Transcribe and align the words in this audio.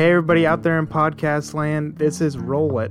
Hey, 0.00 0.12
everybody 0.12 0.46
out 0.46 0.62
there 0.62 0.78
in 0.78 0.86
podcast 0.86 1.52
land, 1.52 1.98
this 1.98 2.22
is 2.22 2.38
Roll 2.38 2.78
It. 2.78 2.90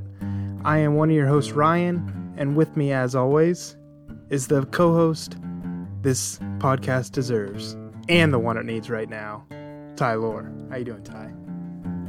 I 0.64 0.78
am 0.78 0.94
one 0.94 1.10
of 1.10 1.16
your 1.16 1.26
hosts, 1.26 1.54
Ryan, 1.54 2.36
and 2.38 2.56
with 2.56 2.78
me, 2.78 2.92
as 2.92 3.16
always, 3.16 3.76
is 4.30 4.46
the 4.46 4.68
co 4.68 4.94
host 4.94 5.36
this 6.04 6.38
podcast 6.60 7.14
deserves 7.14 7.76
and 8.10 8.32
the 8.32 8.38
one 8.38 8.58
it 8.58 8.66
needs 8.66 8.92
right 8.92 9.10
now, 9.10 9.44
Ty 9.96 10.14
Lore. 10.14 10.54
How 10.70 10.76
you 10.78 10.86
doing, 10.86 11.04
Ty? 11.04 11.32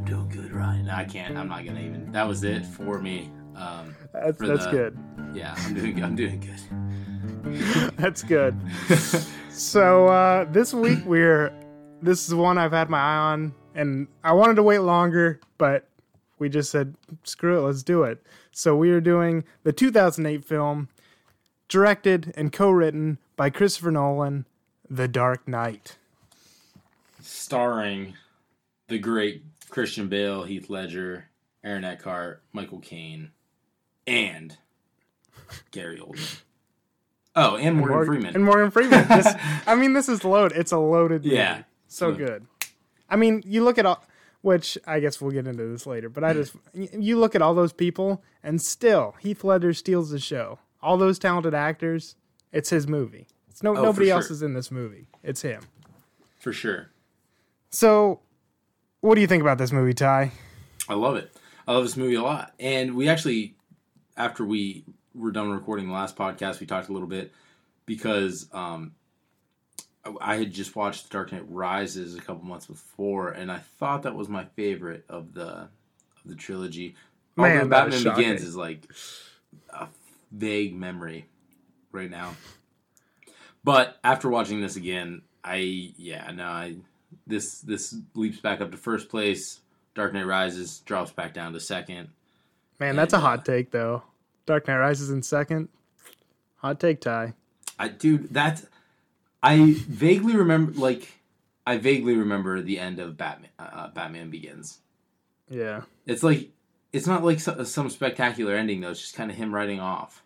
doing 0.05 0.29
good, 0.29 0.53
Ryan. 0.53 0.91
I 0.91 1.05
can't. 1.05 1.35
I'm 1.35 1.49
not 1.49 1.65
gonna 1.65 1.81
even. 1.81 2.13
That 2.13 2.29
was 2.29 2.45
it 2.45 2.67
for 2.67 2.99
me. 3.01 3.33
Um, 3.57 3.97
That's, 4.13 4.37
for 4.37 4.49
that's 4.49 4.67
the- 4.67 4.71
good. 4.71 4.99
Yeah, 5.33 5.55
I'm 5.57 5.73
doing. 5.73 6.05
I'm 6.05 6.15
doing 6.15 6.41
good. 6.41 7.93
That's 7.97 8.23
good. 8.23 8.55
so 9.49 10.09
uh, 10.09 10.45
this 10.53 10.75
week 10.75 10.99
we're 11.07 11.55
this 12.03 12.29
is 12.29 12.35
one 12.35 12.59
I've 12.59 12.73
had 12.73 12.91
my 12.91 12.99
eye 12.99 13.17
on, 13.33 13.55
and 13.75 14.09
I 14.25 14.33
wanted 14.33 14.55
to 14.57 14.63
wait 14.63 14.79
longer, 14.81 15.41
but 15.59 15.87
we 16.39 16.49
just 16.49 16.71
said 16.71 16.95
screw 17.25 17.59
it, 17.59 17.63
let's 17.63 17.83
do 17.83 18.03
it. 18.03 18.23
So 18.53 18.75
we 18.77 18.91
are 18.91 19.01
doing 19.01 19.45
the 19.63 19.73
2008 19.73 20.45
film, 20.45 20.89
directed 21.69 22.33
and 22.37 22.53
co-written 22.53 23.19
by 23.37 23.51
Christopher 23.51 23.91
Nolan, 23.91 24.47
The 24.89 25.09
Dark 25.09 25.47
Knight. 25.47 25.97
Starring 27.21 28.15
the 28.89 28.99
great 28.99 29.43
Christian 29.69 30.09
Bale, 30.09 30.45
Heath 30.45 30.69
Ledger, 30.71 31.27
Aaron 31.63 31.85
Eckhart, 31.85 32.43
Michael 32.53 32.81
Caine, 32.81 33.31
and 34.07 34.57
Gary 35.71 35.99
Oldman. 35.99 36.41
Oh, 37.37 37.57
and 37.57 37.77
Morgan 37.77 37.95
Morgan- 37.95 38.07
Freeman. 38.15 38.35
and 38.35 38.45
Morgan 38.45 38.71
Freeman. 38.71 39.07
This, 39.09 39.33
I 39.67 39.75
mean, 39.77 39.93
this 39.93 40.09
is 40.09 40.25
loaded. 40.25 40.59
It's 40.59 40.73
a 40.73 40.79
loaded. 40.79 41.25
Movie. 41.25 41.37
Yeah. 41.37 41.63
so 41.87 42.13
good. 42.13 42.47
I 43.11 43.17
mean, 43.17 43.43
you 43.45 43.65
look 43.65 43.77
at 43.79 43.85
all, 43.87 44.03
which 44.43 44.79
I 44.87 45.01
guess 45.01 45.21
we'll 45.21 45.33
get 45.33 45.47
into 45.47 45.67
this 45.67 45.87
later. 45.87 46.09
But 46.09 46.25
I 46.25 46.33
just 46.33 46.55
you 46.75 47.19
look 47.19 47.35
at 47.35 47.43
all 47.43 47.55
those 47.55 47.73
people, 47.73 48.23
and 48.43 48.61
still 48.63 49.15
Heath 49.21 49.45
Ledger 49.45 49.75
steals 49.75 50.11
the 50.11 50.19
show. 50.19 50.59
All 50.83 50.97
those 50.97 51.19
talented 51.19 51.53
actors, 51.55 52.15
it's 52.53 52.71
his 52.71 52.87
movie. 52.89 53.27
It's 53.51 53.63
no 53.63 53.77
Oh, 53.77 53.83
nobody 53.83 54.11
else 54.11 54.29
sure. 54.29 54.35
is 54.35 54.43
in 54.43 54.55
this 54.55 54.71
movie. 54.71 55.09
It's 55.23 55.43
him. 55.43 55.63
for 56.39 56.53
sure. 56.55 56.91
So, 57.69 58.21
what 59.01 59.15
do 59.17 59.21
you 59.21 59.27
think 59.27 59.43
about 59.43 59.59
this 59.59 59.73
movie, 59.73 59.93
Ty? 59.93 60.33
I 60.89 60.95
love 60.95 61.17
it. 61.17 61.31
I 61.69 61.73
love 61.75 61.83
this 61.85 61.97
movie 61.97 62.15
a 62.15 62.23
lot. 62.23 62.53
And 62.59 62.95
we 62.97 63.09
actually, 63.09 63.55
after 64.17 64.45
we 64.45 64.85
were 65.15 65.31
done 65.31 65.51
recording 65.51 65.87
the 65.89 65.93
last 65.93 66.17
podcast, 66.17 66.59
we 66.61 66.67
talked 66.67 66.89
a 66.89 66.93
little 66.93 67.07
bit 67.09 67.33
because 67.87 68.49
um, 68.53 68.93
I- 70.21 70.37
had 70.37 70.53
just 70.53 70.77
watched 70.77 71.05
The 71.05 71.13
Dark 71.13 71.33
Knight 71.33 71.45
Rises 71.49 72.15
a 72.17 72.21
couple 72.21 72.45
months 72.45 72.67
before, 72.67 73.31
and 73.31 73.51
I 73.53 73.59
thought 73.59 74.03
that 74.03 74.15
was 74.15 74.29
my 74.29 74.45
favorite 74.57 75.05
of 75.09 75.35
the 75.35 75.47
of 75.49 76.27
the 76.27 76.35
trilogy. 76.35 76.97
Man, 77.37 77.57
Although 77.57 77.69
that 77.69 77.89
is 77.89 78.05
Batman 78.05 78.17
Begins 78.17 78.43
is 78.43 78.57
like 78.57 78.87
a 79.71 79.89
vague 80.33 80.75
memory 80.75 81.27
right 81.93 82.11
now. 82.11 82.35
But 83.63 83.99
after 84.03 84.29
watching 84.29 84.61
this 84.61 84.77
again, 84.77 85.23
I 85.45 85.93
yeah 85.97 86.31
no 86.33 86.45
I 86.45 86.77
this 87.27 87.61
this 87.61 87.95
leaps 88.15 88.41
back 88.41 88.61
up 88.61 88.71
to 88.73 88.77
first 88.79 89.09
place. 89.09 89.61
Dark 89.95 90.15
Knight 90.15 90.27
Rises 90.27 90.79
drops 90.81 91.11
back 91.13 91.35
down 91.35 91.53
to 91.53 91.61
second. 91.61 92.09
Man, 92.79 92.97
that's 92.97 93.13
a 93.13 93.19
hot 93.19 93.45
take, 93.45 93.71
though. 93.73 94.03
Dark 94.47 94.67
Knight 94.67 94.79
Rises 94.79 95.11
in 95.11 95.23
second. 95.23 95.69
Hot 96.57 96.81
take, 96.81 97.01
Ty. 97.01 97.35
I 97.79 97.89
dude, 97.89 98.33
that's 98.33 98.67
I 99.43 99.75
vaguely 99.89 100.37
remember 100.37 100.73
like 100.73 101.09
I 101.67 101.79
vaguely 101.79 102.17
remember 102.17 102.61
the 102.61 102.79
end 102.79 102.99
of 102.99 103.17
Batman. 103.17 103.51
Uh, 103.59 103.89
Batman 103.89 104.31
Begins. 104.31 104.79
Yeah. 105.49 105.83
It's 106.07 106.23
like 106.23 106.51
it's 106.93 107.07
not 107.07 107.25
like 107.25 107.41
so, 107.41 107.63
some 107.65 107.91
spectacular 107.91 108.55
ending 108.55 108.81
though. 108.81 108.91
It's 108.91 109.01
just 109.01 109.15
kind 109.15 109.31
of 109.31 109.37
him 109.37 109.55
writing 109.55 109.81
off. 109.81 110.23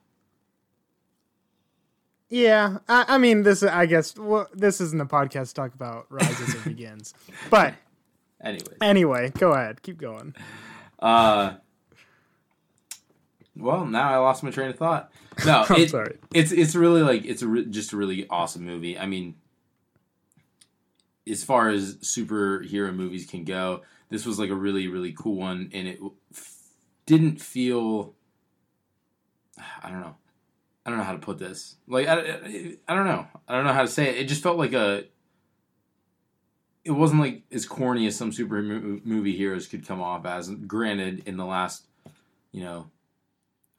Yeah, 2.31 2.78
I, 2.89 3.05
I 3.09 3.19
mean, 3.19 3.43
this. 3.43 3.62
I 3.62 3.87
guess 3.87 4.16
well, 4.16 4.49
this 4.53 4.81
isn't 4.81 5.00
a 5.00 5.06
podcast 5.06 5.49
to 5.49 5.55
talk 5.55 5.75
about 5.75 6.06
Rises 6.09 6.55
and 6.55 6.65
Begins, 6.77 7.15
but 7.50 7.75
Anyways, 8.43 8.78
anyway, 8.81 9.31
go 9.39 9.53
ahead, 9.53 9.83
keep 9.83 9.99
going. 9.99 10.34
uh, 10.99 11.55
well 13.56 13.87
now 13.87 14.10
I 14.12 14.16
lost 14.19 14.42
my 14.42 14.50
train 14.50 14.70
of 14.70 14.76
thought. 14.76 15.10
No, 15.44 15.65
I'm 15.69 15.81
it, 15.81 15.91
sorry. 15.91 16.19
it's 16.32 16.53
it's 16.53 16.75
really 16.75 17.03
like 17.03 17.25
it's 17.25 17.42
a 17.42 17.48
re- 17.48 17.66
just 17.66 17.92
a 17.92 17.97
really 17.97 18.26
awesome 18.28 18.65
movie. 18.65 18.98
I 18.98 19.06
mean, 19.06 19.37
as 21.28 21.42
far 21.44 21.69
as 21.69 21.97
superhero 21.97 22.94
movies 22.94 23.26
can 23.26 23.44
go, 23.44 23.82
this 24.10 24.26
was 24.26 24.38
like 24.38 24.50
a 24.50 24.54
really 24.54 24.88
really 24.88 25.12
cool 25.12 25.37
one, 25.37 25.70
and 25.72 25.88
it 25.88 25.98
f- 26.32 26.56
didn't 27.06 27.41
feel. 27.41 28.15
I 29.82 29.88
don't 29.88 30.00
know. 30.00 30.16
I 30.84 30.91
don't 30.91 30.98
know 30.98 31.04
how 31.04 31.12
to 31.12 31.19
put 31.19 31.38
this. 31.38 31.76
Like 31.86 32.09
I, 32.09 32.21
I, 32.21 32.76
I 32.88 32.94
don't 32.94 33.06
know. 33.06 33.26
I 33.48 33.54
don't 33.54 33.65
know 33.65 33.72
how 33.72 33.82
to 33.82 33.88
say 33.88 34.09
it. 34.10 34.16
It 34.19 34.28
just 34.28 34.42
felt 34.42 34.59
like 34.59 34.72
a. 34.72 35.04
It 36.84 36.91
wasn't 36.91 37.21
like 37.22 37.42
as 37.50 37.65
corny 37.65 38.06
as 38.06 38.15
some 38.16 38.31
super 38.31 38.60
mo- 38.60 39.00
movie 39.04 39.34
heroes 39.34 39.66
could 39.66 39.86
come 39.86 40.03
off 40.03 40.26
as. 40.26 40.50
Granted, 40.50 41.22
in 41.26 41.38
the 41.38 41.47
last, 41.47 41.86
you 42.53 42.62
know, 42.62 42.91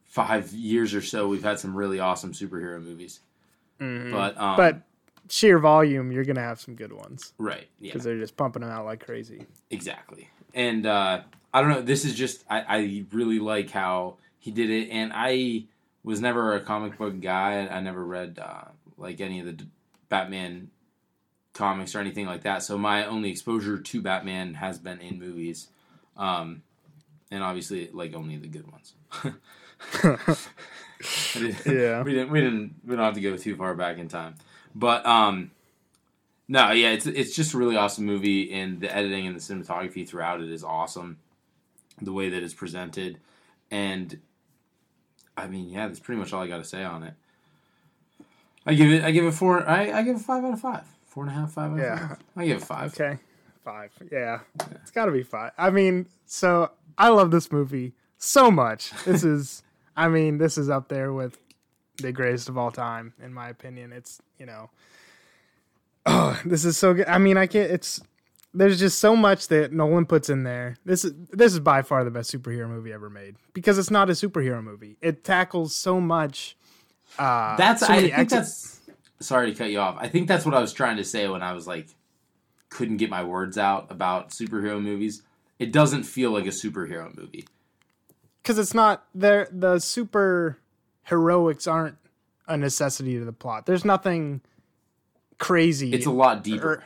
five 0.07 0.51
years 0.53 0.93
or 0.93 1.01
so, 1.01 1.27
we've 1.27 1.43
had 1.43 1.59
some 1.59 1.75
really 1.75 1.99
awesome 1.99 2.33
superhero 2.33 2.81
movies. 2.81 3.19
Mhm. 3.79 4.11
But 4.11 4.37
um, 4.39 4.55
but 4.55 4.81
sheer 5.29 5.59
volume, 5.59 6.11
you're 6.11 6.23
gonna 6.23 6.41
have 6.41 6.59
some 6.61 6.75
good 6.75 6.93
ones 6.93 7.33
right, 7.37 7.67
yeah, 7.79 7.89
because 7.89 8.03
they're 8.03 8.19
just 8.19 8.37
pumping 8.37 8.61
them 8.61 8.71
out 8.71 8.85
like 8.85 9.05
crazy. 9.05 9.45
exactly. 9.69 10.29
And 10.53 10.85
uh, 10.85 11.21
I 11.53 11.61
don't 11.61 11.69
know. 11.69 11.81
This 11.81 12.05
is 12.05 12.15
just 12.15 12.45
I, 12.49 12.61
I 12.61 13.05
really 13.11 13.39
like 13.39 13.71
how 13.71 14.15
he 14.39 14.51
did 14.51 14.69
it, 14.69 14.89
and 14.89 15.11
I 15.13 15.65
was 16.03 16.21
never 16.21 16.55
a 16.55 16.61
comic 16.61 16.97
book 16.97 17.19
guy. 17.19 17.67
I 17.67 17.81
never 17.81 18.05
read 18.05 18.39
uh, 18.41 18.65
like 18.97 19.19
any 19.19 19.39
of 19.41 19.45
the 19.47 19.53
d- 19.53 19.67
Batman 20.07 20.69
comics 21.53 21.95
or 21.95 21.99
anything 21.99 22.25
like 22.25 22.43
that. 22.43 22.63
So 22.63 22.77
my 22.77 23.05
only 23.05 23.29
exposure 23.31 23.77
to 23.79 24.01
Batman 24.01 24.53
has 24.55 24.77
been 24.79 24.99
in 25.01 25.19
movies, 25.19 25.67
um, 26.15 26.61
and 27.31 27.43
obviously 27.43 27.89
like 27.91 28.13
only 28.13 28.37
the 28.37 28.47
good 28.47 28.71
ones. 28.71 28.93
Yeah. 31.65 32.01
we 32.03 32.13
didn't 32.13 32.31
we 32.31 32.41
didn't 32.41 32.75
we 32.85 32.95
don't 32.95 33.05
have 33.05 33.13
to 33.15 33.21
go 33.21 33.37
too 33.37 33.55
far 33.55 33.75
back 33.75 33.97
in 33.97 34.07
time. 34.07 34.35
But 34.73 35.05
um 35.05 35.51
no 36.47 36.71
yeah 36.71 36.91
it's 36.91 37.05
it's 37.05 37.35
just 37.35 37.53
a 37.53 37.57
really 37.57 37.75
awesome 37.75 38.05
movie 38.05 38.51
and 38.53 38.79
the 38.81 38.95
editing 38.95 39.27
and 39.27 39.35
the 39.35 39.39
cinematography 39.39 40.07
throughout 40.07 40.41
it 40.41 40.49
is 40.49 40.63
awesome. 40.63 41.17
The 42.01 42.11
way 42.13 42.29
that 42.29 42.41
it's 42.41 42.53
presented. 42.53 43.19
And 43.71 44.19
i 45.37 45.47
mean 45.47 45.69
yeah 45.69 45.87
that's 45.87 45.99
pretty 45.99 46.19
much 46.19 46.31
all 46.33 46.41
i 46.41 46.47
got 46.47 46.57
to 46.57 46.63
say 46.63 46.83
on 46.83 47.03
it. 47.03 47.13
I 48.65 48.73
give 48.73 48.89
it 48.91 49.03
i 49.03 49.11
give 49.11 49.25
it 49.25 49.31
four 49.33 49.67
i, 49.67 49.91
I 49.91 50.01
give 50.01 50.15
it 50.15 50.21
five 50.21 50.43
out 50.43 50.53
of 50.53 50.61
five. 50.61 50.85
Four 51.05 51.23
and 51.23 51.31
a 51.31 51.35
half 51.35 51.51
five 51.51 51.71
out 51.71 51.77
of 51.79 51.83
Yeah. 51.83 52.07
five. 52.07 52.17
I 52.37 52.45
give 52.47 52.57
it 52.57 52.63
five. 52.63 52.93
Okay, 52.93 53.19
five. 53.63 53.91
Yeah, 54.11 54.39
it's 54.81 54.91
got 54.91 55.05
to 55.05 55.11
be 55.11 55.23
five. 55.23 55.51
I 55.57 55.69
mean, 55.69 56.07
so 56.25 56.71
I 56.97 57.07
love 57.09 57.31
this 57.31 57.51
movie 57.51 57.93
so 58.25 58.51
much. 58.51 58.91
This 59.03 59.23
is, 59.23 59.63
I 59.95 60.07
mean, 60.07 60.37
this 60.37 60.57
is 60.57 60.69
up 60.69 60.87
there 60.89 61.13
with 61.13 61.37
the 61.97 62.11
greatest 62.11 62.49
of 62.49 62.57
all 62.57 62.71
time, 62.71 63.13
in 63.23 63.33
my 63.33 63.49
opinion. 63.49 63.93
It's 63.93 64.21
you 64.37 64.45
know, 64.45 64.69
oh, 66.05 66.39
this 66.45 66.65
is 66.65 66.77
so 66.77 66.93
good. 66.93 67.07
I 67.07 67.17
mean, 67.17 67.37
I 67.37 67.47
can't. 67.47 67.71
It's 67.71 68.01
there's 68.53 68.79
just 68.79 68.99
so 68.99 69.15
much 69.15 69.49
that 69.49 69.73
Nolan 69.73 70.05
puts 70.05 70.29
in 70.29 70.43
there. 70.43 70.77
This 70.85 71.03
is 71.05 71.13
this 71.31 71.53
is 71.53 71.59
by 71.59 71.81
far 71.81 72.03
the 72.03 72.11
best 72.11 72.33
superhero 72.33 72.69
movie 72.69 72.93
ever 72.93 73.09
made 73.09 73.35
because 73.53 73.77
it's 73.77 73.91
not 73.91 74.09
a 74.09 74.13
superhero 74.13 74.63
movie. 74.63 74.97
It 75.01 75.23
tackles 75.23 75.75
so 75.75 75.99
much. 75.99 76.55
Uh, 77.17 77.55
that's 77.55 77.85
so 77.85 77.93
i 77.93 78.01
think 78.01 78.13
ex- 78.13 78.31
that's 78.31 78.79
sorry 79.19 79.51
to 79.51 79.57
cut 79.57 79.69
you 79.69 79.79
off 79.79 79.95
i 79.99 80.07
think 80.07 80.27
that's 80.27 80.43
what 80.43 80.53
i 80.53 80.59
was 80.59 80.73
trying 80.73 80.97
to 80.97 81.03
say 81.03 81.27
when 81.29 81.41
i 81.41 81.53
was 81.53 81.65
like 81.65 81.87
couldn't 82.69 82.97
get 82.97 83.09
my 83.09 83.23
words 83.23 83.57
out 83.57 83.89
about 83.89 84.31
superhero 84.31 84.81
movies 84.81 85.21
it 85.57 85.71
doesn't 85.71 86.03
feel 86.03 86.31
like 86.31 86.45
a 86.45 86.49
superhero 86.49 87.15
movie 87.15 87.45
because 88.45 88.59
it's 88.59 88.75
not 88.75 89.03
there. 89.15 89.47
The 89.51 89.79
super 89.79 90.59
heroics 91.03 91.65
aren't 91.65 91.97
a 92.47 92.55
necessity 92.55 93.17
to 93.17 93.25
the 93.25 93.33
plot. 93.33 93.65
There's 93.65 93.83
nothing 93.83 94.41
crazy. 95.39 95.91
it's 95.93 96.05
a 96.05 96.11
lot 96.11 96.43
deeper 96.43 96.73
or- 96.75 96.83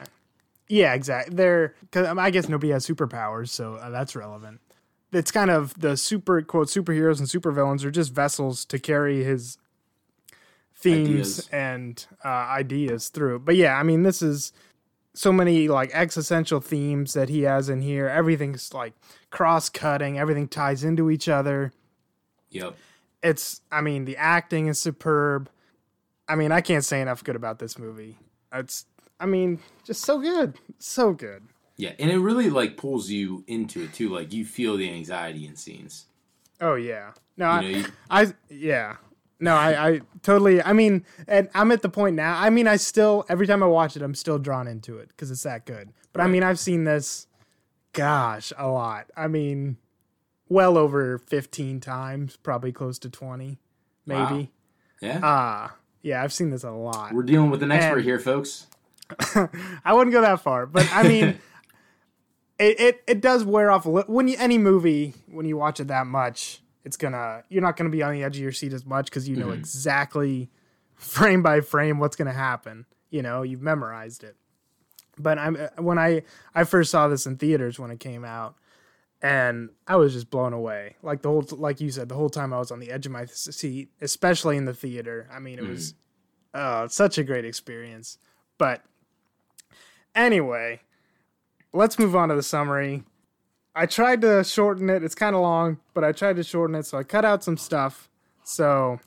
yeah, 0.70 0.94
exactly. 0.94 1.36
They're 1.36 1.76
because 1.82 2.16
I 2.18 2.30
guess 2.30 2.48
nobody 2.48 2.72
has 2.72 2.88
superpowers, 2.88 3.50
so 3.50 3.74
uh, 3.76 3.90
that's 3.90 4.16
relevant. 4.16 4.62
It's 5.12 5.32
kind 5.32 5.50
of 5.50 5.74
the 5.80 5.98
super 5.98 6.42
quote 6.44 6.68
superheroes 6.68 7.18
and 7.20 7.28
supervillains 7.28 7.84
are 7.84 7.92
just 7.92 8.14
vessels 8.14 8.64
to 8.66 8.78
carry 8.80 9.24
his 9.24 9.58
themes 10.76 11.10
Ideas. 11.10 11.50
and 11.52 12.06
uh, 12.24 12.28
ideas 12.28 13.10
through. 13.10 13.40
But 13.40 13.56
yeah, 13.56 13.76
I 13.78 13.84
mean, 13.84 14.04
this 14.04 14.22
is 14.22 14.54
so 15.14 15.32
many 15.34 15.68
like 15.68 15.92
existential 15.94 16.60
themes 16.62 17.14
that 17.14 17.30
he 17.30 17.42
has 17.44 17.70
in 17.70 17.82
here. 17.82 18.08
Everything's 18.08 18.74
like 18.74 18.94
cross 19.32 19.70
cutting. 19.70 20.18
Everything 20.20 20.48
ties 20.48 20.84
into 20.84 21.10
each 21.10 21.28
other 21.30 21.74
yep 22.52 22.76
it's 23.22 23.62
i 23.72 23.80
mean 23.80 24.06
the 24.06 24.18
acting 24.18 24.66
is 24.68 24.80
superb 24.80 25.50
i 26.28 26.34
mean 26.36 26.52
i 26.52 26.62
can't 26.62 26.84
say 26.84 27.00
enough 27.00 27.24
good 27.24 27.36
about 27.36 27.60
this 27.60 27.78
movie 27.78 28.18
it's 28.52 28.86
i 29.20 29.26
mean 29.28 29.60
just 29.84 30.02
so 30.04 30.20
good 30.20 30.56
so 30.80 31.14
good 31.14 31.44
Yeah, 31.78 31.92
and 32.00 32.10
it 32.10 32.18
really 32.18 32.50
like 32.50 32.76
pulls 32.76 33.10
you 33.10 33.44
into 33.46 33.84
it 33.84 33.94
too. 33.94 34.10
Like 34.10 34.34
you 34.34 34.46
feel 34.46 34.78
the 34.78 34.90
anxiety 34.92 35.46
in 35.46 35.56
scenes. 35.56 36.06
Oh 36.60 36.74
yeah. 36.76 37.12
No, 37.38 37.46
You 37.46 37.52
I, 37.52 37.62
know, 37.62 37.68
you, 37.78 37.86
I 38.10 38.34
yeah. 38.50 38.96
No, 39.40 39.56
I, 39.56 39.88
I 39.90 40.02
totally. 40.22 40.62
I 40.62 40.74
mean, 40.74 41.06
and 41.28 41.50
I'm 41.54 41.72
at 41.72 41.82
the 41.82 41.90
point 41.90 42.16
now. 42.16 42.38
I 42.38 42.50
mean, 42.50 42.68
I 42.68 42.76
still 42.76 43.26
every 43.30 43.48
time 43.48 43.64
I 43.64 43.68
watch 43.68 43.96
it, 43.96 44.02
I'm 44.02 44.16
still 44.16 44.38
drawn 44.38 44.68
into 44.68 44.98
it 44.98 45.08
because 45.10 45.32
it's 45.32 45.44
that 45.44 45.66
good. 45.66 45.92
But 46.12 46.22
I 46.22 46.28
mean, 46.28 46.44
I've 46.44 46.60
seen 46.60 46.84
this, 46.84 47.28
gosh, 47.94 48.52
a 48.58 48.68
lot. 48.68 49.10
I 49.16 49.28
mean, 49.28 49.78
well 50.50 50.78
over 50.78 51.18
15 51.20 51.80
times, 51.80 52.36
probably 52.38 52.72
close 52.72 53.00
to 53.00 53.10
20, 53.10 53.60
maybe. 54.06 54.52
yeah, 55.02 55.20
Ah, 55.24 55.76
yeah, 56.02 56.22
I've 56.24 56.34
seen 56.34 56.50
this 56.50 56.64
a 56.64 56.72
lot. 56.72 57.14
we're 57.14 57.24
dealing 57.24 57.50
with 57.52 57.62
an 57.64 57.72
expert 57.72 57.98
and- 57.98 58.04
here, 58.04 58.20
folks. 58.20 58.68
I 59.86 59.94
wouldn't 59.94 60.12
go 60.12 60.22
that 60.22 60.42
far, 60.42 60.66
but 60.66 60.88
I 60.92 61.02
mean, 61.08 61.40
it, 62.60 62.80
it 62.80 63.04
it 63.08 63.22
does 63.22 63.44
wear 63.46 63.72
off 63.72 63.86
a 63.86 63.90
little. 63.90 64.14
When 64.14 64.28
you 64.28 64.36
any 64.38 64.58
movie, 64.60 65.14
when 65.28 65.46
you 65.48 65.58
watch 65.58 65.80
it 65.80 65.88
that 65.88 66.06
much, 66.06 66.62
it's 66.90 66.98
gonna 66.98 67.44
you're 67.50 67.62
not 67.62 67.78
gonna 67.78 67.90
be 67.90 68.02
on 68.02 68.14
the 68.14 68.24
edge 68.24 68.38
of 68.38 68.42
your 68.42 68.52
seat 68.52 68.74
as 68.74 68.86
much 68.86 69.06
because 69.06 69.30
you 69.30 69.36
know 69.36 69.48
mm-hmm. 69.48 69.60
exactly 69.60 70.50
frame 70.96 71.44
by 71.44 71.62
frame 71.62 72.00
what's 72.00 72.16
gonna 72.16 72.34
happen. 72.34 72.86
You 73.12 73.22
know, 73.22 73.44
you've 73.44 73.62
memorized 73.62 74.24
it. 74.24 74.36
But 75.18 75.38
I'm 75.38 75.56
uh, 75.56 75.82
when 75.82 76.00
I 76.00 76.24
I 76.56 76.64
first 76.64 76.90
saw 76.90 77.08
this 77.08 77.28
in 77.28 77.38
theaters 77.38 77.78
when 77.78 77.92
it 77.92 78.00
came 78.00 78.26
out, 78.26 78.56
and 79.22 79.70
I 79.88 79.98
was 79.98 80.14
just 80.14 80.32
blown 80.32 80.54
away. 80.54 80.96
Like 81.04 81.22
the 81.22 81.30
whole 81.30 81.46
like 81.52 81.80
you 81.80 81.92
said, 81.92 82.10
the 82.10 82.16
whole 82.16 82.30
time 82.30 82.52
I 82.52 82.58
was 82.58 82.72
on 82.72 82.80
the 82.80 82.92
edge 82.92 83.06
of 83.06 83.12
my 83.12 83.26
seat, 83.26 83.92
especially 84.02 84.58
in 84.58 84.66
the 84.66 84.74
theater. 84.74 85.30
I 85.32 85.38
mean, 85.38 85.60
it 85.60 85.68
was 85.68 85.94
oh, 86.56 86.86
it's 86.86 86.96
such 86.96 87.20
a 87.20 87.24
great 87.24 87.46
experience. 87.46 88.18
But 88.58 88.82
Anyway, 90.16 90.82
let's 91.74 92.00
move 92.00 92.16
on 92.16 92.30
to 92.30 92.36
the 92.36 92.44
summary. 92.44 93.04
I 93.76 93.86
tried 93.86 94.22
to 94.22 94.44
shorten 94.44 94.90
it. 94.90 95.04
It's 95.04 95.16
kind 95.16 95.36
of 95.36 95.42
long, 95.42 95.80
but 95.94 96.04
I 96.04 96.12
tried 96.12 96.36
to 96.38 96.44
shorten 96.44 96.76
it, 96.76 96.86
so 96.86 96.98
I 96.98 97.04
cut 97.04 97.26
out 97.26 97.44
some 97.44 97.58
stuff. 97.58 98.10
So 98.44 99.00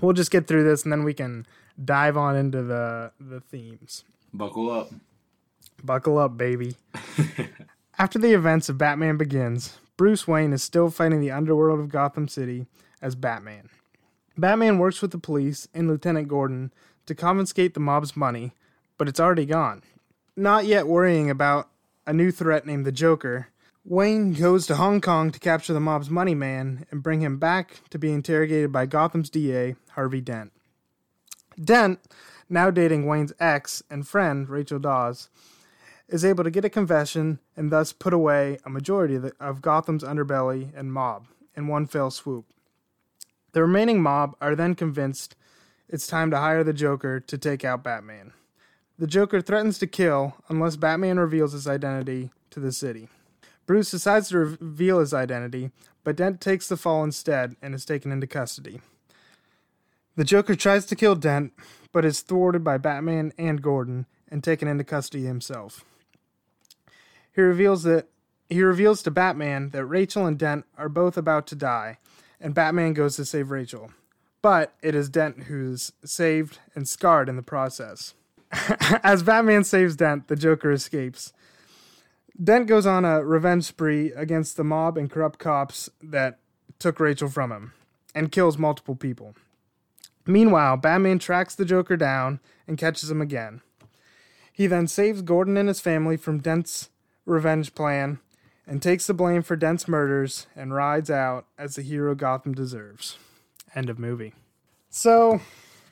we'll 0.00 0.12
just 0.12 0.30
get 0.30 0.46
through 0.46 0.64
this, 0.64 0.84
and 0.84 0.92
then 0.92 1.04
we 1.04 1.14
can 1.14 1.46
dive 1.82 2.16
on 2.16 2.36
into 2.36 2.62
the 2.62 3.12
the 3.18 3.40
themes. 3.40 4.04
Buckle 4.32 4.70
up. 4.70 4.90
Buckle 5.82 6.18
up, 6.18 6.36
baby. 6.36 6.76
After 7.98 8.18
the 8.18 8.32
events 8.32 8.68
of 8.68 8.78
Batman 8.78 9.16
Begins, 9.16 9.78
Bruce 9.96 10.26
Wayne 10.26 10.52
is 10.52 10.62
still 10.62 10.90
fighting 10.90 11.20
the 11.20 11.30
underworld 11.30 11.78
of 11.78 11.88
Gotham 11.88 12.26
City 12.26 12.66
as 13.00 13.14
Batman. 13.14 13.68
Batman 14.36 14.78
works 14.78 15.00
with 15.00 15.12
the 15.12 15.18
police 15.18 15.68
and 15.72 15.86
Lieutenant 15.86 16.26
Gordon 16.26 16.72
to 17.06 17.14
confiscate 17.14 17.74
the 17.74 17.80
mob's 17.80 18.16
money, 18.16 18.52
but 18.98 19.08
it's 19.08 19.20
already 19.20 19.46
gone. 19.46 19.82
Not 20.36 20.64
yet 20.64 20.88
worrying 20.88 21.30
about 21.30 21.68
a 22.06 22.12
new 22.12 22.32
threat 22.32 22.66
named 22.66 22.84
the 22.84 22.92
Joker, 22.92 23.48
Wayne 23.86 24.32
goes 24.32 24.66
to 24.66 24.76
Hong 24.76 25.02
Kong 25.02 25.30
to 25.30 25.38
capture 25.38 25.74
the 25.74 25.80
mob's 25.80 26.08
money 26.08 26.34
man 26.34 26.86
and 26.90 27.02
bring 27.02 27.20
him 27.20 27.38
back 27.38 27.82
to 27.90 27.98
be 27.98 28.10
interrogated 28.12 28.72
by 28.72 28.86
Gotham's 28.86 29.28
DA, 29.28 29.76
Harvey 29.90 30.22
Dent. 30.22 30.52
Dent, 31.62 32.00
now 32.48 32.70
dating 32.70 33.04
Wayne's 33.04 33.34
ex 33.38 33.82
and 33.90 34.08
friend, 34.08 34.48
Rachel 34.48 34.78
Dawes, 34.78 35.28
is 36.08 36.24
able 36.24 36.44
to 36.44 36.50
get 36.50 36.64
a 36.64 36.70
confession 36.70 37.40
and 37.58 37.70
thus 37.70 37.92
put 37.92 38.14
away 38.14 38.56
a 38.64 38.70
majority 38.70 39.16
of, 39.16 39.22
the, 39.22 39.32
of 39.38 39.60
Gotham's 39.60 40.02
underbelly 40.02 40.70
and 40.74 40.90
mob 40.90 41.26
in 41.54 41.68
one 41.68 41.86
fell 41.86 42.10
swoop. 42.10 42.46
The 43.52 43.60
remaining 43.60 44.00
mob 44.00 44.34
are 44.40 44.56
then 44.56 44.74
convinced 44.74 45.36
it's 45.90 46.06
time 46.06 46.30
to 46.30 46.38
hire 46.38 46.64
the 46.64 46.72
Joker 46.72 47.20
to 47.20 47.36
take 47.36 47.66
out 47.66 47.84
Batman. 47.84 48.32
The 48.98 49.06
Joker 49.06 49.42
threatens 49.42 49.78
to 49.80 49.86
kill 49.86 50.36
unless 50.48 50.76
Batman 50.76 51.18
reveals 51.18 51.52
his 51.52 51.68
identity 51.68 52.30
to 52.48 52.60
the 52.60 52.72
city. 52.72 53.10
Bruce 53.66 53.90
decides 53.90 54.28
to 54.28 54.38
reveal 54.38 55.00
his 55.00 55.14
identity, 55.14 55.70
but 56.02 56.16
Dent 56.16 56.40
takes 56.40 56.68
the 56.68 56.76
fall 56.76 57.02
instead 57.02 57.56
and 57.62 57.74
is 57.74 57.84
taken 57.84 58.12
into 58.12 58.26
custody. 58.26 58.80
The 60.16 60.24
Joker 60.24 60.54
tries 60.54 60.86
to 60.86 60.96
kill 60.96 61.14
Dent, 61.14 61.52
but 61.92 62.04
is 62.04 62.20
thwarted 62.20 62.62
by 62.62 62.78
Batman 62.78 63.32
and 63.38 63.62
Gordon 63.62 64.06
and 64.28 64.42
taken 64.42 64.68
into 64.68 64.84
custody 64.84 65.24
himself. 65.24 65.84
He 67.34 67.40
reveals 67.40 67.82
that 67.82 68.08
he 68.48 68.62
reveals 68.62 69.02
to 69.02 69.10
Batman 69.10 69.70
that 69.70 69.86
Rachel 69.86 70.26
and 70.26 70.38
Dent 70.38 70.64
are 70.78 70.88
both 70.88 71.16
about 71.16 71.46
to 71.48 71.56
die, 71.56 71.98
and 72.40 72.54
Batman 72.54 72.92
goes 72.92 73.16
to 73.16 73.24
save 73.24 73.50
Rachel. 73.50 73.90
But 74.42 74.74
it 74.82 74.94
is 74.94 75.08
Dent 75.08 75.44
who's 75.44 75.92
saved 76.04 76.58
and 76.74 76.86
scarred 76.86 77.28
in 77.28 77.36
the 77.36 77.42
process. 77.42 78.14
As 79.02 79.22
Batman 79.22 79.64
saves 79.64 79.96
Dent, 79.96 80.28
the 80.28 80.36
Joker 80.36 80.70
escapes. 80.70 81.32
Dent 82.42 82.66
goes 82.66 82.86
on 82.86 83.04
a 83.04 83.24
revenge 83.24 83.64
spree 83.64 84.12
against 84.12 84.56
the 84.56 84.64
mob 84.64 84.96
and 84.98 85.10
corrupt 85.10 85.38
cops 85.38 85.88
that 86.02 86.38
took 86.78 86.98
Rachel 86.98 87.28
from 87.28 87.52
him 87.52 87.72
and 88.14 88.32
kills 88.32 88.58
multiple 88.58 88.96
people. 88.96 89.34
Meanwhile, 90.26 90.78
Batman 90.78 91.18
tracks 91.18 91.54
the 91.54 91.64
Joker 91.64 91.96
down 91.96 92.40
and 92.66 92.78
catches 92.78 93.10
him 93.10 93.20
again. 93.20 93.60
He 94.52 94.66
then 94.66 94.86
saves 94.86 95.22
Gordon 95.22 95.56
and 95.56 95.68
his 95.68 95.80
family 95.80 96.16
from 96.16 96.38
Dent's 96.38 96.88
revenge 97.26 97.74
plan 97.74 98.18
and 98.66 98.80
takes 98.82 99.06
the 99.06 99.14
blame 99.14 99.42
for 99.42 99.56
Dent's 99.56 99.86
murders 99.86 100.46
and 100.56 100.74
rides 100.74 101.10
out 101.10 101.46
as 101.58 101.74
the 101.74 101.82
hero 101.82 102.14
Gotham 102.14 102.52
deserves. 102.54 103.18
End 103.74 103.90
of 103.90 103.98
movie. 103.98 104.32
So, 104.88 105.40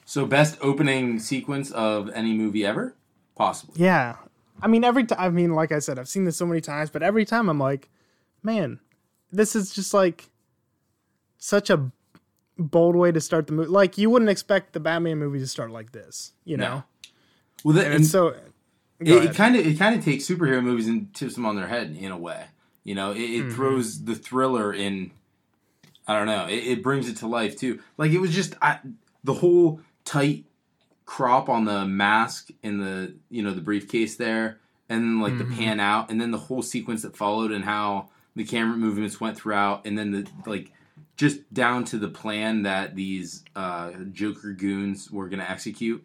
So 0.04 0.26
best 0.26 0.56
opening 0.60 1.18
sequence 1.18 1.70
of 1.72 2.08
any 2.10 2.32
movie 2.32 2.64
ever, 2.64 2.94
possibly. 3.36 3.82
yeah. 3.84 4.16
I 4.62 4.68
mean, 4.68 4.84
every 4.84 5.04
time, 5.04 5.18
I 5.20 5.28
mean, 5.30 5.52
like 5.54 5.72
I 5.72 5.80
said, 5.80 5.98
I've 5.98 6.08
seen 6.08 6.24
this 6.24 6.36
so 6.36 6.46
many 6.46 6.60
times, 6.60 6.90
but 6.90 7.02
every 7.02 7.24
time 7.24 7.48
I'm 7.48 7.58
like, 7.58 7.88
man, 8.42 8.78
this 9.30 9.56
is 9.56 9.74
just 9.74 9.92
like 9.92 10.30
such 11.38 11.68
a 11.70 11.90
bold 12.58 12.94
way 12.96 13.10
to 13.12 13.20
start 13.20 13.46
the 13.48 13.52
movie. 13.52 13.68
Like, 13.70 13.98
you 13.98 14.08
wouldn't 14.10 14.30
expect 14.30 14.72
the 14.72 14.80
Batman 14.80 15.18
movie 15.18 15.40
to 15.40 15.46
start 15.46 15.70
like 15.70 15.92
this, 15.92 16.32
you 16.44 16.56
know? 16.56 16.76
No. 16.76 16.84
Well, 17.64 17.74
that, 17.76 17.86
And 17.86 17.94
and 17.96 18.06
so. 18.06 18.34
It, 19.00 19.08
it 19.24 19.34
kind 19.34 19.56
of 19.56 19.66
it 19.66 19.78
kind 19.78 19.96
of 19.98 20.04
takes 20.04 20.24
superhero 20.28 20.62
movies 20.62 20.86
and 20.86 21.12
tips 21.12 21.34
them 21.34 21.44
on 21.44 21.56
their 21.56 21.66
head 21.66 21.96
in 21.98 22.12
a 22.12 22.16
way. 22.18 22.44
You 22.84 22.94
know, 22.94 23.10
it, 23.12 23.18
it 23.18 23.40
Mm-hmm. 23.46 23.54
throws 23.54 24.04
the 24.04 24.14
thriller 24.14 24.72
in. 24.72 25.10
I 26.06 26.16
don't 26.16 26.26
know. 26.26 26.46
It, 26.46 26.64
it 26.78 26.82
brings 26.84 27.08
it 27.08 27.16
to 27.18 27.26
life 27.26 27.56
too. 27.56 27.80
Like 27.98 28.12
it 28.12 28.18
was 28.18 28.32
just 28.32 28.54
I, 28.62 28.78
the 29.24 29.34
whole 29.34 29.80
tight 30.04 30.44
crop 31.04 31.48
on 31.48 31.64
the 31.64 31.84
mask 31.84 32.50
in 32.62 32.78
the 32.78 33.14
you 33.30 33.42
know 33.42 33.52
the 33.52 33.60
briefcase 33.60 34.16
there, 34.16 34.58
and 34.88 35.02
then 35.02 35.20
like 35.20 35.34
Mm-hmm. 35.34 35.50
the 35.50 35.56
pan 35.56 35.80
out, 35.80 36.10
and 36.10 36.20
then 36.20 36.30
the 36.30 36.38
whole 36.38 36.62
sequence 36.62 37.02
that 37.02 37.16
followed, 37.16 37.52
and 37.52 37.64
how 37.64 38.08
the 38.36 38.44
camera 38.44 38.76
movements 38.76 39.20
went 39.20 39.36
throughout, 39.36 39.86
and 39.86 39.96
then 39.98 40.10
the 40.10 40.26
like 40.46 40.72
just 41.16 41.52
down 41.52 41.84
to 41.84 41.98
the 41.98 42.08
plan 42.08 42.62
that 42.62 42.96
these 42.96 43.44
uh, 43.54 43.92
Joker 44.12 44.52
goons 44.52 45.10
were 45.10 45.28
to 45.28 45.50
execute. 45.50 46.02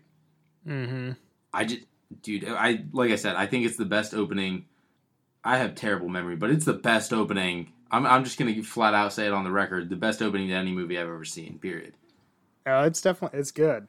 Mm-hmm. 0.67 1.11
I 1.53 1.65
just, 1.65 1.83
dude, 2.21 2.45
I 2.45 2.83
like 2.91 3.11
I 3.11 3.15
said, 3.15 3.35
I 3.35 3.47
think 3.47 3.65
it's 3.65 3.77
the 3.77 3.85
best 3.85 4.13
opening. 4.13 4.65
I 5.43 5.57
have 5.57 5.75
terrible 5.75 6.09
memory, 6.09 6.35
but 6.35 6.49
it's 6.49 6.65
the 6.65 6.73
best 6.73 7.13
opening. 7.13 7.71
I'm, 7.89 8.05
I'm 8.05 8.25
just 8.25 8.37
gonna 8.37 8.61
flat 8.63 8.93
out 8.93 9.13
say 9.13 9.27
it 9.27 9.31
on 9.33 9.45
the 9.45 9.51
record: 9.51 9.89
the 9.89 9.95
best 9.95 10.21
opening 10.21 10.49
to 10.49 10.53
any 10.53 10.71
movie 10.73 10.97
I've 10.97 11.07
ever 11.07 11.23
seen. 11.23 11.57
Period. 11.59 11.93
Oh, 12.65 12.83
it's 12.83 12.99
definitely 12.99 13.39
it's 13.39 13.51
good. 13.51 13.87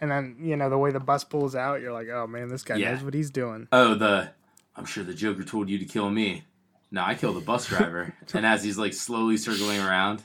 And 0.00 0.10
then 0.10 0.36
you 0.40 0.56
know 0.56 0.70
the 0.70 0.78
way 0.78 0.90
the 0.92 1.00
bus 1.00 1.24
pulls 1.24 1.54
out, 1.56 1.80
you're 1.80 1.92
like, 1.92 2.08
oh 2.08 2.26
man, 2.26 2.48
this 2.48 2.62
guy 2.62 2.76
Yeah. 2.76 2.92
knows 2.94 3.02
what 3.02 3.14
he's 3.14 3.30
doing. 3.30 3.66
Oh, 3.72 3.94
the 3.94 4.30
I'm 4.76 4.84
sure 4.84 5.02
the 5.04 5.14
Joker 5.14 5.42
told 5.42 5.68
you 5.68 5.78
to 5.78 5.84
kill 5.84 6.08
me. 6.10 6.44
No, 6.90 7.02
I 7.04 7.14
killed 7.14 7.36
the 7.36 7.40
bus 7.40 7.66
driver. 7.66 8.14
and 8.34 8.46
as 8.46 8.62
he's 8.62 8.78
like 8.78 8.92
slowly 8.94 9.36
circling 9.36 9.80
around, 9.80 10.22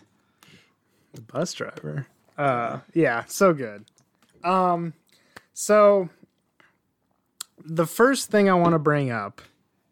The 1.14 1.22
bus 1.22 1.54
driver. 1.54 2.08
Uh, 2.38 2.80
yeah, 2.94 3.26
so 3.28 3.54
good. 3.54 3.86
Um, 4.44 4.94
so 5.54 6.10
the 7.66 7.86
first 7.86 8.30
thing 8.32 8.50
I 8.50 8.54
want 8.54 8.74
to 8.74 8.80
bring 8.80 9.12
up, 9.12 9.42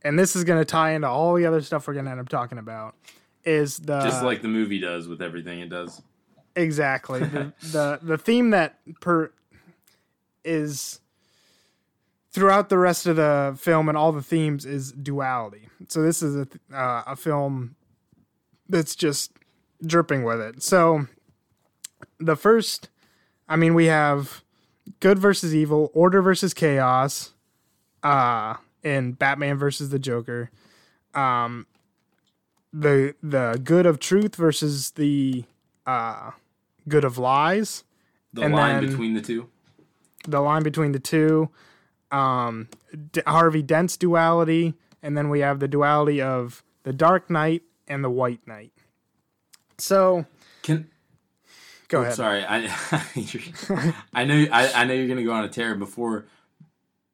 and 0.03 0.17
this 0.17 0.35
is 0.35 0.43
going 0.43 0.59
to 0.59 0.65
tie 0.65 0.91
into 0.91 1.07
all 1.07 1.33
the 1.35 1.45
other 1.45 1.61
stuff 1.61 1.87
we're 1.87 1.93
going 1.93 2.05
to 2.05 2.11
end 2.11 2.19
up 2.19 2.29
talking 2.29 2.57
about, 2.57 2.95
is 3.43 3.77
the 3.77 4.01
just 4.01 4.23
like 4.23 4.41
the 4.41 4.47
movie 4.47 4.79
does 4.79 5.07
with 5.07 5.21
everything 5.21 5.59
it 5.59 5.69
does. 5.69 6.01
exactly 6.55 7.19
the, 7.21 7.53
the 7.71 7.99
the 8.01 8.17
theme 8.17 8.51
that 8.51 8.77
per 8.99 9.31
is 10.43 10.99
throughout 12.31 12.69
the 12.69 12.77
rest 12.77 13.07
of 13.07 13.15
the 13.17 13.55
film 13.59 13.89
and 13.89 13.97
all 13.97 14.11
the 14.11 14.21
themes 14.21 14.65
is 14.65 14.91
duality. 14.91 15.67
So 15.87 16.01
this 16.01 16.21
is 16.21 16.35
a 16.35 16.47
uh, 16.75 17.03
a 17.07 17.15
film 17.15 17.75
that's 18.69 18.95
just 18.95 19.31
dripping 19.85 20.23
with 20.23 20.39
it. 20.39 20.63
So 20.63 21.07
the 22.19 22.35
first, 22.35 22.89
I 23.49 23.55
mean, 23.55 23.73
we 23.73 23.85
have 23.87 24.43
good 24.99 25.19
versus 25.19 25.53
evil, 25.53 25.91
order 25.93 26.21
versus 26.21 26.53
chaos, 26.53 27.33
uh, 28.03 28.55
in 28.83 29.11
Batman 29.13 29.57
versus 29.57 29.89
the 29.89 29.99
Joker. 29.99 30.51
Um, 31.13 31.65
the 32.71 33.15
the 33.21 33.59
good 33.61 33.85
of 33.85 33.99
truth 33.99 34.35
versus 34.37 34.91
the 34.91 35.43
uh, 35.85 36.31
good 36.87 37.03
of 37.03 37.17
lies. 37.17 37.83
The 38.33 38.43
And 38.43 38.53
line 38.53 38.79
then- 38.81 38.89
between 38.91 39.13
the 39.15 39.21
two. 39.21 39.49
The 40.27 40.39
line 40.39 40.63
between 40.63 40.91
the 40.91 40.99
two. 40.99 41.49
Um, 42.11 42.67
D- 43.11 43.21
Harvey 43.25 43.61
Dent's 43.61 43.95
duality 43.95 44.75
and 45.03 45.17
then 45.17 45.29
we 45.29 45.39
have 45.39 45.59
the 45.59 45.67
duality 45.67 46.21
of 46.21 46.63
the 46.83 46.93
Dark 46.93 47.29
Knight 47.29 47.63
and 47.87 48.03
the 48.03 48.09
White 48.09 48.45
Knight. 48.47 48.71
So, 49.77 50.25
Can 50.61 50.89
go 51.87 51.99
oh, 51.99 52.01
ahead. 52.03 52.13
sorry, 52.13 52.45
I 52.47 52.65
I 54.13 54.23
know 54.25 54.45
I, 54.51 54.71
I 54.73 54.85
know 54.85 54.93
you're 54.93 55.07
gonna 55.07 55.23
go 55.23 55.33
on 55.33 55.43
a 55.43 55.49
tear 55.49 55.75
before 55.75 56.25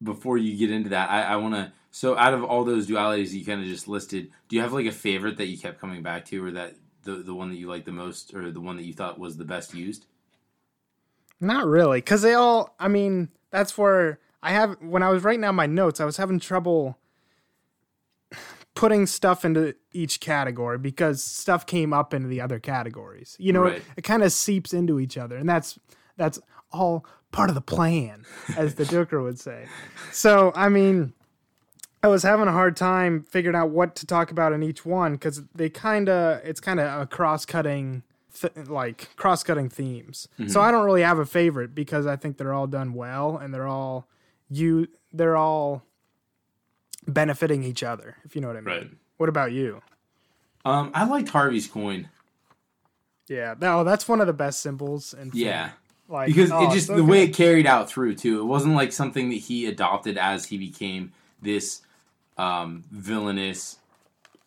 before 0.03 0.37
you 0.37 0.57
get 0.57 0.71
into 0.71 0.89
that. 0.89 1.09
I, 1.09 1.23
I 1.23 1.35
want 1.37 1.55
to. 1.55 1.71
So 1.91 2.15
out 2.17 2.33
of 2.33 2.43
all 2.43 2.63
those 2.63 2.87
dualities 2.87 3.31
you 3.31 3.45
kind 3.45 3.61
of 3.61 3.67
just 3.67 3.87
listed, 3.87 4.29
do 4.49 4.55
you 4.55 4.61
have 4.61 4.73
like 4.73 4.85
a 4.85 4.91
favorite 4.91 5.37
that 5.37 5.47
you 5.47 5.57
kept 5.57 5.79
coming 5.79 6.03
back 6.03 6.25
to, 6.25 6.43
or 6.43 6.51
that 6.51 6.75
the 7.03 7.15
the 7.15 7.33
one 7.33 7.49
that 7.49 7.55
you 7.55 7.67
liked 7.67 7.85
the 7.85 7.91
most, 7.93 8.33
or 8.33 8.51
the 8.51 8.61
one 8.61 8.75
that 8.75 8.83
you 8.83 8.93
thought 8.93 9.17
was 9.17 9.37
the 9.37 9.45
best 9.45 9.73
used? 9.73 10.05
Not 11.39 11.65
really, 11.67 11.99
because 11.99 12.21
they 12.21 12.33
all. 12.33 12.75
I 12.79 12.87
mean, 12.87 13.29
that's 13.51 13.77
where 13.77 14.19
I 14.41 14.51
have. 14.51 14.77
When 14.81 15.03
I 15.03 15.09
was 15.09 15.23
writing 15.23 15.41
down 15.41 15.55
my 15.55 15.65
notes, 15.67 15.99
I 15.99 16.05
was 16.05 16.17
having 16.17 16.39
trouble 16.39 16.97
putting 18.73 19.05
stuff 19.07 19.43
into 19.43 19.75
each 19.91 20.19
category 20.19 20.77
because 20.77 21.23
stuff 21.23 21.65
came 21.65 21.93
up 21.93 22.13
into 22.13 22.27
the 22.27 22.39
other 22.41 22.59
categories. 22.59 23.35
You 23.39 23.53
know, 23.53 23.63
Right. 23.63 23.77
it, 23.77 23.83
it 23.97 24.01
kind 24.03 24.23
of 24.23 24.31
seeps 24.31 24.73
into 24.73 24.99
each 24.99 25.17
other, 25.17 25.35
and 25.35 25.47
that's 25.49 25.79
that's 26.15 26.39
all 26.71 27.05
part 27.31 27.49
of 27.49 27.55
the 27.55 27.61
plan, 27.61 28.25
as 28.55 28.75
the 28.75 28.85
Joker 28.85 29.21
would 29.21 29.39
say. 29.39 29.65
So, 30.11 30.51
I 30.55 30.69
mean, 30.69 31.13
I 32.03 32.07
was 32.07 32.23
having 32.23 32.47
a 32.47 32.51
hard 32.51 32.75
time 32.75 33.23
figuring 33.29 33.55
out 33.55 33.69
what 33.69 33.95
to 33.97 34.05
talk 34.05 34.31
about 34.31 34.53
in 34.53 34.63
each 34.63 34.85
one 34.85 35.13
because 35.13 35.41
they 35.55 35.69
kind 35.69 36.09
of 36.09 36.41
it's 36.43 36.59
kind 36.59 36.79
of 36.79 37.01
a 37.01 37.05
cross-cutting 37.07 38.03
th- 38.41 38.67
like 38.67 39.15
cross-cutting 39.15 39.69
themes. 39.69 40.27
So 40.47 40.61
I 40.61 40.71
don't 40.71 40.85
really 40.85 41.01
have 41.01 41.19
a 41.19 41.25
favorite 41.25 41.73
because 41.75 42.05
I 42.05 42.15
think 42.15 42.37
they're 42.37 42.53
all 42.53 42.67
done 42.67 42.93
well 42.93 43.37
and 43.37 43.53
they're 43.53 43.67
all 43.67 44.07
you 44.49 44.87
they're 45.13 45.35
all 45.37 45.83
benefiting 47.07 47.63
each 47.63 47.83
other, 47.83 48.17
if 48.25 48.35
you 48.35 48.41
know 48.41 48.47
what 48.47 48.57
I 48.57 48.61
mean. 48.61 48.75
Right. 48.75 48.91
What 49.17 49.29
about 49.29 49.51
you? 49.51 49.81
Um, 50.65 50.91
I 50.93 51.05
liked 51.05 51.29
Harvey's 51.29 51.67
coin. 51.67 52.09
Yeah, 53.27 53.55
no, 53.59 53.83
that's 53.83 54.07
one 54.07 54.21
of 54.21 54.27
the 54.27 54.33
best 54.33 54.61
symbols 54.61 55.13
and 55.13 55.33
Yeah. 55.33 55.71
like 56.07 56.27
because 56.27 56.51
oh, 56.51 56.69
it 56.69 56.73
just 56.73 56.87
so 56.87 56.95
the 56.95 57.03
way 57.03 57.23
it 57.23 57.33
carried 57.33 57.65
out 57.65 57.89
through 57.89 58.15
too. 58.15 58.39
It 58.41 58.45
wasn't 58.45 58.75
like 58.75 58.91
something 58.91 59.29
that 59.29 59.35
he 59.35 59.65
adopted 59.65 60.17
as 60.17 60.45
he 60.45 60.57
became 60.57 61.11
this 61.41 61.81
um, 62.37 62.83
villainous 62.91 63.77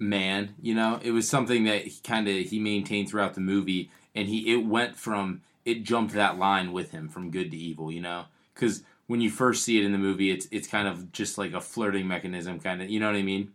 man. 0.00 0.54
You 0.60 0.74
know, 0.74 0.98
it 1.02 1.12
was 1.12 1.28
something 1.28 1.64
that 1.64 1.86
he 1.86 2.00
kind 2.02 2.26
of 2.28 2.34
he 2.34 2.58
maintained 2.58 3.08
throughout 3.08 3.34
the 3.34 3.40
movie, 3.40 3.90
and 4.14 4.28
he 4.28 4.52
it 4.52 4.66
went 4.66 4.96
from 4.96 5.42
it 5.64 5.84
jumped 5.84 6.14
that 6.14 6.38
line 6.38 6.72
with 6.72 6.90
him 6.90 7.08
from 7.08 7.30
good 7.30 7.50
to 7.52 7.56
evil. 7.56 7.92
You 7.92 8.00
know, 8.00 8.24
because 8.54 8.82
when 9.06 9.20
you 9.20 9.30
first 9.30 9.64
see 9.64 9.78
it 9.78 9.84
in 9.84 9.92
the 9.92 9.98
movie, 9.98 10.30
it's 10.30 10.48
it's 10.50 10.66
kind 10.68 10.88
of 10.88 11.12
just 11.12 11.38
like 11.38 11.52
a 11.52 11.60
flirting 11.60 12.08
mechanism, 12.08 12.60
kind 12.60 12.82
of. 12.82 12.90
You 12.90 13.00
know 13.00 13.06
what 13.06 13.16
I 13.16 13.22
mean? 13.22 13.52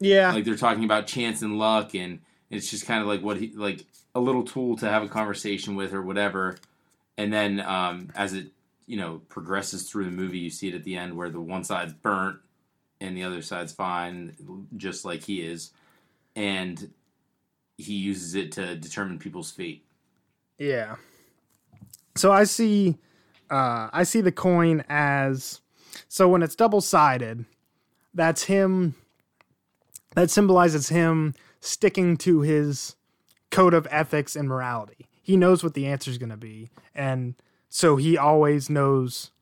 yeah, 0.00 0.32
Like 0.32 0.44
they're 0.44 0.56
talking 0.56 0.84
about 0.84 1.06
chance 1.06 1.42
and 1.42 1.58
luck, 1.58 1.94
and 1.94 2.20
it's 2.50 2.70
just 2.70 2.86
kind 2.86 3.00
of 3.00 3.06
like 3.06 3.22
what 3.22 3.38
he 3.38 3.52
like 3.54 3.84
a 4.14 4.20
little 4.20 4.44
tool 4.44 4.76
to 4.76 4.88
have 4.88 5.02
a 5.02 5.08
conversation 5.08 5.76
with 5.76 5.92
or 5.92 6.02
whatever. 6.02 6.58
And 7.16 7.32
then 7.32 7.60
um, 7.60 8.10
as 8.14 8.34
it 8.34 8.48
you 8.86 8.96
know 8.96 9.22
progresses 9.28 9.88
through 9.88 10.04
the 10.06 10.10
movie, 10.10 10.38
you 10.38 10.50
see 10.50 10.68
it 10.68 10.74
at 10.74 10.84
the 10.84 10.96
end 10.96 11.16
where 11.16 11.30
the 11.30 11.40
one 11.40 11.64
side's 11.64 11.92
burnt 11.92 12.38
and 13.04 13.16
the 13.16 13.24
other 13.24 13.42
side's 13.42 13.72
fine, 13.72 14.34
just 14.76 15.04
like 15.04 15.22
he 15.24 15.42
is, 15.42 15.70
and 16.34 16.90
he 17.76 17.94
uses 17.94 18.34
it 18.34 18.52
to 18.52 18.76
determine 18.76 19.18
people's 19.18 19.50
fate. 19.50 19.84
Yeah. 20.58 20.96
So 22.16 22.32
I 22.32 22.44
see 22.44 22.96
uh 23.50 23.90
I 23.92 24.04
see 24.04 24.20
the 24.20 24.32
coin 24.32 24.84
as 24.88 25.60
so 26.08 26.28
when 26.28 26.42
it's 26.42 26.54
double 26.54 26.80
sided, 26.80 27.44
that's 28.14 28.44
him 28.44 28.94
that 30.14 30.30
symbolizes 30.30 30.88
him 30.88 31.34
sticking 31.60 32.16
to 32.18 32.40
his 32.40 32.94
code 33.50 33.74
of 33.74 33.88
ethics 33.90 34.36
and 34.36 34.48
morality. 34.48 35.06
He 35.22 35.36
knows 35.36 35.64
what 35.64 35.74
the 35.74 35.86
answer 35.86 36.10
is 36.10 36.18
going 36.18 36.30
to 36.30 36.36
be 36.36 36.70
and 36.94 37.34
so 37.68 37.96
he 37.96 38.16
always 38.16 38.70
knows 38.70 39.32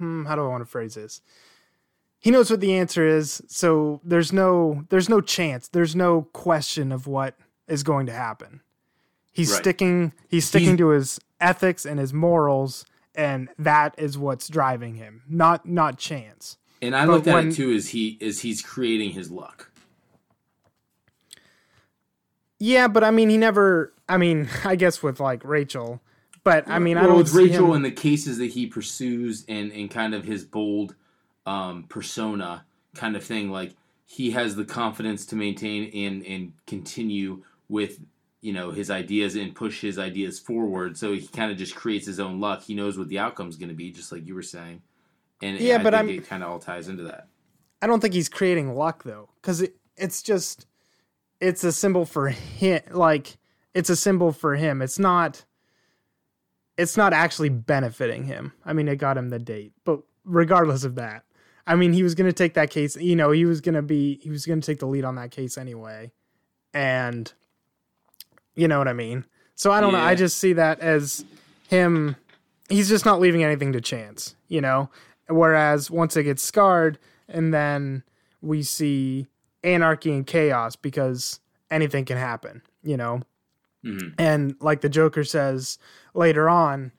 hmm, 0.00 0.24
how 0.24 0.34
do 0.34 0.42
I 0.44 0.48
want 0.48 0.62
to 0.62 0.70
phrase 0.70 0.94
this? 0.94 1.20
He 2.18 2.30
knows 2.30 2.50
what 2.50 2.60
the 2.60 2.74
answer 2.74 3.06
is, 3.06 3.40
so 3.46 4.00
there's 4.04 4.32
no 4.32 4.84
there's 4.90 5.08
no 5.08 5.20
chance, 5.20 5.68
there's 5.68 5.94
no 5.94 6.22
question 6.32 6.90
of 6.92 7.06
what 7.06 7.36
is 7.68 7.82
going 7.84 8.06
to 8.06 8.12
happen. 8.12 8.60
He's 9.32 9.50
Right. 9.52 9.58
sticking 9.60 10.12
he's 10.28 10.46
sticking 10.46 10.70
He's- 10.70 10.78
to 10.78 10.88
his 10.88 11.20
ethics 11.40 11.86
and 11.86 12.00
his 12.00 12.12
morals 12.12 12.84
and 13.14 13.48
that 13.58 13.94
is 13.98 14.18
what's 14.18 14.48
driving 14.48 14.96
him, 14.96 15.22
not 15.28 15.64
not 15.66 15.98
chance. 15.98 16.58
And 16.82 16.94
I 16.96 17.06
But 17.06 17.12
looked 17.12 17.26
at 17.28 17.34
when- 17.34 17.48
it 17.48 17.54
too 17.54 17.72
as 17.72 17.90
he 17.90 18.18
is 18.20 18.40
he's 18.40 18.60
creating 18.62 19.10
his 19.12 19.30
luck. 19.30 19.70
Yeah, 22.58 22.88
but 22.88 23.02
I 23.04 23.10
mean 23.10 23.30
he 23.30 23.36
never 23.38 23.92
I 24.08 24.16
mean, 24.18 24.48
I 24.64 24.76
guess 24.76 25.02
with 25.02 25.20
like 25.20 25.42
Rachel, 25.44 26.00
but 26.44 26.68
I 26.68 26.78
mean 26.78 26.96
I 26.96 27.02
well, 27.02 27.10
don't 27.10 27.18
with 27.18 27.28
see 27.28 27.38
Rachel 27.48 27.66
him, 27.68 27.72
and 27.76 27.84
the 27.84 27.90
cases 27.90 28.38
that 28.38 28.46
he 28.50 28.66
pursues 28.66 29.44
and 29.48 29.72
and 29.72 29.90
kind 29.90 30.14
of 30.14 30.24
his 30.24 30.44
bold 30.44 30.94
um, 31.46 31.84
persona 31.88 32.64
kind 32.94 33.16
of 33.16 33.24
thing, 33.24 33.50
like 33.50 33.74
he 34.06 34.30
has 34.32 34.56
the 34.56 34.64
confidence 34.64 35.24
to 35.26 35.36
maintain 35.36 35.90
and 35.94 36.24
and 36.26 36.52
continue 36.66 37.42
with 37.68 38.00
you 38.40 38.52
know 38.52 38.70
his 38.70 38.90
ideas 38.90 39.36
and 39.36 39.54
push 39.54 39.80
his 39.80 39.98
ideas 39.98 40.38
forward. 40.38 40.96
So 40.96 41.12
he 41.12 41.26
kind 41.26 41.50
of 41.52 41.58
just 41.58 41.74
creates 41.74 42.06
his 42.06 42.18
own 42.20 42.40
luck. 42.40 42.62
He 42.62 42.74
knows 42.74 42.98
what 42.98 43.08
the 43.08 43.18
outcome 43.18 43.48
is 43.48 43.56
going 43.56 43.68
to 43.68 43.74
be, 43.74 43.90
just 43.90 44.10
like 44.12 44.26
you 44.26 44.34
were 44.34 44.42
saying. 44.42 44.82
And 45.42 45.58
Yeah, 45.60 45.76
I 45.76 45.82
but 45.82 45.92
think 45.94 45.94
I'm- 45.94 46.08
it 46.10 46.26
kind 46.28 46.42
of 46.42 46.50
all 46.50 46.58
ties 46.58 46.88
into 46.88 47.02
that. 47.04 47.28
I 47.82 47.86
don't 47.86 48.00
think 48.00 48.12
he's 48.14 48.28
creating 48.28 48.74
luck 48.74 49.04
though, 49.04 49.30
because 49.40 49.62
it, 49.62 49.76
it's 49.96 50.22
just 50.22 50.66
it's 51.40 51.64
a 51.64 51.72
symbol 51.72 52.04
for 52.04 52.28
him. 52.28 52.82
Like 52.90 53.38
it's 53.72 53.88
a 53.88 53.96
symbol 53.96 54.32
for 54.32 54.56
him. 54.56 54.82
It's 54.82 54.98
not. 54.98 55.44
It's 56.80 56.96
not 56.96 57.12
actually 57.12 57.50
benefiting 57.50 58.24
him. 58.24 58.52
I 58.64 58.72
mean, 58.72 58.88
it 58.88 58.96
got 58.96 59.18
him 59.18 59.28
the 59.28 59.38
date, 59.38 59.72
but 59.84 60.00
regardless 60.24 60.84
of 60.84 60.94
that, 60.94 61.24
I 61.66 61.74
mean, 61.74 61.92
he 61.92 62.02
was 62.02 62.14
going 62.14 62.28
to 62.28 62.32
take 62.32 62.54
that 62.54 62.70
case. 62.70 62.96
You 62.96 63.14
know, 63.14 63.30
he 63.30 63.44
was 63.44 63.60
going 63.60 63.74
to 63.74 63.82
be. 63.82 64.18
He 64.22 64.30
was 64.30 64.46
going 64.46 64.60
to 64.60 64.66
take 64.66 64.78
the 64.78 64.86
lead 64.86 65.04
on 65.04 65.16
that 65.16 65.30
case 65.30 65.58
anyway, 65.58 66.10
and 66.72 67.32
you 68.54 68.66
know 68.66 68.78
what 68.78 68.88
I 68.88 68.92
mean. 68.92 69.24
So 69.54 69.70
I 69.70 69.80
don't 69.80 69.92
know. 69.92 70.00
I 70.00 70.14
just 70.14 70.38
see 70.38 70.54
that 70.54 70.80
as 70.80 71.24
him. 71.68 72.16
He's 72.68 72.88
just 72.88 73.04
not 73.04 73.20
leaving 73.20 73.44
anything 73.44 73.72
to 73.72 73.80
chance. 73.80 74.34
You 74.48 74.60
know, 74.60 74.90
whereas 75.28 75.90
once 75.90 76.16
it 76.16 76.24
gets 76.24 76.42
scarred 76.42 76.98
and 77.28 77.52
then 77.54 78.02
we 78.40 78.62
see 78.62 79.26
anarchy 79.62 80.12
and 80.12 80.26
chaos 80.26 80.76
because 80.76 81.40
anything 81.70 82.04
can 82.04 82.16
happen, 82.16 82.62
you 82.82 82.96
know. 82.96 83.22
Mhm. 83.84 84.14
And 84.18 84.56
like 84.60 84.80
the 84.80 84.88
Joker 84.88 85.24
says 85.24 85.78
later 86.14 86.48
on, 86.48 86.92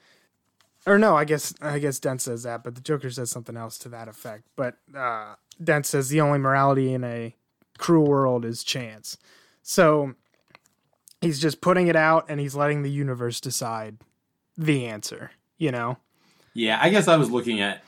or 0.86 0.98
no, 0.98 1.16
I 1.16 1.26
guess 1.26 1.54
I 1.62 1.80
guess 1.80 2.00
Dent 2.00 2.22
says 2.22 2.44
that, 2.44 2.64
but 2.64 2.76
the 2.76 2.82
Joker 2.82 3.10
says 3.10 3.30
something 3.30 3.56
else 3.58 3.78
to 3.80 3.90
that 3.90 4.08
effect. 4.08 4.44
But 4.56 4.78
uh, 4.96 5.36
Dent 5.64 5.86
says 5.86 6.10
the 6.10 6.22
only 6.22 6.40
morality 6.40 6.94
in 6.94 7.04
a 7.04 7.36
cruel 7.78 8.08
world 8.08 8.46
is 8.46 8.64
chance. 8.64 9.18
So 9.62 10.16
he's 11.22 11.40
just 11.40 11.62
putting 11.62 11.88
it 11.88 11.96
out 11.96 12.26
and 12.30 12.40
he's 12.40 12.56
letting 12.56 12.82
the 12.82 12.92
universe 12.92 13.40
decide 13.40 13.98
the 14.58 14.86
answer, 14.88 15.32
you 15.58 15.72
know. 15.72 15.98
Yeah, 16.54 16.80
I 16.82 16.90
guess 16.90 17.08
I 17.08 17.16
was 17.16 17.30
looking 17.30 17.62
at. 17.62 17.84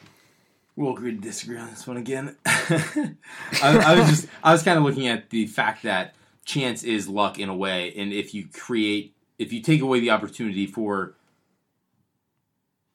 We'll 0.75 0.93
agree 0.93 1.11
to 1.11 1.17
disagree 1.17 1.57
on 1.57 1.69
this 1.69 1.85
one 1.85 1.97
again. 1.97 2.35
I, 2.45 3.15
I 3.61 3.99
was 3.99 4.09
just, 4.09 4.27
I 4.43 4.51
was 4.51 4.63
kind 4.63 4.77
of 4.77 4.83
looking 4.83 5.07
at 5.07 5.29
the 5.29 5.45
fact 5.45 5.83
that 5.83 6.15
chance 6.45 6.83
is 6.83 7.07
luck 7.07 7.39
in 7.39 7.49
a 7.49 7.55
way, 7.55 7.93
and 7.97 8.11
if 8.13 8.33
you 8.33 8.47
create, 8.47 9.15
if 9.39 9.51
you 9.53 9.61
take 9.61 9.81
away 9.81 9.99
the 9.99 10.09
opportunity 10.11 10.65
for 10.67 11.15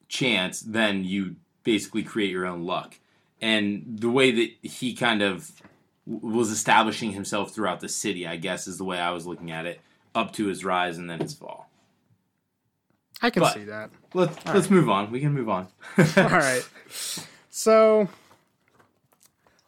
chance, 0.09 0.61
then 0.61 1.05
you 1.05 1.37
basically 1.65 2.03
create 2.03 2.31
your 2.31 2.47
own 2.47 2.65
luck. 2.65 2.99
And 3.41 3.85
the 4.01 4.11
way 4.11 4.31
that 4.31 4.51
he 4.69 4.95
kind 4.95 5.23
of 5.23 5.51
was 6.07 6.51
establishing 6.51 7.13
himself 7.13 7.55
throughout 7.55 7.81
the 7.81 7.89
city, 7.89 8.27
I 8.27 8.37
guess, 8.37 8.67
is 8.67 8.79
the 8.79 8.85
way 8.85 8.99
I 8.99 9.11
was 9.11 9.27
looking 9.27 9.51
at 9.51 9.67
it, 9.67 9.81
up 10.15 10.33
to 10.35 10.47
his 10.47 10.65
rise 10.65 10.99
and 10.99 11.09
then 11.09 11.21
his 11.21 11.35
fall. 11.35 11.71
I 13.21 13.31
can 13.31 13.41
But- 13.43 13.55
see 13.55 13.65
that. 13.65 13.91
Let's 14.15 14.47
let's 14.47 14.71
move 14.71 14.89
on. 14.89 15.11
We 15.11 15.21
can 15.21 15.33
move 15.35 15.49
on. 15.49 15.69
All 15.99 16.05
right. 16.25 16.67
So 17.51 18.09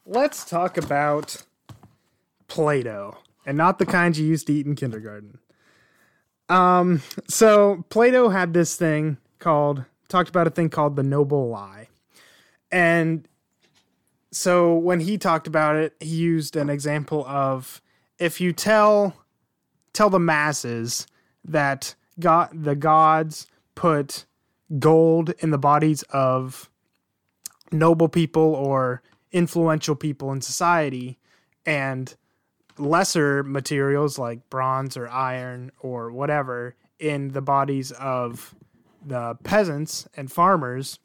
let's 0.07 0.45
talk 0.49 0.77
about 0.79 1.37
Play 2.49 2.83
Doh 2.85 3.19
and 3.47 3.57
not 3.57 3.79
the 3.79 3.87
kind 3.87 4.17
you 4.17 4.27
used 4.27 4.47
to 4.47 4.53
eat 4.53 4.67
in 4.67 4.75
kindergarten. 4.75 5.39
Um, 6.49 7.03
so 7.29 7.85
Plato 7.91 8.29
had 8.29 8.53
this 8.53 8.77
thing 8.77 9.19
called, 9.39 9.85
talked 10.09 10.29
about 10.29 10.47
a 10.47 10.51
thing 10.51 10.69
called 10.69 10.97
the 10.97 11.03
noble 11.03 11.49
lie. 11.49 11.89
And 12.73 13.27
so 14.33 14.75
when 14.75 15.01
he 15.01 15.19
talked 15.19 15.47
about 15.47 15.77
it, 15.77 15.95
he 16.01 16.09
used 16.09 16.57
an 16.57 16.71
example 16.71 17.25
of 17.27 17.81
if 18.19 18.41
you 18.41 18.53
tell 18.53 19.15
tell 19.93 20.11
the 20.11 20.21
masses 20.21 21.07
that 21.45 21.95
God 22.21 22.51
the 22.53 22.77
gods 22.77 23.47
put 23.75 24.25
gold 24.79 25.31
in 25.41 25.51
the 25.51 25.59
bodies 25.59 26.03
of 26.11 26.71
noble 27.73 28.09
people 28.09 28.55
or 28.55 29.03
influential 29.33 29.97
people 29.97 30.31
in 30.33 30.41
society 30.41 31.19
and 31.67 32.15
lesser 32.81 33.43
materials 33.43 34.19
like 34.19 34.49
bronze 34.51 34.97
or 34.97 35.09
iron 35.09 35.71
or 35.81 36.11
whatever 36.11 36.75
in 36.99 37.29
the 37.29 37.41
bodies 37.43 37.93
of 37.93 38.55
the 39.05 39.37
peasants 39.43 40.09
and 40.17 40.31
farmers, 40.31 40.99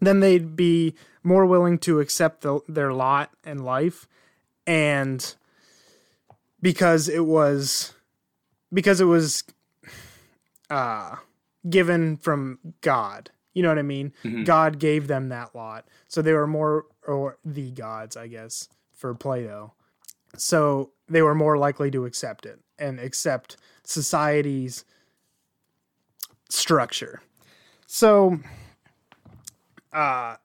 then 0.00 0.20
they'd 0.20 0.54
be 0.56 0.94
more 1.22 1.44
willing 1.46 1.78
to 1.78 2.00
accept 2.00 2.42
the, 2.42 2.60
their 2.68 2.92
lot 2.92 3.30
in 3.44 3.58
life 3.64 4.06
and 4.66 5.34
because 6.60 7.08
it 7.08 7.24
was 7.24 7.94
because 8.72 9.00
it 9.00 9.04
was 9.06 9.44
uh 10.70 11.16
given 11.68 12.16
from 12.16 12.58
God. 12.80 13.30
You 13.54 13.62
know 13.62 13.70
what 13.70 13.78
I 13.78 13.82
mean? 13.82 14.12
God 14.44 14.78
gave 14.78 15.08
them 15.08 15.30
that 15.30 15.54
lot. 15.54 15.88
So 16.06 16.22
they 16.22 16.32
were 16.32 16.46
more 16.46 16.84
or 17.06 17.38
the 17.44 17.70
gods, 17.72 18.16
I 18.16 18.28
guess, 18.28 18.68
for 18.92 19.14
Plato. 19.14 19.72
So 20.36 20.90
they 21.08 21.22
were 21.22 21.34
more 21.34 21.56
likely 21.56 21.90
to 21.90 22.04
accept 22.04 22.46
it 22.46 22.60
and 22.78 23.00
accept 23.00 23.56
society's 23.84 24.84
structure. 26.48 27.22
So 27.86 28.38
uh 29.92 30.36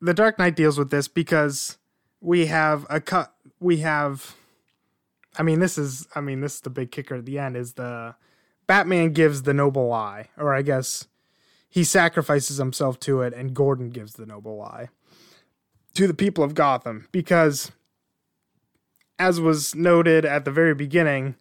the 0.00 0.14
Dark 0.14 0.38
Knight 0.38 0.56
deals 0.56 0.78
with 0.78 0.90
this 0.90 1.08
because 1.08 1.76
we 2.20 2.46
have 2.46 2.86
a 2.88 3.00
cut 3.00 3.34
we 3.60 3.78
have 3.78 4.34
I 5.36 5.42
mean 5.42 5.60
this 5.60 5.78
is 5.78 6.06
I 6.14 6.20
mean 6.20 6.40
this 6.40 6.56
is 6.56 6.60
the 6.62 6.70
big 6.70 6.90
kicker 6.90 7.16
at 7.16 7.26
the 7.26 7.38
end 7.38 7.56
is 7.56 7.74
the 7.74 8.14
Batman 8.66 9.12
gives 9.12 9.42
the 9.42 9.54
noble 9.54 9.88
lie 9.88 10.28
or 10.36 10.54
I 10.54 10.62
guess 10.62 11.06
he 11.68 11.84
sacrifices 11.84 12.56
himself 12.56 12.98
to 13.00 13.22
it 13.22 13.34
and 13.34 13.54
Gordon 13.54 13.90
gives 13.90 14.14
the 14.14 14.26
noble 14.26 14.56
lie 14.56 14.88
to 15.94 16.06
the 16.06 16.14
people 16.14 16.44
of 16.44 16.54
Gotham 16.54 17.08
because 17.12 17.72
as 19.18 19.40
was 19.40 19.74
noted 19.74 20.24
at 20.24 20.44
the 20.44 20.50
very 20.50 20.74
beginning 20.74 21.34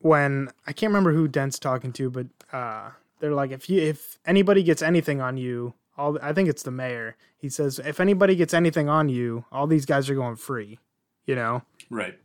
when 0.00 0.50
I 0.66 0.72
can't 0.72 0.90
remember 0.90 1.12
who 1.12 1.28
Dent's 1.28 1.58
talking 1.58 1.92
to 1.94 2.10
but 2.10 2.26
uh 2.52 2.90
they're 3.20 3.34
like 3.34 3.50
if 3.50 3.68
you 3.68 3.80
if 3.80 4.18
anybody 4.26 4.62
gets 4.62 4.82
anything 4.82 5.20
on 5.20 5.36
you 5.36 5.74
all 5.96 6.16
I 6.22 6.32
think 6.32 6.48
it's 6.48 6.62
the 6.62 6.70
mayor. 6.70 7.16
He 7.36 7.48
says 7.48 7.78
if 7.80 8.00
anybody 8.00 8.36
gets 8.36 8.54
anything 8.54 8.88
on 8.88 9.08
you, 9.08 9.44
all 9.50 9.66
these 9.66 9.84
guys 9.84 10.08
are 10.08 10.14
going 10.14 10.36
free, 10.36 10.78
you 11.26 11.34
know. 11.34 11.62
Right. 11.90 12.16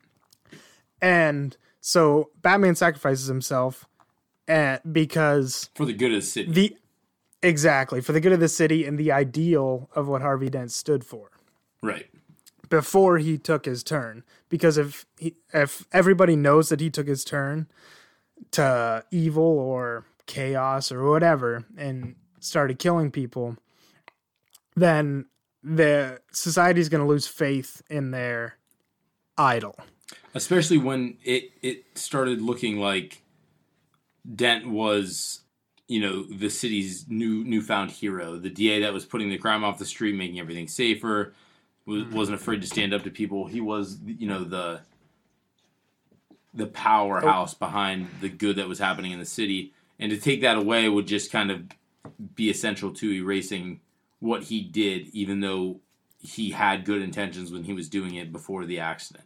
And 1.01 1.57
so 1.81 2.29
Batman 2.41 2.75
sacrifices 2.75 3.27
himself 3.27 3.85
and 4.47 4.79
because 4.91 5.69
For 5.75 5.85
the 5.85 5.93
good 5.93 6.11
of 6.11 6.17
the 6.17 6.21
city. 6.21 6.51
the 6.51 6.77
exactly 7.41 7.99
for 7.99 8.13
the 8.13 8.21
good 8.21 8.31
of 8.31 8.39
the 8.39 8.47
city 8.47 8.85
and 8.85 8.97
the 8.97 9.11
ideal 9.11 9.89
of 9.95 10.07
what 10.07 10.21
Harvey 10.21 10.49
Dent 10.49 10.71
stood 10.71 11.03
for 11.03 11.31
right. 11.81 12.07
Before 12.73 13.19
he 13.19 13.37
took 13.37 13.65
his 13.65 13.83
turn. 13.83 14.23
Because 14.49 14.79
if 14.79 15.05
he, 15.19 15.35
if 15.53 15.85
everybody 15.91 16.35
knows 16.35 16.69
that 16.69 16.79
he 16.79 16.89
took 16.89 17.07
his 17.07 17.23
turn 17.23 17.67
to 18.49 19.05
evil 19.11 19.43
or 19.43 20.05
chaos 20.25 20.91
or 20.91 21.07
whatever 21.07 21.65
and 21.77 22.15
started 22.39 22.79
killing 22.79 23.11
people 23.11 23.57
then 24.75 25.25
the 25.61 26.19
society's 26.31 26.89
going 26.89 27.03
to 27.03 27.07
lose 27.07 27.27
faith 27.27 27.83
in 27.91 28.09
their 28.09 28.57
idol. 29.37 29.75
Especially 30.33 30.79
when 30.79 31.17
it 31.23 31.51
it 31.61 31.85
started 31.93 32.41
looking 32.41 32.79
like 32.79 33.21
Dent 34.35 34.67
was, 34.67 35.41
you 35.87 36.01
know, 36.01 36.23
the 36.23 36.49
city's 36.49 37.05
new 37.07 37.43
newfound 37.43 37.91
hero, 37.91 38.37
the 38.37 38.49
DA 38.49 38.81
that 38.81 38.93
was 38.93 39.05
putting 39.05 39.29
the 39.29 39.37
crime 39.37 39.63
off 39.63 39.77
the 39.77 39.85
street, 39.85 40.15
making 40.15 40.39
everything 40.39 40.67
safer, 40.67 41.35
was, 41.85 42.03
mm-hmm. 42.03 42.15
wasn't 42.15 42.39
afraid 42.39 42.61
to 42.61 42.67
stand 42.67 42.93
up 42.93 43.03
to 43.03 43.11
people. 43.11 43.47
He 43.47 43.61
was, 43.61 43.97
you 44.05 44.27
know, 44.27 44.43
the 44.43 44.81
the 46.53 46.67
powerhouse 46.67 47.55
oh. 47.55 47.57
behind 47.65 48.07
the 48.21 48.29
good 48.29 48.57
that 48.57 48.67
was 48.67 48.79
happening 48.79 49.11
in 49.11 49.19
the 49.19 49.25
city, 49.25 49.73
and 49.99 50.11
to 50.11 50.17
take 50.17 50.41
that 50.41 50.57
away 50.57 50.87
would 50.87 51.07
just 51.07 51.31
kind 51.31 51.51
of 51.51 51.63
be 52.35 52.49
essential 52.49 52.91
to 52.93 53.11
erasing 53.11 53.79
what 54.19 54.43
he 54.43 54.61
did, 54.61 55.07
even 55.13 55.39
though 55.39 55.79
he 56.19 56.51
had 56.51 56.85
good 56.85 57.01
intentions 57.01 57.51
when 57.51 57.63
he 57.63 57.73
was 57.73 57.89
doing 57.89 58.15
it 58.15 58.31
before 58.31 58.65
the 58.65 58.79
accident. 58.79 59.25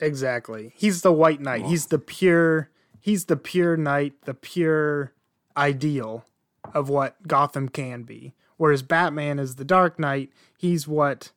Exactly. 0.00 0.72
He's 0.76 1.02
the 1.02 1.12
white 1.12 1.40
knight. 1.40 1.62
Well- 1.62 1.70
He's 1.70 1.86
the 1.86 1.98
pure 1.98 2.70
he's 3.04 3.26
the 3.26 3.36
pure 3.36 3.76
knight, 3.76 4.14
the 4.24 4.32
pure 4.32 5.12
ideal 5.56 6.24
of 6.72 6.88
what 6.88 7.28
Gotham 7.28 7.68
can 7.68 8.02
be. 8.02 8.34
Whereas 8.56 8.82
Batman 8.82 9.38
is 9.38 9.56
the 9.56 9.64
dark 9.64 9.98
knight, 9.98 10.30
he's 10.56 10.88
what 10.88 11.32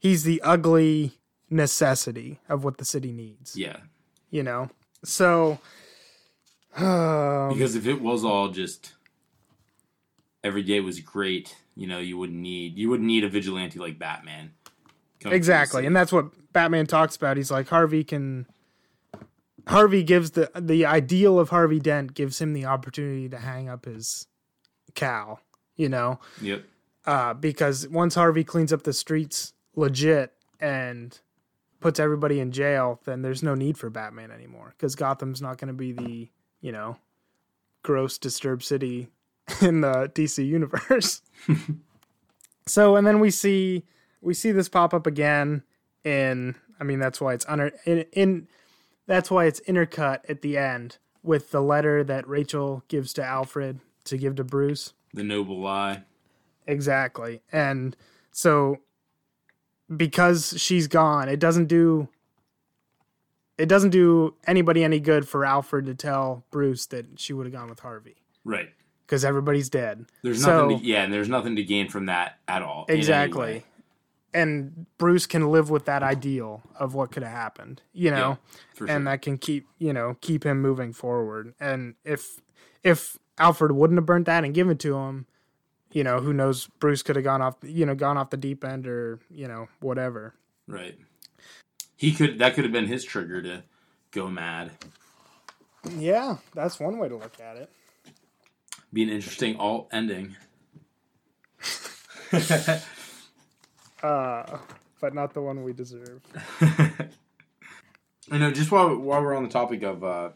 he's 0.00 0.24
the 0.24 0.42
ugly 0.42 1.12
necessity 1.48 2.40
of 2.48 2.64
what 2.64 2.78
the 2.78 2.84
city 2.84 3.12
needs, 3.12 3.56
Yeah, 3.56 3.76
you 4.30 4.42
know. 4.42 4.70
So 5.04 5.60
um, 6.76 7.50
because 7.50 7.76
if 7.76 7.86
it 7.86 8.00
was 8.00 8.24
all 8.24 8.48
just 8.48 8.92
every 10.42 10.62
day 10.62 10.80
was 10.80 11.00
great, 11.00 11.54
you 11.76 11.86
know, 11.86 11.98
you 11.98 12.18
wouldn't 12.18 12.38
need 12.38 12.76
you 12.76 12.90
wouldn't 12.90 13.06
need 13.06 13.22
a 13.22 13.28
vigilante 13.28 13.78
like 13.78 13.98
Batman. 13.98 14.52
coming 15.20 15.20
through 15.20 15.30
the 15.30 15.36
exactly. 15.36 15.86
and 15.86 15.94
that's 15.94 16.12
what 16.12 16.26
batman 16.52 16.86
talks 16.86 17.14
about. 17.16 17.36
He's 17.36 17.50
like 17.50 17.68
harvey 17.68 18.02
can 18.02 18.46
harvey 19.68 20.02
gives 20.02 20.32
the 20.32 20.50
the 20.58 20.86
ideal 20.86 21.38
of 21.38 21.50
harvey 21.50 21.78
dent 21.78 22.14
gives 22.14 22.40
him 22.40 22.54
the 22.54 22.64
opportunity 22.64 23.28
to 23.28 23.38
hang 23.38 23.68
up 23.68 23.84
his 23.84 24.26
cowl 24.94 25.40
you 25.76 25.88
know? 25.88 26.18
Yep, 26.42 26.64
uh, 27.06 27.34
because 27.34 27.88
once 27.88 28.14
harvey 28.14 28.44
cleans 28.44 28.72
up 28.72 28.82
the 28.82 28.92
streets 28.92 29.54
legit 29.76 30.32
and 30.60 31.20
puts 31.80 31.98
everybody 31.98 32.40
in 32.40 32.52
jail 32.52 33.00
then 33.04 33.22
there's 33.22 33.42
no 33.42 33.54
need 33.54 33.78
for 33.78 33.88
batman 33.88 34.30
anymore 34.30 34.74
because 34.76 34.94
gotham's 34.94 35.40
not 35.40 35.58
going 35.58 35.68
to 35.68 35.74
be 35.74 35.92
the 35.92 36.28
you 36.60 36.72
know 36.72 36.96
gross 37.82 38.18
disturbed 38.18 38.62
city 38.62 39.08
in 39.62 39.80
the 39.80 40.10
dc 40.14 40.44
universe. 40.46 41.22
So 42.66 42.94
and 42.94 43.04
then 43.04 43.18
we 43.18 43.32
see 43.32 43.84
we 44.20 44.32
see 44.32 44.52
this 44.52 44.68
pop 44.68 44.94
up 44.94 45.04
again 45.04 45.64
in 46.04 46.54
i 46.78 46.84
mean 46.84 47.00
that's 47.00 47.20
why 47.20 47.34
it's 47.34 47.44
under 47.48 47.72
in, 47.84 48.04
in 48.12 48.48
that's 49.06 49.28
why 49.28 49.46
it's 49.46 49.60
intercut 49.62 50.20
at 50.28 50.42
the 50.42 50.56
end 50.56 50.98
with 51.24 51.50
the 51.50 51.60
letter 51.60 52.04
that 52.04 52.28
rachel 52.28 52.84
gives 52.86 53.12
to 53.14 53.24
alfred 53.24 53.80
to 54.04 54.16
give 54.16 54.36
to 54.36 54.44
bruce. 54.44 54.92
The 55.12 55.24
noble 55.24 55.58
lie. 55.58 56.04
exactly. 56.66 57.42
And 57.50 57.96
so 58.30 58.78
because 59.94 60.54
she's 60.56 60.86
gone 60.86 61.28
it 61.28 61.38
doesn't 61.40 61.66
do 61.66 62.08
it 63.58 63.68
doesn't 63.68 63.90
do 63.90 64.34
anybody 64.46 64.82
any 64.84 65.00
good 65.00 65.28
for 65.28 65.44
alfred 65.44 65.86
to 65.86 65.94
tell 65.94 66.44
bruce 66.50 66.86
that 66.86 67.06
she 67.18 67.32
would 67.32 67.46
have 67.46 67.52
gone 67.52 67.68
with 67.68 67.80
harvey 67.80 68.16
Right. 68.44 68.70
because 69.06 69.24
everybody's 69.24 69.68
dead 69.68 70.06
There's 70.22 70.42
So- 70.42 70.62
nothing. 70.68 70.80
To, 70.80 70.84
yeah, 70.86 71.02
and 71.02 71.12
there's 71.12 71.28
nothing 71.28 71.56
to 71.56 71.62
gain 71.64 71.88
from 71.88 72.06
that 72.06 72.38
at 72.48 72.62
all. 72.62 72.86
exactly 72.88 73.64
and 74.32 74.86
bruce 74.96 75.26
can 75.26 75.50
live 75.50 75.70
with 75.70 75.86
that 75.86 76.02
ideal 76.04 76.62
of 76.76 76.94
what 76.94 77.10
could 77.10 77.22
have 77.24 77.32
happened 77.32 77.82
you 77.92 78.10
know 78.12 78.38
for 78.74 78.86
sure. 78.86 78.94
and 78.96 79.06
that 79.08 79.22
can 79.22 79.36
keep 79.36 79.66
you 79.78 79.92
know 79.92 80.16
keep 80.20 80.44
him 80.46 80.62
moving 80.62 80.92
forward 80.92 81.52
and 81.58 81.94
if 82.04 82.40
if 82.84 83.18
alfred 83.38 83.72
wouldn't 83.72 83.98
have 83.98 84.06
burnt 84.06 84.26
that 84.26 84.44
and 84.44 84.54
given 84.54 84.72
it 84.72 84.78
to 84.78 84.94
him 84.96 85.26
you 85.92 86.04
know 86.04 86.20
who 86.20 86.32
knows 86.32 86.66
bruce 86.78 87.02
could 87.02 87.16
have 87.16 87.24
gone 87.24 87.42
off 87.42 87.56
you 87.62 87.84
know 87.86 87.94
gone 87.94 88.16
off 88.16 88.30
the 88.30 88.36
deep 88.36 88.64
end 88.64 88.86
or 88.86 89.18
you 89.30 89.46
know 89.48 89.68
whatever 89.80 90.34
right. 90.66 90.98
He 91.96 92.12
could. 92.12 92.38
That 92.38 92.54
could 92.54 92.64
have 92.64 92.72
been 92.72 92.86
his 92.86 93.04
trigger 93.04 93.42
to 93.42 93.62
go 94.10 94.28
mad. 94.28 94.70
yeah 95.96 96.36
that's 96.54 96.80
one 96.80 96.98
way 96.98 97.08
to 97.08 97.16
look 97.16 97.38
at 97.40 97.56
it 97.56 97.70
Be 98.92 99.02
an 99.02 99.10
interesting 99.10 99.56
alt 99.56 99.88
ending. 99.92 100.36
uh 104.02 104.58
but 105.00 105.14
not 105.14 105.34
the 105.34 105.40
one 105.42 105.62
we 105.64 105.72
deserve 105.72 106.20
I 108.32 108.38
know. 108.38 108.52
Just 108.52 108.70
while 108.70 108.94
while 108.96 109.20
we're 109.22 109.34
on 109.36 109.42
the 109.42 109.48
topic 109.48 109.82
of 109.82 110.04
uh, 110.04 110.28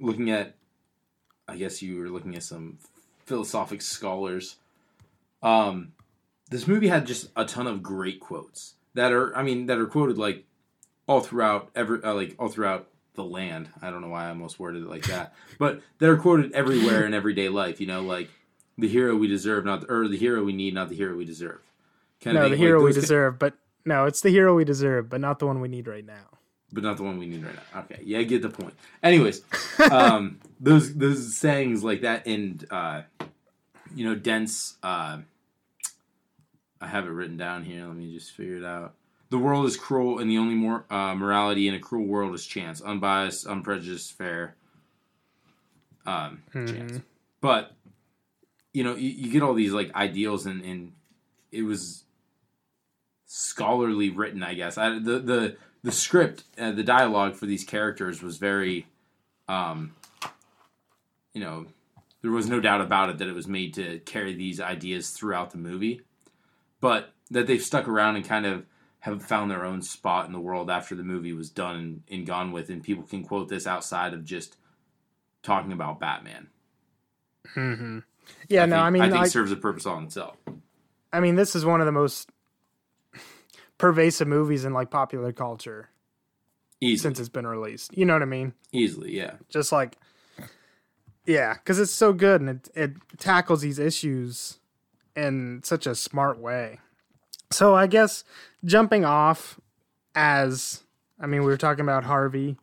looking 0.00 0.30
at, 0.30 0.54
I 1.46 1.56
guess 1.56 1.82
you 1.82 1.98
were 1.98 2.08
looking 2.08 2.34
at 2.36 2.42
some 2.42 2.78
philosophic 3.26 3.82
scholars. 3.82 4.56
Um, 5.42 5.92
this 6.50 6.66
movie 6.66 6.88
had 6.88 7.06
just 7.06 7.30
a 7.36 7.44
ton 7.44 7.66
of 7.66 7.82
great 7.82 8.20
quotes 8.20 8.74
that 8.94 9.12
are, 9.12 9.36
I 9.36 9.42
mean, 9.42 9.66
that 9.66 9.78
are 9.78 9.86
quoted 9.86 10.18
like 10.18 10.44
all 11.06 11.20
throughout 11.20 11.70
every, 11.74 12.02
uh, 12.02 12.14
like 12.14 12.34
all 12.38 12.48
throughout 12.48 12.88
the 13.14 13.24
land. 13.24 13.68
I 13.82 13.90
don't 13.90 14.00
know 14.00 14.08
why 14.08 14.26
I 14.26 14.28
almost 14.30 14.58
worded 14.58 14.82
it 14.82 14.88
like 14.88 15.04
that, 15.04 15.34
but 15.58 15.80
they're 15.98 16.16
quoted 16.16 16.52
everywhere 16.52 17.04
in 17.04 17.14
everyday 17.14 17.48
life. 17.48 17.80
You 17.80 17.86
know, 17.86 18.02
like 18.02 18.28
the 18.76 18.88
hero 18.88 19.16
we 19.16 19.28
deserve, 19.28 19.64
not 19.64 19.84
or 19.88 20.08
the 20.08 20.16
hero 20.16 20.42
we 20.44 20.52
need, 20.52 20.74
not 20.74 20.88
the 20.88 20.96
hero 20.96 21.16
we 21.16 21.24
deserve. 21.24 21.60
Kind 22.20 22.34
no 22.34 22.44
the 22.44 22.50
Like, 22.50 22.58
hero 22.58 22.82
we 22.82 22.92
deserve 22.92 23.38
but 23.38 23.54
no 23.84 24.04
it's 24.06 24.20
the 24.22 24.30
hero 24.30 24.56
we 24.56 24.64
deserve 24.64 25.08
but 25.08 25.20
not 25.20 25.38
the 25.38 25.46
one 25.46 25.60
we 25.60 25.68
need 25.68 25.86
right 25.86 26.04
now 26.04 26.26
but 26.72 26.82
not 26.82 26.96
the 26.96 27.02
one 27.02 27.18
we 27.18 27.26
need 27.26 27.44
right 27.44 27.54
now. 27.54 27.80
Okay, 27.80 28.00
yeah, 28.04 28.18
I 28.18 28.24
get 28.24 28.42
the 28.42 28.50
point. 28.50 28.74
Anyways, 29.02 29.42
um, 29.90 30.38
those 30.60 30.94
those 30.94 31.36
sayings 31.36 31.82
like 31.82 32.02
that, 32.02 32.26
and 32.26 32.64
uh, 32.70 33.02
you 33.94 34.04
know, 34.04 34.14
Dent's 34.14 34.76
uh, 34.82 35.18
I 36.80 36.86
have 36.86 37.06
it 37.06 37.10
written 37.10 37.36
down 37.36 37.64
here. 37.64 37.86
Let 37.86 37.96
me 37.96 38.12
just 38.12 38.32
figure 38.32 38.56
it 38.56 38.64
out. 38.64 38.94
The 39.30 39.38
world 39.38 39.66
is 39.66 39.76
cruel, 39.76 40.18
and 40.18 40.30
the 40.30 40.38
only 40.38 40.54
more 40.54 40.84
uh, 40.90 41.14
morality 41.14 41.68
in 41.68 41.74
a 41.74 41.78
cruel 41.78 42.06
world 42.06 42.34
is 42.34 42.46
chance, 42.46 42.80
unbiased, 42.80 43.46
unprejudiced, 43.46 44.16
fair. 44.16 44.54
Um, 46.06 46.42
chance. 46.52 47.00
But 47.40 47.72
you 48.72 48.84
know, 48.84 48.94
you, 48.94 49.10
you 49.10 49.30
get 49.30 49.42
all 49.42 49.54
these 49.54 49.72
like 49.72 49.94
ideals, 49.94 50.46
and, 50.46 50.64
and 50.64 50.92
it 51.52 51.62
was 51.62 52.04
scholarly 53.26 54.10
written, 54.10 54.42
I 54.42 54.54
guess. 54.54 54.78
I, 54.78 54.98
the 54.98 55.18
the 55.18 55.56
the 55.82 55.92
script, 55.92 56.44
uh, 56.58 56.72
the 56.72 56.82
dialogue 56.82 57.34
for 57.34 57.46
these 57.46 57.64
characters 57.64 58.22
was 58.22 58.38
very, 58.38 58.86
um, 59.48 59.94
you 61.34 61.40
know, 61.40 61.66
there 62.28 62.36
was 62.36 62.46
no 62.46 62.60
doubt 62.60 62.82
about 62.82 63.08
it 63.08 63.16
that 63.18 63.28
it 63.28 63.34
was 63.34 63.48
made 63.48 63.72
to 63.72 64.00
carry 64.00 64.34
these 64.34 64.60
ideas 64.60 65.08
throughout 65.08 65.50
the 65.50 65.56
movie, 65.56 66.02
but 66.78 67.14
that 67.30 67.46
they've 67.46 67.62
stuck 67.62 67.88
around 67.88 68.16
and 68.16 68.28
kind 68.28 68.44
of 68.44 68.66
have 69.00 69.22
found 69.22 69.50
their 69.50 69.64
own 69.64 69.80
spot 69.80 70.26
in 70.26 70.32
the 70.32 70.38
world 70.38 70.68
after 70.68 70.94
the 70.94 71.02
movie 71.02 71.32
was 71.32 71.48
done 71.48 71.76
and, 71.76 72.02
and 72.10 72.26
gone 72.26 72.52
with, 72.52 72.68
and 72.68 72.82
people 72.82 73.02
can 73.02 73.24
quote 73.24 73.48
this 73.48 73.66
outside 73.66 74.12
of 74.12 74.26
just 74.26 74.58
talking 75.42 75.72
about 75.72 76.00
Batman. 76.00 76.48
Mm-hmm. 77.56 78.00
Yeah, 78.50 78.64
I 78.64 78.66
no, 78.66 78.76
think, 78.76 78.84
I 78.84 78.90
mean, 78.90 79.02
I 79.02 79.08
think 79.08 79.22
I, 79.22 79.28
serves 79.28 79.50
a 79.50 79.56
purpose 79.56 79.86
on 79.86 80.04
itself. 80.04 80.36
I 81.10 81.20
mean, 81.20 81.36
this 81.36 81.56
is 81.56 81.64
one 81.64 81.80
of 81.80 81.86
the 81.86 81.92
most 81.92 82.28
pervasive 83.78 84.28
movies 84.28 84.66
in 84.66 84.74
like 84.74 84.90
popular 84.90 85.32
culture 85.32 85.88
Easily, 86.82 86.98
since 86.98 87.20
it's 87.20 87.30
been 87.30 87.46
released. 87.46 87.96
You 87.96 88.04
know 88.04 88.12
what 88.12 88.20
I 88.22 88.26
mean? 88.26 88.52
easily, 88.70 89.16
yeah. 89.16 89.36
Just 89.48 89.72
like, 89.72 89.96
yeah, 91.28 91.54
because 91.54 91.78
it's 91.78 91.92
so 91.92 92.12
good 92.14 92.40
and 92.40 92.48
it 92.48 92.68
it 92.74 92.92
tackles 93.18 93.60
these 93.60 93.78
issues 93.78 94.58
in 95.14 95.60
such 95.62 95.86
a 95.86 95.94
smart 95.94 96.38
way. 96.38 96.80
So 97.50 97.74
I 97.74 97.86
guess 97.86 98.24
jumping 98.64 99.04
off 99.04 99.60
as 100.14 100.82
I 101.20 101.26
mean, 101.26 101.42
we 101.42 101.46
were 101.46 101.58
talking 101.58 101.82
about 101.82 102.04
Harvey. 102.04 102.56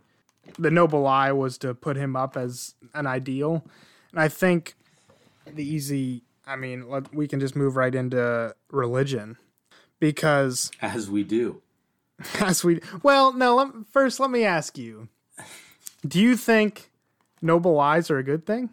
The 0.57 0.71
noble 0.71 1.01
lie 1.01 1.31
was 1.31 1.59
to 1.59 1.75
put 1.75 1.95
him 1.95 2.15
up 2.15 2.35
as 2.35 2.73
an 2.93 3.05
ideal, 3.05 3.63
and 4.11 4.19
I 4.19 4.27
think 4.29 4.75
the 5.45 5.63
easy. 5.63 6.23
I 6.47 6.55
mean, 6.55 6.85
we 7.11 7.27
can 7.27 7.39
just 7.39 7.55
move 7.55 7.75
right 7.75 7.93
into 7.93 8.55
religion 8.71 9.37
because 9.99 10.71
As 10.81 11.09
we 11.09 11.23
do. 11.23 11.61
as 12.39 12.63
we 12.63 12.81
well, 13.03 13.31
no. 13.31 13.55
Let, 13.55 13.67
first, 13.91 14.19
let 14.19 14.31
me 14.31 14.43
ask 14.43 14.77
you: 14.77 15.09
Do 16.07 16.19
you 16.19 16.35
think 16.35 16.91
noble 17.41 17.73
lies 17.73 18.09
are 18.09 18.17
a 18.17 18.23
good 18.23 18.45
thing? 18.45 18.69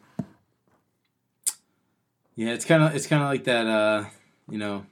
Yeah, 2.34 2.52
it's 2.52 2.64
kind 2.64 2.82
of 2.82 2.94
it's 2.94 3.06
kind 3.06 3.22
of 3.22 3.28
like 3.28 3.44
that. 3.44 3.66
Uh, 3.66 4.04
you 4.48 4.58
know, 4.58 4.86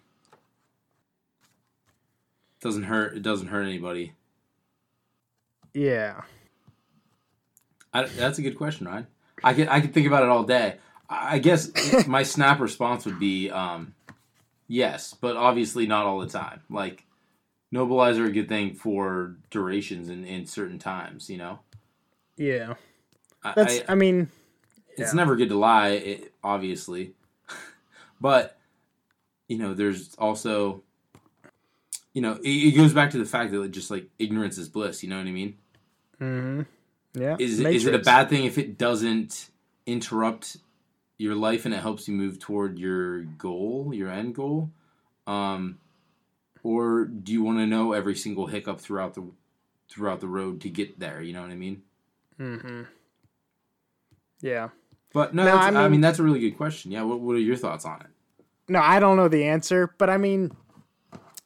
doesn't 2.61 2.85
hurt. 2.85 3.17
It 3.17 3.23
doesn't 3.23 3.49
hurt 3.49 3.63
anybody. 3.63 4.13
Yeah. 5.73 6.23
I, 7.93 8.05
that's 8.05 8.39
a 8.39 8.43
good 8.43 8.57
question, 8.57 8.87
Ryan. 8.87 9.07
I 9.43 9.55
could 9.55 9.69
I 9.69 9.81
could 9.81 9.95
think 9.95 10.07
about 10.07 10.23
it 10.23 10.29
all 10.29 10.45
day. 10.45 10.77
I 11.09 11.39
guess 11.39 11.71
my 12.07 12.23
snap 12.23 12.61
response 12.61 13.05
would 13.05 13.19
be 13.19 13.51
um, 13.51 13.95
yes, 14.69 15.15
but 15.19 15.37
obviously 15.37 15.87
not 15.87 16.07
all 16.07 16.21
the 16.21 16.29
time. 16.29 16.61
Like 16.69 17.05
noble 17.73 18.01
eyes 18.01 18.19
are 18.19 18.27
a 18.27 18.33
good 18.33 18.49
thing 18.49 18.75
for 18.75 19.37
durations 19.51 20.09
and 20.09 20.25
in 20.27 20.47
certain 20.47 20.79
times. 20.79 21.31
You 21.31 21.39
know, 21.39 21.59
Yeah. 22.37 22.75
I, 23.43 23.53
That's. 23.55 23.81
I, 23.81 23.93
I, 23.93 23.95
mean, 23.95 24.29
it's 24.97 25.13
yeah. 25.13 25.17
never 25.17 25.37
good 25.37 25.49
to 25.49 25.59
lie, 25.59 25.91
it, 25.91 26.33
obviously, 26.43 27.15
but 28.21 28.59
you 29.49 29.59
know, 29.59 29.75
there's 29.75 30.15
also, 30.17 30.83
you 32.13 32.23
know, 32.23 32.35
it, 32.35 32.49
it 32.49 32.77
goes 32.77 32.93
back 32.93 33.11
to 33.11 33.19
the 33.19 33.25
fact 33.25 33.53
that 33.53 33.71
just 33.71 33.91
like 33.91 34.09
ignorance 34.19 34.59
is 34.59 34.69
bliss. 34.69 35.03
You 35.03 35.09
know 35.11 35.19
what 35.19 35.27
I 35.27 35.33
mean? 35.33 35.57
hmm 36.19 36.63
yeah. 37.15 37.37
Is 37.39 37.61
is 37.61 37.87
it 37.87 37.95
a 37.95 37.99
bad 37.99 38.29
thing 38.29 38.45
if 38.45 38.59
it 38.59 38.79
doesn't 38.79 39.49
interrupt 39.87 40.57
your 41.19 41.35
life 41.35 41.65
and 41.65 41.75
it 41.75 41.81
helps 41.81 42.07
you 42.07 42.15
move 42.15 42.39
toward 42.39 42.79
your 42.79 43.23
goal, 43.23 43.93
your 43.93 44.11
end 44.11 44.35
goal? 44.35 44.71
Um, 45.27 45.79
or 46.63 47.05
do 47.05 47.33
you 47.33 47.43
want 47.43 47.59
to 47.59 47.67
know 47.67 47.93
every 47.93 48.15
single 48.15 48.47
hiccup 48.47 48.81
throughout 48.81 49.15
the 49.15 49.25
throughout 49.89 50.21
the 50.21 50.29
road 50.29 50.61
to 50.63 50.69
get 50.69 51.01
there? 51.01 51.21
You 51.21 51.33
know 51.33 51.43
what 51.43 51.51
I 51.51 51.57
mean? 51.57 51.83
Mm-hmm. 52.39 52.83
Yeah. 54.41 54.69
But 55.13 55.35
no, 55.35 55.45
No, 55.45 55.57
I 55.57 55.69
I, 55.69 55.71
mean, 55.71 55.91
mean- 55.93 56.01
that's 56.01 56.19
a 56.19 56.23
really 56.23 56.41
good 56.41 56.57
question. 56.57 56.91
Yeah, 56.93 57.03
what, 57.03 57.21
what 57.21 57.35
are 57.37 57.41
your 57.41 57.57
thoughts 57.57 57.85
on 57.85 58.01
it? 58.01 58.07
No, 58.69 58.79
I 58.81 59.01
don't 59.01 59.17
know 59.17 59.29
the 59.29 59.45
answer, 59.45 59.93
but 59.99 60.09
I 60.09 60.17
mean, 60.17 60.53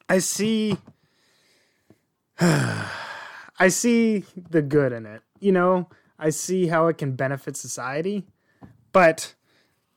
I 0.07 0.19
see. 0.19 0.77
I 2.39 3.69
see 3.69 4.25
the 4.49 4.61
good 4.61 4.91
in 4.91 5.05
it. 5.05 5.21
You 5.39 5.51
know, 5.51 5.89
I 6.19 6.29
see 6.29 6.67
how 6.67 6.87
it 6.87 6.97
can 6.97 7.13
benefit 7.15 7.55
society, 7.57 8.25
but 8.91 9.33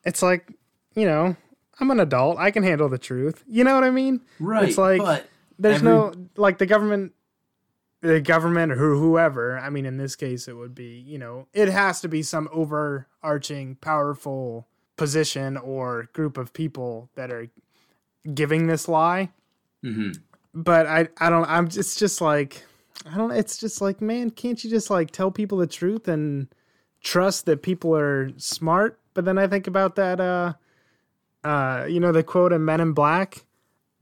it's 0.04 0.22
like, 0.22 0.52
you 0.94 1.06
know, 1.06 1.36
I'm 1.80 1.90
an 1.90 2.00
adult. 2.00 2.38
I 2.38 2.50
can 2.50 2.62
handle 2.62 2.88
the 2.88 2.98
truth. 2.98 3.42
You 3.46 3.64
know 3.64 3.74
what 3.74 3.84
I 3.84 3.90
mean? 3.90 4.20
Right, 4.40 4.68
It's 4.68 4.78
like 4.78 5.02
there's 5.58 5.76
every- 5.76 5.88
no 5.88 6.12
like 6.36 6.58
the 6.58 6.66
government 6.66 7.12
the 8.00 8.20
government 8.20 8.70
or 8.72 8.76
whoever 8.76 9.58
i 9.58 9.68
mean 9.68 9.84
in 9.84 9.96
this 9.96 10.14
case 10.14 10.46
it 10.46 10.54
would 10.54 10.74
be 10.74 11.02
you 11.06 11.18
know 11.18 11.46
it 11.52 11.68
has 11.68 12.00
to 12.00 12.08
be 12.08 12.22
some 12.22 12.48
overarching 12.52 13.74
powerful 13.76 14.66
position 14.96 15.56
or 15.56 16.08
group 16.12 16.36
of 16.38 16.52
people 16.52 17.08
that 17.14 17.30
are 17.30 17.48
giving 18.34 18.66
this 18.66 18.88
lie. 18.88 19.30
Mhm. 19.84 20.16
but 20.54 20.86
i 20.86 21.08
i 21.18 21.30
don't 21.30 21.48
i'm 21.48 21.68
just 21.68 21.98
just 21.98 22.20
like 22.20 22.64
i 23.10 23.16
don't 23.16 23.30
it's 23.32 23.58
just 23.58 23.80
like 23.80 24.00
man 24.00 24.30
can't 24.30 24.62
you 24.64 24.70
just 24.70 24.90
like 24.90 25.10
tell 25.12 25.30
people 25.30 25.58
the 25.58 25.66
truth 25.68 26.08
and 26.08 26.48
trust 27.00 27.46
that 27.46 27.62
people 27.62 27.94
are 27.96 28.30
smart? 28.38 28.98
But 29.14 29.24
then 29.24 29.38
i 29.38 29.46
think 29.46 29.66
about 29.66 29.94
that 29.96 30.20
uh 30.20 30.54
uh 31.44 31.86
you 31.88 32.00
know 32.00 32.10
the 32.12 32.22
quote 32.24 32.52
in 32.52 32.64
men 32.64 32.80
in 32.80 32.92
black 32.92 33.44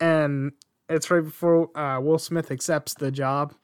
and 0.01 0.53
it's 0.89 1.11
right 1.11 1.25
before 1.25 1.77
uh, 1.77 1.99
Will 2.01 2.19
Smith 2.19 2.51
accepts 2.51 2.95
the 2.95 3.11
job, 3.11 3.55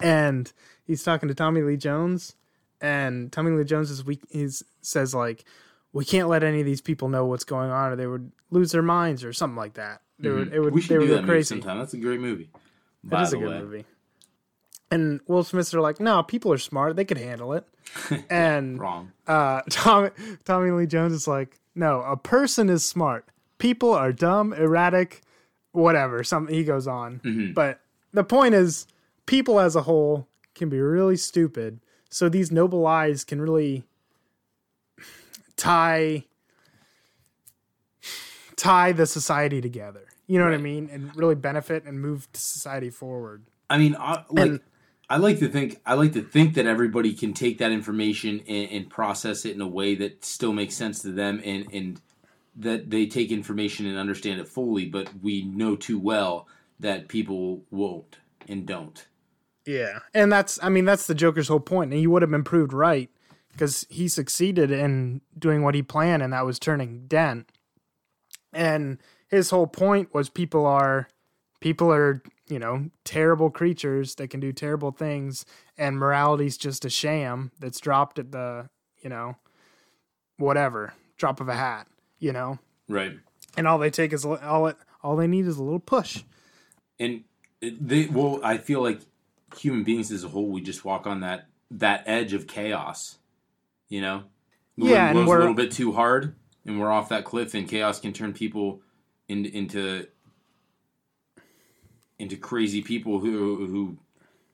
and 0.00 0.52
he's 0.84 1.02
talking 1.02 1.28
to 1.28 1.34
Tommy 1.34 1.62
Lee 1.62 1.76
Jones, 1.76 2.34
and 2.80 3.30
Tommy 3.32 3.50
Lee 3.50 3.64
Jones 3.64 3.90
is 3.90 4.04
weak. 4.04 4.20
He 4.30 4.48
says 4.82 5.14
like, 5.14 5.44
"We 5.92 6.04
can't 6.04 6.28
let 6.28 6.42
any 6.42 6.60
of 6.60 6.66
these 6.66 6.80
people 6.80 7.08
know 7.08 7.24
what's 7.26 7.44
going 7.44 7.70
on, 7.70 7.92
or 7.92 7.96
they 7.96 8.06
would 8.06 8.32
lose 8.50 8.72
their 8.72 8.82
minds, 8.82 9.24
or 9.24 9.32
something 9.32 9.56
like 9.56 9.74
that. 9.74 10.00
They 10.18 10.30
would, 10.30 10.52
it 10.52 10.60
would, 10.60 10.68
Mm-hmm. 10.68 10.74
we 10.74 10.80
they 10.80 10.86
should 10.86 10.98
would 10.98 11.06
do 11.06 11.14
go 11.14 11.20
that 11.20 11.26
crazy." 11.26 11.48
sometime. 11.54 11.78
That's 11.78 11.94
a 11.94 11.98
great 11.98 12.20
movie. 12.20 12.50
It 13.04 13.10
By 13.10 13.22
is 13.22 13.32
a 13.32 13.36
good 13.38 13.48
way. 13.48 13.58
movie. 13.60 13.84
And 14.90 15.20
Will 15.26 15.44
Smith's 15.44 15.74
are 15.74 15.80
like, 15.80 16.00
"No, 16.00 16.22
people 16.22 16.52
are 16.52 16.58
smart. 16.58 16.96
They 16.96 17.04
could 17.04 17.18
handle 17.18 17.52
it." 17.52 17.66
and 18.30 18.78
Wrong. 18.80 19.12
uh, 19.26 19.62
Tommy 19.70 20.10
Tommy 20.44 20.70
Lee 20.70 20.86
Jones 20.86 21.12
is 21.12 21.26
like, 21.28 21.58
no, 21.74 22.02
a 22.02 22.16
person 22.16 22.68
is 22.68 22.84
smart. 22.84 23.26
People 23.58 23.92
are 23.92 24.12
dumb, 24.12 24.52
erratic, 24.52 25.22
whatever. 25.72 26.22
Something 26.24 26.54
he 26.54 26.64
goes 26.64 26.86
on, 26.86 27.20
Mm-hmm. 27.24 27.52
but 27.52 27.80
the 28.12 28.24
point 28.24 28.54
is, 28.54 28.86
people 29.28 29.60
as 29.60 29.76
a 29.76 29.82
whole 29.82 30.26
can 30.54 30.68
be 30.68 30.80
really 30.80 31.16
stupid. 31.16 31.78
So 32.10 32.28
these 32.28 32.50
noble 32.50 32.80
lies 32.80 33.22
can 33.22 33.40
really 33.40 33.84
tie 35.56 36.24
tie 38.56 38.90
the 38.90 39.06
society 39.06 39.60
together. 39.60 40.06
You 40.26 40.38
know 40.38 40.46
what 40.46 40.54
I 40.54 40.58
mean? 40.58 40.88
And 40.90 41.14
really 41.14 41.34
benefit 41.36 41.84
and 41.84 42.00
move 42.00 42.26
society 42.32 42.90
forward. 42.90 43.44
I 43.70 43.78
mean, 43.78 43.94
I, 43.96 44.24
like 44.30 44.50
And- 44.50 44.60
I 45.10 45.16
like 45.16 45.38
to 45.38 45.48
think 45.48 45.80
I 45.86 45.94
like 45.94 46.12
to 46.14 46.22
think 46.22 46.54
that 46.54 46.66
everybody 46.66 47.14
can 47.14 47.32
take 47.32 47.58
that 47.58 47.70
information 47.72 48.42
and, 48.46 48.70
and 48.70 48.90
process 48.90 49.46
it 49.46 49.54
in 49.54 49.60
a 49.62 49.68
way 49.68 49.94
that 49.94 50.24
still 50.24 50.52
makes 50.52 50.74
sense 50.74 51.00
to 51.00 51.12
them, 51.12 51.40
and 51.44 51.66
and 51.72 52.00
that 52.56 52.90
they 52.90 53.06
take 53.06 53.30
information 53.30 53.86
and 53.86 53.96
understand 53.96 54.40
it 54.40 54.48
fully. 54.48 54.86
But 54.86 55.08
we 55.22 55.44
know 55.44 55.76
too 55.76 55.98
well 55.98 56.46
that 56.80 57.08
people 57.08 57.62
won't 57.70 58.18
and 58.46 58.66
don't. 58.66 59.06
Yeah, 59.68 59.98
and 60.14 60.32
that's 60.32 60.58
I 60.62 60.70
mean 60.70 60.86
that's 60.86 61.06
the 61.06 61.14
Joker's 61.14 61.48
whole 61.48 61.60
point, 61.60 61.90
and 61.92 62.00
he 62.00 62.06
would 62.06 62.22
have 62.22 62.30
been 62.30 62.42
proved 62.44 62.72
right 62.72 63.10
because 63.52 63.86
he 63.90 64.08
succeeded 64.08 64.70
in 64.70 65.20
doing 65.38 65.62
what 65.62 65.74
he 65.74 65.82
planned, 65.82 66.22
and 66.22 66.32
that 66.32 66.46
was 66.46 66.58
turning 66.58 67.06
Dent. 67.06 67.50
And 68.52 68.96
his 69.28 69.50
whole 69.50 69.66
point 69.66 70.14
was 70.14 70.30
people 70.30 70.64
are 70.64 71.08
people 71.60 71.92
are 71.92 72.22
you 72.48 72.58
know 72.58 72.88
terrible 73.04 73.50
creatures 73.50 74.14
that 74.14 74.28
can 74.30 74.40
do 74.40 74.52
terrible 74.54 74.90
things, 74.90 75.44
and 75.76 75.98
morality's 75.98 76.56
just 76.56 76.86
a 76.86 76.90
sham 76.90 77.50
that's 77.60 77.78
dropped 77.78 78.18
at 78.18 78.32
the 78.32 78.70
you 79.02 79.10
know 79.10 79.36
whatever 80.38 80.94
drop 81.18 81.40
of 81.40 81.48
a 81.48 81.54
hat, 81.54 81.88
you 82.20 82.32
know, 82.32 82.58
Right. 82.88 83.18
and 83.56 83.66
all 83.66 83.76
they 83.78 83.90
take 83.90 84.12
is 84.14 84.24
all 84.24 84.66
it 84.68 84.76
all 85.02 85.14
they 85.16 85.26
need 85.26 85.46
is 85.46 85.58
a 85.58 85.62
little 85.62 85.78
push. 85.80 86.22
and 86.98 87.24
they 87.60 88.06
well 88.06 88.38
i 88.44 88.56
feel 88.56 88.80
like 88.80 89.00
human 89.56 89.84
beings 89.84 90.10
as 90.10 90.24
a 90.24 90.28
whole 90.28 90.48
we 90.50 90.60
just 90.60 90.84
walk 90.84 91.06
on 91.06 91.20
that 91.20 91.46
that 91.70 92.02
edge 92.06 92.32
of 92.34 92.46
chaos 92.46 93.18
you 93.88 94.00
know 94.00 94.24
the 94.76 94.86
Yeah, 94.86 95.12
wind 95.12 95.14
blows 95.14 95.26
a 95.26 95.28
we're- 95.30 95.40
little 95.40 95.54
bit 95.54 95.70
too 95.72 95.92
hard 95.92 96.34
and 96.66 96.78
we're 96.80 96.90
off 96.92 97.08
that 97.08 97.24
cliff 97.24 97.54
and 97.54 97.66
chaos 97.68 97.98
can 98.00 98.12
turn 98.12 98.32
people 98.32 98.82
in, 99.28 99.44
into 99.46 100.06
into 102.18 102.36
crazy 102.36 102.82
people 102.82 103.20
who 103.20 103.66
who 103.66 103.96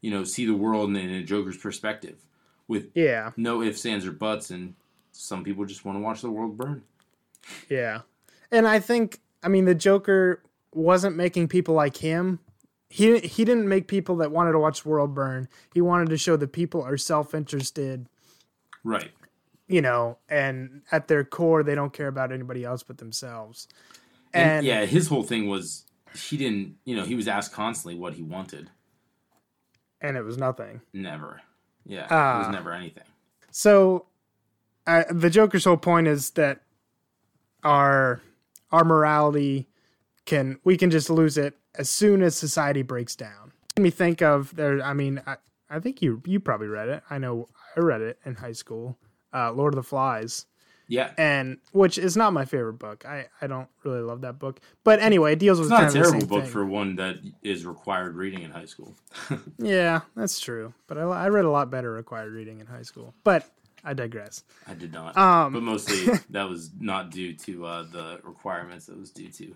you 0.01 0.11
know 0.11 0.25
see 0.25 0.45
the 0.47 0.55
world 0.55 0.91
in, 0.91 0.97
in 0.97 1.11
a 1.11 1.23
Joker's 1.23 1.57
perspective 1.57 2.25
with 2.69 2.91
Yeah. 2.95 3.33
no 3.37 3.63
ifs, 3.63 3.85
ands, 3.85 4.07
or 4.07 4.13
buts, 4.13 4.51
and 4.51 4.75
some 5.13 5.45
people 5.45 5.65
just 5.67 5.85
want 5.85 5.97
to 5.99 6.03
watch 6.03 6.23
the 6.23 6.31
world 6.31 6.57
burn. 6.57 6.83
Yeah. 7.69 8.01
And 8.51 8.67
I 8.67 8.81
think 8.81 9.21
I 9.43 9.49
mean 9.49 9.65
the 9.65 9.75
Joker 9.75 10.43
wasn't 10.73 11.17
making 11.17 11.49
people 11.49 11.75
like 11.75 11.97
him. 11.99 12.39
He 12.95 13.19
he 13.19 13.45
didn't 13.45 13.69
make 13.69 13.89
people 13.89 14.15
that 14.19 14.31
wanted 14.31 14.53
to 14.53 14.61
watch 14.61 14.85
the 14.85 14.89
world 14.89 15.15
burn. 15.17 15.49
He 15.73 15.81
wanted 15.81 16.11
to 16.11 16.17
show 16.17 16.37
that 16.37 16.53
people 16.53 16.81
are 16.81 16.97
self-interested, 16.97 18.07
Right. 18.85 19.11
you 19.67 19.83
know, 19.83 20.19
and 20.29 20.83
at 20.93 21.09
their 21.09 21.25
core 21.25 21.65
they 21.65 21.75
don't 21.75 21.93
care 21.93 22.07
about 22.07 22.31
anybody 22.31 22.63
else 22.65 22.85
but 22.85 22.99
themselves. 22.99 23.67
And, 24.33 24.51
And, 24.59 24.67
yeah, 24.67 24.85
his 24.87 25.09
whole 25.09 25.25
thing 25.25 25.49
was 25.49 25.87
he 26.15 26.37
didn't. 26.37 26.77
You 26.85 26.95
know, 26.95 27.03
he 27.05 27.17
was 27.17 27.27
asked 27.27 27.53
constantly 27.53 27.99
what 27.99 28.15
he 28.15 28.23
wanted. 28.23 28.71
and 30.01 30.17
it 30.17 30.23
was 30.23 30.37
nothing. 30.37 30.81
Never. 30.93 31.41
Yeah, 31.85 32.05
it 32.05 32.13
Ah. 32.13 32.39
was 32.47 32.49
never 32.53 32.73
anything. 32.73 33.05
So, 33.51 34.07
uh, 34.87 35.03
the 35.11 35.31
Joker's 35.31 35.65
whole 35.65 35.79
point 35.79 36.07
is 36.07 36.31
that 36.31 36.61
our 37.65 38.21
our 38.71 38.85
morality 38.85 39.67
can 40.27 40.59
we 40.63 40.77
can 40.77 40.91
just 40.93 41.11
lose 41.11 41.37
it 41.39 41.57
as 41.77 41.91
soon 41.91 42.23
as 42.23 42.37
society 42.37 42.83
breaks 42.83 43.17
down. 43.17 43.53
Let 43.77 43.83
me 43.83 43.91
think 43.91 44.23
of 44.23 44.55
there. 44.57 44.83
I 44.83 44.93
mean, 44.95 45.21
I, 45.27 45.37
I 45.69 45.81
think 45.81 46.01
you 46.03 46.23
you 46.25 46.41
probably 46.41 46.69
read 46.69 46.89
it. 46.89 47.03
I 47.11 47.19
know 47.19 47.49
I 47.77 47.81
read 47.81 48.01
it 48.01 48.19
in 48.25 48.37
high 48.37 48.53
school. 48.53 48.99
Uh, 49.33 49.51
Lord 49.53 49.73
of 49.75 49.77
the 49.77 49.83
Flies, 49.83 50.47
Yeah, 50.87 51.11
and 51.19 51.59
which 51.73 51.99
is 51.99 52.17
not 52.17 52.33
my 52.33 52.45
favorite 52.45 52.75
book. 52.79 53.05
I 53.05 53.27
I 53.43 53.49
don't 53.49 53.69
really 53.83 54.01
love 54.01 54.21
that 54.21 54.39
book. 54.39 54.61
But 54.85 55.01
anyway, 55.01 55.33
it 55.33 55.41
deals 55.41 55.59
with 55.59 55.67
it's 55.67 55.71
not 55.73 55.93
kind 55.93 55.97
a 55.97 56.01
terrible 56.03 56.27
book 56.29 56.45
thing. 56.45 56.53
for 56.53 56.65
one 56.65 56.95
that 56.97 57.17
is 57.43 57.67
required 57.67 58.15
reading 58.15 58.43
in 58.43 58.51
high 58.53 58.67
school. 58.67 58.95
Yeah, 59.59 60.03
that's 60.15 60.39
true. 60.39 60.73
But 60.87 60.99
I, 60.99 61.03
I 61.03 61.29
read 61.31 61.45
a 61.45 61.51
lot 61.51 61.69
better 61.71 61.91
required 61.93 62.33
reading 62.33 62.61
in 62.61 62.67
high 62.67 62.83
school. 62.83 63.13
But 63.25 63.49
I 63.83 63.93
digress. 63.95 64.45
I 64.69 64.75
did 64.75 64.93
not, 64.93 65.17
Um, 65.17 65.53
but 65.53 65.63
mostly 65.63 66.17
that 66.31 66.49
was 66.49 66.71
not 66.79 67.11
due 67.11 67.33
to 67.35 67.67
uh, 67.67 67.83
the 67.91 68.21
requirements. 68.23 68.89
It 68.89 68.97
was 68.97 69.11
due 69.11 69.29
to 69.31 69.55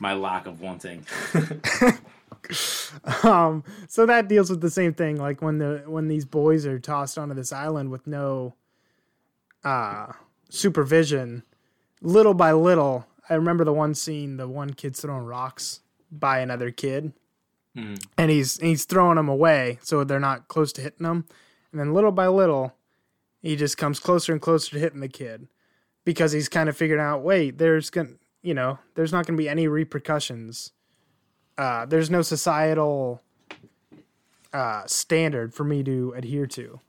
my 0.00 0.14
lack 0.14 0.46
of 0.46 0.60
wanting. 0.60 1.04
um 3.22 3.62
so 3.88 4.06
that 4.06 4.28
deals 4.28 4.50
with 4.50 4.60
the 4.60 4.70
same 4.70 4.92
thing 4.92 5.16
like 5.16 5.40
when 5.42 5.58
the 5.58 5.82
when 5.86 6.08
these 6.08 6.24
boys 6.24 6.66
are 6.66 6.78
tossed 6.80 7.16
onto 7.18 7.34
this 7.34 7.52
island 7.52 7.90
with 7.90 8.06
no 8.06 8.54
uh 9.62 10.06
supervision 10.48 11.42
little 12.00 12.34
by 12.34 12.50
little 12.52 13.06
i 13.28 13.34
remember 13.34 13.64
the 13.64 13.72
one 13.72 13.94
scene 13.94 14.36
the 14.36 14.48
one 14.48 14.72
kid's 14.72 15.00
throwing 15.00 15.24
rocks 15.24 15.80
by 16.10 16.38
another 16.40 16.70
kid 16.70 17.12
Mhm. 17.76 18.04
and 18.18 18.32
he's 18.32 18.58
he's 18.60 18.84
throwing 18.84 19.14
them 19.14 19.28
away 19.28 19.78
so 19.80 20.02
they're 20.02 20.18
not 20.18 20.48
close 20.48 20.72
to 20.72 20.80
hitting 20.80 21.04
them 21.06 21.26
and 21.70 21.80
then 21.80 21.94
little 21.94 22.10
by 22.10 22.26
little 22.26 22.74
he 23.42 23.54
just 23.54 23.78
comes 23.78 24.00
closer 24.00 24.32
and 24.32 24.42
closer 24.42 24.72
to 24.72 24.78
hitting 24.80 24.98
the 24.98 25.08
kid 25.08 25.46
because 26.04 26.32
he's 26.32 26.48
kind 26.48 26.68
of 26.68 26.76
figuring 26.76 27.00
out 27.00 27.22
wait 27.22 27.58
there's 27.58 27.88
gonna 27.88 28.08
you 28.42 28.54
know 28.54 28.78
there's 28.94 29.12
not 29.12 29.26
gonna 29.26 29.36
be 29.36 29.48
any 29.48 29.68
repercussions 29.68 30.72
uh, 31.60 31.84
there's 31.84 32.08
no 32.08 32.22
societal 32.22 33.20
uh, 34.52 34.82
standard 34.86 35.52
for 35.52 35.62
me 35.62 35.82
to 35.82 36.14
adhere 36.16 36.46
to. 36.46 36.80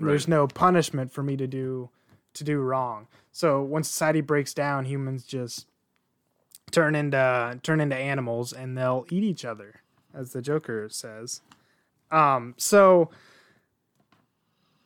There's 0.00 0.26
no 0.26 0.48
punishment 0.48 1.12
for 1.12 1.22
me 1.22 1.36
to 1.36 1.46
do 1.46 1.90
to 2.34 2.42
do 2.42 2.58
wrong. 2.58 3.06
So 3.30 3.62
when 3.62 3.84
society 3.84 4.20
breaks 4.20 4.52
down, 4.52 4.84
humans 4.84 5.24
just 5.24 5.66
turn 6.72 6.96
into 6.96 7.60
turn 7.62 7.80
into 7.80 7.94
animals 7.94 8.52
and 8.52 8.76
they'll 8.76 9.06
eat 9.10 9.22
each 9.22 9.44
other, 9.44 9.80
as 10.12 10.32
the 10.32 10.42
Joker 10.42 10.88
says. 10.90 11.40
Um, 12.10 12.54
so 12.58 13.10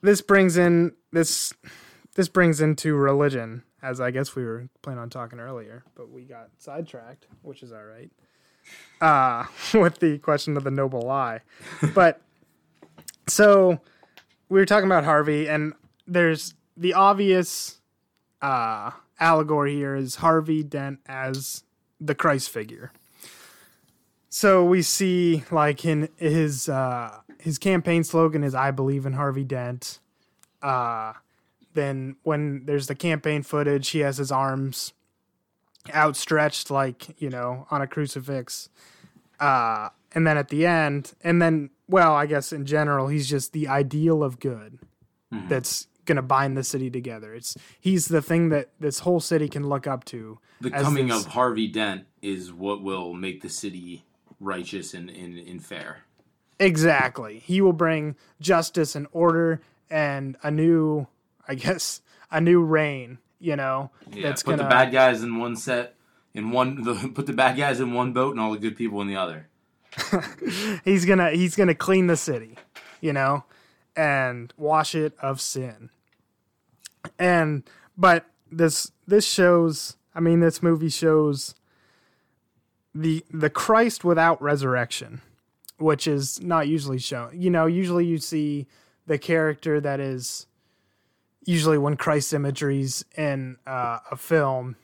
this 0.02 0.20
brings 0.20 0.58
in 0.58 0.92
this 1.12 1.54
this 2.14 2.28
brings 2.28 2.60
into 2.60 2.94
religion, 2.94 3.62
as 3.82 4.00
I 4.00 4.10
guess 4.10 4.34
we 4.34 4.44
were 4.44 4.68
planning 4.82 5.02
on 5.02 5.10
talking 5.10 5.40
earlier, 5.40 5.84
but 5.94 6.10
we 6.10 6.22
got 6.22 6.48
sidetracked, 6.58 7.26
which 7.42 7.62
is 7.62 7.72
all 7.72 7.84
right 7.84 8.10
uh, 9.00 9.44
with 9.74 9.98
the 9.98 10.18
question 10.18 10.56
of 10.56 10.64
the 10.64 10.70
noble 10.70 11.02
lie. 11.02 11.40
But 11.94 12.20
so 13.26 13.80
we 14.48 14.58
were 14.58 14.66
talking 14.66 14.86
about 14.86 15.04
Harvey, 15.04 15.48
and 15.48 15.74
there's 16.06 16.54
the 16.76 16.94
obvious 16.94 17.80
uh, 18.42 18.90
allegory 19.18 19.74
here 19.74 19.94
is 19.94 20.16
Harvey 20.16 20.62
Dent 20.62 21.00
as 21.06 21.64
the 22.00 22.14
Christ 22.14 22.50
figure. 22.50 22.92
So 24.28 24.64
we 24.64 24.82
see 24.82 25.44
like 25.50 25.84
in 25.84 26.08
his 26.16 26.68
uh, 26.68 27.20
his 27.38 27.58
campaign 27.58 28.04
slogan 28.04 28.44
is 28.44 28.54
"I 28.54 28.70
believe 28.70 29.06
in 29.06 29.14
Harvey 29.14 29.44
Dent." 29.44 29.98
Uh, 30.62 31.14
then 31.74 32.16
when 32.22 32.64
there's 32.66 32.86
the 32.88 32.94
campaign 32.94 33.42
footage, 33.42 33.88
he 33.90 34.00
has 34.00 34.16
his 34.18 34.32
arms 34.32 34.92
outstretched 35.94 36.70
like 36.70 37.20
you 37.20 37.30
know 37.30 37.66
on 37.70 37.80
a 37.80 37.86
crucifix 37.86 38.68
uh 39.40 39.88
and 40.12 40.26
then 40.26 40.36
at 40.36 40.48
the 40.48 40.66
end 40.66 41.14
and 41.22 41.40
then 41.40 41.70
well 41.88 42.12
i 42.14 42.26
guess 42.26 42.52
in 42.52 42.66
general 42.66 43.08
he's 43.08 43.26
just 43.28 43.52
the 43.52 43.66
ideal 43.68 44.22
of 44.22 44.38
good 44.38 44.78
Mm-hmm. 45.32 45.46
that's 45.48 45.86
gonna 46.06 46.22
bind 46.22 46.56
the 46.56 46.64
city 46.64 46.90
together 46.90 47.32
it's 47.34 47.56
he's 47.80 48.08
the 48.08 48.20
thing 48.20 48.48
that 48.48 48.68
this 48.80 48.98
whole 48.98 49.20
city 49.20 49.48
can 49.48 49.68
look 49.68 49.86
up 49.86 50.04
to 50.06 50.38
The 50.60 50.70
coming 50.72 51.06
this- 51.06 51.24
of 51.24 51.32
Harvey 51.32 51.68
Dent 51.68 52.04
is 52.20 52.52
what 52.52 52.82
will 52.82 53.14
make 53.14 53.40
the 53.40 53.48
city 53.48 54.04
righteous 54.40 54.92
and, 54.92 55.08
and, 55.08 55.38
and 55.38 55.64
fair. 55.64 55.98
exactly 56.58 57.38
he 57.38 57.60
will 57.60 57.72
bring 57.72 58.16
justice 58.40 58.96
and 58.96 59.06
order 59.12 59.60
and 59.88 60.36
a 60.42 60.50
new 60.50 61.06
i 61.50 61.54
guess 61.54 62.00
a 62.30 62.40
new 62.40 62.62
reign 62.62 63.18
you 63.40 63.56
know 63.56 63.90
Yeah, 64.12 64.28
that's 64.28 64.42
put 64.42 64.52
gonna 64.52 64.62
the 64.62 64.68
bad 64.68 64.92
guys 64.92 65.22
in 65.22 65.38
one 65.38 65.56
set, 65.56 65.94
in 66.34 66.50
one. 66.52 66.82
The, 66.84 67.08
put 67.08 67.26
the 67.26 67.32
bad 67.32 67.56
guys 67.56 67.80
in 67.80 67.92
one 67.92 68.12
boat 68.12 68.30
and 68.32 68.40
all 68.40 68.52
the 68.52 68.58
good 68.58 68.76
people 68.76 69.00
in 69.00 69.08
the 69.08 69.16
other. 69.16 69.48
he's 70.84 71.04
gonna 71.04 71.30
he's 71.30 71.56
gonna 71.56 71.74
clean 71.74 72.06
the 72.06 72.16
city 72.16 72.56
you 73.00 73.12
know 73.12 73.44
and 73.96 74.54
wash 74.56 74.94
it 74.94 75.12
of 75.20 75.40
sin 75.40 75.90
and 77.18 77.64
but 77.96 78.26
this 78.52 78.92
this 79.08 79.26
shows 79.26 79.96
i 80.14 80.20
mean 80.20 80.38
this 80.38 80.62
movie 80.62 80.88
shows 80.88 81.56
the 82.94 83.24
the 83.32 83.50
christ 83.50 84.04
without 84.04 84.40
resurrection 84.40 85.20
which 85.78 86.06
is 86.06 86.40
not 86.40 86.68
usually 86.68 86.98
shown 86.98 87.30
you 87.34 87.50
know 87.50 87.66
usually 87.66 88.06
you 88.06 88.18
see 88.18 88.68
the 89.06 89.18
character 89.18 89.80
that 89.80 89.98
is 89.98 90.46
usually 91.50 91.78
when 91.78 91.96
christ 91.96 92.32
imageries 92.32 93.04
in 93.16 93.56
uh, 93.66 93.98
a 94.10 94.16
film 94.16 94.76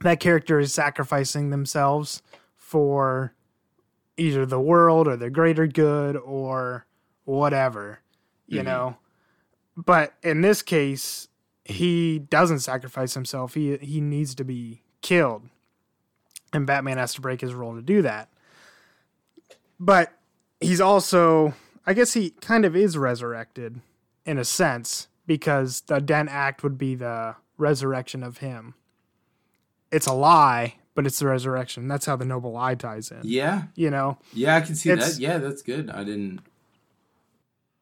that 0.00 0.20
character 0.20 0.58
is 0.60 0.74
sacrificing 0.74 1.50
themselves 1.50 2.22
for 2.54 3.34
either 4.16 4.46
the 4.46 4.60
world 4.60 5.06
or 5.08 5.16
the 5.16 5.30
greater 5.30 5.66
good 5.66 6.16
or 6.16 6.86
whatever, 7.24 8.00
you 8.46 8.62
know. 8.62 8.96
But 9.76 10.14
in 10.22 10.40
this 10.40 10.62
case, 10.62 11.28
he 11.64 12.18
doesn't 12.18 12.60
sacrifice 12.60 13.14
himself. 13.14 13.54
He 13.54 13.76
he 13.78 14.00
needs 14.00 14.34
to 14.36 14.44
be 14.44 14.82
killed. 15.02 15.42
And 16.52 16.66
Batman 16.66 16.96
has 16.96 17.14
to 17.14 17.20
break 17.20 17.40
his 17.40 17.52
role 17.52 17.74
to 17.74 17.82
do 17.82 18.02
that. 18.02 18.30
But 19.78 20.12
he's 20.60 20.80
also 20.80 21.54
I 21.86 21.92
guess 21.92 22.14
he 22.14 22.30
kind 22.30 22.64
of 22.64 22.74
is 22.74 22.96
resurrected 22.96 23.80
in 24.24 24.38
a 24.38 24.44
sense 24.44 25.08
because 25.26 25.82
the 25.82 26.00
Dent 26.00 26.28
Act 26.30 26.62
would 26.62 26.78
be 26.78 26.94
the 26.94 27.36
resurrection 27.58 28.22
of 28.22 28.38
him. 28.38 28.74
It's 29.90 30.06
a 30.06 30.12
lie, 30.12 30.76
but 30.94 31.06
it's 31.06 31.18
the 31.18 31.26
resurrection. 31.26 31.88
That's 31.88 32.06
how 32.06 32.16
the 32.16 32.24
noble 32.24 32.52
lie 32.52 32.74
ties 32.74 33.10
in. 33.10 33.20
Yeah, 33.22 33.64
You 33.74 33.90
know, 33.90 34.18
yeah, 34.32 34.56
I 34.56 34.60
can 34.60 34.74
see 34.74 34.90
that. 34.94 35.18
Yeah, 35.18 35.38
that's 35.38 35.62
good. 35.62 35.90
I 35.90 36.04
didn't 36.04 36.40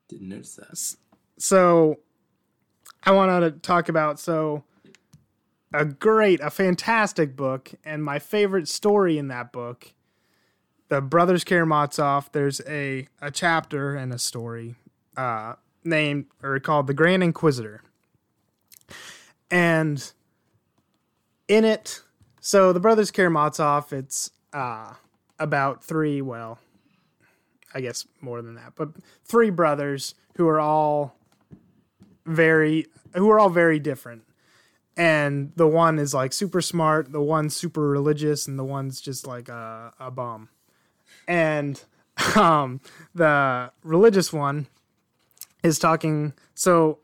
didn't 0.08 0.28
notice 0.28 0.56
that. 0.56 0.96
so 1.38 1.98
I 3.02 3.12
want 3.12 3.42
to 3.42 3.50
talk 3.60 3.88
about 3.88 4.20
so 4.20 4.64
a 5.72 5.84
great, 5.84 6.40
a 6.40 6.50
fantastic 6.50 7.34
book, 7.36 7.72
and 7.84 8.04
my 8.04 8.18
favorite 8.18 8.68
story 8.68 9.18
in 9.18 9.28
that 9.28 9.52
book, 9.52 9.92
the 10.88 11.00
Brothers 11.00 11.42
Karamazov. 11.42 12.30
There's 12.32 12.60
a 12.66 13.08
a 13.20 13.30
chapter 13.30 13.96
and 13.96 14.12
a 14.12 14.18
story 14.18 14.76
uh, 15.16 15.54
named 15.84 16.26
or 16.42 16.58
called 16.60 16.86
the 16.86 16.94
Grand 16.94 17.22
Inquisitor, 17.22 17.82
and 19.50 20.12
in 21.48 21.64
it, 21.64 22.02
so 22.40 22.72
the 22.72 22.80
Brothers 22.80 23.10
Karamazov. 23.10 23.92
It's 23.92 24.30
uh, 24.52 24.94
about 25.38 25.84
three. 25.84 26.22
Well, 26.22 26.58
I 27.74 27.80
guess 27.80 28.06
more 28.20 28.42
than 28.42 28.54
that, 28.54 28.72
but 28.76 28.90
three 29.24 29.50
brothers 29.50 30.14
who 30.36 30.48
are 30.48 30.60
all 30.60 31.16
very 32.26 32.86
who 33.14 33.30
are 33.30 33.38
all 33.38 33.50
very 33.50 33.78
different. 33.78 34.22
And 34.96 35.52
the 35.56 35.66
one 35.66 35.98
is 35.98 36.14
like 36.14 36.32
super 36.32 36.60
smart, 36.60 37.10
the 37.10 37.20
one's 37.20 37.56
super 37.56 37.88
religious, 37.88 38.46
and 38.46 38.56
the 38.56 38.64
one's 38.64 39.00
just 39.00 39.26
like 39.26 39.48
a, 39.48 39.92
a 39.98 40.10
bum. 40.10 40.48
and 41.26 41.82
um, 42.36 42.80
the 43.12 43.72
religious 43.82 44.32
one 44.32 44.68
is 45.64 45.78
talking. 45.78 46.34
So, 46.54 46.98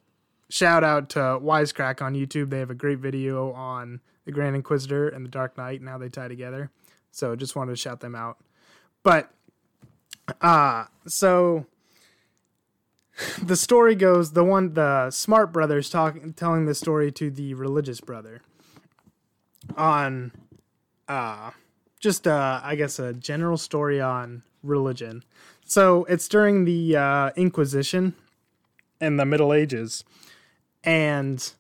shout 0.49 0.85
out 0.85 1.09
to 1.11 1.19
Wisecrack 1.19 2.03
on 2.03 2.15
YouTube. 2.15 2.51
They 2.51 2.61
have 2.61 2.71
a 2.71 2.75
great 2.75 2.99
video 2.99 3.53
on 3.53 4.01
the 4.25 4.33
Grand 4.33 4.55
Inquisitor 4.55 5.09
and 5.09 5.25
the 5.25 5.31
Dark 5.31 5.57
Knight 5.59 5.81
and 5.81 5.89
how 5.89 5.99
they 5.99 6.09
tie 6.09 6.29
together. 6.29 6.71
So, 7.11 7.35
just 7.35 7.57
wanted 7.57 7.73
to 7.73 7.77
shout 7.77 8.01
them 8.01 8.15
out. 8.15 8.39
But, 9.03 9.31
uh, 10.41 10.85
so 11.07 11.67
the 13.43 13.57
story 13.57 13.95
goes 13.95 14.33
the 14.33 14.45
one 14.45 14.75
the 14.75 15.11
smart 15.11 15.53
brothers 15.53 15.91
talking 15.91 16.33
telling 16.33 16.67
the 16.67 16.75
story 16.75 17.11
to 17.13 17.31
the 17.31 17.55
religious 17.55 18.01
brother 18.01 18.41
on 19.77 20.33
uh 21.09 21.51
just 21.99 22.27
uh 22.27 22.61
i 22.63 22.75
guess 22.75 22.99
a 22.99 23.13
general 23.13 23.57
story 23.57 24.01
on 24.01 24.43
religion 24.63 25.23
so 25.65 26.05
it's 26.05 26.29
during 26.29 26.65
the 26.65 26.97
uh 26.97 27.31
inquisition 27.37 28.15
in 29.01 29.17
the 29.17 29.25
middle 29.25 29.53
ages 29.53 30.05
and 30.85 31.55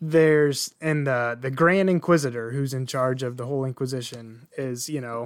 there's 0.00 0.74
and 0.80 1.06
the 1.06 1.38
the 1.40 1.50
grand 1.50 1.88
inquisitor 1.88 2.50
who's 2.50 2.74
in 2.74 2.86
charge 2.86 3.22
of 3.22 3.36
the 3.36 3.46
whole 3.46 3.64
inquisition 3.64 4.48
is 4.56 4.88
you 4.88 5.00
know 5.00 5.24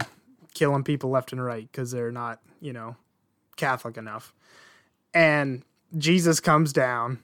killing 0.55 0.85
people 0.85 1.11
left 1.11 1.33
and 1.33 1.43
right 1.43 1.69
because 1.73 1.91
they're 1.91 2.12
not 2.12 2.41
you 2.61 2.73
know 2.73 2.97
catholic 3.57 3.97
enough 3.97 4.35
and 5.17 5.62
Jesus 5.97 6.41
comes 6.41 6.75
down 6.75 7.21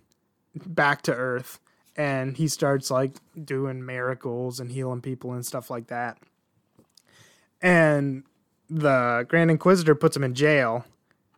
back 0.55 1.03
to 1.03 1.15
earth 1.15 1.61
and 1.95 2.39
he 2.39 2.49
starts 2.49 2.91
like 2.91 3.17
doing 3.45 3.85
miracles 3.85 4.61
and 4.61 4.73
healing 4.73 5.03
people 5.03 5.33
and 5.33 5.45
stuff 5.45 5.69
like 5.71 5.89
that. 5.89 6.17
And 7.61 8.25
the 8.71 9.27
Grand 9.29 9.51
Inquisitor 9.51 9.95
puts 9.95 10.17
him 10.17 10.25
in 10.25 10.35
jail 10.35 10.87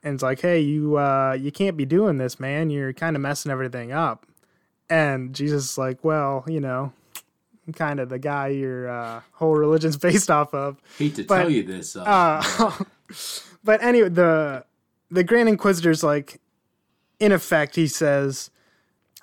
and 0.05 0.15
it's 0.15 0.23
like, 0.23 0.41
"Hey, 0.41 0.61
you 0.61 0.97
uh 0.99 1.33
you 1.39 1.51
can't 1.51 1.77
be 1.77 1.85
doing 1.85 2.19
this, 2.19 2.39
man. 2.39 2.71
You're 2.71 2.93
kind 2.93 3.17
of 3.17 3.23
messing 3.23 3.51
everything 3.51 3.91
up." 3.91 4.27
And 4.89 5.35
Jesus 5.35 5.73
is 5.73 5.79
like, 5.79 6.05
"Well, 6.05 6.45
you 6.47 6.61
know, 6.61 6.93
I'm 7.67 7.73
kind 7.73 7.99
of 7.99 8.09
the 8.11 8.19
guy 8.21 8.49
your 8.49 8.89
uh, 8.89 9.23
whole 9.33 9.55
religion's 9.57 9.97
based 10.09 10.31
off 10.31 10.55
of." 10.55 10.81
Hate 10.99 11.17
to 11.17 11.25
But, 11.25 11.39
tell 11.43 11.51
you 11.51 11.63
this. 11.65 11.97
Uh, 11.97 12.05
Uh, 12.07 12.85
but 13.65 13.83
anyway, 13.83 14.11
the 14.11 14.65
the 15.11 15.25
Grand 15.25 15.49
Inquisitor's 15.49 16.03
like, 16.05 16.41
in 17.19 17.33
effect, 17.33 17.77
he 17.77 17.87
says, 17.87 18.51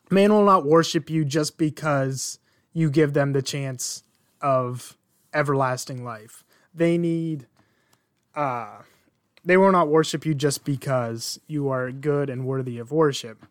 "Man 0.10 0.34
will 0.34 0.46
not 0.46 0.66
worship 0.66 1.10
you 1.10 1.24
just 1.26 1.58
because 1.58 2.40
you 2.74 2.90
give 2.90 3.14
them 3.14 3.34
the 3.34 3.42
chance 3.42 4.04
of 4.42 4.98
everlasting 5.34 6.04
life. 6.04 6.44
They 6.74 6.98
need, 6.98 7.46
uh, 8.36 8.78
they 9.44 9.58
will 9.58 9.72
not 9.72 9.88
worship 9.88 10.26
you 10.26 10.34
just 10.34 10.64
because 10.66 11.40
you 11.48 11.70
are 11.70 11.92
good 11.92 12.30
and 12.30 12.46
worthy 12.46 12.78
of 12.78 12.92
worship. 12.92 13.46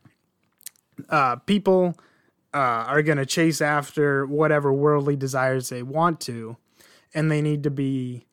Uh, 1.08 1.36
people." 1.36 1.96
Uh, 2.52 2.82
are 2.88 3.00
going 3.00 3.16
to 3.16 3.24
chase 3.24 3.60
after 3.60 4.26
whatever 4.26 4.72
worldly 4.72 5.14
desires 5.14 5.68
they 5.68 5.84
want 5.84 6.18
to, 6.18 6.56
and 7.14 7.30
they 7.30 7.40
need 7.40 7.62
to 7.62 7.70
be 7.70 8.26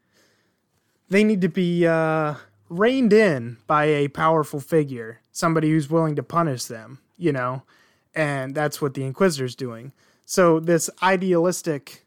they 1.09 1.23
need 1.23 1.41
to 1.41 1.49
be 1.49 1.85
uh, 1.85 2.35
reined 2.69 3.13
in 3.13 3.57
by 3.67 3.85
a 3.85 4.07
powerful 4.07 4.59
figure, 4.59 5.21
somebody 5.31 5.69
who's 5.69 5.89
willing 5.89 6.15
to 6.15 6.23
punish 6.23 6.65
them, 6.65 6.99
you 7.17 7.31
know, 7.31 7.63
and 8.13 8.55
that's 8.55 8.81
what 8.81 8.93
the 8.93 9.03
Inquisitor's 9.03 9.55
doing. 9.55 9.93
So 10.25 10.59
this 10.59 10.89
idealistic 11.01 12.05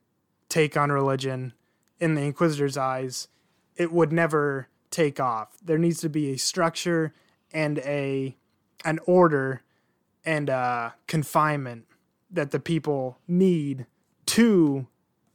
take 0.49 0.77
on 0.77 0.91
religion, 0.91 1.55
in 1.99 2.15
the 2.15 2.23
Inquisitor's 2.23 2.77
eyes, 2.77 3.29
it 3.77 3.93
would 3.93 4.13
never 4.13 4.69
take 4.91 5.21
off. 5.21 5.57
There 5.63 5.79
needs 5.79 6.01
to 6.01 6.09
be 6.09 6.33
a 6.33 6.39
structure 6.39 7.15
and 7.53 7.79
a 7.81 8.37
an 8.85 8.99
order 9.07 9.63
and 10.25 10.49
uh, 10.49 10.91
confinement 11.07 11.87
that 12.31 12.51
the 12.51 12.61
people 12.61 13.19
need 13.27 13.87
to 14.27 14.87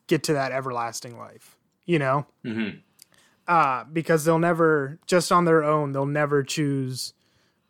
get 0.08 0.24
to 0.24 0.34
that 0.34 0.52
everlasting 0.52 1.18
life. 1.18 1.58
You 1.86 2.00
know 2.00 2.26
mhm. 2.44 2.80
uh, 3.48 3.84
because 3.92 4.26
they'll 4.26 4.40
never 4.40 5.00
just 5.06 5.32
on 5.32 5.46
their 5.46 5.64
own 5.64 5.92
they'll 5.92 6.06
never 6.06 6.42
choose 6.42 7.14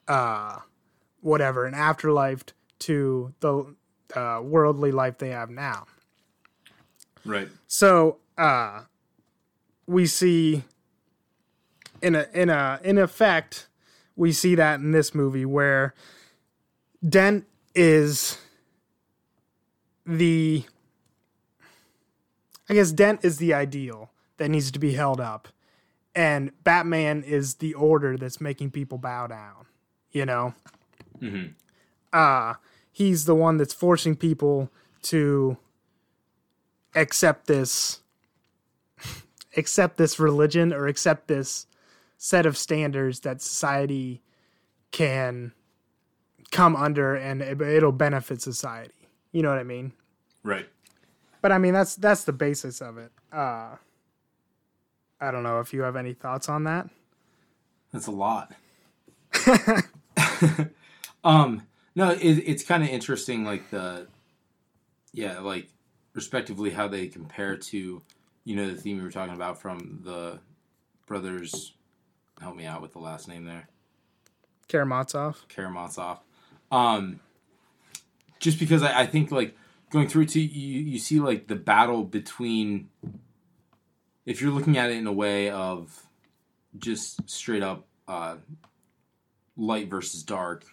uh, 0.07 0.59
whatever 1.21 1.65
an 1.65 1.73
afterlife 1.73 2.45
to 2.79 3.33
the 3.39 3.75
uh, 4.15 4.39
worldly 4.43 4.91
life 4.91 5.17
they 5.17 5.29
have 5.29 5.49
now. 5.49 5.85
Right. 7.25 7.49
So 7.67 8.17
uh, 8.37 8.81
we 9.87 10.05
see 10.05 10.63
in 12.01 12.15
a 12.15 12.27
in 12.33 12.49
a 12.49 12.79
in 12.83 12.97
effect 12.97 13.67
we 14.15 14.31
see 14.31 14.55
that 14.55 14.79
in 14.79 14.91
this 14.91 15.13
movie 15.13 15.45
where 15.45 15.93
Dent 17.07 17.45
is 17.73 18.37
the 20.05 20.63
I 22.69 22.73
guess 22.73 22.91
Dent 22.91 23.23
is 23.23 23.37
the 23.37 23.53
ideal 23.53 24.11
that 24.37 24.49
needs 24.49 24.71
to 24.71 24.79
be 24.79 24.93
held 24.93 25.19
up 25.19 25.47
and 26.15 26.51
Batman 26.63 27.23
is 27.23 27.55
the 27.55 27.73
order 27.73 28.17
that's 28.17 28.39
making 28.39 28.71
people 28.71 28.97
bow 28.97 29.27
down, 29.27 29.65
you 30.11 30.25
know? 30.25 30.53
Mhm. 31.19 31.53
Uh 32.13 32.55
he's 32.91 33.25
the 33.25 33.35
one 33.35 33.57
that's 33.57 33.73
forcing 33.73 34.15
people 34.15 34.71
to 35.03 35.57
accept 36.95 37.47
this 37.47 37.99
accept 39.57 39.97
this 39.97 40.19
religion 40.19 40.71
or 40.73 40.87
accept 40.87 41.27
this 41.27 41.67
set 42.25 42.47
of 42.47 42.57
standards 42.57 43.19
that 43.19 43.39
society 43.39 44.19
can 44.89 45.51
come 46.49 46.75
under 46.75 47.13
and 47.15 47.39
it, 47.39 47.61
it'll 47.61 47.91
benefit 47.91 48.41
society. 48.41 48.95
You 49.31 49.43
know 49.43 49.49
what 49.49 49.59
I 49.59 49.63
mean? 49.63 49.93
Right. 50.41 50.67
But 51.43 51.51
I 51.51 51.59
mean 51.59 51.75
that's 51.75 51.95
that's 51.95 52.23
the 52.23 52.33
basis 52.33 52.81
of 52.81 52.97
it. 52.97 53.11
Uh 53.31 53.75
I 55.21 55.29
don't 55.29 55.43
know 55.43 55.59
if 55.59 55.71
you 55.71 55.83
have 55.83 55.95
any 55.95 56.13
thoughts 56.13 56.49
on 56.49 56.63
that. 56.63 56.89
That's 57.93 58.07
a 58.07 58.11
lot. 58.11 58.53
um, 61.23 61.61
no, 61.93 62.09
it, 62.09 62.19
it's 62.19 62.63
kind 62.63 62.83
of 62.83 62.89
interesting, 62.89 63.45
like 63.45 63.69
the, 63.69 64.07
yeah, 65.13 65.39
like 65.39 65.69
respectively 66.13 66.71
how 66.71 66.87
they 66.87 67.07
compare 67.07 67.55
to, 67.55 68.01
you 68.43 68.55
know, 68.55 68.67
the 68.67 68.75
theme 68.75 68.97
we 68.97 69.03
were 69.03 69.11
talking 69.11 69.35
about 69.35 69.61
from 69.61 69.99
the 70.03 70.39
brothers. 71.05 71.75
Help 72.41 72.55
me 72.55 72.65
out 72.65 72.81
with 72.81 72.93
the 72.93 72.99
last 72.99 73.27
name 73.27 73.45
there, 73.45 73.69
Karamazov. 74.67 75.45
Karamazov. 75.47 76.19
Um, 76.71 77.19
just 78.39 78.59
because 78.59 78.83
I, 78.83 79.01
I 79.01 79.05
think 79.05 79.31
like 79.31 79.55
going 79.89 80.07
through 80.07 80.23
it 80.23 80.29
to 80.29 80.41
you, 80.41 80.81
you 80.81 80.99
see 80.99 81.19
like 81.19 81.47
the 81.47 81.55
battle 81.55 82.03
between. 82.03 82.89
If 84.25 84.41
you're 84.41 84.51
looking 84.51 84.77
at 84.77 84.89
it 84.89 84.97
in 84.97 85.05
a 85.05 85.13
way 85.13 85.51
of 85.51 86.07
just 86.79 87.29
straight 87.29 87.61
up 87.63 87.85
uh, 88.07 88.35
light 89.57 89.89
versus 89.89 90.23
dark 90.23 90.65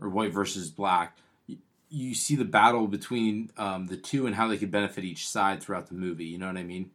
or 0.00 0.08
white 0.08 0.32
versus 0.32 0.70
black 0.70 1.16
you, 1.46 1.58
you 1.88 2.14
see 2.14 2.36
the 2.36 2.44
battle 2.44 2.86
between 2.86 3.50
um, 3.56 3.86
the 3.86 3.96
two 3.96 4.26
and 4.26 4.34
how 4.34 4.48
they 4.48 4.56
could 4.56 4.70
benefit 4.70 5.04
each 5.04 5.28
side 5.28 5.62
throughout 5.62 5.86
the 5.86 5.94
movie 5.94 6.24
you 6.24 6.38
know 6.38 6.46
what 6.46 6.56
i 6.56 6.62
mean 6.62 6.90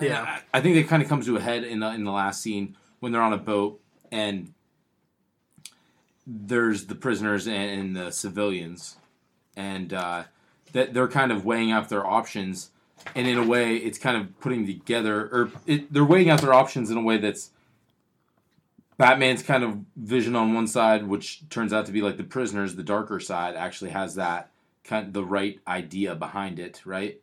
Yeah. 0.00 0.22
I, 0.22 0.58
I 0.58 0.60
think 0.60 0.76
it 0.76 0.88
kind 0.88 1.02
of 1.02 1.08
comes 1.08 1.26
to 1.26 1.36
a 1.36 1.40
head 1.40 1.64
in 1.64 1.80
the 1.80 1.92
in 1.92 2.04
the 2.04 2.12
last 2.12 2.42
scene 2.42 2.76
when 3.00 3.12
they're 3.12 3.22
on 3.22 3.32
a 3.32 3.38
boat 3.38 3.80
and 4.10 4.52
there's 6.26 6.86
the 6.86 6.94
prisoners 6.94 7.46
and, 7.46 7.80
and 7.80 7.96
the 7.96 8.10
civilians 8.10 8.96
and 9.56 9.92
uh, 9.92 10.24
that 10.72 10.94
they're 10.94 11.08
kind 11.08 11.30
of 11.30 11.44
weighing 11.44 11.70
out 11.70 11.88
their 11.88 12.06
options 12.06 12.70
and 13.14 13.26
in 13.26 13.38
a 13.38 13.46
way 13.46 13.76
it's 13.76 13.98
kind 13.98 14.16
of 14.16 14.40
putting 14.40 14.66
together 14.66 15.28
or 15.30 15.50
it, 15.66 15.92
they're 15.92 16.04
weighing 16.04 16.30
out 16.30 16.40
their 16.40 16.54
options 16.54 16.90
in 16.90 16.96
a 16.96 17.02
way 17.02 17.18
that's 17.18 17.50
Batman's 18.96 19.42
kind 19.42 19.64
of 19.64 19.78
vision 19.96 20.36
on 20.36 20.54
one 20.54 20.66
side, 20.66 21.06
which 21.06 21.48
turns 21.48 21.72
out 21.72 21.86
to 21.86 21.92
be 21.92 22.00
like 22.00 22.16
the 22.16 22.24
prisoners, 22.24 22.76
the 22.76 22.82
darker 22.82 23.18
side, 23.18 23.56
actually 23.56 23.90
has 23.90 24.14
that 24.14 24.50
kind 24.84 25.08
of 25.08 25.12
the 25.12 25.24
right 25.24 25.58
idea 25.66 26.14
behind 26.14 26.58
it, 26.58 26.80
right? 26.84 27.20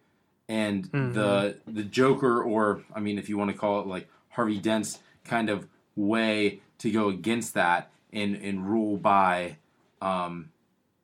And 0.51 0.89
the 1.13 1.55
the 1.65 1.83
Joker, 1.83 2.43
or 2.43 2.81
I 2.93 2.99
mean, 2.99 3.17
if 3.17 3.29
you 3.29 3.37
want 3.37 3.51
to 3.51 3.57
call 3.57 3.79
it 3.79 3.87
like 3.87 4.09
Harvey 4.31 4.59
Dent's 4.59 4.99
kind 5.23 5.49
of 5.49 5.65
way 5.95 6.59
to 6.79 6.91
go 6.91 7.07
against 7.07 7.53
that 7.53 7.89
and 8.11 8.35
and 8.35 8.67
rule 8.67 8.97
by, 8.97 9.55
um, 10.01 10.49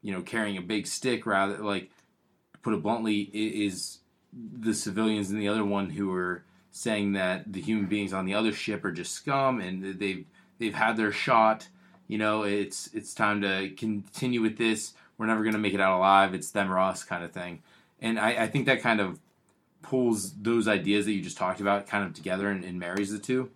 you 0.02 0.12
know, 0.12 0.22
carrying 0.22 0.58
a 0.58 0.62
big 0.62 0.86
stick 0.86 1.26
rather 1.26 1.60
like, 1.60 1.90
to 2.54 2.60
put 2.62 2.74
it 2.74 2.84
bluntly, 2.84 3.30
is 3.34 4.00
the 4.34 4.74
civilians 4.74 5.32
and 5.32 5.40
the 5.40 5.48
other 5.48 5.64
one 5.64 5.92
who 5.92 6.14
are 6.14 6.44
saying 6.72 7.14
that 7.14 7.54
the 7.54 7.62
human 7.62 7.86
beings 7.86 8.12
on 8.12 8.26
the 8.26 8.34
other 8.34 8.52
ship 8.52 8.84
are 8.84 8.92
just 8.92 9.14
scum 9.14 9.62
and 9.62 9.98
they've 9.98 10.26
they've 10.60 10.76
had 10.76 10.98
their 10.98 11.14
shot. 11.14 11.70
You 12.10 12.18
know, 12.18 12.44
it's 12.44 12.90
it's 12.94 13.14
time 13.14 13.40
to 13.44 13.70
continue 13.78 14.42
with 14.42 14.58
this. 14.58 14.94
We're 15.18 15.28
never 15.28 15.44
going 15.44 15.54
to 15.54 15.60
make 15.60 15.74
it 15.74 15.80
out 15.80 15.98
alive. 15.98 16.34
It's 16.34 16.52
them 16.52 16.70
or 16.70 16.80
us 16.80 17.06
kind 17.06 17.24
of 17.24 17.32
thing. 17.32 17.64
And 18.02 18.20
I, 18.20 18.44
I 18.44 18.48
think 18.48 18.66
that 18.66 18.82
kind 18.82 19.00
of 19.00 19.20
pulls 19.82 20.34
those 20.34 20.68
ideas 20.68 21.06
that 21.06 21.14
you 21.14 21.22
just 21.22 21.38
talked 21.38 21.62
about 21.62 21.88
kind 21.88 22.06
of 22.06 22.14
together 22.14 22.50
and, 22.50 22.64
and 22.64 22.80
marries 22.80 23.12
the 23.12 23.20
two 23.20 23.50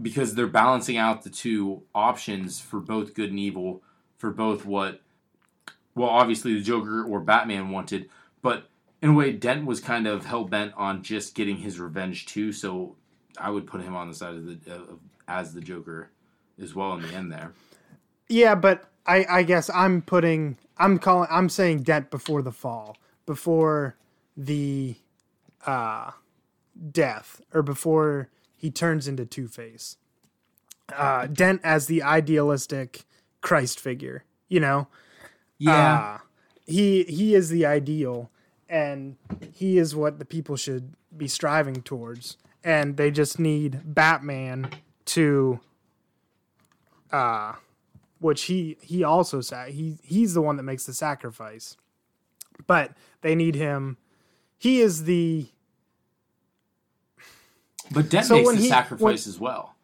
because 0.00 0.34
they're 0.34 0.46
balancing 0.46 0.96
out 0.96 1.22
the 1.22 1.30
two 1.30 1.82
options 1.94 2.60
for 2.60 2.80
both 2.80 3.14
good 3.14 3.30
and 3.30 3.38
evil 3.38 3.82
for 4.18 4.30
both 4.30 4.64
what 4.64 5.00
well 5.94 6.08
obviously 6.08 6.54
the 6.54 6.60
joker 6.60 7.02
or 7.02 7.20
batman 7.20 7.70
wanted 7.70 8.08
but 8.42 8.68
in 9.00 9.10
a 9.10 9.14
way 9.14 9.32
dent 9.32 9.64
was 9.64 9.80
kind 9.80 10.06
of 10.06 10.26
hell-bent 10.26 10.72
on 10.76 11.02
just 11.02 11.34
getting 11.34 11.56
his 11.56 11.80
revenge 11.80 12.26
too 12.26 12.52
so 12.52 12.94
i 13.38 13.48
would 13.48 13.66
put 13.66 13.80
him 13.80 13.96
on 13.96 14.08
the 14.08 14.14
side 14.14 14.34
of 14.34 14.44
the 14.44 14.98
as 15.28 15.54
the 15.54 15.60
joker 15.60 16.10
as 16.60 16.74
well 16.74 16.94
in 16.94 17.02
the 17.02 17.08
end 17.08 17.32
there. 17.32 17.52
Yeah, 18.28 18.54
but 18.54 18.84
I, 19.06 19.24
I 19.28 19.42
guess 19.42 19.70
I'm 19.70 20.02
putting 20.02 20.56
I'm 20.78 20.98
calling 20.98 21.28
I'm 21.30 21.48
saying 21.48 21.82
Dent 21.82 22.10
before 22.10 22.42
the 22.42 22.52
fall, 22.52 22.96
before 23.24 23.96
the 24.36 24.96
uh 25.66 26.12
death, 26.92 27.40
or 27.52 27.62
before 27.62 28.28
he 28.56 28.70
turns 28.70 29.06
into 29.08 29.26
Two 29.26 29.48
Face. 29.48 29.96
Uh 30.92 31.26
Dent 31.26 31.60
as 31.64 31.86
the 31.86 32.02
idealistic 32.02 33.04
Christ 33.40 33.80
figure, 33.80 34.24
you 34.48 34.60
know? 34.60 34.88
Uh, 35.72 36.18
he 36.66 37.04
he 37.04 37.34
is 37.34 37.48
the 37.48 37.64
ideal 37.66 38.30
and 38.68 39.16
he 39.52 39.78
is 39.78 39.94
what 39.94 40.18
the 40.18 40.24
people 40.24 40.56
should 40.56 40.94
be 41.16 41.28
striving 41.28 41.82
towards. 41.82 42.36
And 42.64 42.96
they 42.96 43.10
just 43.10 43.38
need 43.38 43.80
Batman 43.84 44.70
to 45.06 45.60
uh 47.12 47.54
which 48.18 48.44
he 48.44 48.76
he 48.80 49.04
also 49.04 49.40
said 49.40 49.70
he 49.70 49.98
he's 50.02 50.34
the 50.34 50.42
one 50.42 50.56
that 50.56 50.62
makes 50.64 50.84
the 50.84 50.92
sacrifice 50.92 51.76
but 52.66 52.92
they 53.20 53.34
need 53.34 53.54
him 53.54 53.96
he 54.58 54.80
is 54.80 55.04
the 55.04 55.46
but 57.90 58.08
dent 58.08 58.26
So 58.26 58.36
makes 58.36 58.50
the 58.50 58.56
he- 58.56 58.68
sacrifice 58.68 59.26
as 59.26 59.38
well. 59.38 59.74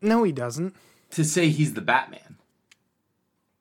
No 0.00 0.22
he 0.22 0.32
doesn't. 0.32 0.74
To 1.12 1.24
say 1.24 1.48
he's 1.48 1.74
the 1.74 1.80
batman. 1.80 2.36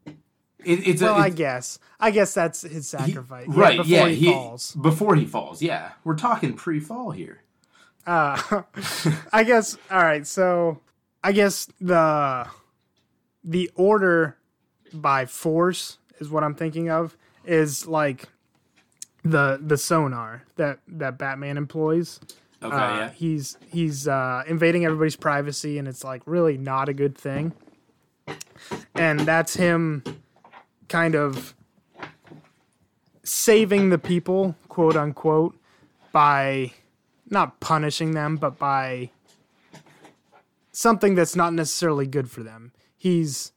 It, 0.06 0.88
it's 0.88 1.02
well 1.02 1.16
a, 1.16 1.18
i 1.18 1.26
it's- 1.28 1.38
guess. 1.38 1.80
I 2.00 2.12
guess 2.12 2.34
that's 2.34 2.62
his 2.62 2.72
he- 2.92 2.98
sacrifice. 2.98 3.48
Yeah, 3.50 3.60
right 3.60 3.78
before 3.78 3.92
yeah 3.92 4.08
he, 4.08 4.16
he- 4.16 4.32
falls. 4.32 4.76
before 4.76 5.16
he 5.16 5.26
falls 5.26 5.62
yeah. 5.62 5.92
We're 6.04 6.16
talking 6.16 6.54
pre-fall 6.54 7.12
here. 7.12 7.42
Uh 8.06 8.64
i 9.34 9.44
guess 9.46 9.78
all 9.90 10.04
right 10.04 10.28
so 10.28 10.82
i 11.24 11.32
guess 11.32 11.70
the 11.80 12.46
the 13.46 13.72
order 13.76 14.36
by 14.94 15.26
force 15.26 16.00
is 16.20 16.30
what 16.30 16.44
i'm 16.44 16.54
thinking 16.54 16.90
of 16.90 17.16
is 17.46 17.88
like 17.88 18.26
the 19.24 19.58
the 19.66 19.78
sonar 19.78 20.44
that 20.58 20.80
that 20.86 21.18
batman 21.18 21.56
employs 21.56 22.20
okay 22.64 22.76
Uh, 22.76 22.98
yeah 22.98 23.10
He's 23.12 23.58
he's 23.72 24.08
uh, 24.08 24.44
invading 24.48 24.86
everybody's 24.86 25.16
privacy, 25.16 25.78
and 25.78 25.88
it's 25.88 26.04
like 26.04 26.22
really 26.26 26.58
not 26.58 26.90
a 26.90 26.94
good 26.94 27.18
thing. 27.18 27.54
And 28.96 29.20
that's 29.22 29.56
him, 29.56 30.04
kind 30.88 31.16
of 31.16 31.54
saving 33.24 33.90
the 33.90 33.98
people, 33.98 34.56
quote 34.70 34.96
unquote, 34.96 35.58
by 36.12 36.72
not 37.30 37.60
punishing 37.60 38.12
them, 38.12 38.38
but 38.38 38.58
by 38.58 39.10
something 40.72 41.16
that's 41.16 41.36
not 41.36 41.54
necessarily 41.54 42.08
good 42.08 42.30
for 42.30 42.44
them. 42.44 42.72
He's 42.96 43.52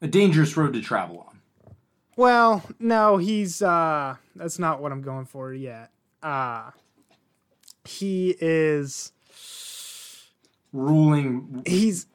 a 0.00 0.06
dangerous 0.06 0.56
road 0.56 0.74
to 0.74 0.80
travel 0.80 1.26
on 1.26 1.32
well, 2.16 2.62
no, 2.78 3.16
he's 3.16 3.62
uh, 3.62 4.16
that's 4.36 4.58
not 4.58 4.80
what 4.80 4.92
I'm 4.92 5.02
going 5.02 5.24
for 5.24 5.52
yet. 5.52 5.90
Uh, 6.22 6.70
he 7.84 8.34
is. 8.40 9.12
ruling 10.72 11.62
he's 11.66 12.06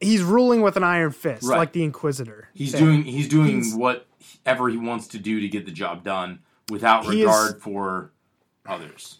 he's 0.00 0.22
ruling 0.22 0.62
with 0.62 0.76
an 0.76 0.84
iron 0.84 1.10
fist 1.10 1.42
Right. 1.44 1.58
like 1.58 1.72
the 1.72 1.82
inquisitor 1.82 2.48
he's 2.54 2.72
there. 2.72 2.80
doing 2.80 3.02
he's 3.02 3.28
doing 3.28 3.62
He's- 3.62 3.74
whatever 3.74 4.68
he 4.68 4.76
wants 4.76 5.08
to 5.08 5.18
do 5.18 5.40
to 5.40 5.48
get 5.48 5.66
the 5.66 5.72
job 5.72 6.04
done 6.04 6.38
without 6.70 7.04
He 7.06 7.22
is- 7.22 7.26
regard 7.26 7.60
for 7.60 8.12
others 8.66 9.18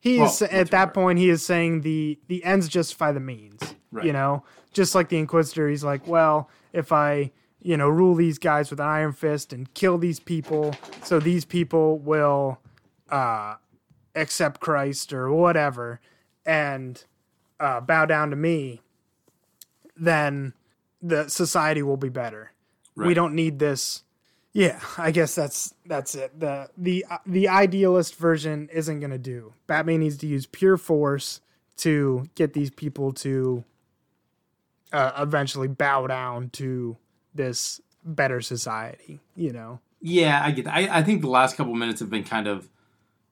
he 0.00 0.18
well, 0.18 0.26
is 0.28 0.42
at 0.42 0.50
that 0.50 0.88
regard. 0.88 0.94
point 0.94 1.18
he 1.20 1.30
is 1.30 1.42
saying 1.44 1.80
the 1.80 2.18
the 2.28 2.44
ends 2.44 2.68
justify 2.68 3.12
the 3.12 3.20
means 3.20 3.60
Right. 3.90 4.04
you 4.04 4.12
know 4.12 4.44
just 4.74 4.94
like 4.94 5.08
the 5.08 5.16
inquisitor 5.18 5.68
he's 5.68 5.82
like 5.84 6.06
well 6.06 6.50
if 6.74 6.92
i 6.92 7.30
you 7.62 7.76
know 7.78 7.88
rule 7.88 8.14
these 8.14 8.38
guys 8.38 8.70
with 8.70 8.80
an 8.80 8.86
iron 8.86 9.12
fist 9.14 9.52
and 9.54 9.72
kill 9.72 9.96
these 9.96 10.20
people 10.20 10.74
so 11.02 11.18
these 11.18 11.46
people 11.46 11.98
will 11.98 12.58
uh 13.10 13.54
accept 14.14 14.60
christ 14.60 15.12
or 15.12 15.30
whatever 15.32 16.00
and 16.44 17.04
uh 17.60 17.80
bow 17.80 18.04
down 18.04 18.30
to 18.30 18.36
me 18.36 18.80
then 20.00 20.54
the 21.02 21.28
society 21.28 21.82
will 21.82 21.96
be 21.96 22.08
better. 22.08 22.52
We 22.96 23.14
don't 23.14 23.34
need 23.34 23.58
this. 23.58 24.02
Yeah 24.52 24.80
i 24.98 25.12
guess 25.12 25.34
that's 25.36 25.74
that's 25.86 26.14
it. 26.16 26.38
The 26.38 26.68
the 26.76 27.06
the 27.24 27.48
idealist 27.48 28.16
version 28.16 28.68
isn't 28.72 28.98
going 28.98 29.12
to 29.12 29.18
do. 29.18 29.54
Batman 29.68 30.00
needs 30.00 30.16
to 30.18 30.26
use 30.26 30.46
pure 30.46 30.76
force 30.76 31.40
to 31.78 32.28
get 32.34 32.52
these 32.52 32.70
people 32.70 33.12
to 33.12 33.64
uh, 34.92 35.12
eventually 35.18 35.68
bow 35.68 36.08
down 36.08 36.50
to 36.50 36.96
this 37.32 37.80
better 38.04 38.40
society 38.40 39.20
you 39.36 39.52
know? 39.52 39.78
Yeah, 40.02 40.42
I 40.42 40.50
get 40.50 40.64
that. 40.64 40.74
I, 40.74 40.98
I 40.98 41.02
think 41.02 41.20
the 41.20 41.28
last 41.28 41.56
couple 41.56 41.74
minutes 41.74 42.00
have 42.00 42.10
been 42.10 42.24
kind 42.24 42.48
of 42.48 42.68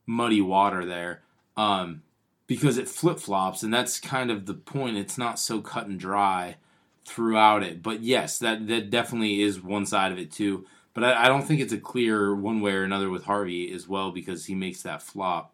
muddy 0.09 0.41
water 0.41 0.85
there 0.85 1.23
um, 1.57 2.03
because 2.49 2.79
it 2.79 2.89
flip 2.89 3.21
flops, 3.21 3.63
and 3.63 3.73
that's 3.73 4.01
kind 4.01 4.31
of 4.31 4.47
the 4.47 4.55
point. 4.55 4.97
It's 4.97 5.19
not 5.19 5.39
so 5.39 5.61
cut 5.61 5.87
and 5.87 6.01
dry 6.01 6.57
throughout 7.05 7.63
it. 7.63 7.83
But 7.83 8.03
yes, 8.03 8.39
that, 8.41 8.67
that 8.67 8.91
definitely 8.91 9.43
is 9.43 9.63
one 9.63 9.87
side 9.87 10.11
of 10.11 10.19
it 10.19 10.33
too. 10.33 10.67
But 10.95 11.05
I, 11.05 11.25
I 11.25 11.29
don't 11.29 11.43
think 11.43 11.61
it's 11.61 11.73
a 11.73 11.79
clear 11.79 12.35
one 12.35 12.61
way 12.61 12.73
or 12.73 12.83
another 12.83 13.11
with 13.11 13.25
Harvey 13.25 13.73
as 13.73 13.87
well 13.87 14.11
because 14.11 14.47
he 14.47 14.55
makes 14.55 14.83
that 14.83 15.03
flop. 15.03 15.53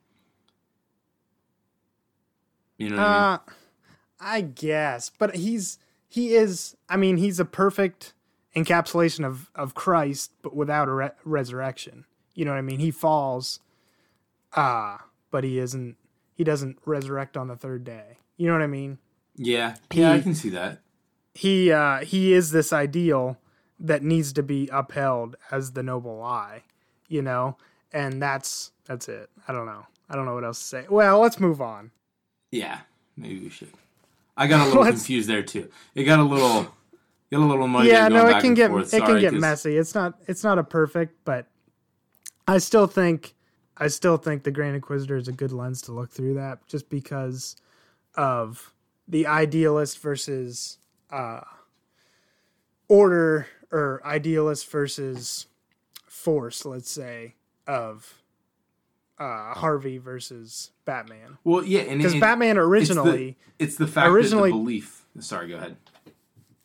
You 2.78 2.90
know 2.90 2.96
what 2.96 3.06
I 3.06 3.08
mean? 3.08 3.22
uh 3.22 3.38
i 4.20 4.40
guess 4.40 5.10
but 5.18 5.36
he's 5.36 5.78
he 6.08 6.34
is 6.34 6.76
i 6.88 6.96
mean 6.96 7.16
he's 7.16 7.38
a 7.38 7.44
perfect 7.44 8.14
encapsulation 8.56 9.24
of 9.24 9.50
of 9.54 9.74
christ 9.74 10.32
but 10.42 10.54
without 10.56 10.88
a 10.88 10.92
re- 10.92 11.10
resurrection 11.24 12.04
you 12.34 12.44
know 12.44 12.52
what 12.52 12.58
i 12.58 12.62
mean 12.62 12.78
he 12.78 12.90
falls 12.90 13.60
uh 14.54 14.96
but 15.30 15.44
he 15.44 15.58
isn't 15.58 15.96
he 16.34 16.44
doesn't 16.44 16.78
resurrect 16.84 17.36
on 17.36 17.48
the 17.48 17.56
third 17.56 17.84
day 17.84 18.18
you 18.36 18.46
know 18.46 18.52
what 18.52 18.62
i 18.62 18.66
mean 18.66 18.98
Yeah, 19.36 19.74
yeah, 19.92 20.12
I 20.12 20.20
can 20.20 20.34
see 20.34 20.50
that. 20.50 20.80
he 21.34 21.72
uh 21.72 21.98
he 21.98 22.32
is 22.32 22.50
this 22.50 22.72
ideal 22.72 23.38
that 23.80 24.02
needs 24.02 24.32
to 24.34 24.42
be 24.42 24.68
upheld 24.72 25.36
as 25.50 25.72
the 25.72 25.82
noble 25.82 26.18
lie 26.18 26.62
you 27.08 27.22
know 27.22 27.56
and 27.92 28.20
that's 28.22 28.70
that's 28.84 29.08
it 29.08 29.28
i 29.48 29.52
don't 29.52 29.66
know 29.66 29.84
i 30.08 30.14
don't 30.14 30.24
know 30.26 30.34
what 30.34 30.44
else 30.44 30.58
to 30.60 30.64
say 30.64 30.86
well 30.88 31.18
let's 31.20 31.40
move 31.40 31.60
on 31.60 31.90
Yeah, 32.52 32.80
maybe 33.16 33.40
we 33.40 33.50
should. 33.50 33.70
I 34.36 34.46
got 34.46 34.60
a 34.66 34.68
little 34.68 34.84
confused 34.84 35.28
there 35.28 35.42
too. 35.42 35.68
It 35.94 36.04
got 36.04 36.18
a 36.18 36.22
little, 36.24 36.62
got 37.30 37.38
a 37.40 37.46
little 37.46 37.66
muddy. 37.68 37.88
yeah 37.88 38.08
no 38.08 38.26
it 38.28 38.40
can 38.40 38.54
get 38.54 38.70
forth. 38.70 38.92
it 38.94 39.02
can 39.04 39.14
get 39.16 39.20
get 39.20 39.32
'cause- 39.32 39.40
messy 39.40 39.76
it's 39.76 39.94
not 39.94 40.14
it's 40.28 40.44
not 40.44 40.58
a 40.58 40.64
perfect 40.64 41.14
but 41.24 41.46
i 42.46 42.58
still 42.58 42.86
think 42.86 43.34
i 43.78 43.86
still 43.88 44.16
think 44.16 44.42
the 44.42 44.50
grand 44.50 44.74
inquisitor 44.76 45.16
is 45.16 45.28
a 45.28 45.32
good 45.32 45.52
lens 45.52 45.82
to 45.82 45.92
look 45.92 46.10
through 46.10 46.34
that 46.34 46.58
just 46.68 46.88
because 46.88 47.56
of 48.16 48.72
the 49.08 49.26
idealist 49.26 49.98
versus 50.00 50.78
uh 51.10 51.40
order 52.88 53.46
or 53.70 54.00
idealist 54.04 54.70
versus 54.70 55.46
force 56.06 56.64
let's 56.64 56.90
say 56.90 57.34
of 57.66 58.22
uh 59.18 59.54
harvey 59.54 59.98
versus 59.98 60.70
batman 60.84 61.38
Well, 61.44 61.64
yeah, 61.64 61.92
because 61.94 62.14
batman 62.16 62.50
it's 62.50 62.56
the- 62.56 62.60
originally 62.62 63.36
it's 63.58 63.76
the, 63.76 63.86
fact 63.86 64.08
originally- 64.08 64.50
that 64.50 64.56
the 64.56 64.62
belief. 64.62 65.00
Sorry, 65.20 65.46
go 65.48 65.56
ahead. 65.56 65.76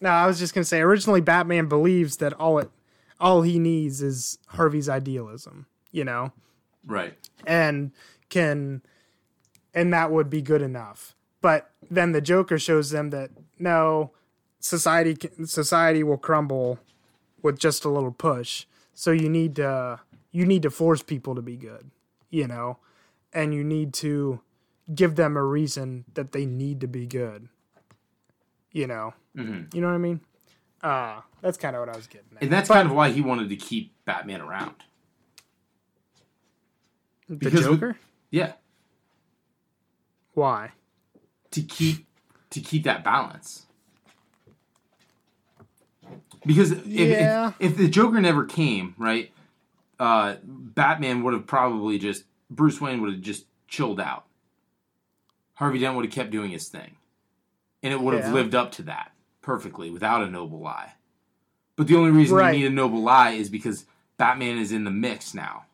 No, 0.02 0.10
I 0.10 0.26
was 0.26 0.40
just 0.40 0.56
gonna 0.56 0.64
say 0.64 0.80
originally 0.82 1.22
Batman 1.22 1.68
believes 1.68 2.18
that 2.18 2.34
all 2.34 2.58
it 2.58 2.72
all 3.20 3.44
he 3.44 3.60
needs 3.60 4.02
is 4.02 4.40
Harvey's 4.48 4.90
idealism, 4.90 5.68
you 5.92 6.04
know, 6.04 6.32
Right. 6.86 7.14
and 7.46 7.92
can 8.30 8.82
and 9.74 9.94
that 9.94 10.12
would 10.12 10.30
be 10.30 10.42
good 10.42 10.62
enough. 10.62 11.16
But 11.42 11.72
then 11.90 12.12
the 12.12 12.22
Joker 12.22 12.58
shows 12.60 12.90
them 12.90 13.10
that 13.12 13.32
no, 13.60 14.12
society 14.60 15.16
society 15.46 16.04
will 16.04 16.18
crumble 16.18 16.80
with 17.42 17.58
just 17.60 17.86
a 17.86 17.90
little 17.90 18.12
push. 18.12 18.66
So 18.94 19.12
you 19.12 19.30
need 19.30 19.56
to 19.58 20.00
you 20.32 20.46
need 20.46 20.62
to 20.64 20.70
force 20.70 21.02
people 21.02 21.34
to 21.36 21.42
be 21.42 21.56
good, 21.58 21.90
you 22.30 22.48
know, 22.48 22.78
and 23.34 23.54
you 23.54 23.64
need 23.64 23.94
to 23.96 24.42
give 24.94 25.16
them 25.16 25.38
a 25.38 25.44
reason 25.44 26.06
that 26.16 26.32
they 26.34 26.46
need 26.46 26.82
to 26.82 26.88
be 26.88 27.06
good. 27.08 27.48
You 28.72 28.88
know, 28.88 29.14
Mhm. 29.36 29.74
you 29.74 29.82
know 29.82 29.88
what 29.88 29.94
I 29.96 30.00
mean? 30.00 30.22
Uh 30.82 31.22
that's 31.42 31.58
kind 31.58 31.76
of 31.76 31.80
what 31.82 31.90
I 31.90 31.96
was 31.96 32.08
getting 32.08 32.28
at. 32.36 32.44
And 32.44 32.52
that's 32.52 32.68
kind 32.70 32.88
of 32.90 32.94
why 32.96 33.10
he 33.12 33.22
wanted 33.22 33.50
to 33.50 33.56
keep 33.56 33.94
Batman 34.06 34.42
around. 34.42 34.76
The 37.30 37.36
Because 37.36 37.68
with- 37.68 37.80
Joker? 37.80 37.98
Yeah, 38.32 38.54
Why? 40.34 40.72
to 41.52 41.62
keep 41.62 42.06
to 42.52 42.60
keep 42.60 42.84
that 42.84 43.04
balance. 43.04 43.66
Because 46.46 46.72
if, 46.72 46.86
Yeah. 46.88 47.50
if, 47.60 47.72
if 47.74 47.78
the 47.78 47.88
Joker 47.90 48.20
never 48.22 48.46
came, 48.46 48.96
right, 48.98 49.32
uh, 50.00 50.38
Batman 50.44 51.24
would 51.24 51.34
have 51.34 51.46
probably 51.46 51.98
just 52.00 52.24
Bruce 52.50 52.80
Wayne 52.82 53.02
would 53.02 53.12
have 53.14 53.22
just 53.22 53.46
chilled 53.68 54.00
out. 54.00 54.26
Harvey 55.56 55.80
Dent 55.80 55.96
would 55.96 56.06
have 56.06 56.14
kept 56.14 56.32
doing 56.32 56.52
his 56.52 56.70
thing, 56.70 56.96
and 57.84 57.94
it 57.94 58.00
would 58.00 58.14
have 58.20 58.34
lived 58.34 58.56
up 58.56 58.72
to 58.74 58.84
that 58.84 59.12
perfectly 59.42 59.90
without 59.92 60.24
a 60.24 60.28
noble 60.30 60.60
lie. 60.60 60.94
But 61.76 61.88
the 61.88 61.96
only 61.96 62.12
reason 62.12 62.38
Right. 62.38 62.54
you 62.56 62.62
need 62.64 62.72
a 62.72 62.76
noble 62.76 63.02
lie 63.02 63.32
is 63.32 63.50
because 63.50 63.86
Batman 64.18 64.58
is 64.58 64.72
in 64.72 64.84
the 64.86 64.92
mix 64.92 65.34
now, 65.34 65.66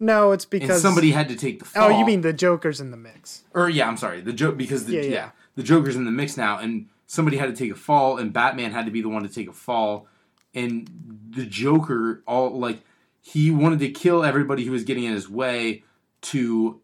No, 0.00 0.32
it's 0.32 0.44
and 0.44 0.50
because 0.50 0.80
somebody 0.80 1.10
had 1.10 1.28
to 1.28 1.36
take 1.36 1.58
the 1.58 1.64
fall. 1.64 1.90
Oh, 1.90 1.98
you 1.98 2.06
mean 2.06 2.20
the 2.20 2.32
Joker's 2.32 2.80
in 2.80 2.90
the 2.90 2.96
mix? 2.96 3.44
or 3.54 3.68
yeah, 3.68 3.88
I'm 3.88 3.96
sorry, 3.96 4.20
the 4.20 4.32
joke 4.32 4.56
because 4.56 4.86
the 4.86 4.94
Yeah, 4.94 5.02
yeah, 5.02 5.10
yeah. 5.10 5.30
the 5.56 5.62
Joker's 5.62 5.96
in 5.96 6.04
the 6.04 6.10
mix 6.12 6.36
now, 6.36 6.58
and 6.58 6.88
somebody 7.06 7.36
had 7.36 7.46
to 7.46 7.56
take 7.56 7.72
a 7.72 7.76
fall, 7.76 8.18
and 8.18 8.32
Batman 8.32 8.70
had 8.70 8.84
to 8.86 8.92
be 8.92 9.00
the 9.02 9.08
one 9.08 9.22
to 9.24 9.28
take 9.28 9.48
a 9.48 9.52
fall, 9.52 10.06
and 10.54 10.88
the 11.30 11.44
Joker 11.46 12.22
all 12.26 12.58
like 12.58 12.80
he 13.20 13.50
wanted 13.50 13.80
to 13.80 13.90
kill 13.90 14.24
everybody 14.24 14.64
who 14.64 14.72
was 14.72 14.84
getting 14.84 15.04
in 15.04 15.12
his 15.12 15.28
way 15.28 15.82
to 16.20 16.80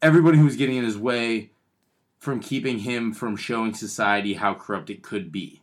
everybody 0.00 0.38
who 0.38 0.44
was 0.44 0.56
getting 0.56 0.76
in 0.76 0.84
his 0.84 0.96
way 0.96 1.50
from 2.18 2.38
keeping 2.38 2.78
him 2.80 3.12
from 3.12 3.34
showing 3.36 3.74
society 3.74 4.34
how 4.34 4.54
corrupt 4.54 4.90
it 4.90 5.02
could 5.02 5.32
be. 5.32 5.60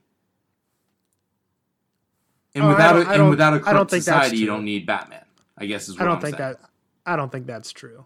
And 2.54 2.66
Oh, 2.66 2.70
without 2.70 2.96
a, 2.98 3.10
and 3.10 3.30
without 3.30 3.54
a 3.54 3.60
corrupt 3.60 3.92
society, 3.92 4.38
you 4.38 4.46
don't 4.48 4.66
need 4.66 4.86
Batman. 4.86 5.24
I 5.58 5.66
guess 5.66 5.90
is 5.90 5.96
what 5.96 6.02
I 6.04 6.06
don't 6.06 6.16
I'm 6.16 6.22
think 6.22 6.38
saying. 6.38 6.56
that. 6.62 6.70
I 7.06 7.16
don't 7.16 7.32
think 7.32 7.48
that's 7.48 7.72
true. 7.72 8.06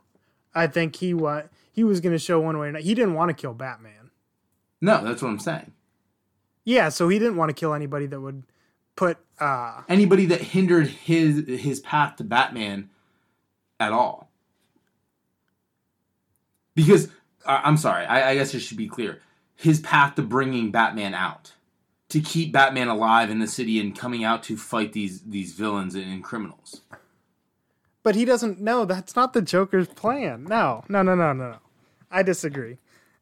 I 0.53 0.67
think 0.67 0.95
he 0.95 1.13
wa- 1.13 1.43
he 1.71 1.83
was 1.83 1.99
going 2.01 2.13
to 2.13 2.19
show 2.19 2.39
one 2.39 2.57
way 2.57 2.67
or 2.67 2.69
another. 2.69 2.83
He 2.83 2.93
didn't 2.93 3.13
want 3.13 3.29
to 3.29 3.33
kill 3.33 3.53
Batman. 3.53 4.11
No, 4.81 5.03
that's 5.03 5.21
what 5.21 5.29
I'm 5.29 5.39
saying. 5.39 5.71
Yeah, 6.63 6.89
so 6.89 7.09
he 7.09 7.17
didn't 7.19 7.37
want 7.37 7.49
to 7.49 7.53
kill 7.53 7.73
anybody 7.73 8.05
that 8.07 8.19
would 8.19 8.43
put. 8.95 9.17
uh 9.39 9.81
anybody 9.89 10.25
that 10.27 10.41
hindered 10.41 10.87
his 10.87 11.45
his 11.47 11.79
path 11.79 12.17
to 12.17 12.23
Batman 12.23 12.89
at 13.79 13.91
all. 13.91 14.29
Because 16.75 17.07
uh, 17.45 17.61
I'm 17.63 17.77
sorry, 17.77 18.05
I, 18.05 18.31
I 18.31 18.35
guess 18.35 18.53
it 18.53 18.59
should 18.59 18.77
be 18.77 18.87
clear. 18.87 19.21
His 19.55 19.79
path 19.79 20.15
to 20.15 20.21
bringing 20.21 20.71
Batman 20.71 21.13
out, 21.13 21.53
to 22.09 22.19
keep 22.21 22.51
Batman 22.51 22.87
alive 22.87 23.29
in 23.29 23.39
the 23.39 23.47
city 23.47 23.79
and 23.79 23.97
coming 23.97 24.23
out 24.23 24.43
to 24.43 24.57
fight 24.57 24.93
these 24.93 25.21
these 25.21 25.53
villains 25.53 25.95
and, 25.95 26.05
and 26.05 26.23
criminals. 26.23 26.81
But 28.03 28.15
he 28.15 28.25
doesn't 28.25 28.59
know 28.59 28.85
that's 28.85 29.15
not 29.15 29.33
the 29.33 29.41
Joker's 29.41 29.87
plan. 29.87 30.45
No, 30.45 30.83
no, 30.89 31.01
no, 31.03 31.15
no, 31.15 31.33
no, 31.33 31.51
no. 31.51 31.57
I 32.09 32.23
disagree. 32.23 32.77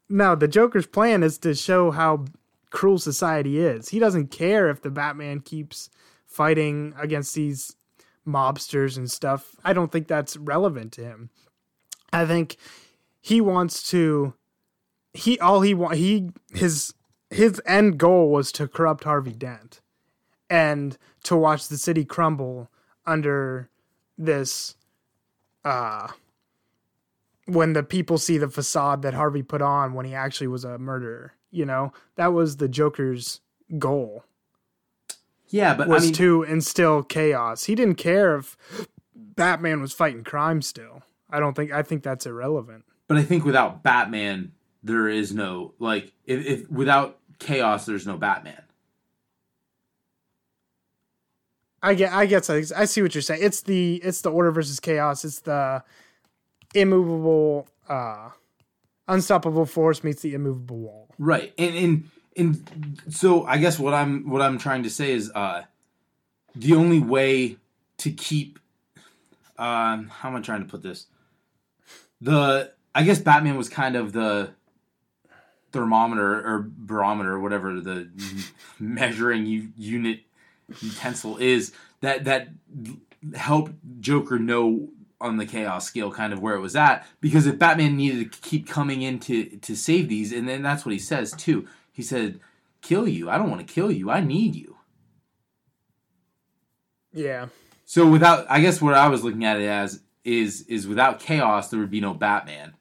No, 0.08 0.36
the 0.36 0.48
Joker's 0.48 0.88
plan 0.88 1.22
is 1.22 1.38
to 1.40 1.54
show 1.54 1.92
how 1.92 2.26
cruel 2.72 2.98
society 2.98 3.60
is. 3.60 3.90
He 3.90 4.00
doesn't 4.00 4.32
care 4.32 4.70
if 4.70 4.82
the 4.82 4.90
Batman 4.90 5.42
keeps 5.42 5.90
fighting 6.26 6.94
against 6.98 7.36
these 7.36 7.76
mobsters 8.26 8.98
and 8.98 9.10
stuff. 9.10 9.56
I 9.64 9.74
don't 9.74 9.92
think 9.92 10.08
that's 10.08 10.38
relevant 10.38 10.94
to 10.94 11.04
him. 11.04 11.30
I 12.14 12.26
think 12.26 12.58
he 13.22 13.42
wants 13.42 13.84
to 13.92 14.34
he 15.14 15.40
all 15.40 15.62
he 15.62 15.74
want 15.74 15.96
he 15.96 16.30
his 16.54 16.94
his 17.30 17.62
end 17.66 17.98
goal 17.98 18.32
was 18.32 18.52
to 18.54 18.68
corrupt 18.68 19.04
Harvey 19.04 19.34
Dent 19.34 19.82
and 20.50 20.98
to 21.24 21.36
watch 21.36 21.68
the 21.68 21.78
city 21.78 22.06
crumble 22.06 22.70
under 23.06 23.70
this 24.20 24.76
uh 25.66 26.10
when 27.46 27.74
the 27.74 27.82
people 27.82 28.20
see 28.20 28.38
the 28.38 28.48
facade 28.50 29.02
that 29.02 29.16
Harvey 29.16 29.42
put 29.42 29.62
on 29.62 29.94
when 29.94 30.06
he 30.06 30.14
actually 30.14 30.46
was 30.46 30.64
a 30.64 30.78
murderer, 30.78 31.34
you 31.50 31.66
know? 31.66 31.92
That 32.16 32.28
was 32.32 32.58
the 32.58 32.68
Joker's 32.68 33.42
goal 33.80 34.24
Yeah, 35.48 35.74
but 35.74 35.88
was 35.88 36.04
I 36.04 36.06
mean, 36.08 36.14
to 36.16 36.44
instill 36.44 37.02
chaos. 37.02 37.64
He 37.64 37.74
didn't 37.74 37.96
care 37.96 38.36
if 38.36 38.56
Batman 39.16 39.82
was 39.82 39.94
fighting 39.94 40.24
crime 40.24 40.62
still. 40.62 41.02
I 41.30 41.40
don't 41.40 41.56
think 41.56 41.72
I 41.72 41.82
think 41.82 42.04
that's 42.04 42.26
irrelevant. 42.28 42.84
but 43.08 43.18
I 43.18 43.24
think 43.24 43.46
without 43.46 43.82
Batman, 43.82 44.52
there 44.84 45.08
is 45.08 45.34
no 45.34 45.74
like 45.80 46.12
if, 46.26 46.46
if 46.46 46.70
without 46.70 47.18
chaos, 47.40 47.86
there's 47.86 48.06
no 48.06 48.18
Batman. 48.18 48.62
I 51.82 51.94
get 51.94 52.14
I 52.14 52.26
guess 52.26 52.50
I, 52.50 52.86
see 52.86 53.02
what 53.02 53.16
you're 53.16 53.22
saying. 53.22 53.42
It's 53.44 53.62
the 53.62 53.96
it's 53.98 54.22
the 54.22 54.32
order 54.32 54.52
versus 54.52 54.80
chaos. 54.80 55.24
It's 55.24 55.40
the 55.40 55.84
immovable 56.76 57.68
uh 57.88 58.30
unstoppable 59.08 59.66
force 59.66 60.04
meets 60.04 60.22
the 60.22 60.34
immovable 60.34 60.78
wall. 60.78 61.10
Right. 61.18 61.54
And 61.58 61.76
and 61.76 62.10
and 62.36 63.02
so 63.10 63.46
I 63.46 63.58
guess 63.58 63.80
what 63.80 63.94
I'm 63.94 64.30
what 64.30 64.42
I'm 64.42 64.58
trying 64.58 64.84
to 64.84 64.90
say 64.90 65.12
is 65.12 65.32
uh 65.34 65.64
the 66.56 66.74
only 66.74 67.00
way 67.00 67.58
to 67.98 68.12
keep 68.12 68.60
um 69.58 70.10
how 70.10 70.30
am 70.30 70.36
I 70.36 70.42
trying 70.42 70.62
to 70.62 70.70
put 70.70 70.84
this? 70.84 71.08
The 72.22 72.74
I 72.94 73.04
guess 73.04 73.20
Batman 73.20 73.58
was 73.58 73.70
kind 73.70 73.96
of 73.96 74.12
the 74.12 74.52
thermometer 75.72 76.36
or 76.46 76.66
barometer 76.68 77.34
or 77.34 77.40
whatever 77.40 77.80
the 77.80 78.10
measuring 78.80 79.74
unit 79.78 80.22
utensil 80.82 81.38
is 81.38 81.72
that 82.02 82.26
that 82.26 82.50
helped 83.36 83.74
Joker 84.00 84.40
know 84.40 84.90
on 85.22 85.38
the 85.38 85.46
chaos 85.46 85.86
scale 85.86 86.12
kind 86.12 86.32
of 86.32 86.42
where 86.42 86.56
it 86.56 86.62
was 86.62 86.76
at 86.76 87.06
because 87.20 87.46
if 87.46 87.60
Batman 87.60 87.98
needed 87.98 88.32
to 88.32 88.40
keep 88.40 88.68
coming 88.68 89.02
in 89.02 89.20
to, 89.20 89.46
to 89.58 89.76
save 89.76 90.08
these 90.08 90.32
and 90.32 90.48
then 90.48 90.62
that's 90.62 90.86
what 90.86 90.94
he 90.94 91.00
says 91.00 91.32
too. 91.34 91.68
He 91.92 92.02
said 92.02 92.40
kill 92.82 93.08
you. 93.08 93.30
I 93.30 93.38
don't 93.38 93.50
want 93.50 93.66
to 93.66 93.74
kill 93.74 93.92
you. 93.92 94.10
I 94.10 94.22
need 94.22 94.56
you. 94.56 94.78
Yeah. 97.12 97.48
so 97.86 98.08
without 98.08 98.46
I 98.50 98.62
guess 98.62 98.82
what 98.82 98.94
I 98.94 99.08
was 99.08 99.24
looking 99.24 99.44
at 99.44 99.60
it 99.60 99.68
as 99.68 100.02
is 100.24 100.62
is 100.64 100.88
without 100.88 101.20
chaos 101.20 101.70
there 101.70 101.80
would 101.80 101.92
be 101.92 102.02
no 102.02 102.14
Batman. 102.14 102.76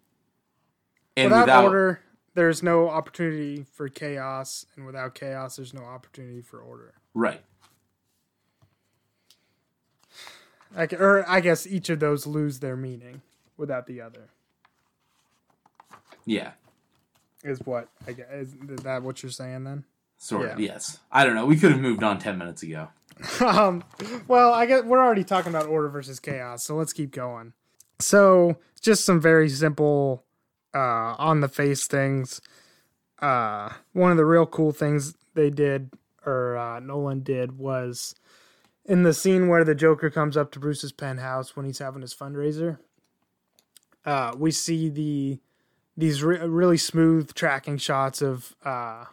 And 1.17 1.31
without, 1.31 1.47
without, 1.47 1.65
order, 1.65 2.01
there's 2.35 2.63
no 2.63 2.89
opportunity 2.89 3.65
for 3.73 3.89
chaos, 3.89 4.65
and 4.77 4.87
without 4.87 5.17
chaos, 5.17 5.57
there's 5.57 5.75
no 5.75 5.83
opportunity 5.83 6.41
for 6.43 6.61
order. 6.61 6.95
right 7.13 7.43
I, 10.77 10.85
or 10.99 11.29
I 11.29 11.41
guess 11.41 11.67
each 11.67 11.89
of 11.91 12.01
those 12.01 12.27
lose 12.27 12.61
their 12.61 12.77
meaning 12.77 13.23
without 13.57 13.87
the 13.87 14.01
other. 14.01 14.29
yeah 16.25 16.53
Is 17.45 17.61
what 17.65 17.89
I 18.07 18.13
guess 18.13 18.27
is 18.31 18.55
that 18.85 19.03
what 19.03 19.23
you're 19.23 19.31
saying 19.33 19.65
then? 19.65 19.85
sort 20.21 20.49
of 20.51 20.59
yes 20.61 20.99
I 21.13 21.25
don't 21.25 21.35
know 21.37 21.47
we 21.47 21.57
could 21.57 21.71
have 21.71 21.81
moved 21.81 22.03
on 22.03 22.19
10 22.19 22.39
minutes 22.39 22.63
ago 22.63 22.89
um, 23.45 23.83
well, 24.29 24.53
I 24.55 24.65
guess 24.67 24.85
we're 24.85 25.05
already 25.05 25.25
talking 25.25 25.51
about 25.51 25.67
order 25.67 25.89
versus 25.89 26.21
chaos, 26.21 26.63
so 26.63 26.77
let's 26.77 26.93
keep 26.93 27.11
going. 27.11 27.53
So, 27.99 28.59
just 28.81 29.05
some 29.05 29.21
very 29.21 29.49
simple, 29.49 30.23
uh, 30.73 31.17
on 31.19 31.41
the 31.41 31.49
face 31.49 31.89
things. 31.89 32.41
Uh, 33.21 33.71
one 33.93 34.13
of 34.13 34.19
the 34.19 34.25
real 34.25 34.47
cool 34.47 34.71
things 34.71 35.17
they 35.35 35.51
did, 35.51 35.91
or 36.25 36.57
uh, 36.57 36.79
Nolan 36.79 37.25
did, 37.25 37.59
was 37.59 38.15
in 38.89 39.05
the 39.05 39.15
scene 39.15 39.47
where 39.47 39.63
the 39.63 39.75
Joker 39.77 40.11
comes 40.11 40.37
up 40.37 40.51
to 40.53 40.59
Bruce's 40.59 40.91
penthouse 40.93 41.55
when 41.55 41.65
he's 41.67 41.79
having 41.79 42.03
his 42.03 42.15
fundraiser. 42.15 42.79
Uh, 44.05 44.35
we 44.37 44.51
see 44.51 44.89
the 44.89 45.39
these 45.97 46.23
re- 46.23 46.39
really 46.39 46.79
smooth 46.79 47.33
tracking 47.35 47.77
shots 47.77 48.23
of 48.23 48.55
uh, 48.65 49.05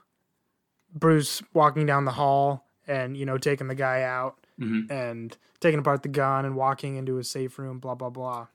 Bruce 0.94 1.42
walking 1.54 1.86
down 1.86 2.06
the 2.06 2.12
hall 2.12 2.66
and 2.88 3.18
you 3.18 3.26
know 3.26 3.38
taking 3.38 3.68
the 3.68 3.76
guy 3.76 4.02
out 4.04 4.38
Mhm. 4.60 4.90
and 4.90 5.36
taking 5.60 5.80
apart 5.80 6.04
the 6.04 6.10
gun 6.10 6.46
and 6.46 6.56
walking 6.56 6.96
into 6.96 7.16
his 7.16 7.30
safe 7.30 7.60
room 7.60 7.80
blah 7.80 7.96
blah 7.96 8.10
blah 8.12 8.48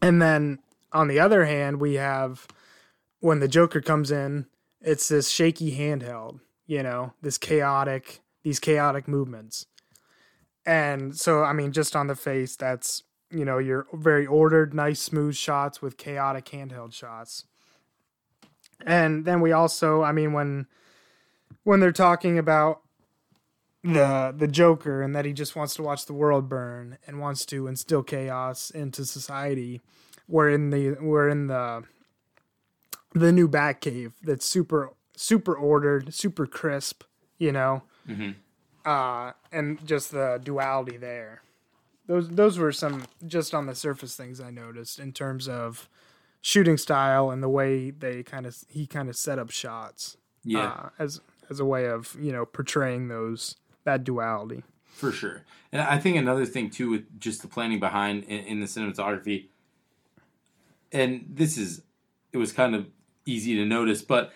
and 0.00 0.20
then 0.20 0.58
on 0.92 1.06
the 1.08 1.20
other 1.20 1.44
hand 1.44 1.80
we 1.80 1.94
have 1.94 2.48
when 3.20 3.38
the 3.40 3.46
joker 3.46 3.80
comes 3.80 4.10
in 4.10 4.46
it's 4.80 5.06
this 5.08 5.28
shaky 5.28 5.76
handheld 5.78 6.40
you 6.66 6.82
know 6.82 7.12
this 7.22 7.38
chaotic 7.38 8.20
these 8.42 8.58
chaotic 8.58 9.06
movements 9.08 9.66
and 10.64 11.16
so 11.16 11.42
i 11.42 11.52
mean 11.52 11.72
just 11.72 11.96
on 11.96 12.06
the 12.06 12.16
face 12.16 12.56
that's 12.56 13.02
you 13.30 13.44
know 13.44 13.58
your 13.58 13.86
very 13.92 14.26
ordered 14.26 14.74
nice 14.74 15.00
smooth 15.00 15.34
shots 15.34 15.80
with 15.80 15.96
chaotic 15.96 16.46
handheld 16.46 16.92
shots 16.92 17.44
and 18.84 19.24
then 19.24 19.40
we 19.40 19.52
also 19.52 20.02
i 20.02 20.12
mean 20.12 20.32
when 20.32 20.66
when 21.64 21.80
they're 21.80 21.92
talking 21.92 22.38
about 22.38 22.82
the 23.84 24.32
the 24.36 24.46
Joker 24.46 25.02
and 25.02 25.14
that 25.14 25.24
he 25.24 25.32
just 25.32 25.56
wants 25.56 25.74
to 25.74 25.82
watch 25.82 26.06
the 26.06 26.12
world 26.12 26.48
burn 26.48 26.98
and 27.06 27.20
wants 27.20 27.44
to 27.46 27.66
instill 27.66 28.02
chaos 28.02 28.70
into 28.70 29.04
society. 29.04 29.80
We're 30.28 30.50
in 30.50 30.70
the 30.70 30.96
we're 31.00 31.28
in 31.28 31.48
the 31.48 31.84
the 33.14 33.32
new 33.32 33.48
Batcave 33.48 34.12
that's 34.22 34.46
super 34.46 34.92
super 35.16 35.54
ordered, 35.54 36.14
super 36.14 36.46
crisp, 36.46 37.02
you 37.38 37.52
know, 37.52 37.82
Mhm. 38.08 38.34
uh, 38.84 39.32
and 39.50 39.84
just 39.86 40.10
the 40.10 40.40
duality 40.42 40.96
there. 40.96 41.42
those 42.06 42.28
those 42.30 42.58
were 42.58 42.72
some 42.72 43.04
just 43.26 43.54
on 43.54 43.66
the 43.66 43.74
surface 43.74 44.16
things 44.16 44.40
I 44.40 44.50
noticed 44.50 44.98
in 44.98 45.12
terms 45.12 45.48
of 45.48 45.88
shooting 46.40 46.76
style 46.76 47.30
and 47.30 47.42
the 47.42 47.48
way 47.48 47.90
they 47.90 48.24
kind 48.24 48.44
of 48.44 48.56
he 48.68 48.86
kind 48.86 49.08
of 49.08 49.16
set 49.16 49.38
up 49.38 49.50
shots. 49.50 50.16
Yeah, 50.44 50.66
uh, 50.66 50.88
as 50.98 51.20
as 51.48 51.60
a 51.60 51.64
way 51.64 51.86
of 51.86 52.16
you 52.20 52.32
know 52.32 52.44
portraying 52.44 53.06
those 53.08 53.54
that 53.84 54.02
duality 54.04 54.64
for 54.92 55.12
sure. 55.12 55.42
And 55.70 55.80
I 55.80 55.98
think 55.98 56.16
another 56.16 56.44
thing 56.44 56.68
too 56.70 56.90
with 56.90 57.20
just 57.20 57.40
the 57.42 57.48
planning 57.48 57.80
behind 57.80 58.24
in, 58.24 58.44
in 58.44 58.60
the 58.60 58.66
cinematography, 58.66 59.46
and 60.92 61.24
this 61.28 61.56
is 61.56 61.82
it 62.32 62.38
was 62.38 62.52
kind 62.52 62.74
of 62.74 62.86
easy 63.24 63.54
to 63.56 63.64
notice, 63.64 64.02
but 64.02 64.32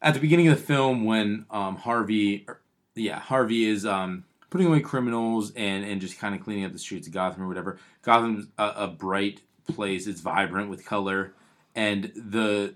at 0.00 0.14
the 0.14 0.20
beginning 0.20 0.48
of 0.48 0.56
the 0.56 0.62
film 0.62 1.04
when 1.04 1.46
um, 1.50 1.76
Harvey, 1.76 2.44
or, 2.48 2.60
yeah, 2.94 3.18
Harvey 3.18 3.64
is 3.64 3.86
um, 3.86 4.24
putting 4.50 4.66
away 4.66 4.80
criminals 4.80 5.52
and 5.56 5.84
and 5.84 6.00
just 6.00 6.18
kind 6.18 6.34
of 6.34 6.42
cleaning 6.42 6.64
up 6.64 6.72
the 6.72 6.78
streets 6.78 7.06
of 7.06 7.12
Gotham 7.12 7.42
or 7.42 7.48
whatever. 7.48 7.78
Gotham's 8.02 8.46
a, 8.58 8.72
a 8.76 8.88
bright 8.88 9.40
place. 9.66 10.06
It's 10.06 10.20
vibrant 10.20 10.68
with 10.68 10.84
color, 10.84 11.34
and 11.74 12.12
the 12.14 12.74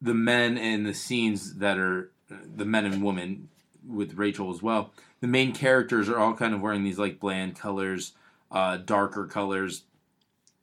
the 0.00 0.14
men 0.14 0.56
and 0.58 0.86
the 0.86 0.94
scenes 0.94 1.56
that 1.56 1.78
are 1.78 2.10
the 2.28 2.64
men 2.64 2.84
and 2.84 3.02
women 3.02 3.48
with 3.86 4.14
Rachel 4.14 4.52
as 4.52 4.62
well. 4.62 4.92
The 5.20 5.26
main 5.26 5.52
characters 5.52 6.08
are 6.08 6.18
all 6.18 6.34
kind 6.34 6.54
of 6.54 6.60
wearing 6.60 6.84
these 6.84 6.98
like 6.98 7.20
bland 7.20 7.56
colors, 7.58 8.12
uh, 8.50 8.78
darker 8.78 9.26
colors, 9.26 9.84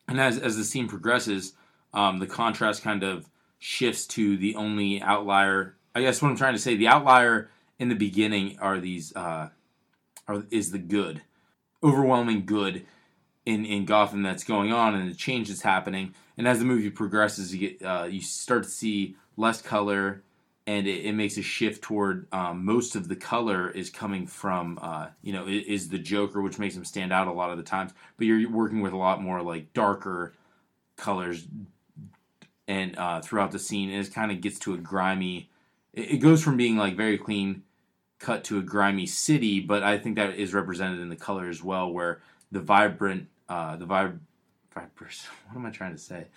and 0.08 0.20
as 0.20 0.38
as 0.40 0.58
the 0.58 0.64
scene 0.64 0.88
progresses, 0.88 1.54
um, 1.94 2.20
the 2.20 2.28
contrast 2.28 2.82
kind 2.82 3.04
of 3.04 3.30
shifts 3.58 4.08
to 4.08 4.38
the 4.38 4.56
only 4.56 5.02
outlier. 5.02 5.76
I 5.94 6.02
guess 6.02 6.22
what 6.22 6.30
I'm 6.30 6.38
trying 6.38 6.54
to 6.54 6.60
say, 6.60 6.76
the 6.76 6.88
outlier 6.88 7.50
in 7.80 7.90
the 7.90 7.96
beginning 7.96 8.58
are 8.60 8.80
these 8.80 9.16
uh, 9.16 9.50
are 10.28 10.44
is 10.52 10.72
the 10.72 10.78
good, 10.78 11.22
overwhelming 11.82 12.46
good 12.46 12.86
in 13.46 13.66
in 13.66 13.86
Gotham 13.86 14.22
that's 14.22 14.44
going 14.44 14.72
on 14.72 14.94
and 14.94 15.10
the 15.10 15.16
change 15.16 15.48
that's 15.48 15.62
happening. 15.62 16.14
And 16.38 16.48
as 16.48 16.60
the 16.60 16.66
movie 16.66 16.90
progresses, 16.90 17.56
you 17.56 17.70
get 17.70 17.86
uh, 17.86 18.04
you 18.04 18.22
start 18.22 18.64
to 18.64 18.70
see 18.70 19.16
less 19.38 19.62
color, 19.62 20.22
and 20.68 20.86
it, 20.86 21.06
it 21.06 21.14
makes 21.14 21.38
a 21.38 21.42
shift 21.42 21.82
toward 21.82 22.28
um, 22.34 22.66
most 22.66 22.96
of 22.96 23.08
the 23.08 23.16
color 23.16 23.70
is 23.70 23.90
coming 23.90 24.28
from 24.28 24.78
uh, 24.82 25.08
you 25.24 25.32
know 25.32 25.48
is 25.48 25.90
the 25.90 26.00
Joker, 26.00 26.42
which 26.42 26.60
makes 26.60 26.76
him 26.76 26.86
stand 26.86 27.14
out 27.14 27.28
a 27.28 27.34
lot 27.34 27.50
of 27.50 27.58
the 27.58 27.64
times. 27.64 27.94
But 28.18 28.28
you're 28.28 28.52
working 28.52 28.82
with 28.82 28.94
a 28.94 28.98
lot 28.98 29.22
more 29.22 29.42
like 29.42 29.74
darker 29.74 30.34
colors, 30.98 31.48
and 32.68 32.98
uh, 32.98 33.22
throughout 33.22 33.52
the 33.52 33.60
scene, 33.60 33.90
and 33.90 34.06
it 34.06 34.14
kind 34.14 34.32
of 34.32 34.42
gets 34.42 34.60
to 34.60 34.74
a 34.74 34.78
grimy. 34.78 35.50
It, 35.94 36.12
it 36.12 36.18
goes 36.18 36.44
from 36.44 36.58
being 36.58 36.76
like 36.76 36.98
very 36.98 37.18
clean 37.18 37.64
cut 38.20 38.44
to 38.46 38.60
a 38.60 38.62
grimy 38.62 39.06
city, 39.06 39.60
but 39.60 39.82
I 39.82 39.98
think 39.98 40.18
that 40.18 40.36
is 40.36 40.54
represented 40.54 41.00
in 41.00 41.10
the 41.10 41.16
color 41.16 41.50
as 41.50 41.64
well, 41.64 41.92
where 41.92 42.22
the 42.52 42.60
vibrant, 42.60 43.28
uh, 43.48 43.78
the 43.78 43.86
vib, 43.86 44.20
vibers. 44.76 45.26
What 45.48 45.56
am 45.56 45.66
I 45.66 45.72
trying 45.72 45.94
to 45.94 45.98
say? 45.98 46.28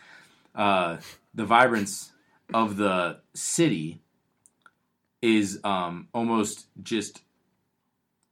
Uh, 0.54 0.98
the 1.34 1.44
vibrance 1.44 2.12
of 2.54 2.76
the 2.76 3.18
city 3.34 4.00
is 5.20 5.60
um, 5.64 6.08
almost 6.14 6.66
just 6.82 7.22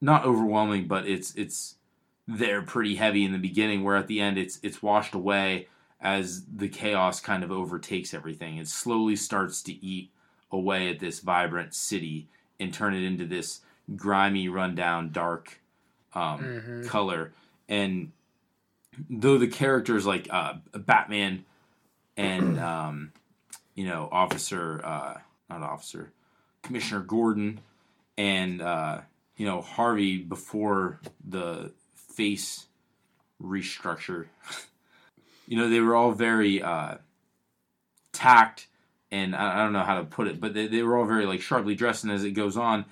not 0.00 0.24
overwhelming, 0.24 0.86
but 0.86 1.06
it's 1.06 1.34
it's 1.34 1.76
there 2.26 2.62
pretty 2.62 2.96
heavy 2.96 3.24
in 3.24 3.32
the 3.32 3.38
beginning. 3.38 3.84
Where 3.84 3.96
at 3.96 4.06
the 4.06 4.20
end, 4.20 4.38
it's 4.38 4.58
it's 4.62 4.82
washed 4.82 5.14
away 5.14 5.68
as 6.00 6.44
the 6.44 6.68
chaos 6.68 7.20
kind 7.20 7.44
of 7.44 7.50
overtakes 7.50 8.14
everything. 8.14 8.56
It 8.56 8.68
slowly 8.68 9.16
starts 9.16 9.62
to 9.64 9.84
eat 9.84 10.10
away 10.50 10.88
at 10.88 10.98
this 10.98 11.20
vibrant 11.20 11.74
city 11.74 12.28
and 12.60 12.72
turn 12.72 12.94
it 12.94 13.02
into 13.02 13.24
this 13.24 13.60
grimy, 13.96 14.48
rundown, 14.48 15.10
dark 15.10 15.60
um, 16.12 16.38
mm-hmm. 16.38 16.86
color. 16.86 17.32
And 17.68 18.12
though 19.08 19.38
the 19.38 19.48
characters 19.48 20.06
like 20.06 20.28
uh, 20.30 20.54
Batman 20.72 21.44
and 22.16 22.60
um, 22.60 23.12
you 23.74 23.84
know 23.84 24.08
Officer, 24.12 24.80
uh, 24.84 25.14
not 25.48 25.62
Officer, 25.62 26.12
Commissioner 26.62 27.00
Gordon 27.00 27.60
and 28.18 28.60
uh, 28.60 29.00
you 29.36 29.46
know 29.46 29.62
Harvey 29.62 30.18
before 30.18 31.00
the 31.26 31.72
face 31.94 32.66
restructure. 33.42 34.26
you 35.46 35.56
know 35.56 35.68
they 35.68 35.80
were 35.80 35.96
all 35.96 36.12
very 36.12 36.62
uh, 36.62 36.96
tact 38.12 38.66
and 39.10 39.34
I, 39.34 39.60
I, 39.60 39.62
don't 39.64 39.72
know 39.72 39.82
how 39.82 39.98
to 39.98 40.04
put 40.04 40.28
it, 40.28 40.40
but 40.40 40.54
they, 40.54 40.66
they 40.66 40.82
were 40.82 40.96
all 40.96 41.04
very 41.04 41.26
like 41.26 41.40
sharply 41.40 41.74
dressed. 41.74 42.04
And 42.04 42.12
as 42.12 42.24
it 42.24 42.32
goes 42.32 42.56
on, 42.56 42.84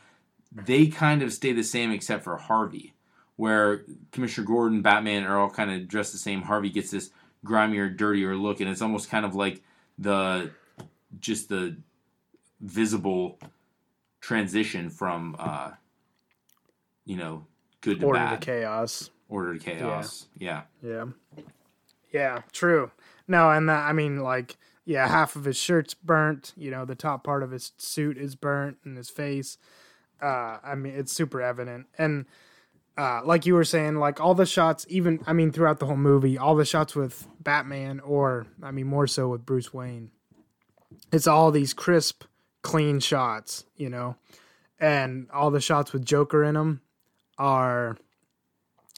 they 0.52 0.86
kind 0.86 1.22
of 1.22 1.32
stay 1.32 1.52
the 1.52 1.62
same 1.62 1.90
except 1.90 2.24
for 2.24 2.36
Harvey, 2.36 2.94
where 3.36 3.84
Commissioner 4.12 4.46
Gordon, 4.46 4.82
Batman 4.82 5.24
are 5.24 5.38
all 5.38 5.50
kind 5.50 5.70
of 5.70 5.88
dressed 5.88 6.12
the 6.12 6.18
same. 6.18 6.42
Harvey 6.42 6.70
gets 6.70 6.90
this 6.90 7.10
grimier, 7.44 7.88
dirtier 7.88 8.36
look, 8.36 8.60
and 8.60 8.68
it's 8.68 8.82
almost 8.82 9.10
kind 9.10 9.24
of 9.24 9.34
like 9.34 9.62
the 9.98 10.50
just 11.20 11.48
the 11.48 11.76
visible 12.60 13.38
transition 14.20 14.90
from 14.90 15.36
uh, 15.38 15.70
you 17.04 17.16
know 17.16 17.46
good 17.80 18.00
to 18.00 18.06
order 18.06 18.18
bad, 18.18 18.40
to 18.40 18.46
chaos, 18.46 19.10
order 19.28 19.54
to 19.54 19.60
chaos. 19.60 20.26
Yeah, 20.38 20.62
yeah, 20.82 21.04
yeah, 21.36 21.42
yeah 22.12 22.42
true. 22.52 22.90
No, 23.26 23.50
and 23.50 23.68
that 23.68 23.86
I 23.86 23.92
mean 23.92 24.18
like 24.18 24.56
yeah, 24.88 25.06
half 25.06 25.36
of 25.36 25.44
his 25.44 25.58
shirt's 25.58 25.92
burnt. 25.92 26.54
You 26.56 26.70
know, 26.70 26.86
the 26.86 26.94
top 26.94 27.22
part 27.22 27.42
of 27.42 27.50
his 27.50 27.72
suit 27.76 28.16
is 28.16 28.34
burnt, 28.34 28.78
and 28.84 28.96
his 28.96 29.10
face. 29.10 29.58
Uh, 30.20 30.56
I 30.64 30.76
mean, 30.76 30.94
it's 30.94 31.12
super 31.12 31.42
evident, 31.42 31.88
and 31.98 32.24
uh, 32.96 33.20
like 33.22 33.44
you 33.44 33.52
were 33.52 33.64
saying, 33.64 33.96
like 33.96 34.18
all 34.18 34.34
the 34.34 34.46
shots, 34.46 34.86
even 34.88 35.20
I 35.26 35.34
mean, 35.34 35.52
throughout 35.52 35.78
the 35.78 35.84
whole 35.84 35.98
movie, 35.98 36.38
all 36.38 36.56
the 36.56 36.64
shots 36.64 36.96
with 36.96 37.28
Batman, 37.38 38.00
or 38.00 38.46
I 38.62 38.70
mean, 38.70 38.86
more 38.86 39.06
so 39.06 39.28
with 39.28 39.44
Bruce 39.44 39.74
Wayne, 39.74 40.10
it's 41.12 41.26
all 41.26 41.50
these 41.50 41.74
crisp, 41.74 42.24
clean 42.62 42.98
shots, 42.98 43.64
you 43.76 43.90
know, 43.90 44.16
and 44.80 45.28
all 45.34 45.50
the 45.50 45.60
shots 45.60 45.92
with 45.92 46.02
Joker 46.02 46.42
in 46.42 46.54
them 46.54 46.80
are, 47.36 47.98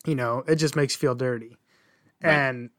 you 0.07 0.15
know, 0.15 0.45
it 0.47 0.55
just 0.55 0.77
makes 0.77 0.95
you 0.95 1.01
feel 1.01 1.17
dirty, 1.17 1.57
right. 2.23 2.33
and 2.33 2.71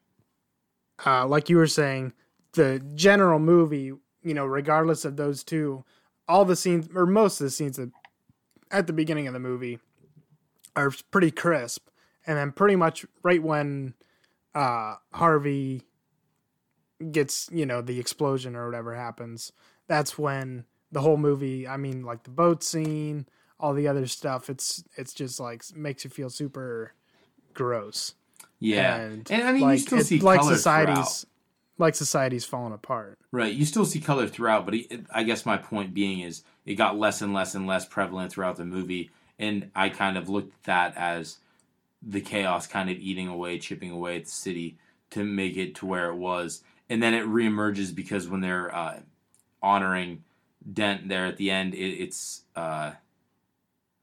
uh, 1.05 1.28
like 1.28 1.49
you 1.49 1.57
were 1.57 1.68
saying, 1.68 2.14
the 2.54 2.82
general 2.95 3.39
movie, 3.39 3.93
you 4.24 4.34
know, 4.34 4.45
regardless 4.45 5.06
of 5.06 5.16
those 5.18 5.43
two, 5.43 5.84
all 6.28 6.45
the 6.45 6.56
scenes 6.56 6.89
or 6.93 7.06
most 7.06 7.39
of 7.39 7.45
the 7.45 7.52
scenes 7.52 7.80
at 8.70 8.88
the 8.88 8.93
beginning 8.93 9.28
of 9.28 9.34
the 9.34 9.39
movie 9.39 9.80
are 10.76 10.91
pretty 11.12 11.32
crisp, 11.32 11.88
and 12.26 12.38
then 12.38 12.52
pretty 12.52 12.76
much 12.76 13.06
right 13.24 13.43
when 13.43 13.93
uh, 14.56 14.95
Harvey 15.14 15.84
gets, 17.12 17.49
you 17.52 17.66
know, 17.66 17.82
the 17.82 17.99
explosion 17.99 18.56
or 18.56 18.66
whatever 18.66 18.95
happens, 18.95 19.52
that's 19.88 20.18
when 20.18 20.66
the 20.91 21.02
whole 21.02 21.18
movie. 21.18 21.68
I 21.68 21.78
mean, 21.78 22.04
like 22.04 22.24
the 22.24 22.30
boat 22.30 22.64
scene, 22.64 23.26
all 23.60 23.74
the 23.74 23.88
other 23.88 24.08
stuff. 24.08 24.49
It's 24.49 24.84
it's 24.95 25.14
just 25.14 25.39
like 25.39 25.64
makes 25.76 26.04
you 26.04 26.10
feel 26.10 26.30
super 26.30 26.93
gross. 27.54 28.14
Yeah, 28.60 28.97
and, 28.97 29.30
and 29.32 29.43
I 29.43 29.52
mean, 29.52 29.62
like, 29.64 29.80
you 29.80 29.86
still 29.86 30.02
see 30.02 30.20
like 30.20 30.43
society's 30.43 30.95
throughout 30.95 31.26
like 31.82 31.96
society's 31.96 32.46
falling 32.46 32.74
apart. 32.74 33.18
Right. 33.32 33.54
You 33.54 33.66
still 33.66 33.86
see 33.86 34.00
color 34.00 34.28
throughout, 34.28 34.66
but 34.66 34.76
it, 34.76 35.06
I 35.12 35.24
guess 35.24 35.46
my 35.46 35.58
point 35.58 35.94
being 35.94 36.22
is 36.22 36.44
it 36.66 36.76
got 36.76 36.98
less 36.98 37.22
and 37.22 37.34
less 37.34 37.56
and 37.56 37.68
less 37.68 37.86
prevalent 37.86 38.32
throughout 38.32 38.56
the 38.56 38.66
movie, 38.66 39.10
and 39.40 39.72
I 39.76 39.90
kind 39.90 40.18
of 40.18 40.30
looked 40.30 40.54
at 40.54 40.64
that 40.64 40.98
as 40.98 41.38
the 42.02 42.22
chaos 42.22 42.68
kind 42.68 42.90
of 42.90 42.98
eating 42.98 43.28
away, 43.28 43.60
chipping 43.60 43.92
away 43.92 44.18
at 44.18 44.26
the 44.26 44.32
city 44.32 44.78
to 45.10 45.24
make 45.24 45.58
it 45.58 45.76
to 45.76 45.86
where 45.86 46.10
it 46.10 46.16
was, 46.16 46.64
and 46.90 47.02
then 47.02 47.14
it 47.14 47.26
reemerges 47.26 47.94
because 47.94 48.30
when 48.30 48.42
they're 48.42 48.74
uh, 48.74 49.00
honoring 49.62 50.24
Dent 50.72 51.10
there 51.10 51.26
at 51.26 51.38
the 51.38 51.50
end, 51.50 51.74
it, 51.74 51.78
it's 51.78 52.44
uh, 52.56 52.92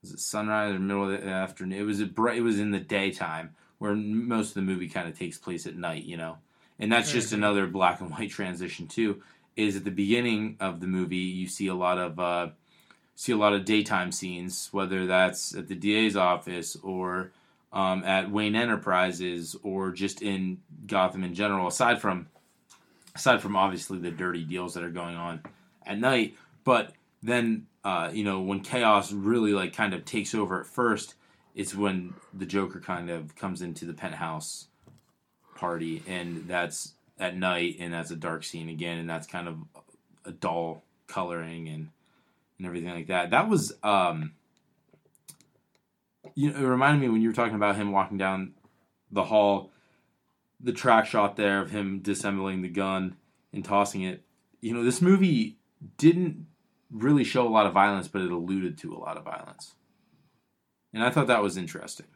was 0.03 0.13
it 0.13 0.21
sunrise 0.21 0.75
or 0.75 0.79
middle 0.81 1.11
of 1.11 1.23
the 1.23 1.29
afternoon? 1.29 1.79
It 1.79 1.85
was 1.85 2.01
a 2.01 2.07
bright. 2.07 2.39
It 2.39 2.43
was 2.43 2.59
in 2.59 2.73
the 2.73 2.81
daytime 2.81 3.55
where 3.79 3.95
most 3.95 4.49
of 4.49 4.55
the 4.55 4.63
movie 4.63 4.89
kind 4.89 5.09
of 5.09 5.17
takes 5.17 5.39
place 5.39 5.65
at 5.65 5.77
night, 5.77 6.03
you 6.05 6.17
know 6.17 6.39
and 6.79 6.93
that's 6.93 7.13
just 7.13 7.33
another 7.33 7.67
black 7.67 8.01
and 8.01 8.11
white 8.11 8.31
transition 8.39 8.87
too. 8.87 9.23
Is 9.57 9.77
at 9.77 9.85
the 9.85 9.91
beginning 9.91 10.57
of 10.61 10.81
the 10.81 10.87
movie 10.87 11.17
you 11.17 11.49
see 11.49 11.67
a 11.67 11.75
lot 11.75 11.99
of 11.99 12.21
uh, 12.21 12.49
see 13.17 13.33
a 13.33 13.37
lot 13.37 13.53
of 13.53 13.65
daytime 13.65 14.13
scenes, 14.13 14.69
whether 14.71 15.07
that's 15.07 15.55
at 15.55 15.67
the 15.67 15.75
DA's 15.75 16.17
office 16.17 16.77
or 16.77 17.33
um, 17.73 18.05
at 18.05 18.31
Wayne 18.31 18.55
Enterprises 18.55 19.57
or 19.65 19.91
just 19.91 20.23
in 20.23 20.59
Gotham 20.87 21.25
in 21.25 21.35
general. 21.35 21.67
Aside 21.67 22.01
from 22.01 22.29
aside 23.17 23.43
from 23.43 23.57
obviously 23.57 23.99
the 23.99 24.13
dirty 24.13 24.45
deals 24.45 24.75
that 24.75 24.85
are 24.85 24.91
going 24.91 25.17
on 25.17 25.43
at 25.85 25.99
night, 25.99 26.37
but 26.63 26.93
then 27.21 27.67
uh, 27.83 28.11
you 28.13 28.23
know 28.23 28.41
when 28.41 28.61
chaos 28.61 29.13
really 29.13 29.53
like 29.53 29.73
kind 29.75 29.93
of 29.93 30.05
takes 30.05 30.37
over 30.37 30.61
at 30.61 30.67
first, 30.67 31.15
it's 31.57 31.75
when 31.75 32.15
the 32.33 32.47
Joker 32.47 32.79
kind 32.79 33.11
of 33.11 33.35
comes 33.35 33.61
into 33.61 33.85
the 33.85 33.95
penthouse 33.95 34.69
party, 35.59 36.03
and 36.07 36.47
that's 36.47 36.95
at 37.19 37.37
night, 37.37 37.77
and 37.81 37.93
that's 37.93 38.11
a 38.11 38.17
dark 38.17 38.45
scene 38.45 38.69
again, 38.69 38.99
and 38.99 39.11
that's 39.11 39.27
kind 39.27 39.49
of 39.49 39.57
a 40.25 40.31
dull 40.31 40.83
coloring 41.07 41.69
and 41.69 41.89
and 42.59 42.67
everything 42.67 42.91
like 42.91 43.09
that. 43.09 43.31
That 43.31 43.49
was 43.49 43.75
um, 43.83 44.33
you 46.35 46.51
know, 46.51 46.59
it 46.59 46.63
reminded 46.63 47.01
me 47.01 47.09
when 47.09 47.23
you 47.23 47.29
were 47.29 47.35
talking 47.35 47.57
about 47.57 47.77
him 47.77 47.93
walking 47.93 48.19
down 48.19 48.55
the 49.11 49.25
hall, 49.25 49.71
the 50.61 50.73
track 50.73 51.07
shot 51.07 51.37
there 51.37 51.61
of 51.61 51.71
him 51.71 52.01
disassembling 52.01 52.63
the 52.63 52.69
gun 52.69 53.17
and 53.53 53.65
tossing 53.65 54.03
it. 54.03 54.23
You 54.61 54.75
know, 54.75 54.85
this 54.85 55.01
movie 55.01 55.57
didn't 55.97 56.47
really 56.91 57.25
show 57.25 57.47
a 57.47 57.51
lot 57.51 57.67
of 57.67 57.73
violence, 57.73 58.09
but 58.09 58.23
it 58.23 58.31
alluded 58.31 58.79
to 58.79 58.95
a 58.95 58.99
lot 58.99 59.17
of 59.17 59.25
violence, 59.25 59.75
and 60.93 61.03
I 61.03 61.11
thought 61.11 61.27
that 61.27 61.43
was 61.43 61.57
interesting. 61.57 62.07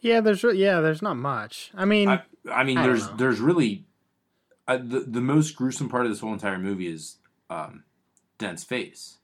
Yeah, 0.00 0.20
there's 0.20 0.44
re- 0.44 0.56
yeah, 0.56 0.80
there's 0.80 1.02
not 1.02 1.16
much. 1.16 1.70
I 1.74 1.84
mean, 1.84 2.08
I, 2.08 2.22
I 2.50 2.64
mean, 2.64 2.78
I 2.78 2.86
there's 2.86 3.08
there's 3.12 3.40
really 3.40 3.84
uh, 4.68 4.76
the 4.76 5.00
the 5.00 5.20
most 5.20 5.56
gruesome 5.56 5.88
part 5.88 6.04
of 6.06 6.12
this 6.12 6.20
whole 6.20 6.32
entire 6.32 6.58
movie 6.58 6.86
is 6.88 7.16
um, 7.50 7.84
Dent's 8.38 8.64
face, 8.64 9.18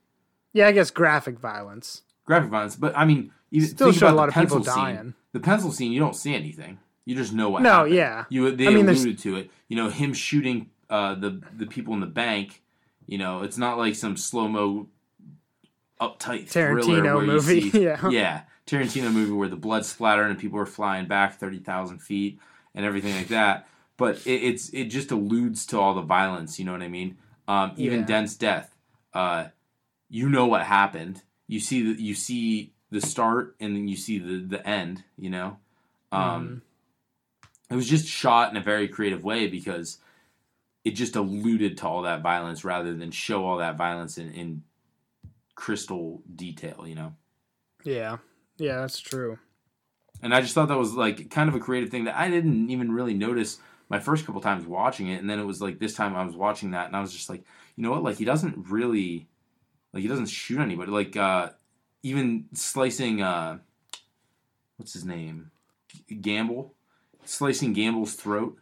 yeah, 0.53 0.67
I 0.67 0.71
guess 0.71 0.91
graphic 0.91 1.39
violence. 1.39 2.01
graphic 2.25 2.49
violence. 2.49 2.75
But 2.75 2.97
I 2.97 3.05
mean, 3.05 3.31
you 3.49 3.61
Still 3.61 3.87
think 3.91 3.99
show 3.99 4.09
a 4.09 4.15
lot 4.15 4.29
of 4.29 4.35
people 4.35 4.63
scene. 4.63 4.73
dying. 4.75 5.13
The 5.31 5.39
pencil 5.39 5.71
scene, 5.71 5.91
you 5.91 5.99
don't 5.99 6.15
see 6.15 6.33
anything. 6.35 6.79
You 7.05 7.15
just 7.15 7.33
know 7.33 7.49
what. 7.49 7.61
No, 7.63 7.69
happened. 7.79 7.95
yeah. 7.95 8.25
You 8.29 8.55
they 8.55 8.67
I 8.67 8.69
mean, 8.71 8.85
there's- 8.85 9.01
alluded 9.01 9.19
to 9.23 9.35
it. 9.37 9.51
You 9.67 9.77
know, 9.77 9.89
him 9.89 10.13
shooting 10.13 10.69
uh, 10.89 11.15
the 11.15 11.41
the 11.55 11.65
people 11.65 11.93
in 11.93 11.99
the 11.99 12.05
bank. 12.07 12.61
You 13.05 13.17
know, 13.17 13.41
it's 13.43 13.57
not 13.57 13.77
like 13.77 13.95
some 13.95 14.15
slow 14.15 14.47
mo, 14.47 14.87
uptight 15.99 16.49
Tarantino 16.51 17.25
movie, 17.25 17.69
see, 17.69 17.81
yeah. 17.83 18.09
yeah, 18.09 18.41
Tarantino 18.73 19.11
movie 19.11 19.31
where 19.31 19.49
the 19.49 19.55
blood 19.55 19.85
splattering 19.85 20.31
and 20.31 20.39
people 20.39 20.59
are 20.59 20.65
flying 20.65 21.05
back 21.07 21.39
thirty 21.39 21.59
thousand 21.59 21.99
feet 21.99 22.39
and 22.73 22.85
everything 22.85 23.15
like 23.15 23.27
that. 23.27 23.67
But 23.97 24.25
it, 24.25 24.43
it's 24.43 24.69
it 24.69 24.85
just 24.85 25.11
alludes 25.11 25.65
to 25.67 25.79
all 25.79 25.93
the 25.93 26.01
violence. 26.01 26.59
You 26.59 26.65
know 26.65 26.71
what 26.71 26.81
I 26.81 26.87
mean? 26.87 27.17
Um, 27.47 27.73
even 27.77 28.01
Yeah. 28.01 28.05
Dent's 28.05 28.35
death. 28.35 28.75
Uh, 29.13 29.45
you 30.09 30.29
know 30.29 30.45
what 30.45 30.63
happened. 30.63 31.21
You 31.47 31.59
see 31.59 31.93
the 31.93 32.01
you 32.01 32.15
see 32.15 32.73
the 32.89 33.01
start 33.01 33.55
and 33.59 33.75
then 33.75 33.87
you 33.87 33.95
see 33.95 34.17
the 34.19 34.37
the 34.39 34.67
end. 34.67 35.03
You 35.17 35.29
know. 35.29 35.57
Um, 36.11 36.61
It 37.69 37.75
was 37.75 37.89
just 37.89 38.07
shot 38.07 38.51
in 38.51 38.57
a 38.57 38.61
very 38.61 38.87
creative 38.87 39.23
way 39.23 39.47
because 39.47 39.97
it 40.85 40.91
just 40.91 41.15
alluded 41.15 41.77
to 41.77 41.87
all 41.87 42.03
that 42.03 42.21
violence 42.21 42.63
rather 42.63 42.93
than 42.93 43.09
show 43.09 43.45
all 43.45 43.57
that 43.57 43.77
violence 43.77 44.19
in, 44.19 44.31
in 44.33 44.63
crystal 45.55 46.21
detail, 46.35 46.85
you 46.85 46.93
know? 46.93 47.15
Yeah, 47.83 48.17
yeah, 48.57 48.81
that's 48.81 48.99
true. 48.99 49.39
And 50.21 50.33
I 50.33 50.41
just 50.41 50.53
thought 50.53 50.69
that 50.69 50.77
was 50.77 50.93
like 50.93 51.29
kind 51.29 51.49
of 51.49 51.55
a 51.55 51.59
creative 51.59 51.89
thing 51.89 52.05
that 52.05 52.15
I 52.15 52.29
didn't 52.29 52.69
even 52.69 52.91
really 52.91 53.13
notice 53.13 53.59
my 53.89 53.99
first 53.99 54.25
couple 54.25 54.39
times 54.41 54.65
watching 54.65 55.07
it. 55.09 55.19
And 55.19 55.29
then 55.29 55.39
it 55.39 55.43
was 55.45 55.61
like 55.61 55.79
this 55.79 55.93
time 55.95 56.15
I 56.15 56.23
was 56.25 56.35
watching 56.35 56.71
that 56.71 56.87
and 56.87 56.95
I 56.95 57.01
was 57.01 57.11
just 57.11 57.29
like, 57.29 57.43
you 57.75 57.83
know 57.83 57.91
what? 57.91 58.03
Like 58.03 58.17
he 58.17 58.25
doesn't 58.25 58.69
really, 58.69 59.27
like 59.91 60.01
he 60.01 60.07
doesn't 60.07 60.27
shoot 60.27 60.59
anybody. 60.59 60.91
Like, 60.91 61.17
uh, 61.17 61.49
even 62.03 62.45
slicing, 62.53 63.21
uh, 63.21 63.59
what's 64.77 64.93
his 64.93 65.05
name? 65.05 65.51
Gambol, 66.09 66.71
slicing 67.25 67.73
Gambol's 67.75 68.13
throat. 68.13 68.57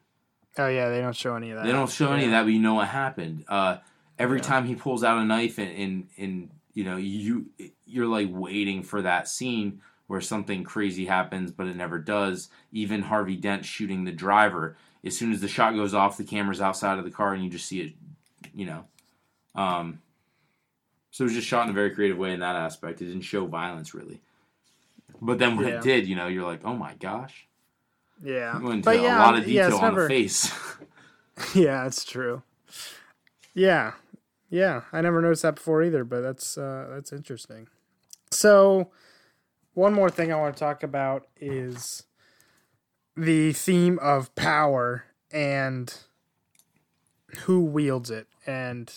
Oh 0.58 0.68
yeah, 0.68 0.89
they 0.89 1.00
don't 1.00 1.16
show 1.16 1.36
any 1.36 1.52
of 1.52 1.58
that. 1.58 1.66
They 1.66 1.72
don't 1.72 1.89
show 1.89 2.12
any 2.12 2.26
of 2.26 2.32
that, 2.32 2.44
but 2.44 2.50
you 2.50 2.60
know 2.60 2.74
what 2.76 2.88
happened. 2.88 3.46
Uh, 3.48 3.78
every 4.20 4.39
Yeah. 4.39 4.44
time 4.44 4.66
he 4.66 4.76
pulls 4.76 5.04
out 5.04 5.18
a 5.18 5.26
knife, 5.26 5.58
and, 5.58 5.72
and 5.72 6.08
and 6.18 6.50
you 6.74 6.84
know 6.84 6.98
you 6.98 7.48
you're 7.86 8.08
like 8.08 8.30
waiting 8.32 8.84
for 8.84 9.02
that 9.02 9.28
scene 9.28 9.82
where 10.08 10.22
something 10.22 10.64
crazy 10.64 11.06
happens, 11.06 11.52
but 11.52 11.68
it 11.68 11.76
never 11.76 11.98
does. 11.98 12.50
Even 12.74 13.02
Harvey 13.04 13.36
Dent 13.38 13.64
shooting 13.66 14.04
the 14.04 14.12
driver. 14.12 14.76
As 15.06 15.18
soon 15.18 15.32
as 15.32 15.40
the 15.42 15.48
shot 15.48 15.74
goes 15.74 15.94
off, 15.94 16.18
the 16.18 16.24
camera's 16.24 16.62
outside 16.62 16.98
of 17.00 17.06
the 17.06 17.12
car, 17.12 17.34
and 17.34 17.44
you 17.44 17.50
just 17.50 17.66
see 17.66 17.82
it. 17.82 17.94
You 18.54 18.66
know, 18.66 18.84
um, 19.56 20.00
so 21.12 21.24
it 21.24 21.28
was 21.28 21.34
just 21.34 21.48
shot 21.48 21.64
in 21.66 21.70
a 21.70 21.74
very 21.74 21.92
creative 21.92 22.18
way 22.18 22.34
in 22.34 22.40
that 22.42 22.56
aspect. 22.56 23.02
It 23.02 23.06
didn't 23.06 23.22
show 23.22 23.46
violence 23.46 23.94
really, 23.94 24.20
but 25.22 25.40
then 25.40 25.56
when 25.56 25.68
Yeah. 25.68 25.78
it 25.78 25.82
did, 25.84 26.08
you 26.08 26.16
know, 26.16 26.28
you're 26.28 26.46
like, 26.46 26.62
oh 26.66 26.76
my 26.76 26.94
gosh, 26.96 27.48
Yeah, 28.24 28.58
it 28.58 28.64
went 28.64 28.84
but 28.84 28.98
a 28.98 29.04
lot 29.04 29.36
of 29.36 29.46
detail 29.46 29.68
it's 29.68 29.78
on 29.78 29.92
never. 29.92 30.04
the 30.04 30.10
face. 30.10 30.52
Yeah, 31.56 31.86
it's 31.88 32.04
true. 32.06 32.44
Yeah, 33.54 33.94
yeah, 34.52 34.82
I 34.91 34.99
never 34.99 35.22
noticed 35.22 35.43
that 35.43 35.56
before 35.56 35.82
either, 35.82 36.04
but 36.04 36.22
that's 36.22 36.58
uh, 36.58 36.88
that's 36.91 37.14
interesting. 37.14 37.70
So, 38.32 38.91
one 39.74 39.93
more 39.93 40.10
thing 40.10 40.32
I 40.32 40.36
want 40.36 40.56
to 40.56 40.60
talk 40.60 40.84
about 40.84 41.28
is 41.39 42.04
the 43.16 43.54
theme 43.54 43.97
of 43.99 44.36
power 44.36 45.06
and 45.32 45.93
who 47.45 47.62
wields 47.62 48.12
it, 48.12 48.28
and 48.45 48.93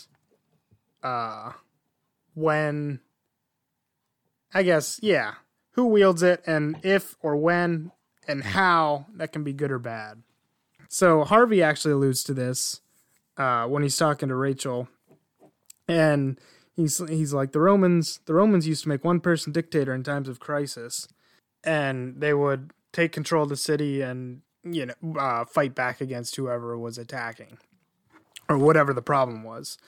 uh, 1.05 1.53
when 2.35 2.99
I 4.53 4.65
guess 4.65 4.99
yeah, 5.03 5.35
who 5.73 5.87
wields 5.87 6.25
it, 6.25 6.43
and 6.49 6.79
if 6.83 7.17
or 7.23 7.37
when 7.37 7.93
and 8.27 8.43
how 8.43 9.07
that 9.15 9.33
can 9.33 9.45
be 9.45 9.53
good 9.53 9.71
or 9.71 9.79
bad. 9.79 10.23
So 10.89 11.23
Harvey 11.23 11.63
actually 11.63 11.93
alludes 11.93 12.25
to 12.25 12.35
this 12.35 12.81
uh, 13.37 13.67
when 13.67 13.85
he's 13.85 13.97
talking 13.97 14.29
to 14.31 14.35
Rachel, 14.35 14.89
and 15.89 16.39
he's 16.77 16.99
he's 17.09 17.33
like 17.33 17.53
the 17.53 17.61
Romans. 17.61 18.21
The 18.27 18.35
Romans 18.35 18.67
used 18.67 18.83
to 18.85 18.89
make 18.89 19.05
one 19.05 19.21
person 19.21 19.53
dictator 19.53 19.95
in 19.95 20.03
times 20.03 20.29
of 20.29 20.41
crisis, 20.41 21.09
and 21.63 22.21
they 22.21 22.35
would 22.35 22.73
take 22.93 23.13
control 23.13 23.45
of 23.45 23.49
the 23.49 23.57
city 23.57 24.01
and 24.01 24.43
you 24.63 24.87
know 24.87 25.19
uh, 25.19 25.45
fight 25.45 25.75
back 25.75 26.01
against 26.01 26.37
whoever 26.37 26.77
was 26.79 26.99
attacking, 26.99 27.59
or 28.49 28.59
whatever 28.59 28.93
the 28.93 29.03
problem 29.03 29.43
was. 29.43 29.79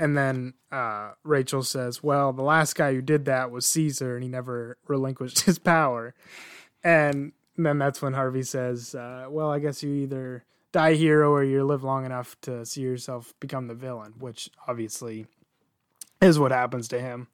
And 0.00 0.16
then 0.16 0.54
uh, 0.72 1.12
Rachel 1.22 1.62
says, 1.62 2.02
"Well, 2.02 2.32
the 2.32 2.42
last 2.42 2.74
guy 2.74 2.94
who 2.94 3.02
did 3.02 3.24
that 3.26 3.50
was 3.50 3.66
Caesar, 3.66 4.14
and 4.14 4.22
he 4.22 4.28
never 4.28 4.78
relinquished 4.86 5.40
his 5.46 5.58
power." 5.58 6.14
And 6.82 7.32
then 7.56 7.78
that's 7.78 8.02
when 8.02 8.12
Harvey 8.12 8.42
says, 8.42 8.94
uh, 8.94 9.26
"Well, 9.28 9.50
I 9.50 9.58
guess 9.58 9.82
you 9.82 9.92
either 9.94 10.44
die 10.72 10.94
hero 10.94 11.30
or 11.30 11.44
you 11.44 11.64
live 11.64 11.84
long 11.84 12.04
enough 12.04 12.36
to 12.42 12.66
see 12.66 12.80
yourself 12.80 13.32
become 13.40 13.68
the 13.68 13.74
villain," 13.74 14.14
which 14.18 14.50
obviously 14.66 15.26
is 16.24 16.38
what 16.38 16.52
happens 16.52 16.88
to 16.88 17.00
him. 17.00 17.28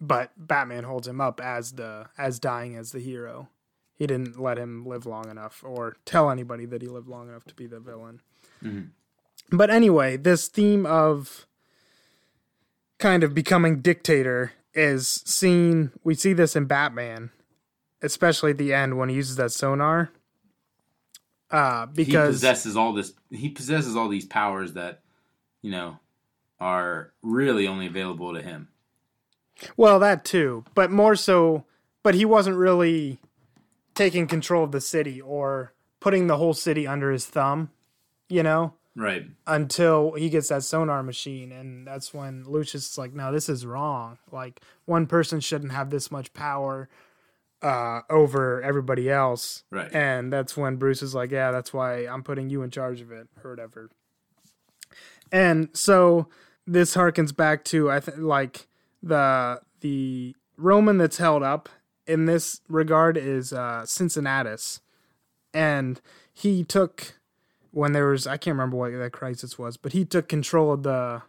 But 0.00 0.32
Batman 0.36 0.84
holds 0.84 1.08
him 1.08 1.20
up 1.20 1.40
as 1.40 1.72
the 1.72 2.06
as 2.18 2.38
dying 2.38 2.76
as 2.76 2.92
the 2.92 3.00
hero. 3.00 3.48
He 3.96 4.06
didn't 4.06 4.38
let 4.40 4.58
him 4.58 4.84
live 4.84 5.06
long 5.06 5.30
enough 5.30 5.62
or 5.64 5.96
tell 6.04 6.30
anybody 6.30 6.66
that 6.66 6.82
he 6.82 6.88
lived 6.88 7.08
long 7.08 7.28
enough 7.28 7.44
to 7.44 7.54
be 7.54 7.66
the 7.66 7.78
villain. 7.80 8.20
But 9.50 9.70
anyway, 9.70 10.16
this 10.16 10.48
theme 10.48 10.84
of 10.84 11.46
kind 12.98 13.22
of 13.22 13.34
becoming 13.34 13.80
dictator 13.80 14.52
is 14.74 15.06
seen 15.24 15.92
we 16.02 16.14
see 16.14 16.32
this 16.32 16.56
in 16.56 16.64
Batman, 16.64 17.30
especially 18.02 18.50
at 18.50 18.58
the 18.58 18.74
end 18.74 18.98
when 18.98 19.08
he 19.08 19.14
uses 19.14 19.36
that 19.36 19.52
sonar. 19.52 20.10
Uh 21.50 21.86
because 21.86 22.34
he 22.34 22.46
possesses 22.46 22.76
all 22.76 22.92
this 22.92 23.12
he 23.30 23.48
possesses 23.48 23.94
all 23.96 24.08
these 24.08 24.24
powers 24.26 24.72
that 24.72 25.02
you 25.62 25.70
know 25.70 25.98
are 26.60 27.12
really 27.22 27.66
only 27.66 27.86
available 27.86 28.32
to 28.34 28.42
him. 28.42 28.68
Well 29.76 29.98
that 30.00 30.24
too, 30.24 30.64
but 30.74 30.90
more 30.90 31.16
so 31.16 31.64
but 32.02 32.14
he 32.14 32.24
wasn't 32.24 32.56
really 32.56 33.18
taking 33.94 34.26
control 34.26 34.64
of 34.64 34.72
the 34.72 34.80
city 34.80 35.20
or 35.20 35.72
putting 36.00 36.26
the 36.26 36.36
whole 36.36 36.52
city 36.52 36.86
under 36.86 37.10
his 37.10 37.24
thumb, 37.26 37.70
you 38.28 38.42
know? 38.42 38.74
right. 38.96 39.24
Until 39.46 40.12
he 40.12 40.28
gets 40.28 40.48
that 40.48 40.62
sonar 40.64 41.02
machine 41.02 41.50
and 41.52 41.86
that's 41.86 42.12
when 42.14 42.44
lucius 42.44 42.90
is 42.90 42.98
like 42.98 43.12
no 43.14 43.32
this 43.32 43.48
is 43.48 43.64
wrong. 43.66 44.18
Like 44.30 44.60
one 44.84 45.06
person 45.06 45.40
shouldn't 45.40 45.72
have 45.72 45.90
this 45.90 46.10
much 46.10 46.32
power 46.32 46.88
uh 47.62 48.00
over 48.10 48.60
everybody 48.62 49.10
else. 49.10 49.62
Right. 49.70 49.92
and 49.94 50.32
that's 50.32 50.56
when 50.56 50.76
bruce 50.76 51.02
is 51.02 51.14
like 51.14 51.30
yeah 51.30 51.50
that's 51.50 51.72
why 51.72 52.06
i'm 52.06 52.22
putting 52.22 52.50
you 52.50 52.62
in 52.62 52.70
charge 52.70 53.00
of 53.00 53.10
it 53.10 53.28
or 53.42 53.50
whatever 53.50 53.88
and 55.34 55.68
so 55.74 56.28
this 56.66 56.94
harkens 56.94 57.36
back 57.36 57.64
to 57.64 57.90
i 57.90 58.00
think 58.00 58.18
like 58.18 58.66
the 59.02 59.60
the 59.80 60.34
roman 60.56 60.96
that's 60.98 61.18
held 61.18 61.42
up 61.42 61.68
in 62.06 62.26
this 62.26 62.60
regard 62.68 63.16
is 63.16 63.52
uh 63.52 63.84
cincinnatus. 63.86 64.80
And 65.52 66.00
he 66.32 66.64
took 66.64 67.18
when 67.70 67.92
there 67.92 68.08
was 68.08 68.26
I 68.26 68.36
can't 68.36 68.54
remember 68.54 68.76
what 68.76 68.92
that 68.92 69.12
crisis 69.12 69.58
was, 69.58 69.76
but 69.76 69.92
he 69.92 70.04
took 70.04 70.28
control 70.28 70.72
of 70.72 70.82
the 70.82 71.22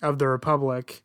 of 0.00 0.18
the 0.18 0.28
republic 0.28 1.02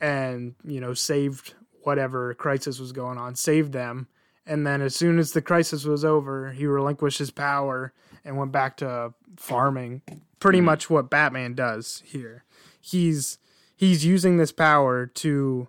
and 0.00 0.54
you 0.64 0.80
know 0.80 0.94
saved 0.94 1.54
whatever 1.82 2.34
crisis 2.34 2.78
was 2.78 2.92
going 2.92 3.18
on, 3.18 3.34
saved 3.34 3.72
them, 3.72 4.08
and 4.44 4.66
then 4.66 4.82
as 4.82 4.94
soon 4.96 5.18
as 5.18 5.32
the 5.32 5.42
crisis 5.42 5.84
was 5.84 6.04
over, 6.04 6.52
he 6.52 6.66
relinquished 6.66 7.18
his 7.18 7.30
power 7.30 7.92
and 8.26 8.36
went 8.36 8.52
back 8.52 8.76
to 8.78 9.14
farming. 9.36 10.02
Pretty 10.40 10.58
mm-hmm. 10.58 10.66
much 10.66 10.90
what 10.90 11.10
Batman 11.10 11.54
does 11.54 12.02
here. 12.04 12.44
He's 12.80 13.38
he's 13.76 14.04
using 14.04 14.36
this 14.36 14.52
power 14.52 15.06
to 15.06 15.68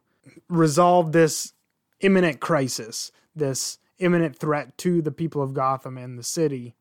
resolve 0.49 1.11
this 1.11 1.53
imminent 1.99 2.39
crisis, 2.39 3.11
this 3.35 3.79
imminent 3.99 4.37
threat 4.37 4.77
to 4.79 5.01
the 5.01 5.11
people 5.11 5.41
of 5.41 5.53
Gotham 5.53 5.97
and 5.97 6.17
the 6.17 6.23
city 6.23 6.75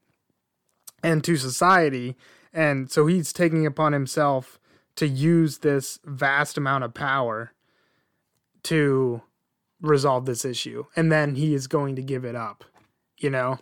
and 1.03 1.23
to 1.25 1.37
society. 1.37 2.17
And 2.53 2.91
so 2.91 3.07
he's 3.07 3.33
taking 3.33 3.67
upon 3.67 3.93
himself 3.93 4.59
to 4.97 5.07
use 5.07 5.59
this 5.59 5.99
vast 6.05 6.57
amount 6.57 6.85
of 6.85 6.95
power 6.95 7.53
to 8.65 9.23
resolve 9.81 10.27
this 10.27 10.45
issue. 10.45 10.85
And 10.97 11.13
then 11.13 11.35
he 11.35 11.55
is 11.55 11.67
going 11.67 11.97
to 11.97 12.03
give 12.03 12.25
it 12.25 12.35
up, 12.35 12.65
you 13.19 13.31
know? 13.31 13.59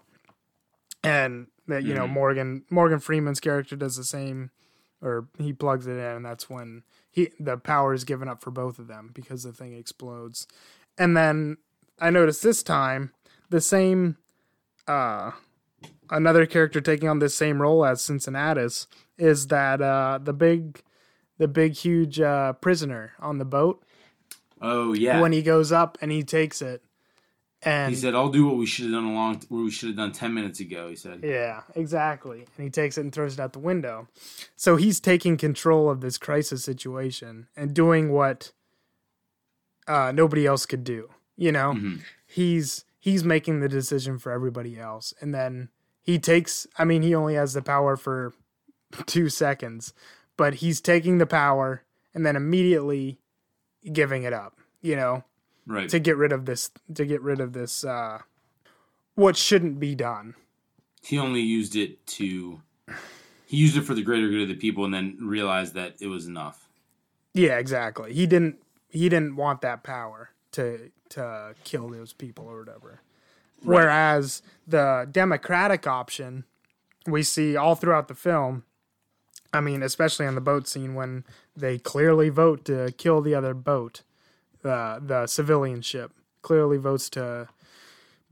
and 1.05 1.47
that 1.69 1.83
you 1.85 1.95
know 1.95 2.07
Mhm. 2.07 2.13
Morgan 2.13 2.65
Morgan 2.71 2.99
Freeman's 3.01 3.41
character 3.41 3.77
does 3.77 3.97
the 3.97 4.05
same, 4.05 4.51
or 5.01 5.29
he 5.39 5.53
plugs 5.53 5.87
it 5.87 5.93
in, 5.93 5.99
and 6.17 6.25
that's 6.25 6.49
when 6.51 6.83
he 7.11 7.31
the 7.41 7.57
power 7.57 7.95
is 7.95 8.05
given 8.05 8.29
up 8.29 8.43
for 8.43 8.51
both 8.51 8.79
of 8.79 8.87
them 8.87 9.11
because 9.15 9.43
the 9.45 9.53
thing 9.53 9.75
explodes, 9.75 10.47
and 10.99 11.17
then 11.17 11.57
I 12.01 12.11
noticed 12.11 12.43
this 12.43 12.63
time 12.63 13.13
the 13.51 13.61
same, 13.61 14.17
uh, 14.89 15.33
another 16.11 16.45
character 16.47 16.81
taking 16.81 17.09
on 17.09 17.19
this 17.21 17.35
same 17.35 17.63
role 17.63 17.85
as 17.85 18.03
Cincinnatus 18.03 18.87
is 19.17 19.47
that 19.49 19.81
uh 19.81 20.19
the 20.23 20.33
big, 20.33 20.83
the 21.39 21.49
big 21.49 21.75
huge 21.75 22.21
uh 22.21 22.53
prisoner 22.55 23.13
on 23.21 23.39
the 23.39 23.45
boat 23.45 23.83
Oh 24.61 24.93
yeah. 24.93 25.21
when 25.21 25.33
he 25.33 25.43
goes 25.43 25.71
up 25.73 25.97
and 26.01 26.11
he 26.11 26.23
takes 26.23 26.61
it, 26.63 26.83
and 27.65 27.91
he 27.95 27.97
said, 28.01 28.15
"I'll 28.15 28.31
do 28.31 28.47
what 28.47 28.57
we 28.57 28.67
should 28.67 28.85
have 28.87 28.93
done 28.95 29.05
a 29.07 29.13
long, 29.15 29.35
what 29.49 29.63
we 29.65 29.71
should 29.71 29.89
have 29.89 29.97
done 29.97 30.13
ten 30.13 30.35
minutes 30.35 30.61
ago." 30.61 30.89
He 30.89 30.97
said, 30.97 31.21
Yeah, 31.23 31.63
exactly. 31.75 32.47
And 32.57 32.65
he 32.65 32.71
takes 32.71 32.97
it 32.99 33.03
and 33.03 33.13
throws 33.13 33.35
it 33.35 33.41
out 33.41 33.53
the 33.53 33.59
window. 33.59 34.09
So 34.57 34.77
he's 34.77 35.01
taking 35.01 35.37
control 35.37 35.89
of 35.91 36.01
this 36.01 36.19
crisis 36.19 36.65
situation 36.65 37.49
and 37.57 37.75
doing 37.75 38.11
what 38.13 38.53
uh, 39.87 40.13
nobody 40.13 40.47
else 40.47 40.67
could 40.67 40.85
do. 40.85 41.11
You 41.37 41.53
know, 41.53 41.73
Mhm. 41.75 42.01
he's 42.27 42.85
he's 42.99 43.25
making 43.25 43.61
the 43.61 43.69
decision 43.69 44.19
for 44.19 44.33
everybody 44.33 44.79
else, 44.79 45.13
and 45.21 45.35
then 45.35 45.69
he 46.01 46.19
takes. 46.19 46.67
I 46.79 46.85
mean, 46.85 47.03
he 47.03 47.15
only 47.15 47.35
has 47.35 47.53
the 47.55 47.63
power 47.63 47.97
for 47.97 48.33
two 49.07 49.29
seconds, 49.29 49.93
but 50.37 50.55
he's 50.57 50.81
taking 50.81 51.19
the 51.19 51.27
power 51.27 51.83
and 52.15 52.25
then 52.25 52.37
immediately 52.37 53.19
giving 53.93 54.23
it 54.23 54.33
up. 54.33 54.59
You 54.81 54.97
know, 54.97 55.25
"Right." 55.67 55.89
to 55.89 55.99
get 55.99 56.17
rid 56.17 56.33
of 56.33 56.47
this. 56.47 56.71
To 56.95 57.05
get 57.05 57.23
rid 57.23 57.41
of 57.41 57.53
this. 57.53 57.85
Uh, 57.85 58.19
what 59.15 59.37
shouldn't 59.37 59.79
be 59.79 59.95
done. 59.95 60.35
he 61.03 61.19
only 61.19 61.41
used 61.41 61.77
it 61.77 62.05
to, 62.07 62.61
he 63.47 63.57
used 63.57 63.77
it 63.77 63.83
for 63.83 63.95
the 63.95 64.03
greater 64.03 64.29
good 64.29 64.43
of 64.43 64.49
the 64.49 64.55
people, 64.55 64.85
and 64.85 64.93
then 64.93 65.19
realized 65.21 65.75
that 65.75 65.95
it 66.01 66.09
was 66.09 66.27
enough. 66.27 66.69
Yeah, 67.33 67.59
exactly. 67.59 68.13
He 68.15 68.27
didn't 68.27 68.57
he 68.89 69.09
didn't 69.09 69.37
want 69.37 69.61
that 69.63 69.83
power 69.83 70.31
to 70.53 70.91
to 71.11 71.55
kill 71.65 71.89
those 71.91 72.13
people 72.13 72.47
or 72.47 72.61
whatever. 72.61 73.01
Whereas 73.63 74.43
the 74.67 75.09
democratic 75.11 75.87
option 75.87 76.45
we 77.07 77.23
see 77.23 77.57
all 77.57 77.75
throughout 77.75 78.09
the 78.09 78.15
film, 78.15 78.65
I 79.53 79.61
mean, 79.61 79.83
especially 79.83 80.27
on 80.27 80.35
the 80.35 80.41
boat 80.41 80.67
scene 80.69 80.95
when 80.95 81.25
they 81.57 81.79
clearly 81.79 82.29
vote 82.29 82.65
to 82.67 82.93
kill 82.97 83.21
the 83.21 83.35
other 83.35 83.55
boat, 83.55 84.03
the 84.65 85.01
the 85.01 85.27
civilian 85.29 85.81
ship 85.83 86.11
clearly 86.43 86.77
votes 86.79 87.09
to 87.11 87.49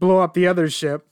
blow 0.01 0.19
up 0.19 0.35
the 0.35 0.49
other 0.49 0.69
ship. 0.69 1.07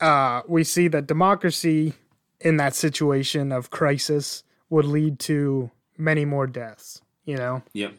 Uh, 0.00 0.40
we 0.48 0.64
see 0.64 0.88
that 0.88 1.06
democracy 1.06 1.92
in 2.40 2.56
that 2.56 2.74
situation 2.74 3.52
of 3.52 3.68
crisis 3.68 4.42
would 4.70 4.86
lead 4.86 5.18
to 5.18 5.70
many 5.98 6.24
more 6.24 6.46
deaths. 6.46 7.02
You 7.26 7.36
know, 7.36 7.62
Yep. 7.74 7.92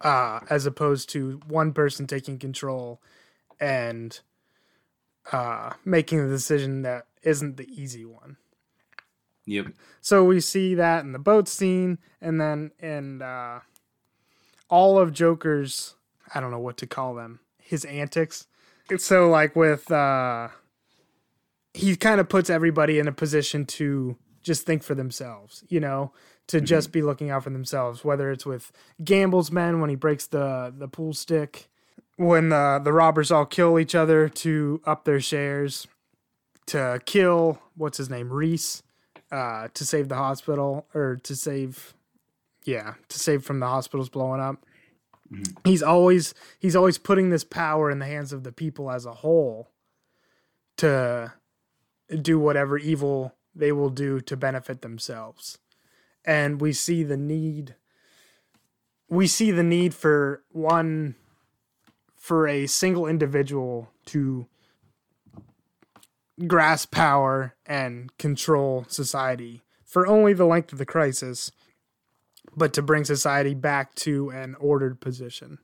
uh, 0.00 0.40
as 0.48 0.64
opposed 0.64 1.08
to 1.10 1.40
one 1.48 1.72
person 1.72 2.06
taking 2.06 2.38
control 2.38 3.02
and 3.60 4.18
uh, 5.32 5.72
making 5.84 6.22
the 6.22 6.28
decision 6.28 6.82
that 6.82 7.06
isn't 7.22 7.56
the 7.56 7.68
easy 7.68 8.04
one. 8.04 8.36
Yep. 9.46 9.66
So 10.00 10.24
we 10.24 10.40
see 10.40 10.74
that 10.76 11.04
in 11.04 11.12
the 11.12 11.18
boat 11.18 11.48
scene, 11.48 11.98
and 12.20 12.40
then 12.40 12.70
in 12.78 13.20
uh, 13.22 13.60
all 14.68 14.98
of 14.98 15.12
Joker's, 15.12 15.94
I 16.34 16.40
don't 16.40 16.50
know 16.50 16.58
what 16.58 16.76
to 16.78 16.86
call 16.86 17.14
them, 17.14 17.40
his 17.58 17.84
antics. 17.84 18.46
It's 18.90 19.04
so 19.04 19.28
like 19.28 19.54
with, 19.54 19.90
uh, 19.90 20.48
he 21.74 21.96
kind 21.96 22.20
of 22.20 22.28
puts 22.28 22.50
everybody 22.50 22.98
in 22.98 23.06
a 23.08 23.12
position 23.12 23.66
to 23.66 24.16
just 24.42 24.64
think 24.64 24.82
for 24.82 24.94
themselves, 24.94 25.64
you 25.68 25.80
know, 25.80 26.12
to 26.46 26.60
just 26.60 26.90
be 26.92 27.02
looking 27.02 27.30
out 27.30 27.44
for 27.44 27.50
themselves. 27.50 28.04
Whether 28.04 28.30
it's 28.30 28.46
with 28.46 28.72
Gambol's 29.02 29.52
men 29.52 29.80
when 29.80 29.90
he 29.90 29.96
breaks 29.96 30.26
the 30.26 30.72
the 30.76 30.88
pool 30.88 31.12
stick, 31.12 31.68
when 32.16 32.48
the 32.48 32.80
the 32.82 32.92
robbers 32.92 33.30
all 33.30 33.44
kill 33.44 33.78
each 33.78 33.94
other 33.94 34.28
to 34.30 34.80
up 34.86 35.04
their 35.04 35.20
shares, 35.20 35.86
to 36.66 37.00
kill 37.04 37.60
what's 37.76 37.98
his 37.98 38.08
name 38.08 38.32
Reese 38.32 38.82
uh, 39.30 39.68
to 39.74 39.84
save 39.84 40.08
the 40.08 40.16
hospital 40.16 40.86
or 40.94 41.16
to 41.16 41.36
save, 41.36 41.94
yeah, 42.68 42.94
to 43.08 43.18
save 43.18 43.44
from 43.44 43.60
the 43.60 43.66
hospitals 43.66 44.10
blowing 44.10 44.42
up. 44.42 44.66
Mm-hmm. 45.32 45.52
He's 45.64 45.82
always 45.82 46.34
he's 46.58 46.76
always 46.76 46.98
putting 46.98 47.30
this 47.30 47.42
power 47.42 47.90
in 47.90 47.98
the 47.98 48.06
hands 48.06 48.30
of 48.30 48.44
the 48.44 48.52
people 48.52 48.90
as 48.90 49.06
a 49.06 49.14
whole 49.14 49.70
to 50.76 51.32
do 52.20 52.38
whatever 52.38 52.76
evil 52.76 53.34
they 53.54 53.72
will 53.72 53.88
do 53.88 54.20
to 54.20 54.36
benefit 54.36 54.82
themselves. 54.82 55.58
And 56.26 56.60
we 56.60 56.74
see 56.74 57.02
the 57.02 57.16
need 57.16 57.74
we 59.08 59.26
see 59.26 59.50
the 59.50 59.62
need 59.62 59.94
for 59.94 60.42
one 60.52 61.14
for 62.14 62.46
a 62.46 62.66
single 62.66 63.06
individual 63.06 63.90
to 64.06 64.46
grasp 66.46 66.92
power 66.92 67.54
and 67.64 68.16
control 68.18 68.84
society 68.88 69.62
for 69.86 70.06
only 70.06 70.34
the 70.34 70.44
length 70.44 70.70
of 70.70 70.78
the 70.78 70.84
crisis, 70.84 71.50
but 72.58 72.72
to 72.74 72.82
bring 72.82 73.04
society 73.04 73.54
back 73.54 73.94
to 73.96 74.30
an 74.30 74.54
ordered 74.60 75.00
position. 75.00 75.58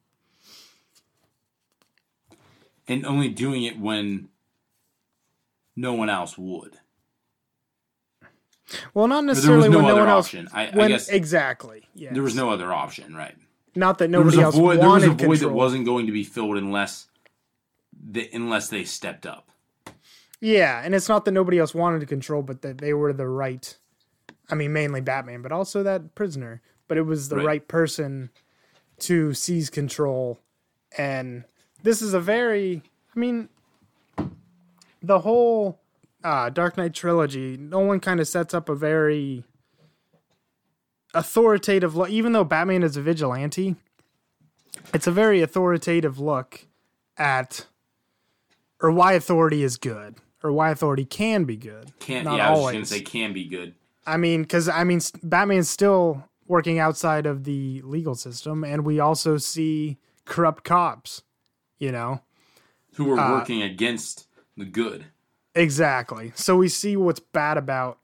And 2.87 3.05
only 3.07 3.29
doing 3.29 3.65
it 3.65 3.79
when 3.79 4.29
no 5.75 5.95
one 5.95 6.11
else 6.11 6.37
would. 6.39 6.79
Well, 8.93 9.09
not 9.09 9.19
Or 9.19 9.27
there 9.27 9.29
was 9.29 9.37
necessarily 9.39 9.69
no 9.69 9.79
when 9.79 9.87
no 9.89 9.97
one 9.97 10.09
else. 10.09 10.27
option. 10.27 10.49
I, 10.53 10.67
I 10.67 10.71
When, 10.77 10.89
guess 10.89 11.09
exactly. 11.09 11.85
There 11.95 12.23
was 12.23 12.35
no 12.35 12.51
other 12.51 12.73
option, 12.73 13.15
right? 13.15 13.37
Not 13.75 13.99
that 13.99 14.09
nobody 14.09 14.41
else 14.41 14.55
void. 14.55 14.79
There 14.79 14.89
was 14.89 15.03
wanted 15.05 15.21
a 15.23 15.27
void 15.27 15.39
that 15.41 15.49
wasn't 15.49 15.85
going 15.85 16.07
to 16.07 16.13
be 16.13 16.25
filled 16.25 16.57
unless, 16.57 17.09
the, 17.93 18.29
unless 18.33 18.69
they 18.69 18.85
stepped 18.85 19.27
up. 19.27 19.51
Yeah, 20.41 20.83
and 20.85 20.95
it's 20.95 21.09
not 21.09 21.25
that 21.25 21.33
nobody 21.33 21.59
else 21.59 21.75
wanted 21.75 22.01
to 22.01 22.07
control, 22.07 22.43
but 22.43 22.63
that 22.63 22.79
they 22.79 22.93
were 22.93 23.13
the 23.13 23.27
right. 23.27 23.77
I 24.51 24.55
mean, 24.55 24.73
mainly 24.73 25.01
Batman, 25.01 25.41
but 25.43 25.53
also 25.53 25.83
that 25.83 26.15
prisoner. 26.15 26.61
But 26.89 26.99
it 26.99 27.03
was 27.03 27.29
the 27.29 27.37
Right. 27.37 27.47
right, 27.47 27.69
person 27.69 28.31
to 29.01 29.33
seize 29.35 29.71
control, 29.71 30.39
and 30.97 31.45
this 31.83 32.03
is 32.03 32.15
a 32.15 32.21
very. 32.21 32.83
I 33.15 33.19
mean, 33.19 33.49
the 35.03 35.21
whole 35.21 35.81
uh, 36.23 36.51
Dark 36.51 36.77
Knight 36.77 36.95
trilogy. 36.95 37.57
Nolan 37.57 38.01
kind 38.01 38.21
of 38.21 38.27
sets 38.29 38.55
up 38.55 38.69
a 38.69 38.75
very 38.75 39.45
authoritative 41.15 41.95
look. 41.97 42.11
Even 42.11 42.33
though 42.33 42.45
Batman 42.45 42.83
is 42.83 42.97
a 42.97 43.03
vigilante, 43.03 43.77
it's 44.93 45.07
a 45.07 45.13
very 45.13 45.43
authoritative 45.43 46.19
look 46.19 46.67
at 47.17 47.67
or 48.81 48.91
why 48.91 49.13
authority 49.13 49.63
is 49.63 49.77
good 49.77 50.17
or 50.43 50.53
why 50.53 50.71
authority 50.71 51.05
can 51.05 51.45
be 51.45 51.57
good. 51.57 51.93
Can't. 52.01 52.25
Not 52.25 52.37
yeah, 52.37 52.49
I 52.49 52.51
was 52.51 52.59
always. 52.61 52.77
just 52.79 52.93
gonna 52.93 52.99
say 52.99 53.05
can 53.05 53.33
be 53.33 53.45
good. 53.45 53.75
I 54.07 54.17
mean, 54.17 54.43
because 54.43 54.69
I 54.69 54.85
mean, 54.85 55.01
Batman's 55.23 55.69
still 55.71 56.25
working 56.47 56.79
outside 56.79 57.27
of 57.27 57.45
the 57.45 57.81
legal 57.83 58.15
system, 58.15 58.65
and 58.65 58.85
we 58.85 59.01
also 59.01 59.37
see 59.37 59.99
corrupt 60.25 60.65
cops. 60.65 61.23
You 61.79 61.93
know, 61.93 62.21
Who 62.95 63.05
were 63.07 63.19
Uh, 63.19 63.33
working 63.33 63.63
against 63.63 64.29
the 64.57 64.65
good. 64.65 65.07
exactly. 65.55 66.33
So 66.35 66.57
we 66.57 66.69
see 66.69 66.97
what's 66.97 67.21
bad 67.21 67.57
about 67.59 67.99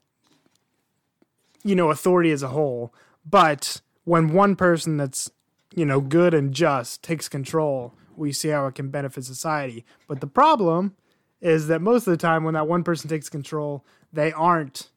you 1.63 1.75
know 1.75 1.89
authority 1.91 2.31
as 2.31 2.43
a 2.43 2.49
whole, 2.49 2.93
but 3.25 3.81
when 4.03 4.33
one 4.33 4.55
person 4.55 4.97
that's 4.97 5.29
you 5.73 5.85
know 5.85 6.01
good 6.01 6.33
and 6.33 6.53
just 6.53 7.01
takes 7.03 7.29
control, 7.29 7.93
we 8.15 8.31
see 8.33 8.49
how 8.49 8.67
it 8.67 8.75
can 8.75 8.89
benefit 8.89 9.23
society. 9.23 9.85
But 10.07 10.19
the 10.21 10.27
problem 10.27 10.95
is 11.39 11.67
that 11.67 11.81
most 11.81 12.05
of 12.07 12.11
the 12.11 12.17
time, 12.17 12.43
when 12.43 12.53
that 12.55 12.67
one 12.67 12.83
person 12.83 13.09
takes 13.09 13.29
control, 13.29 13.85
they 14.13 14.31
aren't 14.31 14.89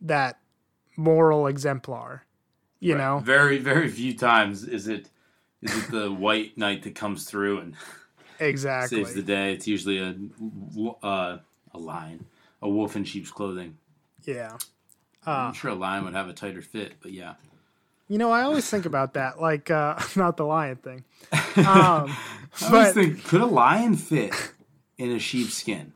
that 0.00 0.38
moral 0.96 1.46
exemplar. 1.46 2.24
You 2.82 2.96
know, 2.96 3.20
Very, 3.24 3.58
very 3.58 3.88
few 3.88 4.16
times 4.16 4.64
is 4.64 4.88
it 4.88 5.08
is 5.62 5.76
it 5.84 5.90
the 5.92 6.10
white 6.10 6.58
knight 6.58 6.82
that 6.82 6.94
comes 6.96 7.24
through 7.24 7.60
and 7.60 7.74
exactly. 8.40 8.98
saves 8.98 9.14
the 9.14 9.22
day. 9.22 9.52
It's 9.52 9.68
usually 9.68 9.98
a 9.98 10.16
uh, 11.06 11.38
a 11.72 11.78
lion, 11.78 12.26
a 12.60 12.68
wolf 12.68 12.96
in 12.96 13.04
sheep's 13.04 13.30
clothing. 13.30 13.78
yeah. 14.24 14.56
I'm 15.24 15.52
sure 15.54 15.70
a 15.70 15.74
lion 15.76 16.04
would 16.04 16.14
have 16.14 16.28
a 16.28 16.32
tighter 16.32 16.62
fit, 16.62 16.94
but 17.00 17.12
yeah. 17.12 17.34
You 18.08 18.18
know, 18.18 18.32
I 18.32 18.42
always 18.42 18.68
think 18.68 18.84
about 18.86 19.14
that, 19.14 19.40
like 19.40 19.70
uh, 19.70 20.00
not 20.16 20.36
the 20.36 20.44
lion 20.44 20.76
thing. 20.76 21.04
Um, 21.54 21.64
I 21.64 22.16
always 22.62 22.70
but 22.70 22.94
think, 22.94 23.24
could 23.24 23.40
a 23.42 23.46
lion 23.46 23.94
fit 23.96 24.34
in 24.98 25.10
a 25.12 25.18
sheepskin? 25.18 25.92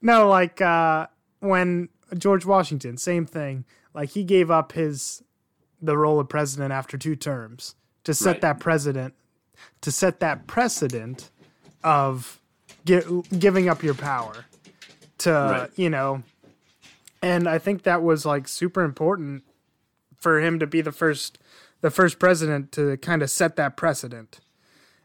no, 0.00 0.28
like 0.28 0.60
uh, 0.60 1.08
when 1.40 1.88
George 2.16 2.46
Washington, 2.46 2.96
same 2.96 3.26
thing. 3.26 3.64
Like 3.94 4.10
he 4.10 4.24
gave 4.24 4.50
up 4.50 4.72
his 4.72 5.22
the 5.86 5.96
role 5.96 6.20
of 6.20 6.28
president 6.28 6.72
after 6.72 6.98
two 6.98 7.16
terms 7.16 7.74
to 8.04 8.12
set 8.14 8.32
Right. 8.32 8.40
that 8.42 8.60
president 8.60 9.14
to 9.80 9.90
set 9.90 10.20
that 10.20 10.46
precedent 10.46 11.30
of 11.82 12.40
gi- 12.84 13.22
giving 13.38 13.68
up 13.68 13.82
your 13.82 13.94
power. 13.94 14.44
to 15.18 15.30
Right. 15.32 15.70
you 15.76 15.88
know, 15.88 16.22
and 17.22 17.48
I 17.48 17.58
think 17.58 17.84
that 17.84 18.02
was 18.02 18.26
like 18.26 18.46
super 18.48 18.82
important 18.82 19.44
for 20.20 20.40
him 20.40 20.58
to 20.58 20.66
be 20.66 20.82
the 20.82 20.92
first 20.92 21.38
the 21.80 21.90
first 21.90 22.18
president 22.18 22.70
to 22.72 22.96
kind 22.98 23.22
of 23.22 23.30
set 23.30 23.56
that 23.56 23.76
precedent. 23.78 24.40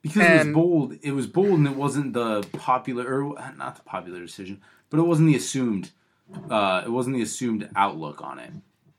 because 0.01 0.21
it 0.27 0.45
was 0.47 0.53
bold. 0.53 0.97
It 1.01 1.11
was 1.13 1.27
bold, 1.27 1.59
and 1.59 1.67
it 1.67 1.75
wasn't 1.75 2.11
the 2.13 2.41
popular 2.57 3.05
or 3.23 3.36
not 3.55 3.75
the 3.77 3.84
popular 3.84 4.19
decision, 4.19 4.59
but 4.89 4.99
it 4.99 5.03
wasn't 5.03 5.27
the 5.29 5.36
assumed. 5.36 5.91
Uh, 6.49 6.82
it 6.86 6.89
wasn't 6.89 7.15
the 7.15 7.21
assumed 7.21 7.69
outlook 7.75 8.21
on 8.21 8.39
it. 8.39 8.51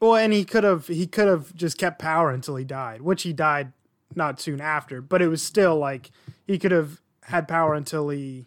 Well, 0.03 0.17
and 0.17 0.33
he 0.33 0.45
could 0.45 0.65
have 0.65 0.89
he 0.89 1.07
could 1.07 1.29
have 1.29 1.55
just 1.55 1.79
kept 1.79 2.01
power 2.01 2.33
until 2.33 2.57
he 2.57 2.65
died, 2.65 3.03
which 3.03 3.23
he 3.23 3.33
died 3.33 3.73
not 4.17 4.41
soon 4.41 4.61
after. 4.61 5.01
But 5.01 5.23
it 5.23 5.29
was 5.29 5.43
still 5.45 5.77
like 5.79 6.11
he 6.45 6.59
could 6.59 6.73
have 6.73 7.01
had 7.23 7.47
power 7.47 7.73
until 7.75 8.09
he 8.09 8.47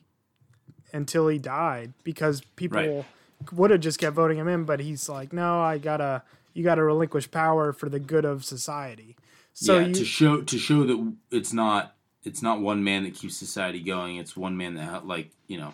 until 0.91 1.29
he 1.29 1.39
died 1.39 1.93
because 2.03 2.41
people 2.57 2.77
Right. 2.79 3.05
would 3.53 3.71
have 3.71 3.79
just 3.79 3.99
kept 3.99 4.17
voting 4.17 4.37
him 4.37 4.49
in. 4.49 4.65
But 4.65 4.81
he's 4.81 5.07
like, 5.07 5.31
no, 5.31 5.61
I 5.61 5.77
gotta 5.77 6.23
you 6.53 6.61
gotta 6.61 6.83
relinquish 6.83 7.31
power 7.31 7.71
for 7.71 7.87
the 7.87 8.01
good 8.01 8.25
of 8.25 8.43
society. 8.43 9.15
So 9.53 9.79
yeah, 9.79 9.85
you, 9.87 9.93
to 9.93 10.03
show 10.03 10.41
to 10.41 10.57
show 10.57 10.83
that 10.83 11.13
it's 11.31 11.53
not 11.53 11.95
it's 12.25 12.41
not 12.41 12.59
one 12.59 12.83
man 12.83 13.05
that 13.05 13.13
keeps 13.15 13.37
society 13.37 13.79
going. 13.79 14.17
It's 14.17 14.35
one 14.35 14.57
man 14.57 14.73
that 14.73 15.07
like 15.07 15.29
you 15.47 15.57
know, 15.57 15.73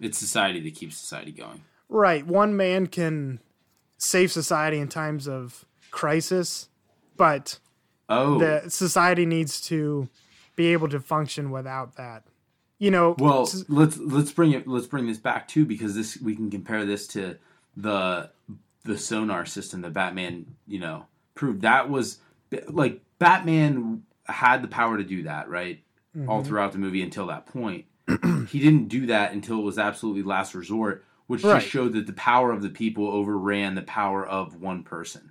it's 0.00 0.18
society 0.18 0.60
that 0.60 0.74
keeps 0.76 0.96
society 0.96 1.32
going. 1.32 1.62
right, 1.88 2.24
one 2.24 2.56
man 2.56 2.86
can 2.86 3.40
save 4.00 4.32
society 4.32 4.78
in 4.78 4.88
times 4.88 5.28
of 5.28 5.64
crisis, 5.90 6.68
but 7.16 7.58
Oh, 8.10 8.38
the 8.38 8.68
society 8.68 9.24
needs 9.24 9.60
to 9.62 10.08
be 10.56 10.66
able 10.72 10.88
to 10.88 10.98
function 10.98 11.52
without 11.52 11.94
that. 11.96 12.24
You 12.78 12.90
know, 12.90 13.14
well, 13.18 13.48
let's 13.68 13.98
let's 13.98 14.32
bring 14.32 14.52
it 14.52 14.66
let's 14.66 14.88
bring 14.88 15.06
this 15.06 15.18
back 15.18 15.46
too 15.46 15.64
because 15.64 15.94
this 15.94 16.20
we 16.20 16.34
can 16.34 16.50
compare 16.50 16.84
this 16.84 17.06
to 17.08 17.36
the 17.76 18.30
the 18.84 18.98
sonar 18.98 19.46
system 19.46 19.82
that 19.82 19.92
Batman 19.92 20.56
you 20.66 20.80
know 20.80 21.06
proved. 21.36 21.62
That 21.62 21.88
was 21.88 22.18
like 22.68 23.00
Batman 23.20 24.02
had 24.24 24.62
the 24.62 24.68
power 24.68 24.98
to 24.98 25.04
do 25.04 25.22
that 25.22 25.48
right? 25.48 25.80
All 26.26 26.40
mm-hmm. 26.40 26.48
throughout 26.48 26.72
the 26.72 26.78
movie 26.78 27.02
until 27.02 27.28
that 27.28 27.46
point. 27.46 27.84
he 28.48 28.58
didn't 28.58 28.88
do 28.88 29.06
that 29.06 29.32
until 29.32 29.60
it 29.60 29.62
was 29.62 29.78
absolutely 29.78 30.22
last 30.22 30.56
resort, 30.56 31.04
which 31.30 31.44
Right. 31.44 31.60
just 31.60 31.68
showed 31.68 31.92
that 31.92 32.06
the 32.08 32.12
power 32.12 32.50
of 32.50 32.60
the 32.60 32.68
people 32.68 33.06
overran 33.06 33.76
the 33.76 33.82
power 33.82 34.26
of 34.26 34.60
one 34.60 34.82
person. 34.82 35.30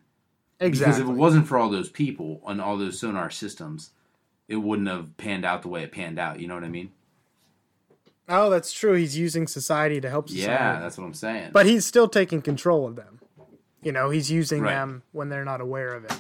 Exactly. 0.62 0.80
Because 0.94 1.00
if 1.00 1.08
it 1.10 1.20
wasn't 1.20 1.46
for 1.46 1.58
all 1.58 1.70
those 1.70 1.90
people 1.90 2.42
and 2.48 2.62
all 2.62 2.78
those 2.78 2.98
sonar 2.98 3.30
systems, 3.30 3.92
it 4.48 4.56
wouldn't 4.56 4.88
have 4.88 5.18
panned 5.18 5.44
out 5.44 5.62
the 5.62 5.68
way 5.68 5.84
it 5.84 5.92
panned 5.92 6.18
out. 6.18 6.40
You 6.40 6.48
know 6.48 6.56
what 6.56 6.64
I 6.64 6.70
mean? 6.70 6.92
oh, 8.30 8.50
that's 8.50 8.72
true. 8.72 8.94
He's 8.94 9.18
using 9.18 9.46
society 9.48 10.00
to 10.00 10.10
help 10.10 10.30
society. 10.30 10.52
Yeah, 10.52 10.80
that's 10.80 10.98
what 10.98 11.04
I'm 11.06 11.14
saying. 11.16 11.50
but 11.52 11.66
he's 11.66 11.86
still 11.86 12.08
taking 12.08 12.42
control 12.42 12.86
of 12.88 12.96
them. 12.96 13.20
You 13.82 13.92
know, 13.92 14.10
he's 14.10 14.30
using 14.32 14.62
Right. 14.62 14.72
them 14.74 15.04
when 15.12 15.28
they're 15.30 15.44
not 15.46 15.60
aware 15.62 15.94
of 15.96 16.06
it. 16.06 16.14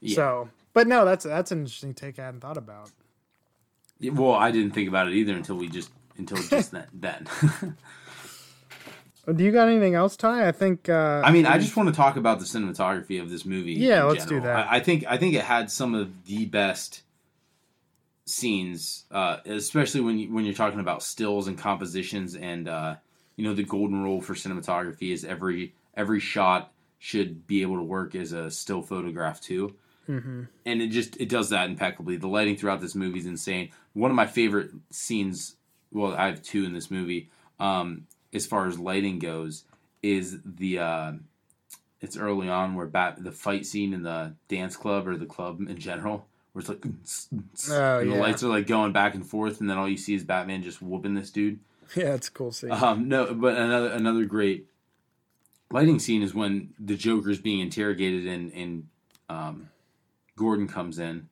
Yeah. 0.00 0.14
So, 0.14 0.48
but 0.72 0.86
no, 0.86 1.04
that's 1.04 1.24
that's 1.24 1.50
an 1.52 1.58
interesting 1.60 1.92
take 1.92 2.18
I 2.18 2.24
hadn't 2.26 2.40
thought 2.40 2.56
about. 2.56 2.90
Well, 4.00 4.32
I 4.34 4.50
didn't 4.50 4.70
think 4.72 4.88
about 4.88 5.08
it 5.08 5.14
either 5.14 5.34
until 5.34 5.56
we 5.56 5.68
just 5.68 5.90
until 6.16 6.38
just 6.38 6.70
then. 6.76 6.86
then. 6.94 7.26
Do 9.32 9.44
you 9.44 9.52
got 9.52 9.68
anything 9.68 9.94
else, 9.94 10.16
Ty? 10.16 10.46
I 10.48 10.52
think. 10.52 10.88
Uh, 10.88 11.22
I 11.24 11.30
mean, 11.30 11.46
I 11.46 11.58
just 11.58 11.76
want 11.76 11.88
to 11.88 11.94
talk 11.94 12.16
about 12.16 12.38
the 12.38 12.44
cinematography 12.44 13.20
of 13.20 13.30
this 13.30 13.44
movie. 13.44 13.74
Yeah, 13.74 14.04
let's 14.04 14.26
do 14.26 14.40
that. 14.40 14.68
I, 14.68 14.76
I 14.76 14.80
think 14.80 15.04
I 15.08 15.16
think 15.16 15.34
it 15.34 15.42
had 15.42 15.70
some 15.70 15.94
of 15.94 16.24
the 16.26 16.46
best 16.46 17.02
scenes, 18.24 19.04
uh, 19.10 19.38
especially 19.46 20.00
when 20.00 20.18
you, 20.18 20.32
when 20.32 20.44
you're 20.44 20.54
talking 20.54 20.80
about 20.80 21.02
stills 21.02 21.48
and 21.48 21.58
compositions, 21.58 22.34
and 22.36 22.68
uh, 22.68 22.96
you 23.36 23.44
know 23.44 23.54
the 23.54 23.64
golden 23.64 24.02
rule 24.02 24.20
for 24.20 24.34
cinematography 24.34 25.12
is 25.12 25.24
every 25.24 25.74
every 25.94 26.20
shot 26.20 26.72
should 26.98 27.46
be 27.46 27.62
able 27.62 27.76
to 27.76 27.82
work 27.82 28.14
as 28.14 28.32
a 28.32 28.50
still 28.50 28.82
photograph 28.82 29.40
too. 29.40 29.74
mhm. 30.08 30.46
and 30.66 30.82
it 30.82 30.88
just 30.88 31.16
it 31.20 31.28
does 31.28 31.50
that 31.50 31.68
impeccably. 31.68 32.16
The 32.16 32.28
lighting 32.28 32.56
throughout 32.56 32.80
this 32.80 32.94
movie 32.94 33.18
is 33.18 33.26
insane. 33.26 33.70
One 33.94 34.10
of 34.10 34.14
my 34.14 34.26
favorite 34.26 34.70
scenes, 34.90 35.56
well, 35.92 36.14
I 36.14 36.26
have 36.26 36.42
two 36.42 36.64
in 36.64 36.72
this 36.72 36.90
movie. 36.90 37.30
Um, 37.58 38.06
as 38.32 38.46
far 38.46 38.66
as 38.66 38.78
lighting 38.78 39.18
goes, 39.18 39.64
is 40.02 40.38
the 40.44 40.78
uh, 40.78 41.12
it's 42.00 42.16
early 42.16 42.48
on 42.48 42.74
where 42.74 42.86
bat 42.86 43.22
the 43.22 43.32
fight 43.32 43.66
scene 43.66 43.92
in 43.92 44.02
the 44.02 44.34
dance 44.48 44.76
club 44.76 45.06
or 45.06 45.16
the 45.16 45.26
club 45.26 45.60
in 45.60 45.78
general, 45.78 46.26
where 46.52 46.60
it's 46.60 46.68
like 46.68 46.84
Oh, 47.70 47.98
and 47.98 48.10
the 48.10 48.14
yeah. 48.14 48.20
lights 48.20 48.42
are 48.42 48.48
like 48.48 48.66
going 48.66 48.92
back 48.92 49.14
and 49.14 49.26
forth, 49.26 49.60
and 49.60 49.68
then 49.68 49.78
all 49.78 49.88
you 49.88 49.96
see 49.96 50.14
is 50.14 50.24
Batman 50.24 50.62
just 50.62 50.82
whooping 50.82 51.14
this 51.14 51.30
dude. 51.30 51.60
Yeah, 51.96 52.14
it's 52.14 52.28
a 52.28 52.32
cool 52.32 52.52
scene. 52.52 52.70
Um, 52.70 53.08
no, 53.08 53.34
but 53.34 53.56
another 53.56 53.88
another 53.90 54.24
great 54.24 54.66
lighting 55.70 55.98
scene 55.98 56.22
is 56.22 56.34
when 56.34 56.74
the 56.78 56.96
Joker's 56.96 57.40
being 57.40 57.60
interrogated 57.60 58.26
and 58.26 58.52
and 58.52 58.88
um, 59.28 59.70
Gordon 60.36 60.68
comes 60.68 60.98
in 60.98 61.28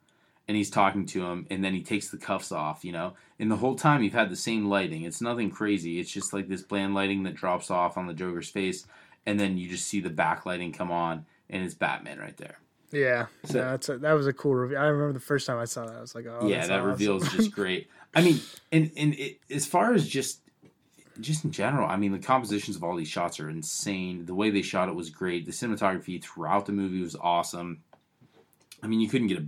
and 0.49 0.57
he's 0.57 0.71
talking 0.71 1.05
to 1.07 1.25
him, 1.27 1.47
and 1.51 1.63
then 1.63 1.75
he 1.75 1.83
takes 1.83 2.09
the 2.09 2.17
cuffs 2.17 2.51
off, 2.51 2.85
you 2.85 2.91
know. 2.93 3.13
And 3.39 3.51
the 3.51 3.57
whole 3.57 3.77
time 3.77 4.03
you've 4.03 4.15
had 4.15 4.31
the 4.31 4.37
same 4.37 4.67
lighting. 4.67 5.03
It's 5.03 5.21
nothing 5.21 5.51
crazy. 5.51 6.01
It's 6.01 6.11
just 6.11 6.33
like 6.33 6.49
this 6.49 6.63
bland 6.63 6.95
lighting 6.95 7.23
that 7.25 7.35
drops 7.35 7.71
off 7.71 7.97
on 7.99 8.07
the 8.07 8.15
Joker's 8.15 8.49
face, 8.49 8.87
and 9.27 9.39
then 9.39 9.59
you 9.59 9.69
just 9.69 9.87
see 9.87 10.01
the 10.01 10.11
backlighting 10.11 10.73
come 10.75 10.91
on, 10.91 11.27
and 11.51 11.63
it's 11.63 11.75
Batman 11.75 12.19
right 12.19 12.37
there. 12.39 12.59
yeah, 12.91 13.27
so- 13.45 13.59
no, 13.61 13.71
that's 13.73 13.89
a, 13.91 13.99
that 13.99 14.13
was 14.15 14.27
a 14.27 14.33
cool 14.33 14.55
review. 14.55 14.79
I 14.79 14.87
remember 14.87 15.13
the 15.13 15.21
first 15.25 15.47
time 15.47 15.59
I 15.59 15.67
saw 15.67 15.85
that, 15.87 15.97
I 15.97 16.01
was 16.01 16.15
like, 16.15 16.27
oh, 16.27 16.49
yeah, 16.49 16.67
that 16.67 16.81
awesome. 16.81 16.89
reveal 16.89 17.17
is 17.23 17.31
just 17.33 17.53
great. 17.55 17.89
I 18.15 18.23
mean, 18.23 18.41
and 18.73 18.91
and 18.97 19.15
it, 19.15 19.39
as 19.51 19.67
far 19.67 19.93
as 19.93 20.09
just 20.09 20.41
just 21.21 21.45
in 21.45 21.51
general, 21.51 21.87
I 21.89 21.97
mean, 21.97 22.13
the 22.13 22.19
compositions 22.19 22.77
of 22.77 22.83
all 22.85 22.97
these 22.97 23.09
shots 23.09 23.39
are 23.41 23.51
insane. 23.51 24.25
The 24.25 24.35
way 24.35 24.51
they 24.51 24.63
shot 24.63 24.89
it 24.89 24.95
was 24.95 25.11
great. 25.11 25.45
The 25.47 25.53
cinematography 25.53 26.23
throughout 26.23 26.65
the 26.65 26.73
movie 26.73 27.03
was 27.03 27.17
awesome. 27.17 27.83
I 28.83 28.87
mean, 28.87 29.01
you 29.01 29.09
couldn't 29.09 29.27
get 29.27 29.39
a 29.39 29.47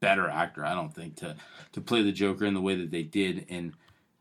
better 0.00 0.28
actor, 0.28 0.64
I 0.64 0.74
don't 0.74 0.94
think, 0.94 1.16
to 1.16 1.36
to 1.72 1.80
play 1.80 2.02
the 2.02 2.12
Joker 2.12 2.44
in 2.46 2.54
the 2.54 2.60
way 2.60 2.74
that 2.76 2.90
they 2.90 3.02
did, 3.02 3.46
and 3.48 3.72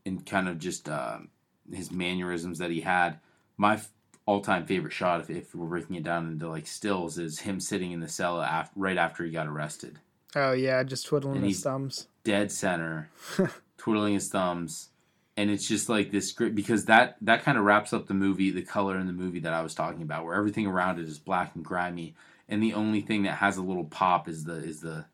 and 0.06 0.26
kind 0.26 0.48
of 0.48 0.60
just 0.60 0.88
um, 0.90 1.30
his 1.72 1.92
mannerisms 1.92 2.60
that 2.60 2.72
he 2.72 2.82
had. 2.82 3.20
My 3.58 3.76
f- 3.76 3.90
all-time 4.28 4.66
favorite 4.66 4.92
shot, 4.94 5.22
if, 5.22 5.30
if 5.30 5.56
we're 5.56 5.68
breaking 5.68 5.96
it 5.96 6.04
down 6.04 6.28
into 6.28 6.50
like 6.50 6.68
stills, 6.68 7.18
is 7.18 7.40
him 7.40 7.60
sitting 7.60 7.92
in 7.92 8.00
the 8.00 8.08
cell 8.08 8.42
af- 8.42 8.72
right 8.76 8.98
after 8.98 9.24
he 9.24 9.32
got 9.32 9.48
arrested 9.48 10.00
oh 10.36 10.52
yeah, 10.52 10.84
just 10.84 11.06
twiddling 11.06 11.38
And 11.38 11.46
his 11.46 11.62
thumbs. 11.62 12.08
dead 12.24 12.52
center, 12.52 13.10
twiddling 13.78 14.16
his 14.16 14.28
thumbs, 14.30 14.90
and 15.38 15.50
it's 15.50 15.68
just 15.68 15.88
like 15.90 16.12
this 16.12 16.32
great 16.34 16.56
because 16.56 16.86
that 16.86 17.16
that 17.22 17.44
kind 17.44 17.58
of 17.58 17.64
wraps 17.64 17.94
up 17.94 18.08
the 18.08 18.14
movie, 18.14 18.52
the 18.52 18.62
color 18.64 18.98
in 19.00 19.08
the 19.08 19.14
movie 19.14 19.40
that 19.40 19.54
I 19.54 19.62
was 19.62 19.74
talking 19.76 20.02
about, 20.02 20.26
where 20.26 20.36
everything 20.36 20.66
around 20.68 21.00
it 21.00 21.08
is 21.08 21.20
black 21.20 21.56
and 21.56 21.64
grimy, 21.64 22.16
and 22.50 22.62
the 22.62 22.74
only 22.74 23.02
thing 23.02 23.24
that 23.24 23.36
has 23.36 23.58
a 23.58 23.62
little 23.64 23.86
pop 23.86 24.28
is 24.28 24.44
the 24.44 24.56
is 24.56 24.82
the 24.82 25.06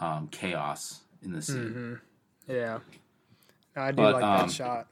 um, 0.00 0.28
chaos 0.28 1.00
in 1.22 1.32
the 1.32 1.42
scene. 1.42 2.00
hmm 2.46 2.52
Yeah, 2.52 2.78
I 3.76 3.90
do 3.92 3.96
But, 3.96 4.14
like 4.14 4.24
um, 4.24 4.46
that 4.48 4.52
shot. 4.52 4.86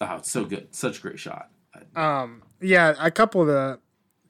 Oh, 0.00 0.16
it's 0.16 0.30
so 0.30 0.44
good, 0.44 0.74
such 0.74 0.98
a 0.98 1.02
great 1.02 1.18
shot. 1.18 1.50
Um, 1.96 2.42
yeah, 2.60 2.94
a 2.98 3.10
couple 3.10 3.40
of 3.42 3.46
the 3.46 3.80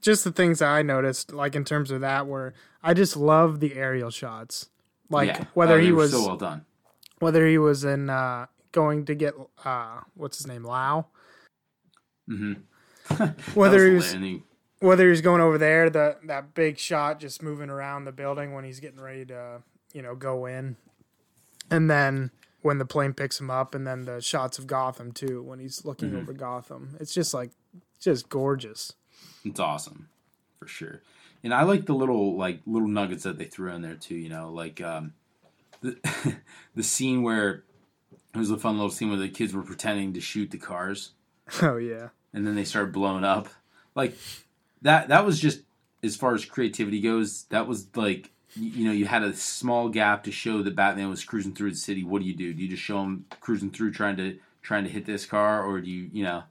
just 0.00 0.24
the 0.24 0.32
things 0.32 0.58
that 0.60 0.68
I 0.68 0.82
noticed, 0.82 1.32
like 1.32 1.54
in 1.54 1.64
terms 1.64 1.90
of 1.90 2.00
that, 2.02 2.26
were 2.26 2.54
I 2.82 2.94
just 2.94 3.16
love 3.16 3.60
the 3.60 3.74
aerial 3.74 4.10
shots. 4.10 4.68
Like 5.10 5.28
yeah. 5.28 5.44
whether 5.54 5.76
Oh, 5.76 5.80
he 5.82 5.92
was 5.92 6.10
so 6.12 6.26
well 6.26 6.36
done. 6.36 6.64
whether 7.18 7.46
he 7.46 7.58
was 7.58 7.84
in 7.84 8.08
uh, 8.10 8.46
going 8.72 9.04
to 9.06 9.14
get 9.14 9.34
uh, 9.64 10.00
what's 10.14 10.38
his 10.38 10.46
name, 10.46 10.64
Lau. 10.64 11.06
hmm 12.28 12.54
Whether 13.54 13.86
he 13.86 13.94
was 13.94 14.16
whether 14.80 15.04
he 15.04 15.10
was 15.10 15.20
going 15.20 15.40
over 15.42 15.58
there, 15.58 15.90
the 15.90 16.16
that 16.24 16.54
big 16.54 16.78
shot 16.78 17.20
just 17.20 17.42
moving 17.42 17.68
around 17.68 18.04
the 18.04 18.12
building 18.12 18.54
when 18.54 18.64
he's 18.64 18.80
getting 18.80 19.00
ready 19.00 19.24
to 19.26 19.62
you 19.94 20.02
know 20.02 20.14
go 20.14 20.44
in, 20.44 20.76
and 21.70 21.88
then 21.90 22.30
when 22.60 22.76
the 22.78 22.84
plane 22.84 23.14
picks 23.14 23.40
him 23.40 23.50
up, 23.50 23.74
and 23.74 23.86
then 23.86 24.04
the 24.04 24.20
shots 24.20 24.58
of 24.58 24.66
Gotham 24.66 25.12
too 25.12 25.42
when 25.42 25.58
he's 25.60 25.84
looking 25.86 26.10
Mhm. 26.10 26.22
over 26.22 26.32
Gotham. 26.34 26.96
It's 27.00 27.14
just 27.14 27.32
like 27.32 27.50
just 28.00 28.28
gorgeous. 28.28 28.92
It's 29.44 29.60
awesome, 29.60 30.08
for 30.58 30.66
sure. 30.66 31.00
And 31.42 31.52
I 31.54 31.62
like 31.62 31.86
the 31.86 31.94
little 31.94 32.36
like 32.36 32.60
little 32.66 32.88
nuggets 32.88 33.22
that 33.24 33.38
they 33.38 33.44
threw 33.46 33.70
in 33.72 33.80
there 33.82 33.94
too. 33.96 34.14
You 34.16 34.28
know, 34.30 34.50
like 34.50 34.80
um, 34.82 35.14
the 35.80 35.96
the 36.74 36.82
scene 36.82 37.22
where 37.22 37.62
it 38.34 38.38
was 38.38 38.50
a 38.50 38.58
fun 38.58 38.74
little 38.76 38.90
scene 38.90 39.08
where 39.10 39.18
the 39.18 39.28
kids 39.28 39.54
were 39.54 39.62
pretending 39.62 40.12
to 40.14 40.20
shoot 40.20 40.50
the 40.50 40.58
cars, 40.58 41.12
Oh 41.62 41.76
yeah. 41.76 42.08
and 42.32 42.46
then 42.46 42.54
they 42.56 42.64
started 42.64 42.92
blowing 42.92 43.24
up. 43.24 43.48
Like 43.94 44.16
that. 44.82 45.08
That 45.08 45.24
was 45.26 45.38
just 45.38 45.60
as 46.02 46.16
far 46.16 46.34
as 46.34 46.44
creativity 46.44 47.00
goes. 47.00 47.44
That 47.50 47.66
was 47.68 47.86
like 47.94 48.30
you, 48.56 48.70
you 48.70 48.84
know 48.84 48.92
you 48.92 49.06
had 49.06 49.22
a 49.22 49.34
small 49.34 49.88
gap 49.88 50.24
to 50.24 50.32
show 50.32 50.62
that 50.62 50.76
Batman 50.76 51.10
was 51.10 51.24
cruising 51.24 51.54
through 51.54 51.70
the 51.70 51.76
city. 51.76 52.04
What 52.04 52.20
do 52.20 52.28
you 52.28 52.34
do? 52.34 52.52
Do 52.52 52.62
you 52.62 52.68
just 52.68 52.82
show 52.82 53.02
him 53.02 53.26
cruising 53.40 53.70
through 53.70 53.92
trying 53.92 54.16
to 54.16 54.38
trying 54.62 54.84
to 54.84 54.90
hit 54.90 55.06
this 55.06 55.26
car, 55.26 55.64
or 55.64 55.80
do 55.80 55.90
you 55.90 56.10
you 56.12 56.24
know? 56.24 56.44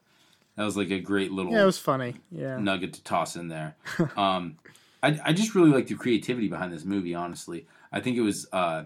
That 0.55 0.65
was 0.65 0.77
like 0.77 0.91
a 0.91 0.99
great 0.99 1.31
little 1.31 1.51
Yeah, 1.51 1.63
it 1.63 1.65
was 1.65 1.79
funny. 1.79 2.15
Yeah. 2.31 2.59
nugget 2.59 2.93
to 2.93 3.03
toss 3.03 3.35
in 3.35 3.47
there. 3.47 3.75
um, 4.17 4.57
I, 5.01 5.19
I 5.25 5.33
just 5.33 5.55
really 5.55 5.71
like 5.71 5.87
the 5.87 5.95
creativity 5.95 6.47
behind 6.47 6.71
this 6.71 6.85
movie. 6.85 7.15
Honestly, 7.15 7.65
I 7.91 7.99
think 7.99 8.17
it 8.17 8.21
was, 8.21 8.47
uh, 8.53 8.83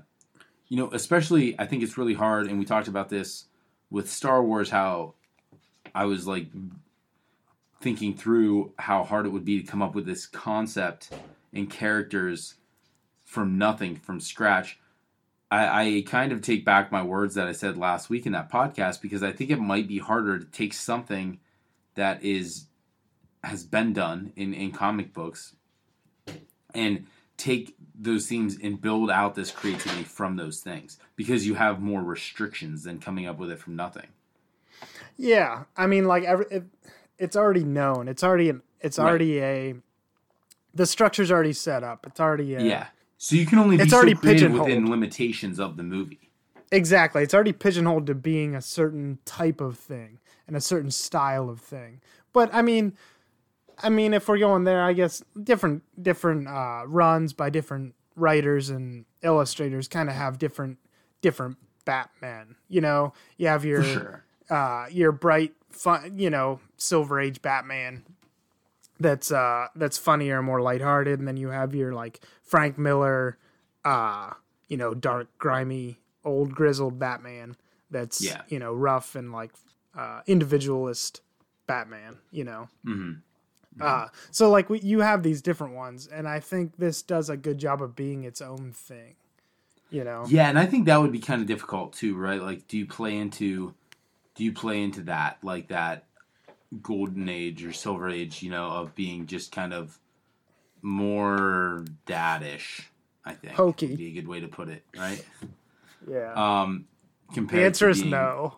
you 0.69 0.77
know, 0.77 0.89
especially 0.93 1.59
I 1.59 1.65
think 1.65 1.83
it's 1.83 1.97
really 1.97 2.13
hard, 2.13 2.47
and 2.47 2.57
we 2.57 2.65
talked 2.65 2.87
about 2.87 3.09
this 3.09 3.45
with 3.89 4.09
Star 4.09 4.41
Wars. 4.41 4.69
How 4.69 5.15
I 5.93 6.05
was 6.05 6.25
like 6.25 6.47
thinking 7.81 8.15
through 8.15 8.73
how 8.79 9.03
hard 9.03 9.25
it 9.25 9.29
would 9.29 9.45
be 9.45 9.61
to 9.61 9.67
come 9.67 9.81
up 9.81 9.93
with 9.93 10.05
this 10.05 10.25
concept 10.25 11.11
and 11.53 11.69
characters 11.69 12.55
from 13.27 13.57
nothing, 13.57 13.97
from 13.97 14.19
scratch. 14.21 14.79
I, 15.51 15.97
I 15.97 16.03
kind 16.07 16.31
of 16.31 16.41
take 16.41 16.63
back 16.65 16.91
my 16.91 17.03
words 17.03 17.35
that 17.35 17.47
I 17.47 17.51
said 17.51 17.77
last 17.77 18.09
week 18.09 18.25
in 18.25 18.31
that 18.31 18.49
podcast 18.51 19.01
because 19.01 19.21
I 19.21 19.31
think 19.33 19.51
it 19.51 19.59
might 19.59 19.87
be 19.87 19.99
harder 19.99 20.39
to 20.39 20.45
take 20.45 20.73
something 20.73 21.39
that 21.95 22.23
is 22.23 22.65
has 23.43 23.63
been 23.63 23.93
done 23.93 24.31
in, 24.35 24.53
in 24.53 24.71
comic 24.71 25.13
books 25.13 25.55
and 26.73 27.05
take 27.37 27.75
those 27.93 28.27
themes 28.27 28.57
and 28.61 28.81
build 28.81 29.11
out 29.11 29.35
this 29.35 29.51
creativity 29.51 30.03
from 30.03 30.35
those 30.37 30.59
things 30.59 30.97
because 31.15 31.45
you 31.45 31.53
have 31.55 31.79
more 31.81 32.01
restrictions 32.03 32.83
than 32.83 32.99
coming 32.99 33.25
up 33.27 33.37
with 33.37 33.51
it 33.51 33.59
from 33.59 33.75
nothing. 33.75 34.07
Yeah, 35.17 35.63
I 35.75 35.87
mean, 35.87 36.05
like 36.05 36.23
every, 36.23 36.45
it, 36.51 36.63
it's 37.17 37.35
already 37.35 37.63
known. 37.63 38.07
It's 38.07 38.23
already 38.23 38.49
an, 38.49 38.61
it's 38.81 38.97
Right. 38.97 39.07
already 39.07 39.39
a 39.41 39.75
the 40.73 40.85
structure's 40.85 41.31
already 41.31 41.53
set 41.53 41.83
up. 41.83 42.05
It's 42.07 42.19
already 42.19 42.53
a, 42.55 42.61
Yeah. 42.61 42.87
So 43.17 43.35
you 43.35 43.45
can 43.45 43.59
only 43.59 43.77
be 43.77 43.83
It's 43.83 43.91
so 43.91 43.97
already 43.97 44.13
creative 44.15 44.41
pigeonholed. 44.51 44.69
within 44.69 44.89
limitations 44.89 45.59
of 45.59 45.77
the 45.77 45.83
movie. 45.83 46.29
Exactly. 46.71 47.23
It's 47.23 47.33
already 47.33 47.53
pigeonholed 47.53 48.05
to 48.07 48.15
being 48.15 48.55
a 48.55 48.61
certain 48.61 49.19
type 49.25 49.61
of 49.61 49.77
thing 49.77 50.19
and 50.47 50.55
a 50.55 50.61
certain 50.61 50.91
style 50.91 51.49
of 51.49 51.59
thing. 51.59 52.01
But 52.33 52.53
I 52.53 52.61
mean, 52.61 52.93
I 53.81 53.89
mean, 53.89 54.13
if 54.13 54.27
we're 54.27 54.37
going 54.39 54.63
there, 54.65 54.83
I 54.83 54.93
guess 54.93 55.23
different 55.41 55.83
different 56.01 56.47
uh, 56.47 56.83
runs 56.85 57.33
by 57.33 57.49
different 57.49 57.95
writers 58.15 58.69
and 58.69 59.05
illustrators 59.21 59.87
kind 59.87 60.09
of 60.09 60.15
have 60.15 60.37
different 60.37 60.77
different 61.21 61.57
Batman. 61.85 62.55
You 62.67 62.81
know, 62.81 63.13
you 63.37 63.47
have 63.47 63.63
your 63.63 63.83
sure. 63.83 64.23
uh, 64.49 64.87
your 64.91 65.11
bright, 65.11 65.53
fun, 65.69 66.19
you 66.19 66.29
know, 66.29 66.59
Silver 66.77 67.19
Age 67.19 67.41
Batman. 67.41 68.03
That's 68.99 69.31
uh 69.31 69.67
that's 69.75 69.97
funnier, 69.97 70.41
more 70.41 70.61
lighthearted, 70.61 71.19
and 71.19 71.27
then 71.27 71.37
you 71.37 71.49
have 71.49 71.75
your 71.75 71.93
like 71.93 72.19
Frank 72.43 72.77
Miller, 72.77 73.37
uh, 73.85 74.31
you 74.67 74.77
know, 74.77 74.93
dark, 74.93 75.27
grimy, 75.37 75.99
old 76.25 76.53
grizzled 76.53 76.97
Batman. 76.99 77.55
That's 77.91 78.21
Yeah. 78.21 78.41
you 78.49 78.59
know 78.59 78.73
rough 78.73 79.15
and 79.15 79.31
like 79.31 79.51
uh, 79.95 80.21
individualist 80.27 81.21
Batman. 81.67 82.17
You 82.31 82.43
know, 82.43 82.69
hmm 82.83 83.11
uh, 83.79 84.07
so 84.31 84.49
like 84.49 84.69
we, 84.71 84.79
you 84.79 85.01
have 85.01 85.21
these 85.21 85.41
different 85.41 85.75
ones, 85.75 86.07
and 86.07 86.27
I 86.27 86.39
think 86.39 86.77
this 86.77 87.03
does 87.03 87.29
a 87.29 87.37
good 87.37 87.59
job 87.59 87.81
of 87.83 87.95
being 87.95 88.23
its 88.23 88.41
own 88.41 88.71
thing. 88.73 89.15
You 89.91 90.03
know, 90.03 90.25
Yeah, 90.27 90.49
and 90.49 90.57
I 90.59 90.65
think 90.65 90.85
that 90.87 90.99
would 90.99 91.11
be 91.11 91.19
kind 91.19 91.41
of 91.41 91.47
difficult 91.47 91.93
too, 91.93 92.17
right? 92.17 92.41
Like, 92.41 92.67
do 92.67 92.77
you 92.77 92.85
play 92.87 93.15
into, 93.15 93.73
do 94.35 94.43
you 94.43 94.51
play 94.51 94.81
into 94.81 95.01
that 95.03 95.37
like 95.43 95.67
that 95.69 96.06
golden 96.81 97.29
age 97.29 97.63
or 97.63 97.73
silver 97.73 98.09
age, 98.09 98.41
you 98.43 98.51
know, 98.51 98.67
of 98.67 98.95
being 98.95 99.25
just 99.25 99.51
kind 99.51 99.73
of 99.73 99.99
more 100.81 101.85
dadish? 102.05 102.85
I 103.25 103.33
think 103.33 103.53
Hokey. 103.53 103.87
would 103.87 103.97
be 103.97 104.07
a 104.07 104.13
good 104.13 104.27
way 104.27 104.39
to 104.39 104.47
put 104.47 104.69
it, 104.69 104.83
right? 104.97 105.23
yeah. 106.09 106.33
Um, 106.33 106.87
compared 107.33 107.61
the 107.61 107.65
answer 107.65 107.85
to 107.85 107.91
is 107.91 108.03
no. 108.03 108.57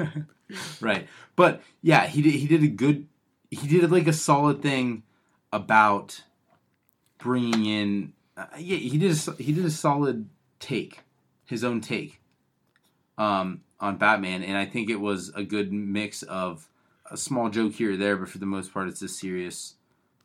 right. 0.80 1.08
But 1.36 1.62
yeah, 1.82 2.06
he 2.06 2.22
did. 2.22 2.34
He 2.34 2.46
did 2.46 2.62
a 2.62 2.68
good. 2.68 3.08
He 3.50 3.66
did 3.66 3.90
like 3.90 4.06
a 4.06 4.12
solid 4.12 4.62
thing 4.62 5.02
about 5.52 6.22
bringing 7.18 7.66
in. 7.66 8.12
Uh, 8.36 8.46
yeah, 8.58 8.76
he 8.76 8.96
did. 8.96 9.10
A, 9.10 9.32
he 9.42 9.52
did 9.52 9.64
a 9.64 9.70
solid 9.70 10.28
take, 10.60 11.00
his 11.44 11.64
own 11.64 11.80
take, 11.80 12.20
um, 13.18 13.62
on 13.80 13.96
Batman, 13.96 14.44
and 14.44 14.56
I 14.56 14.66
think 14.66 14.88
it 14.88 15.00
was 15.00 15.30
a 15.34 15.42
good 15.42 15.72
mix 15.72 16.22
of 16.22 16.69
a 17.10 17.16
small 17.16 17.50
joke 17.50 17.72
here 17.74 17.92
or 17.92 17.96
there, 17.96 18.16
but 18.16 18.28
for 18.28 18.38
the 18.38 18.46
most 18.46 18.72
part, 18.72 18.88
it's 18.88 19.02
a 19.02 19.08
serious 19.08 19.74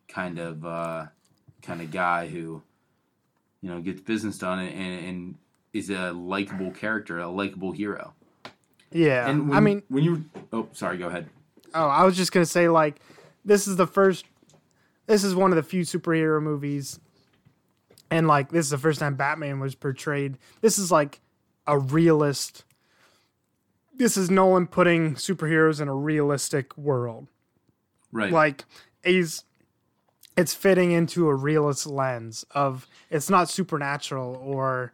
kind 0.08 0.40
of 0.40 0.66
uh, 0.66 1.08
kind 1.62 1.82
of 1.82 1.92
guy 1.92 2.28
who, 2.28 2.62
you 3.62 3.70
know, 3.70 3.82
gets 3.82 4.02
business 4.02 4.38
done 4.38 4.60
and, 4.60 5.06
and, 5.06 5.36
is 5.74 5.90
a 5.90 6.14
likable 6.14 6.72
character, 6.72 7.20
a 7.20 7.28
likable 7.28 7.74
hero. 7.74 8.14
Yeah, 8.92 9.30
And 9.30 9.50
when, 9.50 9.58
I 9.58 9.60
mean, 9.60 9.84
when 9.90 10.06
you 10.06 10.24
oh 10.54 10.70
sorry, 10.72 10.98
go 10.98 11.08
ahead. 11.08 11.28
Oh, 11.74 11.88
I 11.88 12.06
was 12.06 12.16
just 12.16 12.32
gonna 12.32 12.46
say 12.46 12.70
like 12.70 13.02
this 13.44 13.68
is 13.68 13.76
the 13.76 13.86
first 13.86 14.24
this 15.06 15.26
is 15.26 15.36
one 15.36 15.52
of 15.52 15.58
the 15.58 15.64
few 15.64 15.82
superhero 15.82 16.42
movies 16.42 17.02
and 18.10 18.26
like 18.26 18.52
this 18.52 18.66
is 18.66 18.70
the 18.70 18.78
first 18.78 19.00
time 19.00 19.16
Batman 19.16 19.60
was 19.60 19.76
portrayed. 19.76 20.38
This 20.62 20.80
is 20.80 20.92
like 20.92 21.20
a 21.68 21.78
realist 21.78 22.64
this 23.98 24.18
is 24.18 24.30
Nolan 24.30 24.68
putting 24.68 25.16
superheroes 25.16 25.82
in 25.82 25.88
a 25.88 25.96
realistic 25.96 26.78
world. 26.78 27.28
Right, 28.12 28.32
Like 28.32 28.66
he's 29.04 29.44
it's 30.38 30.54
fitting 30.54 30.92
into 30.92 31.28
a 31.28 31.36
realist 31.36 31.86
lens 31.88 32.46
of 32.52 32.88
it's 33.10 33.30
not 33.30 33.50
supernatural 33.50 34.36
or 34.36 34.94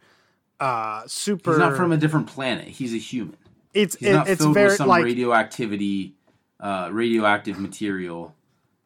uh 0.60 1.04
super 1.08 1.52
he's 1.52 1.60
not 1.60 1.76
from 1.76 1.91
a 1.91 1.97
different 1.97 2.28
planet. 2.28 2.68
He's 2.68 2.93
a 2.93 2.97
human. 2.97 3.38
it's 3.74 3.95
He's 3.97 4.10
it, 4.10 4.14
not 4.14 4.30
it's 4.30 4.41
filled 4.41 4.54
very 4.54 4.68
with 4.70 4.78
some 4.78 4.88
like 4.88 5.04
radioactivity, 5.04 6.16
uh, 6.60 6.89
radioactive 6.91 7.60
material. 7.60 8.36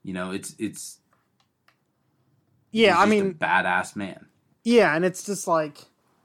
You 0.03 0.13
know, 0.13 0.31
it's 0.31 0.55
it's 0.59 0.99
yeah, 2.71 2.97
I 2.97 3.01
just 3.03 3.09
mean 3.09 3.29
a 3.31 3.33
badass 3.33 3.95
man. 3.95 4.25
Yeah, 4.63 4.95
and 4.95 5.05
it's 5.05 5.25
just 5.25 5.47
like 5.47 5.77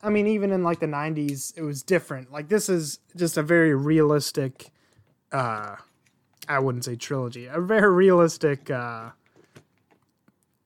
I 0.02 0.08
mean, 0.10 0.26
even 0.26 0.50
in 0.50 0.62
like 0.62 0.80
the 0.80 0.86
'90s, 0.86 1.52
it 1.56 1.62
was 1.62 1.82
different. 1.82 2.32
Like 2.32 2.48
this 2.48 2.68
is 2.68 2.98
just 3.16 3.36
a 3.36 3.42
very 3.42 3.74
realistic. 3.74 4.70
uh 5.32 5.76
I 6.48 6.58
wouldn't 6.58 6.84
say 6.84 6.96
trilogy. 6.96 7.46
A 7.46 7.60
very 7.60 7.90
realistic 7.92 8.70
uh 8.70 9.10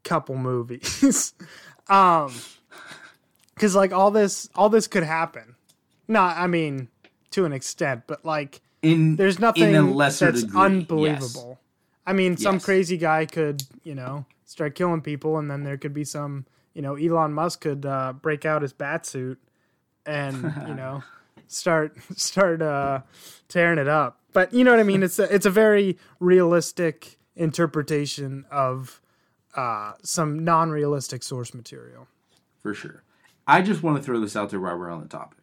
couple 0.04 0.36
movies. 0.36 1.34
um, 1.88 2.32
because 3.54 3.74
like 3.74 3.92
all 3.92 4.10
this, 4.10 4.48
all 4.54 4.68
this 4.68 4.86
could 4.86 5.02
happen. 5.04 5.54
Not, 6.08 6.36
I 6.36 6.46
mean, 6.46 6.88
to 7.30 7.44
an 7.44 7.52
extent, 7.52 8.02
but 8.06 8.24
like 8.24 8.60
In 8.82 9.16
there's 9.16 9.38
nothing 9.38 9.74
in 9.74 9.94
lesser 9.94 10.26
that's 10.26 10.42
degree, 10.44 10.60
unbelievable. 10.60 11.58
I 12.06 12.12
mean, 12.12 12.36
some 12.36 12.56
Yes. 12.56 12.64
crazy 12.64 12.98
guy 12.98 13.24
could, 13.26 13.62
you 13.82 13.94
know, 13.94 14.26
start 14.44 14.74
killing 14.74 15.00
people, 15.00 15.38
and 15.38 15.50
then 15.50 15.62
there 15.64 15.78
could 15.78 15.94
be 15.94 16.04
some, 16.04 16.44
you 16.74 16.82
know, 16.82 16.96
Elon 16.96 17.32
Musk 17.32 17.62
could 17.62 17.86
uh, 17.86 18.12
break 18.12 18.44
out 18.44 18.62
his 18.62 18.72
bat 18.72 19.06
suit 19.06 19.40
and 20.04 20.36
you 20.68 20.74
know 20.74 21.02
start 21.46 21.96
start 22.16 22.60
uh, 22.60 23.00
tearing 23.48 23.78
it 23.78 23.88
up. 23.88 24.20
But 24.32 24.52
you 24.52 24.64
know 24.64 24.72
what 24.72 24.80
I 24.80 24.84
mean? 24.84 25.02
It's 25.02 25.18
a, 25.18 25.32
it's 25.32 25.46
a 25.46 25.50
very 25.50 25.96
realistic 26.18 27.18
interpretation 27.36 28.44
of 28.50 29.00
uh, 29.54 29.92
some 30.02 30.44
non-realistic 30.44 31.22
source 31.22 31.54
material. 31.54 32.08
for 32.60 32.74
sure. 32.74 33.02
I 33.46 33.60
just 33.62 33.82
want 33.82 33.98
to 33.98 34.02
throw 34.02 34.20
this 34.20 34.36
out 34.36 34.50
there 34.50 34.58
while 34.58 34.76
we're 34.76 34.90
on 34.90 35.02
the 35.02 35.08
topic. 35.08 35.38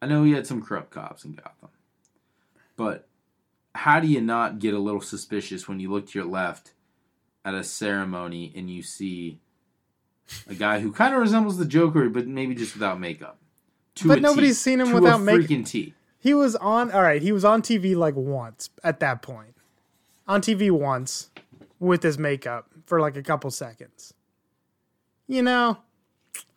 I 0.00 0.06
know 0.06 0.22
we 0.22 0.32
had 0.32 0.46
some 0.46 0.62
corrupt 0.62 0.90
cops 0.90 1.24
in 1.24 1.32
Gotham, 1.32 1.68
but 2.76 3.06
how 3.74 4.00
do 4.00 4.08
you 4.08 4.20
not 4.20 4.58
get 4.58 4.74
a 4.74 4.78
little 4.78 5.00
suspicious 5.00 5.68
when 5.68 5.80
you 5.80 5.90
look 5.90 6.08
to 6.08 6.18
your 6.18 6.28
left 6.28 6.72
at 7.44 7.54
a 7.54 7.62
ceremony 7.62 8.52
and 8.56 8.70
you 8.70 8.82
see 8.82 9.38
a 10.48 10.54
guy 10.54 10.80
who 10.80 10.92
kind 10.92 11.14
of 11.14 11.20
resembles 11.20 11.58
the 11.58 11.64
Joker, 11.64 12.08
but 12.08 12.26
maybe 12.26 12.54
just 12.54 12.74
without 12.74 12.98
makeup? 13.00 13.38
To 13.96 14.08
But 14.08 14.22
nobody's 14.22 14.58
seen 14.58 14.80
him 14.80 14.92
without 14.92 15.20
makeup. 15.20 15.40
make- 15.40 15.48
freaking 15.48 15.66
T. 15.66 15.94
He 16.18 16.34
was 16.34 16.54
on. 16.56 16.90
All 16.92 17.02
right, 17.02 17.20
he 17.20 17.32
was 17.32 17.44
on 17.44 17.62
TV 17.62 17.96
like 17.96 18.14
once 18.14 18.70
at 18.84 19.00
that 19.00 19.22
point. 19.22 19.54
On 20.28 20.40
TV 20.40 20.70
once 20.70 21.30
with 21.80 22.02
his 22.04 22.16
makeup 22.16 22.68
for 22.86 23.00
like 23.00 23.16
a 23.16 23.22
couple 23.22 23.50
seconds. 23.50 24.14
You 25.26 25.42
know, 25.42 25.78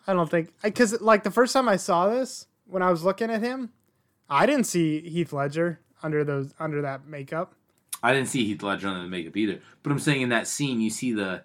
I 0.05 0.13
don't 0.13 0.29
think 0.29 0.53
because 0.61 1.01
like 1.01 1.23
the 1.23 1.31
first 1.31 1.51
time 1.53 1.67
I 1.67 1.77
saw 1.77 2.07
this 2.09 2.45
when 2.67 2.83
I 2.83 2.91
was 2.91 3.03
looking 3.03 3.31
at 3.31 3.41
him, 3.41 3.71
I 4.29 4.45
didn't 4.45 4.65
see 4.65 5.01
Heath 5.01 5.33
Ledger 5.33 5.79
under 6.03 6.23
those 6.23 6.53
under 6.59 6.81
that 6.83 7.07
makeup. 7.07 7.53
I 8.03 8.13
didn't 8.13 8.27
see 8.27 8.45
Heath 8.45 8.61
Ledger 8.61 8.87
under 8.87 9.01
the 9.01 9.09
makeup 9.09 9.35
either, 9.35 9.59
but 9.81 9.91
I'm 9.91 9.99
saying 9.99 10.21
in 10.21 10.29
that 10.29 10.47
scene 10.47 10.79
you 10.79 10.91
see 10.91 11.11
the 11.11 11.43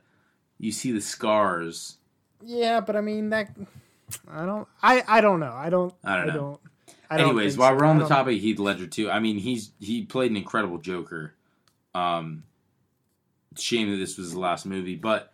you 0.59 0.73
see 0.73 0.93
the 0.93 1.01
scars. 1.01 1.97
Yeah, 2.43 2.81
but 2.81 2.97
I 2.97 3.01
mean 3.01 3.31
that. 3.31 3.51
I 4.31 4.45
don't. 4.45 4.67
I 4.83 5.03
I 5.07 5.21
don't 5.21 5.41
know. 5.41 5.53
I 5.53 5.71
don't. 5.71 5.95
I 6.05 6.17
don't 6.17 6.27
know. 6.27 6.33
I 6.33 6.37
don't, 6.37 6.61
I 7.11 7.17
don't 7.17 7.29
Anyways, 7.31 7.57
while 7.57 7.71
so. 7.73 7.77
we're 7.77 7.85
on 7.85 7.99
the 7.99 8.09
topic 8.09 8.37
of 8.37 8.41
Heath 8.41 8.59
Ledger 8.59 8.87
too, 8.87 9.11
I 9.11 9.21
mean 9.21 9.39
he's 9.39 9.73
he 9.81 10.05
played 10.05 10.31
an 10.31 10.37
incredible 10.37 10.79
Joker. 10.79 11.35
Um, 11.95 12.45
shame 13.57 13.91
that 13.91 13.97
this 13.97 14.17
was 14.17 14.33
the 14.33 14.39
last 14.39 14.65
movie, 14.65 14.97
but 14.97 15.33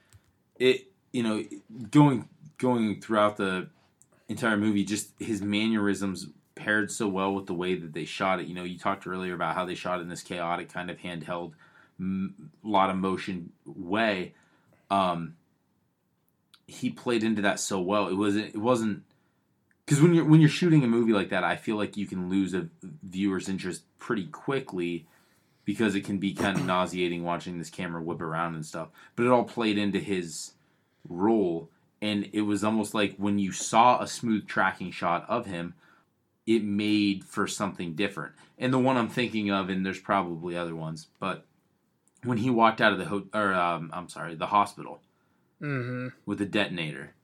it 0.59 0.87
you 1.12 1.23
know 1.23 1.45
going 1.91 2.28
going 2.59 3.01
throughout 3.01 3.37
the 3.37 3.69
entire 4.28 4.57
movie, 4.57 4.85
just 4.85 5.11
his 5.19 5.43
mannerisms 5.43 6.28
paired 6.55 6.91
so 6.91 7.07
well 7.07 7.35
with 7.35 7.47
the 7.47 7.55
way 7.55 7.74
that 7.74 7.93
they 7.93 8.05
shot 8.05 8.41
it. 8.41 8.47
You 8.47 8.55
know, 8.55 8.65
you 8.65 8.78
talked 8.78 9.07
earlier 9.07 9.35
about 9.35 9.55
how 9.55 9.65
they 9.66 9.74
shot 9.74 9.99
it 9.99 10.03
in 10.03 10.09
this 10.09 10.23
chaotic 10.23 10.73
kind 10.73 10.91
of 10.91 10.97
handheld, 10.99 11.53
m- 12.01 12.51
lot 12.65 12.89
of 12.91 12.97
motion 12.97 13.53
way. 13.66 14.35
Um, 14.91 15.37
he 16.66 16.90
played 16.90 17.22
into 17.22 17.43
that 17.43 17.60
so 17.60 17.80
well. 17.80 18.09
It 18.09 18.14
wasn't. 18.14 18.55
It 18.55 18.59
wasn't 18.59 19.02
because 19.84 20.02
when 20.02 20.14
you're 20.14 20.24
when 20.24 20.40
you're 20.40 20.51
shooting 20.51 20.82
a 20.82 20.88
movie 20.88 21.12
like 21.12 21.30
that, 21.30 21.44
I 21.44 21.56
feel 21.56 21.76
like 21.76 21.97
you 21.97 22.06
can 22.06 22.28
lose 22.28 22.55
a 22.55 22.68
viewer's 23.02 23.48
interest 23.48 23.82
pretty 23.98 24.26
quickly 24.26 25.06
because 25.64 25.94
it 25.94 26.05
can 26.05 26.18
be 26.18 26.34
kind 26.34 26.59
of 26.59 26.64
nauseating 26.66 27.22
watching 27.22 27.59
this 27.59 27.70
camera 27.70 28.02
whip 28.02 28.20
around 28.20 28.55
and 28.55 28.66
stuff. 28.66 28.88
But 29.14 29.26
it 29.26 29.30
all 29.30 29.44
played 29.44 29.78
into 29.78 30.01
his 30.01 30.52
role, 31.09 31.70
and 32.02 32.28
it 32.32 32.43
was 32.43 32.64
almost 32.64 32.94
like 32.94 33.14
when 33.16 33.38
you 33.38 33.52
saw 33.52 34.01
a 34.01 34.09
smooth 34.09 34.47
tracking 34.47 34.90
shot 34.90 35.24
of 35.28 35.47
him, 35.47 35.74
it 36.47 36.64
made 36.64 37.24
for 37.24 37.47
something 37.47 37.94
different. 37.94 38.32
And 38.59 38.72
the 38.72 38.78
one 38.78 38.97
I'm 38.97 39.09
thinking 39.09 39.51
of, 39.51 39.68
and 39.68 39.86
there's 39.86 40.01
probably 40.01 40.56
other 40.56 40.74
ones, 40.74 41.06
but 41.20 41.44
when 42.24 42.38
he 42.38 42.51
walked 42.51 42.80
out 42.80 42.93
of 42.93 42.98
the 42.98 43.05
ho- 43.05 43.28
or 43.32 43.55
um, 43.55 43.90
I'm 43.93 44.09
sorry, 44.09 44.34
the 44.34 44.47
hospital 44.47 45.01
Mm-hmm. 45.61 46.09
with 46.27 46.39
the 46.39 46.47
detonator, 46.47 47.15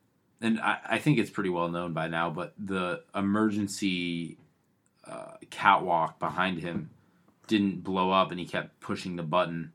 and 0.40 0.58
I, 0.60 0.78
I 0.86 0.98
think 0.98 1.18
it's 1.18 1.30
pretty 1.30 1.50
well 1.50 1.68
known 1.68 1.92
by 1.92 2.08
now, 2.08 2.30
but 2.30 2.54
the 2.58 3.02
emergency 3.14 4.38
uh, 5.06 5.32
catwalk 5.50 6.18
behind 6.18 6.58
him 6.58 6.90
didn't 7.46 7.84
blow 7.84 8.10
up, 8.10 8.30
and 8.30 8.40
he 8.40 8.46
kept 8.46 8.80
pushing 8.80 9.16
the 9.16 9.22
button. 9.22 9.72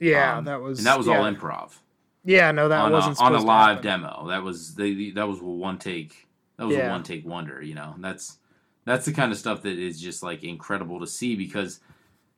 Yeah, 0.00 0.38
Um, 0.38 0.44
that 0.46 0.60
was 0.60 0.78
and 0.80 0.86
that 0.86 0.98
was 0.98 1.06
yeah. 1.06 1.18
all 1.18 1.32
improv 1.32 1.78
Yeah, 2.24 2.50
no, 2.50 2.68
that 2.68 2.80
on 2.80 2.92
wasn't 2.92 3.18
a, 3.18 3.22
on 3.22 3.34
a 3.34 3.40
live 3.40 3.82
demo. 3.82 4.26
That 4.28 4.42
was 4.42 4.74
they, 4.74 5.10
that 5.10 5.28
was 5.28 5.40
a 5.40 5.44
one 5.44 5.78
take. 5.78 6.26
That 6.56 6.66
was 6.66 6.76
a 6.76 6.88
one 6.88 7.04
take 7.04 7.24
wonder. 7.24 7.62
You 7.62 7.74
know, 7.74 7.94
that's 7.98 8.38
that's 8.84 9.06
the 9.06 9.12
kind 9.12 9.30
of 9.30 9.38
stuff 9.38 9.62
that 9.62 9.78
is 9.78 10.00
just 10.00 10.22
like 10.22 10.42
incredible 10.42 10.98
to 11.00 11.06
see 11.06 11.36
because 11.36 11.78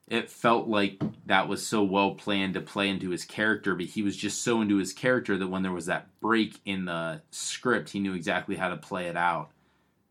it 0.09 0.31
felt 0.31 0.69
like 0.69 1.03
that 1.27 1.49
was 1.49 1.67
so 1.67 1.83
well 1.83 2.15
planned 2.15 2.55
to 2.55 2.61
play 2.61 2.89
into 2.89 3.11
his 3.11 3.25
character, 3.25 3.75
but 3.75 3.87
he 3.87 4.03
was 4.03 4.17
just 4.17 4.43
so 4.43 4.61
into 4.61 4.77
his 4.77 4.93
character 4.93 5.39
that 5.39 5.49
when 5.49 5.63
there 5.63 5.73
was 5.73 5.87
that 5.87 6.09
break 6.21 6.61
in 6.67 6.85
the 6.85 7.23
script, 7.31 7.91
he 7.91 8.01
knew 8.01 8.15
exactly 8.15 8.57
how 8.57 8.69
to 8.69 8.77
play 8.77 9.07
it 9.07 9.17
out 9.17 9.51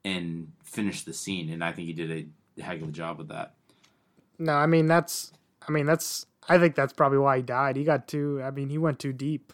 and 0.03 0.52
finish 0.64 1.03
the 1.03 1.14
scene. 1.14 1.49
And 1.49 1.64
I 1.64 1.72
think 1.72 1.88
he 1.88 1.94
did 1.94 2.11
a 2.57 2.61
heck 2.61 2.82
of 2.82 2.90
a 2.90 2.91
job 2.91 3.20
with 3.20 3.28
that. 3.30 3.53
No, 4.40 4.53
I 4.53 4.65
mean 4.65 4.88
that's 4.88 5.32
I 5.68 5.72
mean 5.72 5.86
that's 5.86 6.26
I 6.49 6.57
think 6.57 6.76
that's 6.76 6.94
probably 6.94 7.20
why 7.20 7.38
he 7.38 7.44
died. 7.44 7.78
He 7.78 7.84
got 7.84 8.07
too 8.07 8.41
I 8.44 8.49
mean 8.49 8.70
he 8.70 8.80
went 8.80 8.99
too 8.99 9.14
deep. 9.14 9.53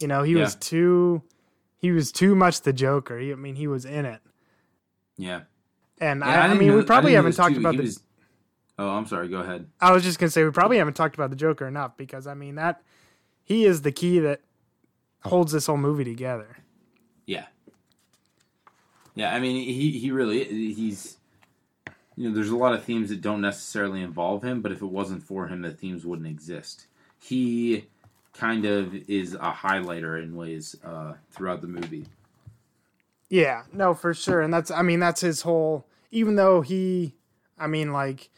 You 0.00 0.06
know, 0.06 0.22
he 0.22 0.36
was 0.36 0.54
too 0.54 1.22
he 1.76 1.90
was 1.90 2.12
too 2.12 2.36
much 2.36 2.62
the 2.62 2.72
Joker. 2.72 3.18
He, 3.18 3.32
I 3.32 3.34
mean 3.34 3.56
he 3.56 3.66
was 3.66 3.84
in 3.84 4.06
it. 4.06 4.20
Yeah. 5.18 5.42
And 6.00 6.20
Yeah, 6.20 6.26
I, 6.26 6.44
I, 6.44 6.48
didn't 6.48 6.60
mean 6.60 6.76
we 6.76 6.82
probably 6.84 7.14
haven't 7.14 7.32
talked 7.32 7.54
too. 7.54 7.60
about 7.60 7.76
was- 7.76 8.00
Oh, 8.82 8.96
I'm 8.96 9.06
sorry. 9.06 9.28
Go 9.28 9.40
ahead. 9.40 9.66
I 9.80 9.92
was 9.92 10.02
just 10.02 10.18
gonna 10.18 10.30
say 10.30 10.42
we 10.42 10.50
probably 10.50 10.78
haven't 10.78 10.94
talked 10.94 11.14
about 11.14 11.30
the 11.30 11.36
Joker 11.36 11.68
enough 11.68 11.96
because 11.96 12.26
I 12.26 12.34
mean 12.34 12.56
that 12.56 12.82
he 13.44 13.64
is 13.64 13.82
the 13.82 13.92
key 13.92 14.18
that 14.18 14.40
holds 15.24 15.52
this 15.52 15.66
whole 15.66 15.76
movie 15.76 16.04
together. 16.04 16.58
Yeah. 17.26 17.46
Yeah, 19.14 19.32
I 19.32 19.38
mean, 19.38 19.56
he 19.64 19.92
he 19.92 20.10
really 20.10 20.44
he's 20.72 21.18
you 22.16 22.28
know, 22.28 22.34
there's 22.34 22.50
a 22.50 22.56
lot 22.56 22.74
of 22.74 22.82
themes 22.82 23.08
that 23.10 23.20
don't 23.20 23.40
necessarily 23.40 24.02
involve 24.02 24.42
him, 24.42 24.60
but 24.60 24.72
if 24.72 24.82
it 24.82 24.86
wasn't 24.86 25.22
for 25.22 25.46
him, 25.46 25.62
the 25.62 25.70
themes 25.70 26.04
wouldn't 26.04 26.28
exist. 26.28 26.86
He 27.20 27.86
kind 28.34 28.64
of 28.64 28.94
is 29.08 29.34
a 29.34 29.52
highlighter 29.52 30.20
in 30.20 30.34
ways 30.34 30.74
uh, 30.84 31.14
throughout 31.30 31.60
the 31.60 31.68
movie. 31.68 32.06
Yeah, 33.28 33.62
no, 33.72 33.94
for 33.94 34.12
sure, 34.12 34.40
and 34.40 34.52
that's 34.52 34.70
I 34.70 34.82
mean 34.82 34.98
that's 34.98 35.20
his 35.20 35.42
whole. 35.42 35.86
Even 36.10 36.34
though 36.34 36.60
he, 36.60 37.14
I 37.58 37.66
mean, 37.66 37.92
like 37.92 38.28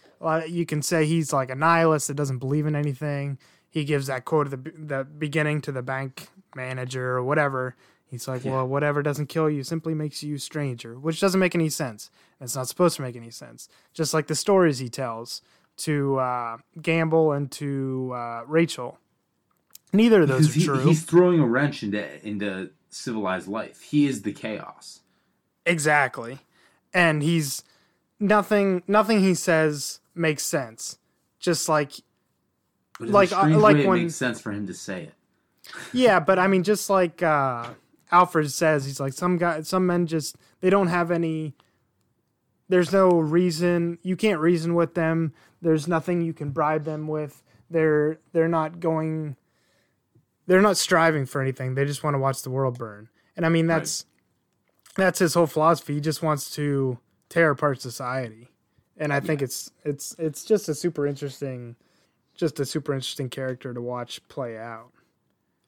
you 0.48 0.66
can 0.66 0.82
say 0.82 1.06
he's 1.06 1.32
like 1.32 1.50
a 1.50 1.54
nihilist 1.54 2.08
that 2.08 2.14
doesn't 2.14 2.38
believe 2.38 2.66
in 2.66 2.74
anything. 2.76 3.38
He 3.70 3.84
gives 3.84 4.06
that 4.06 4.24
quote 4.24 4.52
at 4.52 4.64
the 4.64 4.72
the 4.76 5.04
beginning 5.04 5.60
to 5.62 5.72
the 5.72 5.82
bank 5.82 6.28
manager 6.54 7.10
or 7.16 7.22
whatever. 7.22 7.74
He's 8.06 8.28
like, 8.28 8.44
Yeah. 8.44 8.52
"Well, 8.52 8.68
whatever 8.68 9.02
doesn't 9.02 9.26
kill 9.26 9.50
you 9.50 9.64
simply 9.64 9.94
makes 9.94 10.22
you 10.22 10.38
stranger," 10.38 10.98
which 10.98 11.20
doesn't 11.20 11.40
make 11.40 11.54
any 11.54 11.68
sense. 11.68 12.10
It's 12.40 12.54
not 12.54 12.68
supposed 12.68 12.96
to 12.96 13.02
make 13.02 13.16
any 13.16 13.30
sense. 13.30 13.68
Just 13.92 14.14
like 14.14 14.28
the 14.28 14.34
stories 14.36 14.78
he 14.78 14.88
tells 14.88 15.42
to 15.78 16.18
uh, 16.18 16.58
Gambol 16.78 17.36
and 17.36 17.50
to 17.52 18.12
uh, 18.14 18.42
Rachel. 18.46 18.98
Neither 19.92 20.22
of 20.22 20.28
those 20.28 20.46
Because 20.48 20.68
are 20.68 20.74
he, 20.74 20.80
true. 20.80 20.88
he's 20.90 21.02
throwing 21.02 21.40
a 21.40 21.46
wrench 21.46 21.82
into 21.82 22.26
into 22.26 22.70
civilized 22.90 23.48
life. 23.48 23.80
He 23.80 24.06
is 24.06 24.22
the 24.22 24.32
chaos. 24.32 25.00
Exactly. 25.66 26.38
And 26.92 27.22
he's 27.22 27.64
nothing 28.20 28.82
nothing 28.86 29.20
he 29.20 29.34
says 29.34 30.00
makes 30.14 30.42
sense. 30.42 30.98
Just 31.38 31.68
like 31.68 31.92
Like, 33.00 33.32
uh, 33.32 33.48
like 33.58 33.76
when- 33.86 33.98
it 33.98 34.02
makes 34.04 34.16
sense 34.16 34.40
for 34.40 34.52
him 34.52 34.66
to 34.66 34.74
say 34.74 35.04
it. 35.04 35.14
yeah, 35.92 36.20
but 36.20 36.38
I 36.38 36.46
mean 36.46 36.62
just 36.62 36.88
like 36.90 37.22
uh 37.22 37.70
Alfred 38.12 38.50
says, 38.52 38.84
he's 38.84 39.00
like 39.00 39.12
some 39.12 39.36
guy 39.38 39.62
some 39.62 39.86
men 39.86 40.06
just 40.06 40.36
they 40.60 40.70
don't 40.70 40.88
have 40.88 41.10
any 41.10 41.54
there's 42.68 42.92
no 42.92 43.10
reason 43.10 43.98
you 44.02 44.16
can't 44.16 44.40
reason 44.40 44.74
with 44.74 44.94
them. 44.94 45.32
There's 45.60 45.86
nothing 45.88 46.22
you 46.22 46.32
can 46.32 46.50
bribe 46.50 46.84
them 46.84 47.08
with. 47.08 47.42
They're 47.70 48.18
they're 48.32 48.48
not 48.48 48.80
going 48.80 49.36
they're 50.46 50.60
not 50.62 50.76
striving 50.76 51.24
for 51.26 51.40
anything. 51.40 51.74
They 51.74 51.84
just 51.86 52.04
want 52.04 52.14
to 52.14 52.18
watch 52.18 52.42
the 52.42 52.50
world 52.50 52.78
burn. 52.78 53.08
And 53.36 53.44
I 53.44 53.48
mean 53.48 53.66
that's 53.66 54.04
that's 54.96 55.18
his 55.18 55.34
whole 55.34 55.46
philosophy. 55.46 55.94
He 55.94 56.00
just 56.00 56.22
wants 56.22 56.50
to 56.54 56.98
tear 57.28 57.50
apart 57.50 57.80
society. 57.80 58.50
And 58.96 59.12
I 59.12 59.20
think 59.20 59.42
it's 59.42 59.70
it's 59.84 60.14
it's 60.18 60.44
just 60.44 60.68
a 60.68 60.74
super 60.74 61.06
interesting 61.06 61.76
just 62.34 62.60
a 62.60 62.66
super 62.66 62.92
interesting 62.92 63.30
character 63.30 63.72
to 63.72 63.80
watch 63.80 64.26
play 64.28 64.58
out. 64.58 64.90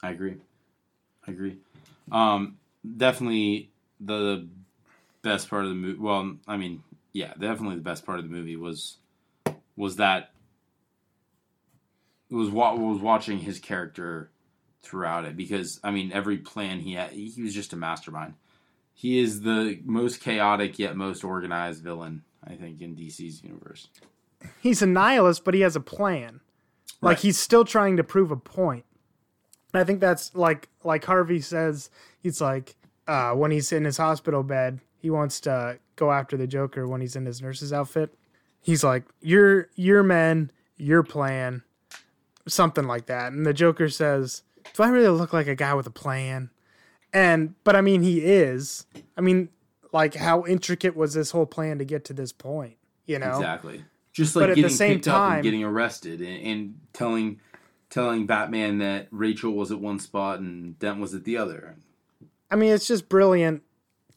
I 0.03 0.11
agree. 0.11 0.35
I 1.27 1.31
agree. 1.31 1.57
Um, 2.11 2.57
definitely 2.97 3.71
the 3.99 4.47
best 5.21 5.49
part 5.49 5.63
of 5.63 5.69
the 5.69 5.75
movie. 5.75 5.99
Well, 5.99 6.37
I 6.47 6.57
mean, 6.57 6.83
yeah, 7.13 7.33
definitely 7.39 7.75
the 7.75 7.81
best 7.81 8.05
part 8.05 8.19
of 8.19 8.25
the 8.25 8.31
movie 8.31 8.55
was 8.55 8.97
was 9.75 9.97
that 9.97 10.31
was 12.29 12.49
what 12.49 12.77
was 12.77 12.99
watching 12.99 13.39
his 13.39 13.59
character 13.59 14.29
throughout 14.81 15.25
it 15.25 15.35
because 15.35 15.79
I 15.83 15.91
mean 15.91 16.11
every 16.11 16.37
plan 16.37 16.79
he 16.79 16.93
had 16.93 17.11
he 17.11 17.41
was 17.41 17.53
just 17.53 17.73
a 17.73 17.77
mastermind. 17.77 18.33
He 18.93 19.19
is 19.19 19.41
the 19.41 19.79
most 19.85 20.21
chaotic 20.21 20.79
yet 20.79 20.95
most 20.95 21.23
organized 21.23 21.83
villain 21.83 22.23
I 22.47 22.55
think 22.55 22.81
in 22.81 22.95
DC's 22.95 23.43
universe. 23.43 23.89
he's 24.61 24.81
a 24.81 24.87
nihilist, 24.87 25.43
but 25.43 25.53
he 25.53 25.61
has 25.61 25.75
a 25.75 25.81
plan. 25.81 26.41
Like 27.01 27.19
he's 27.19 27.37
still 27.37 27.65
trying 27.65 27.97
to 27.97 28.03
prove 28.03 28.31
a 28.31 28.37
point. 28.37 28.85
And 29.73 29.81
I 29.81 29.83
think 29.83 29.99
that's 29.99 30.33
like 30.35 30.69
like 30.83 31.05
Harvey 31.05 31.41
says, 31.41 31.89
he's 32.19 32.41
like 32.41 32.75
uh, 33.07 33.33
when 33.33 33.51
he's 33.51 33.71
in 33.71 33.85
his 33.85 33.97
hospital 33.97 34.43
bed, 34.43 34.79
he 34.99 35.09
wants 35.09 35.39
to 35.41 35.79
go 35.95 36.11
after 36.11 36.37
the 36.37 36.47
Joker 36.47 36.87
when 36.87 37.01
he's 37.01 37.15
in 37.15 37.25
his 37.25 37.41
nurse's 37.41 37.71
outfit. 37.71 38.13
He's 38.61 38.83
like, 38.83 39.03
"Your 39.21 39.69
your 39.75 40.03
men, 40.03 40.51
your 40.77 41.03
plan," 41.03 41.63
something 42.47 42.85
like 42.85 43.05
that. 43.05 43.31
And 43.31 43.45
the 43.45 43.53
Joker 43.53 43.89
says, 43.89 44.43
"Do 44.73 44.83
I 44.83 44.89
really 44.89 45.09
look 45.09 45.33
like 45.33 45.47
a 45.47 45.55
guy 45.55 45.73
with 45.73 45.87
a 45.87 45.91
plan?" 45.91 46.49
And 47.13 47.55
but 47.63 47.75
I 47.75 47.81
mean, 47.81 48.01
he 48.01 48.21
is. 48.21 48.85
I 49.15 49.21
mean, 49.21 49.49
like 49.93 50.15
how 50.15 50.45
intricate 50.45 50.95
was 50.95 51.13
this 51.13 51.31
whole 51.31 51.45
plan 51.45 51.77
to 51.79 51.85
get 51.85 52.05
to 52.05 52.13
this 52.13 52.31
point? 52.31 52.77
You 53.05 53.19
know, 53.19 53.35
Exactly. 53.37 53.85
Just 54.13 54.33
But 54.33 54.41
like 54.41 54.49
at 54.49 54.55
the 54.55 54.61
getting 54.63 54.77
same 54.77 54.93
picked 54.95 55.07
up 55.07 55.13
time- 55.15 55.33
and 55.35 55.43
getting 55.43 55.63
arrested 55.63 56.21
and, 56.21 56.45
and 56.45 56.79
telling 56.93 57.39
telling 57.89 58.25
Batman 58.25 58.79
that 58.79 59.07
Rachel 59.11 59.53
was 59.53 59.71
at 59.71 59.79
one 59.79 59.99
spot 59.99 60.39
and 60.39 60.77
Dent 60.79 60.99
was 60.99 61.13
at 61.13 61.23
the 61.23 61.37
other. 61.37 61.75
I 62.51 62.55
mean, 62.55 62.73
it's 62.73 62.87
just 62.87 63.07
brilliant 63.07 63.63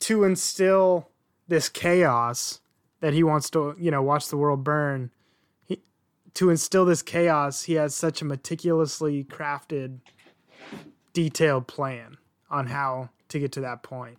to 0.01 0.25
instill 0.25 1.09
this 1.47 1.69
chaos 1.69 2.61
that 3.01 3.13
he 3.13 3.23
wants 3.23 3.49
to, 3.51 3.75
you 3.79 3.91
know, 3.91 4.03
watch 4.03 4.29
the 4.29 4.37
world 4.37 4.65
burn. 4.65 5.11
He, 5.67 5.81
to 6.35 6.51
instill 6.51 6.85
this 6.85 7.03
chaos, 7.03 7.65
he 7.65 7.75
has 7.75 7.95
such 7.95 8.23
a 8.23 8.25
meticulously 8.25 9.23
crafted, 9.25 9.99
detailed 11.13 11.67
plan 11.67 12.17
on 12.51 12.67
how 12.69 13.11
to 13.29 13.39
get 13.39 13.53
to 13.53 13.61
that 13.61 13.83
point. 13.83 14.19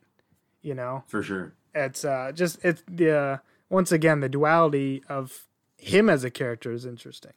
You 0.61 0.75
know, 0.75 1.03
For 1.07 1.23
sure. 1.23 1.53
it's 1.73 2.05
uh, 2.05 2.31
just 2.33 2.63
it's 2.63 2.83
the 2.87 3.11
uh, 3.17 3.37
once 3.69 3.91
again 3.91 4.19
the 4.19 4.29
duality 4.29 5.03
of 5.09 5.45
him 5.77 6.09
as 6.09 6.23
a 6.23 6.29
character 6.29 6.71
is 6.71 6.85
interesting. 6.85 7.33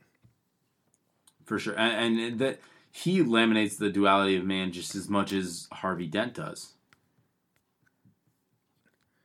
For 1.47 1.59
sure. 1.59 1.75
And, 1.79 2.19
and 2.21 2.39
that 2.41 2.61
he 2.91 3.21
laminates 3.21 3.79
the 3.79 3.91
duality 3.91 4.37
of 4.37 4.45
man 4.45 4.73
just 4.73 4.95
as 4.95 5.09
much 5.09 5.33
as 5.33 5.69
Harvey 5.73 6.07
Dent 6.07 6.35
does. 6.35 6.73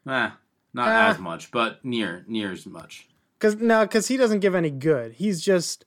Eh, 0.07 0.30
not 0.73 0.88
Uh. 0.88 1.11
as 1.11 1.19
much, 1.19 1.51
but 1.51 1.84
near 1.84 2.23
near 2.27 2.51
as 2.51 2.65
much. 2.65 3.07
Because 3.38 3.55
no, 3.57 3.81
because 3.85 4.07
he 4.07 4.17
doesn't 4.17 4.39
give 4.39 4.55
any 4.55 4.69
good. 4.69 5.13
He's 5.13 5.41
just, 5.41 5.85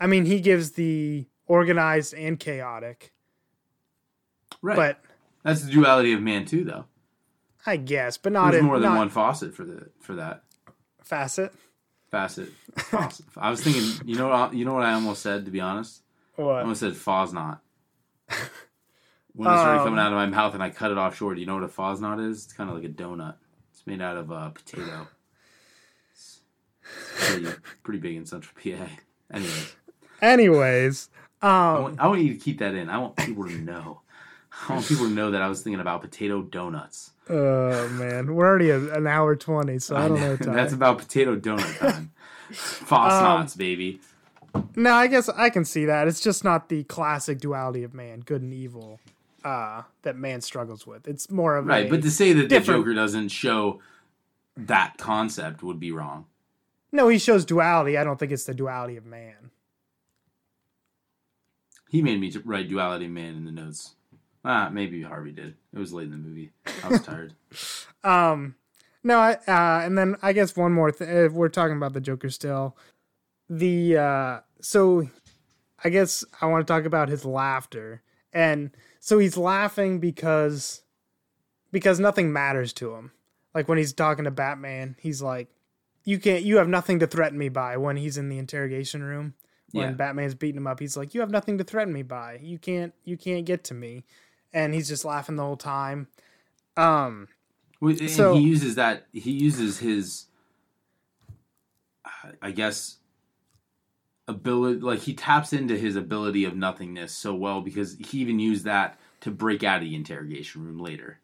I 0.00 0.06
mean, 0.06 0.26
he 0.26 0.40
gives 0.40 0.72
the 0.72 1.26
organized 1.46 2.14
and 2.14 2.38
chaotic. 2.38 3.12
Right. 4.62 4.76
But 4.76 5.00
That's 5.42 5.62
the 5.62 5.72
duality 5.72 6.12
of 6.12 6.22
man 6.22 6.44
too 6.46 6.64
though. 6.64 6.84
I 7.66 7.76
guess, 7.76 8.16
but 8.18 8.32
not 8.32 8.50
There's 8.50 8.60
in 8.60 8.66
more 8.66 8.78
than 8.78 8.90
not 8.90 8.98
one 8.98 9.08
faucet 9.08 9.54
for 9.54 9.64
the 9.64 9.88
for 10.00 10.14
that. 10.16 10.42
facet. 11.02 11.52
Facet. 12.10 12.48
Faucet. 12.76 13.26
I 13.36 13.50
was 13.50 13.62
thinking, 13.62 14.06
you 14.06 14.16
know 14.16 14.28
what 14.28 14.54
you 14.54 14.64
know 14.64 14.74
what 14.74 14.84
I 14.84 14.92
almost 14.92 15.22
said 15.22 15.44
to 15.46 15.50
be 15.50 15.60
honest? 15.60 16.02
I 16.38 16.42
What? 16.42 16.60
almost 16.62 16.80
said 16.80 16.92
Fasnacht. 16.92 17.60
When 19.36 19.50
it 19.50 19.56
started 19.56 19.80
Um, 19.80 19.84
coming 19.86 19.98
out 19.98 20.12
of 20.12 20.16
my 20.16 20.26
mouth 20.26 20.54
and 20.54 20.62
I 20.62 20.70
cut 20.70 20.92
it 20.92 20.98
off 20.98 21.16
short, 21.16 21.34
Do 21.34 21.40
you 21.40 21.46
know 21.48 21.54
what 21.54 21.64
a 21.64 21.68
Fasnacht 21.68 22.24
is? 22.30 22.44
It's 22.44 22.52
kind 22.52 22.70
of 22.70 22.76
like 22.76 22.84
a 22.84 22.88
donut. 22.88 23.34
It's 23.72 23.84
made 23.84 24.00
out 24.00 24.16
of 24.16 24.30
uh, 24.30 24.50
potato. 24.50 25.08
It's 26.12 26.40
pretty, 27.16 27.46
pretty 27.82 27.98
big 27.98 28.14
in 28.16 28.26
Central 28.26 28.54
PA. 28.62 28.86
Anyways, 29.32 29.74
Anyways, 30.22 31.08
I 31.42 31.74
um, 31.74 31.82
want, 31.82 32.00
I 32.00 32.06
want 32.06 32.22
you 32.22 32.32
to 32.32 32.38
keep 32.38 32.58
that 32.60 32.76
in. 32.76 32.88
I 32.88 32.98
want 32.98 33.16
people 33.16 33.44
to 33.48 33.58
know. 33.58 34.02
I 34.68 34.72
want 34.74 34.86
people 34.86 35.06
to 35.06 35.12
know 35.12 35.30
that 35.32 35.42
I 35.42 35.48
was 35.48 35.62
thinking 35.62 35.80
about 35.80 36.00
potato 36.00 36.42
donuts. 36.42 37.10
oh 37.28 37.88
man, 37.90 38.34
we're 38.34 38.46
already 38.46 38.70
at 38.70 38.80
an 38.96 39.06
hour 39.06 39.36
twenty, 39.36 39.78
so 39.78 39.96
I 39.96 40.08
don't 40.08 40.20
know. 40.20 40.36
Ty. 40.38 40.52
That's 40.54 40.72
about 40.72 40.98
potato 40.98 41.36
donut 41.36 41.78
time. 41.78 42.12
Foss 42.52 43.52
Um, 43.54 43.58
baby. 43.58 44.00
No, 44.76 44.92
I 44.94 45.06
guess 45.08 45.28
I 45.28 45.50
can 45.50 45.64
see 45.64 45.84
that. 45.86 46.06
It's 46.08 46.20
just 46.20 46.44
not 46.44 46.68
the 46.68 46.84
classic 46.84 47.40
duality 47.40 47.82
of 47.82 47.92
man, 47.92 48.20
good 48.20 48.40
and 48.42 48.54
evil, 48.54 49.00
uh, 49.44 49.82
that 50.02 50.16
man 50.16 50.40
struggles 50.40 50.86
with. 50.86 51.08
It's 51.08 51.28
more 51.30 51.56
of 51.56 51.66
Right, 51.66 51.86
a, 51.86 51.90
but 51.90 52.02
to 52.02 52.10
say 52.10 52.32
that 52.34 52.48
the 52.48 52.60
Joker 52.60 52.94
doesn't 52.94 53.28
show 53.30 53.80
that 54.56 54.96
concept 54.98 55.62
would 55.64 55.80
be 55.80 55.90
wrong. 55.90 56.26
no, 56.92 57.08
he 57.08 57.18
shows 57.18 57.44
duality. 57.44 57.98
I 57.98 58.04
don't 58.04 58.18
think 58.18 58.30
it's 58.30 58.44
the 58.44 58.54
duality 58.54 58.96
of 58.96 59.04
man. 59.04 59.50
He 61.88 62.02
made 62.02 62.20
me 62.20 62.32
write 62.44 62.68
duality 62.68 63.08
man 63.08 63.34
in 63.34 63.44
the 63.44 63.52
notes. 63.52 63.94
Ah, 64.44 64.68
maybe 64.70 65.02
Harvey 65.02 65.32
did. 65.32 65.54
It 65.72 65.78
was 65.78 65.92
late 65.92 66.04
in 66.04 66.10
the 66.10 66.16
movie. 66.18 66.52
I 66.84 66.88
was 66.88 67.02
tired. 67.02 67.34
Um, 68.04 68.54
no, 69.02 69.18
I 69.18 69.32
uh, 69.48 69.80
and 69.86 69.96
then 69.96 70.16
I 70.20 70.34
guess 70.34 70.54
one 70.54 70.72
more 70.72 70.92
thing. 70.92 71.08
If 71.08 71.32
we're 71.32 71.48
talking 71.48 71.76
about 71.78 71.94
the 71.94 72.00
Joker 72.02 72.28
still, 72.28 72.76
the 73.48 73.96
uh, 73.96 74.40
so 74.60 75.08
I 75.82 75.88
guess 75.88 76.22
I 76.42 76.46
want 76.46 76.66
to 76.66 76.70
talk 76.70 76.84
about 76.84 77.08
his 77.08 77.24
laughter, 77.24 78.02
and 78.32 78.70
so 79.00 79.18
he's 79.18 79.38
laughing 79.38 80.00
because 80.00 80.82
because 81.72 81.98
nothing 81.98 82.30
matters 82.30 82.74
to 82.74 82.94
him. 82.94 83.12
Like 83.54 83.68
when 83.68 83.78
he's 83.78 83.94
talking 83.94 84.24
to 84.26 84.30
Batman, 84.30 84.96
he's 85.00 85.22
like, 85.22 85.48
"You 86.04 86.18
can't. 86.18 86.42
You 86.44 86.58
have 86.58 86.68
nothing 86.68 86.98
to 86.98 87.06
threaten 87.06 87.38
me 87.38 87.48
by." 87.48 87.78
When 87.78 87.96
he's 87.96 88.18
in 88.18 88.28
the 88.28 88.36
interrogation 88.38 89.02
room, 89.02 89.32
when 89.72 89.88
Yeah. 89.88 89.92
Batman's 89.92 90.34
beating 90.34 90.58
him 90.58 90.66
up, 90.66 90.78
he's 90.80 90.96
like, 90.96 91.14
"You 91.14 91.20
have 91.22 91.30
nothing 91.30 91.56
to 91.56 91.64
threaten 91.64 91.94
me 91.94 92.02
by. 92.02 92.38
You 92.42 92.58
can't. 92.58 92.92
You 93.04 93.16
can't 93.16 93.46
get 93.46 93.64
to 93.64 93.74
me." 93.74 94.04
And 94.54 94.72
he's 94.72 94.88
just 94.88 95.04
laughing 95.04 95.36
the 95.36 95.42
whole 95.42 95.56
time. 95.58 96.06
Um. 96.76 97.28
And 97.82 98.08
So- 98.10 98.34
he 98.36 98.40
uses 98.40 98.76
that. 98.76 99.06
He 99.12 99.32
uses 99.32 99.80
his, 99.80 100.26
I 102.40 102.50
guess, 102.52 102.96
ability. 104.26 104.80
Like 104.80 105.00
he 105.00 105.12
taps 105.14 105.52
into 105.52 105.76
his 105.76 105.96
ability 105.96 106.44
of 106.44 106.56
nothingness 106.56 107.12
so 107.14 107.34
well 107.34 107.60
because 107.60 107.96
he 107.98 108.18
even 108.20 108.38
used 108.38 108.64
that 108.64 108.98
to 109.20 109.30
break 109.30 109.62
out 109.62 109.82
of 109.82 109.88
the 109.88 109.94
interrogation 109.94 110.64
room 110.64 110.78
later. 110.78 111.18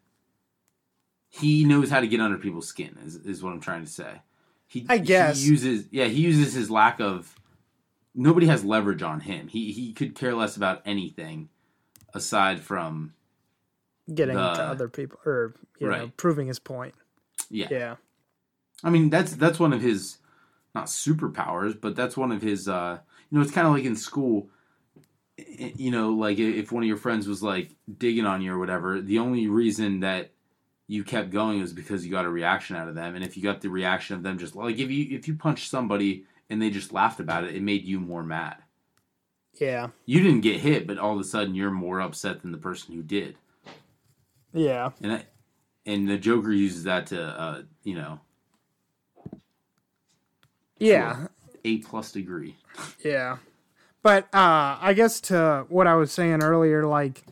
He 1.29 1.63
knows 1.63 1.89
how 1.89 2.01
to 2.01 2.07
get 2.07 2.19
under 2.19 2.37
people's 2.37 2.67
skin. 2.67 2.97
Is 3.05 3.15
is 3.15 3.41
what 3.41 3.53
I'm 3.53 3.61
trying 3.61 3.85
to 3.85 3.91
say. 3.91 4.21
He, 4.67 4.85
I 4.87 4.99
guess. 4.99 5.41
he 5.41 5.49
uses. 5.49 5.87
Yeah, 5.91 6.05
he 6.05 6.21
uses 6.21 6.53
his 6.53 6.69
lack 6.69 6.99
of. 6.99 7.35
Nobody 8.13 8.45
has 8.47 8.63
leverage 8.65 9.01
on 9.01 9.21
him. 9.21 9.47
He 9.47 9.71
he 9.71 9.93
could 9.93 10.13
care 10.15 10.35
less 10.35 10.57
about 10.57 10.81
anything, 10.85 11.49
aside 12.13 12.59
from 12.59 13.13
getting 14.13 14.35
the- 14.35 14.53
to 14.53 14.61
other 14.63 14.87
people 14.89 15.19
or 15.25 15.55
you 15.79 15.87
know 15.87 16.11
proving 16.17 16.47
his 16.47 16.59
point. 16.59 16.93
yeah. 17.49 17.67
Yeah. 17.71 17.95
I 18.83 18.89
mean, 18.89 19.09
that's 19.09 19.35
that's 19.35 19.59
one 19.59 19.73
of 19.73 19.81
his 19.81 20.17
not 20.73 20.85
superpowers, 20.85 21.79
but 21.79 21.95
that's 21.95 22.15
one 22.17 22.31
of 22.31 22.41
his. 22.41 22.67
uh 22.67 22.99
You 23.29 23.37
know, 23.37 23.43
it's 23.43 23.51
kind 23.51 23.67
of 23.67 23.73
like 23.73 23.83
in 23.85 23.95
school. 23.95 24.49
You 25.55 25.91
know, 25.91 26.11
like 26.11 26.37
if 26.39 26.71
one 26.71 26.83
of 26.83 26.87
your 26.87 26.97
friends 26.97 27.27
was 27.27 27.41
like 27.41 27.71
digging 27.97 28.25
on 28.25 28.41
you 28.41 28.53
or 28.53 28.59
whatever, 28.59 29.01
the 29.01 29.19
only 29.19 29.47
reason 29.47 30.01
that 30.01 30.31
you 30.87 31.03
kept 31.03 31.29
going 31.31 31.61
was 31.61 31.73
because 31.73 32.05
you 32.05 32.11
got 32.11 32.25
a 32.25 32.29
reaction 32.29 32.75
out 32.75 32.87
of 32.89 32.95
them, 32.95 33.15
and 33.15 33.23
if 33.23 33.37
you 33.37 33.43
got 33.43 33.61
the 33.61 33.69
reaction 33.69 34.15
of 34.15 34.23
them, 34.23 34.37
just 34.37 34.55
like 34.55 34.77
if 34.77 34.91
you 34.91 35.15
if 35.17 35.27
you 35.27 35.35
punched 35.35 35.69
somebody 35.69 36.25
and 36.49 36.61
they 36.61 36.69
just 36.69 36.91
laughed 36.93 37.19
about 37.19 37.43
it, 37.43 37.55
it 37.55 37.61
made 37.61 37.83
you 37.85 37.99
more 37.99 38.23
mad. 38.23 38.57
Yeah. 39.59 39.89
You 40.05 40.21
didn't 40.21 40.41
get 40.41 40.59
hit, 40.61 40.85
but 40.87 40.97
all 40.97 41.13
of 41.13 41.19
a 41.19 41.23
sudden 41.23 41.55
you're 41.55 41.71
more 41.71 42.01
upset 42.01 42.41
than 42.41 42.51
the 42.51 42.57
person 42.57 42.93
who 42.95 43.01
did, 43.03 43.35
Yeah. 44.53 44.91
and 45.01 45.13
I, 45.13 45.23
and 45.85 46.07
the 46.09 46.17
Joker 46.17 46.51
uses 46.51 46.83
that 46.83 47.07
to 47.07 47.21
uh 47.21 47.61
you 47.83 47.95
know 47.95 48.19
Yeah. 50.77 51.27
a 51.63 51.77
plus 51.79 52.11
degree. 52.11 52.55
Yeah. 53.03 53.37
But 54.03 54.23
uh 54.33 54.77
I 54.81 54.93
guess 54.95 55.19
to 55.21 55.65
what 55.69 55.87
I 55.87 55.95
was 55.95 56.11
saying 56.11 56.41
earlier 56.43 56.85
like 56.85 57.23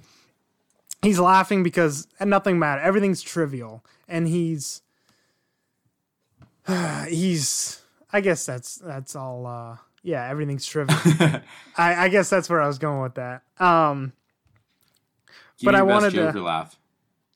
he's 1.02 1.20
laughing 1.20 1.64
because 1.64 2.08
nothing 2.24 2.60
matters. 2.60 2.84
Everything's 2.86 3.22
trivial 3.22 3.84
and 4.08 4.28
he's 4.28 4.82
he's 7.08 7.82
I 8.14 8.22
guess 8.22 8.46
that's 8.46 8.76
that's 8.76 9.16
all 9.16 9.46
uh 9.48 9.78
yeah, 10.04 10.28
everything's 10.30 10.66
trivial. 10.66 10.98
I, 11.78 12.06
I 12.06 12.10
guess 12.10 12.30
that's 12.30 12.50
where 12.50 12.62
I 12.62 12.68
was 12.68 12.78
going 12.80 13.02
with 13.02 13.16
that. 13.16 13.42
Um 13.60 14.14
Give 15.58 15.66
But 15.68 15.76
I 15.76 15.82
wanted 15.82 16.12
to- 16.14 16.42
laugh. 16.42 16.79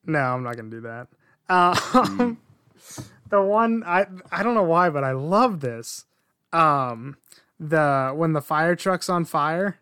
No, 0.06 0.20
I'm 0.20 0.44
not 0.44 0.56
gonna 0.56 0.70
do 0.70 0.82
that. 0.82 1.08
Um, 1.50 2.38
the 3.30 3.42
one 3.42 3.84
I 3.86 4.06
I 4.32 4.44
don't 4.44 4.56
know 4.56 4.64
why, 4.64 4.90
but 4.90 5.04
I 5.04 5.12
love 5.12 5.60
this. 5.62 6.06
Um, 6.52 7.18
the 7.60 8.12
when 8.16 8.34
the 8.34 8.42
fire 8.42 8.76
truck's 8.76 9.10
on 9.10 9.26
fire, 9.26 9.78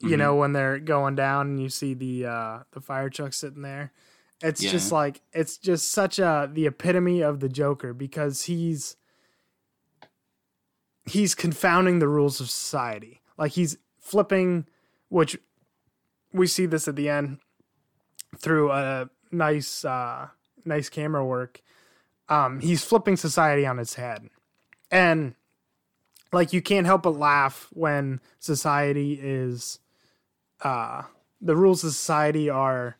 you 0.00 0.16
Mhm. 0.16 0.18
know 0.18 0.36
when 0.36 0.52
they're 0.52 0.78
going 0.78 1.14
down 1.14 1.48
and 1.48 1.62
you 1.62 1.68
see 1.68 1.94
the 1.94 2.26
uh 2.26 2.58
the 2.72 2.80
fire 2.80 3.08
truck 3.10 3.32
sitting 3.32 3.62
there. 3.62 3.92
It's 4.42 4.62
Yeah. 4.62 4.70
just 4.70 4.90
like 4.92 5.20
it's 5.32 5.56
just 5.58 5.90
such 5.92 6.18
a 6.18 6.50
the 6.52 6.66
epitome 6.66 7.20
of 7.22 7.40
the 7.40 7.48
Joker 7.48 7.92
because 7.94 8.44
he's 8.44 8.96
he's 11.04 11.34
confounding 11.34 11.98
the 11.98 12.08
rules 12.08 12.40
of 12.40 12.50
society. 12.50 13.20
Like 13.36 13.52
he's 13.52 13.76
flipping, 14.00 14.66
which 15.08 15.38
we 16.32 16.46
see 16.46 16.66
this 16.66 16.86
at 16.88 16.96
the 16.96 17.08
end 17.08 17.38
through 18.40 18.70
a 18.72 19.08
nice 19.30 19.84
uh 19.84 20.28
nice 20.64 20.88
camera 20.88 21.24
work 21.24 21.60
um 22.28 22.60
he's 22.60 22.82
flipping 22.84 23.16
society 23.16 23.64
on 23.66 23.78
its 23.78 23.94
head 23.94 24.28
and 24.90 25.34
like 26.32 26.52
you 26.52 26.60
can't 26.62 26.86
help 26.86 27.02
but 27.02 27.16
laugh 27.16 27.68
when 27.72 28.20
society 28.38 29.18
is 29.22 29.78
uh 30.62 31.02
the 31.40 31.56
rules 31.56 31.82
of 31.84 31.90
society 31.92 32.50
are 32.50 32.96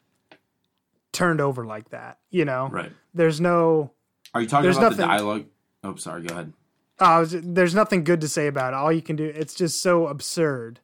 turned 1.12 1.40
over 1.40 1.64
like 1.64 1.90
that 1.90 2.18
you 2.30 2.44
know 2.44 2.68
Right. 2.70 2.92
there's 3.14 3.40
no 3.40 3.90
Are 4.34 4.40
you 4.42 4.46
talking 4.48 4.62
There's 4.64 4.76
about 4.76 4.92
the 4.96 5.06
nothing- 5.06 5.08
dialogue? 5.16 5.44
Oh, 5.82 5.94
sorry. 5.96 6.22
Go 6.22 6.34
ahead. 6.34 6.52
uh, 6.98 7.24
there's 7.30 7.74
nothing 7.74 8.04
good 8.04 8.20
to 8.20 8.28
say 8.28 8.46
about 8.46 8.72
it 8.72 8.76
all 8.76 8.92
you 8.92 9.02
can 9.02 9.16
do 9.16 9.24
it's 9.24 9.54
just 9.54 9.82
so 9.82 10.06
absurd 10.06 10.80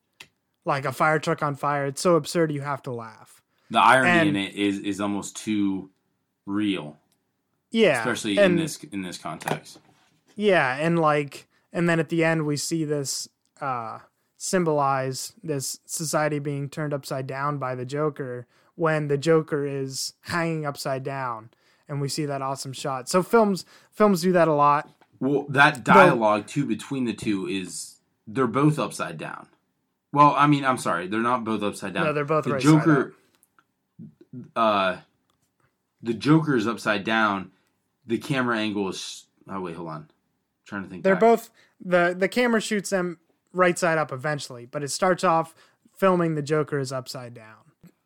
like 0.64 0.84
a 0.84 0.92
fire 0.92 1.18
truck 1.18 1.42
on 1.42 1.54
fire 1.54 1.86
it's 1.86 2.00
so 2.00 2.16
absurd 2.16 2.50
you 2.50 2.62
have 2.62 2.82
to 2.82 2.90
laugh 2.90 3.35
The 3.70 3.80
irony 3.80 4.10
And- 4.10 4.28
in 4.30 4.36
it 4.36 4.54
is 4.54 4.78
is 4.80 5.00
almost 5.00 5.36
too 5.36 5.90
real, 6.44 6.98
yeah 7.70 7.98
especially 7.98 8.38
and- 8.38 8.52
in 8.52 8.56
this 8.56 8.82
in 8.84 9.02
this 9.02 9.18
context. 9.18 9.78
Yeah, 10.36 10.76
and 10.76 10.98
like 10.98 11.48
and 11.72 11.88
then 11.88 11.98
at 11.98 12.08
the 12.08 12.22
end 12.24 12.46
we 12.46 12.56
see 12.56 12.84
this 12.84 13.28
uh 13.60 14.00
symbolize 14.36 15.32
this 15.42 15.80
society 15.86 16.38
being 16.38 16.68
turned 16.68 16.92
upside 16.92 17.26
down 17.26 17.58
by 17.58 17.74
the 17.74 17.84
Joker 17.86 18.46
when 18.74 19.08
the 19.08 19.16
Joker 19.18 19.66
is 19.66 20.12
hanging 20.22 20.66
upside 20.66 21.02
down 21.02 21.50
and 21.88 22.00
we 22.00 22.08
see 22.08 22.26
that 22.26 22.42
awesome 22.42 22.72
shot. 22.72 23.08
So 23.08 23.22
films 23.22 23.64
films 23.90 24.22
do 24.22 24.32
that 24.32 24.46
a 24.48 24.52
lot. 24.52 24.90
Well, 25.18 25.46
that 25.48 25.82
dialogue 25.82 26.46
too 26.46 26.66
between 26.66 27.04
the 27.06 27.14
two 27.14 27.46
is 27.48 27.96
they're 28.26 28.46
both 28.46 28.78
upside 28.78 29.16
down. 29.18 29.48
Well, 30.12 30.34
I 30.36 30.46
mean, 30.46 30.64
I'm 30.64 30.78
sorry, 30.78 31.08
they're 31.08 31.20
not 31.20 31.44
both 31.44 31.62
upside 31.62 31.94
down. 31.94 32.04
No, 32.04 32.12
they're 32.12 32.24
both 32.24 32.44
the 32.44 32.52
right 32.52 32.62
side 32.62 32.68
Joker. 32.68 33.14
Uh, 34.54 34.96
the 36.02 36.14
Joker 36.14 36.56
is 36.56 36.66
upside 36.66 37.04
down. 37.04 37.52
The 38.06 38.18
camera 38.18 38.58
angle 38.58 38.88
is. 38.88 39.24
Oh 39.48 39.60
wait, 39.60 39.76
hold 39.76 39.88
on. 39.88 40.10
trying 40.66 40.82
to 40.84 40.88
think. 40.88 41.02
They're 41.04 41.14
back. 41.14 41.20
both 41.20 41.50
the 41.84 42.14
the 42.16 42.28
camera 42.28 42.60
shoots 42.60 42.90
them 42.90 43.18
right 43.52 43.78
side 43.78 43.98
up 43.98 44.12
eventually, 44.12 44.66
but 44.66 44.82
it 44.82 44.90
starts 44.90 45.24
off 45.24 45.54
filming 45.96 46.34
the 46.34 46.42
Joker 46.42 46.78
is 46.78 46.92
upside 46.92 47.34
down. 47.34 47.56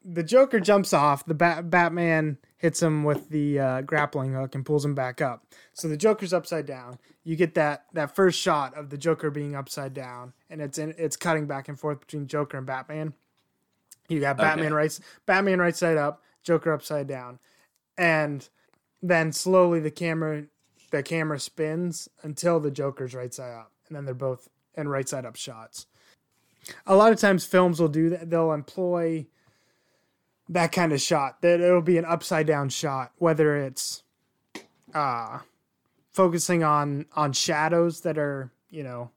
The 0.04 0.22
Joker 0.22 0.60
jumps 0.60 0.94
off. 0.94 1.26
The 1.26 1.34
Bat- 1.34 1.68
Batman 1.68 2.38
hits 2.56 2.80
him 2.82 3.04
with 3.04 3.28
the 3.28 3.58
uh, 3.58 3.80
grappling 3.82 4.32
hook 4.32 4.54
and 4.54 4.64
pulls 4.64 4.84
him 4.84 4.94
back 4.94 5.20
up. 5.20 5.44
So 5.74 5.88
the 5.88 5.96
Joker's 5.96 6.32
upside 6.32 6.64
down. 6.66 6.98
You 7.24 7.36
get 7.36 7.54
that 7.54 7.84
that 7.92 8.14
first 8.14 8.38
shot 8.38 8.74
of 8.76 8.88
the 8.90 8.96
Joker 8.96 9.30
being 9.30 9.54
upside 9.54 9.92
down, 9.92 10.32
and 10.48 10.60
it's 10.62 10.78
in, 10.78 10.94
it's 10.96 11.16
cutting 11.16 11.46
back 11.46 11.68
and 11.68 11.78
forth 11.78 12.00
between 12.00 12.26
Joker 12.26 12.56
and 12.56 12.66
Batman. 12.66 13.12
You 14.10 14.20
got 14.20 14.36
Batman 14.36 14.66
Okay. 14.66 14.74
right 14.74 15.00
Batman 15.24 15.60
right 15.60 15.76
side 15.76 15.96
up, 15.96 16.22
Joker 16.42 16.72
upside 16.72 17.06
down, 17.06 17.38
and 17.96 18.46
then 19.00 19.32
slowly 19.32 19.80
the 19.80 19.90
camera 19.90 20.44
the 20.90 21.02
camera 21.02 21.38
spins 21.38 22.08
until 22.22 22.58
the 22.58 22.72
Joker's 22.72 23.14
right 23.14 23.32
side 23.32 23.54
up, 23.54 23.70
and 23.86 23.96
then 23.96 24.04
they're 24.04 24.14
both 24.14 24.48
in 24.74 24.88
right 24.88 25.08
side 25.08 25.24
up 25.24 25.36
shots. 25.36 25.86
A 26.86 26.96
lot 26.96 27.12
of 27.12 27.18
times, 27.20 27.44
films 27.46 27.80
will 27.80 27.88
do 27.88 28.10
that. 28.10 28.28
They'll 28.30 28.52
employ 28.52 29.26
that 30.48 30.72
kind 30.72 30.92
of 30.92 31.00
shot. 31.00 31.40
That 31.42 31.60
it'll 31.60 31.80
be 31.80 31.96
an 31.96 32.04
upside 32.04 32.46
down 32.48 32.68
shot, 32.68 33.12
whether 33.18 33.56
it's 33.56 34.02
uh, 34.92 35.38
focusing 36.12 36.64
on 36.64 37.06
on 37.14 37.32
shadows 37.32 38.00
that 38.00 38.18
are 38.18 38.50
you 38.70 38.82
know 38.82 39.12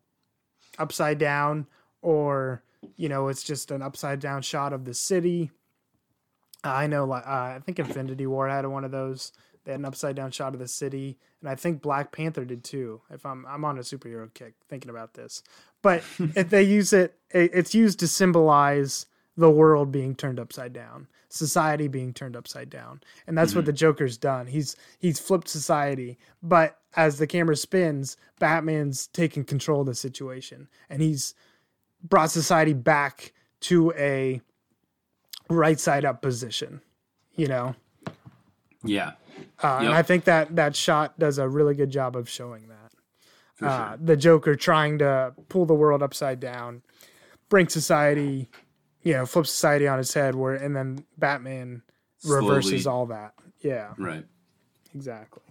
upside 0.78 1.18
down, 1.18 1.66
or 2.04 2.62
you 2.96 3.10
know 3.10 3.28
it's 3.28 3.44
just 3.44 3.72
an 3.72 3.82
upside 3.82 4.20
down 4.20 4.42
shot 4.42 4.74
of 4.74 4.86
the 4.86 4.94
city. 4.94 5.52
I 6.64 6.88
know, 6.88 7.06
like 7.06 7.26
uh, 7.28 7.30
I 7.30 7.62
think 7.66 7.80
Infinity 7.80 8.26
War 8.26 8.48
had 8.48 8.66
one 8.66 8.86
of 8.86 8.92
those. 8.92 9.34
They 9.64 9.72
had 9.72 9.80
an 9.80 9.86
upside 9.86 10.16
down 10.16 10.32
shot 10.32 10.54
of 10.54 10.60
the 10.60 10.68
city, 10.68 11.18
and 11.42 11.50
I 11.50 11.56
think 11.56 11.82
Black 11.82 12.12
Panther 12.12 12.46
did 12.46 12.64
too. 12.64 13.02
If 13.10 13.26
I'm 13.26 13.46
I'm 13.46 13.66
on 13.66 13.78
a 13.78 13.82
superhero 13.82 14.34
kick 14.34 14.54
thinking 14.70 14.90
about 14.90 15.14
this, 15.14 15.44
but 15.82 16.04
if 16.36 16.50
they 16.50 16.64
use 16.64 16.94
it, 16.94 17.18
it, 17.32 17.52
it's 17.54 17.76
used 17.76 18.00
to 18.00 18.08
symbolize 18.08 19.06
the 19.36 19.50
world 19.50 19.92
being 19.92 20.16
turned 20.16 20.40
upside 20.40 20.74
down, 20.74 21.08
society 21.28 21.88
being 21.88 22.14
turned 22.14 22.36
upside 22.36 22.70
down, 22.70 23.02
and 23.26 23.38
that's 23.38 23.56
what 23.56 23.66
the 23.66 23.74
Joker's 23.74 24.18
done. 24.18 24.48
He's 24.48 24.76
he's 25.00 25.20
flipped 25.20 25.48
society, 25.48 26.18
but 26.42 26.80
as 26.96 27.18
the 27.18 27.28
camera 27.28 27.56
spins, 27.56 28.18
Batman's 28.40 29.08
taking 29.08 29.44
control 29.44 29.82
of 29.82 29.88
the 29.88 29.96
situation, 29.96 30.68
and 30.90 31.02
he's 31.02 31.34
brought 32.04 32.32
society 32.32 32.74
back 32.74 33.34
to 33.62 33.92
a 33.94 34.42
right 35.50 35.80
side 35.80 36.06
up 36.06 36.22
position. 36.22 36.82
You 37.36 37.48
know, 37.48 37.76
Yeah, 38.84 39.14
uh, 39.64 39.78
and 39.82 39.90
I 39.90 40.04
think 40.04 40.26
that 40.26 40.56
that 40.56 40.76
shot 40.76 41.18
does 41.18 41.40
a 41.40 41.48
really 41.50 41.74
good 41.74 41.90
job 41.90 42.16
of 42.16 42.30
showing 42.30 42.68
that. 42.68 43.66
Uh, 43.66 43.90
sure. 43.90 43.98
the 44.02 44.18
Joker 44.18 44.56
trying 44.56 45.00
to 45.00 45.34
pull 45.50 45.66
the 45.66 45.74
world 45.74 46.04
upside 46.04 46.40
down, 46.40 46.84
bring 47.50 47.70
society, 47.70 48.50
you 49.02 49.14
know, 49.14 49.26
flip 49.26 49.48
society 49.48 49.88
on 49.88 50.00
its 50.00 50.14
head, 50.14 50.36
where 50.36 50.54
and 50.54 50.76
then 50.76 51.06
Batman 51.18 51.82
reverses 52.24 52.86
all 52.86 53.08
that. 53.08 53.34
Yeah, 53.62 53.94
Right. 53.98 54.26
exactly. 54.94 55.42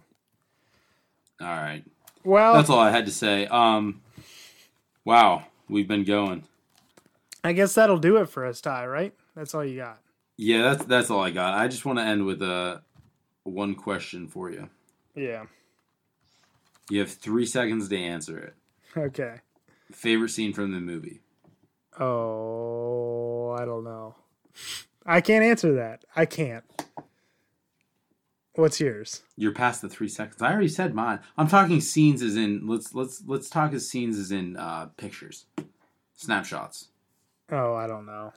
All 1.41 1.47
right. 1.47 1.83
Well, 2.23 2.53
That's 2.53 2.69
all 2.69 2.79
I 2.79 2.91
had 2.91 3.05
to 3.07 3.11
say. 3.11 3.47
Um, 3.47 4.01
wow, 5.03 5.43
we've 5.69 5.87
been 5.87 6.03
going. 6.03 6.43
I 7.43 7.53
guess 7.53 7.75
that'll 7.75 7.97
do 7.97 8.17
it 8.17 8.29
for 8.29 8.45
us, 8.45 8.61
Ty. 8.61 8.85
Right? 8.87 9.13
That's 9.35 9.53
all 9.53 9.65
you 9.65 9.77
got. 9.77 9.99
Yeah, 10.37 10.63
that's 10.63 10.85
that's 10.85 11.09
all 11.09 11.21
I 11.21 11.31
got. 11.31 11.53
I 11.53 11.67
just 11.67 11.85
want 11.85 11.99
to 11.99 12.05
end 12.05 12.25
with 12.25 12.41
a 12.41 12.81
one 13.43 13.75
question 13.75 14.27
for 14.27 14.49
you. 14.49 14.69
Yeah. 15.15 15.45
You 16.89 16.99
have 16.99 17.11
three 17.11 17.45
seconds 17.45 17.87
to 17.89 17.97
answer 17.97 18.37
it. 18.37 18.53
Okay. 18.97 19.35
Favorite 19.91 20.29
scene 20.29 20.53
from 20.53 20.71
the 20.71 20.79
movie? 20.79 21.21
Oh, 21.99 23.51
I 23.57 23.65
don't 23.65 23.83
know. 23.83 24.15
I 25.05 25.21
can't 25.21 25.43
answer 25.43 25.73
that. 25.75 26.03
I 26.15 26.25
can't. 26.25 26.63
What's 28.55 28.79
yours? 28.79 29.23
You're 29.35 29.51
past 29.53 29.81
the 29.81 29.89
three 29.89 30.07
seconds. 30.07 30.41
I 30.41 30.51
already 30.51 30.67
said 30.67 30.93
mine. 30.93 31.19
I'm 31.37 31.47
talking 31.47 31.81
scenes 31.81 32.21
as 32.21 32.35
in 32.35 32.67
let's 32.67 32.93
let's 32.93 33.23
let's 33.25 33.49
talk 33.49 33.73
as 33.73 33.89
scenes 33.89 34.17
as 34.19 34.31
in 34.31 34.57
uh, 34.57 34.87
pictures, 34.97 35.45
snapshots. 36.15 36.89
Oh, 37.51 37.73
I 37.73 37.87
don't 37.87 38.05
know. 38.05 38.31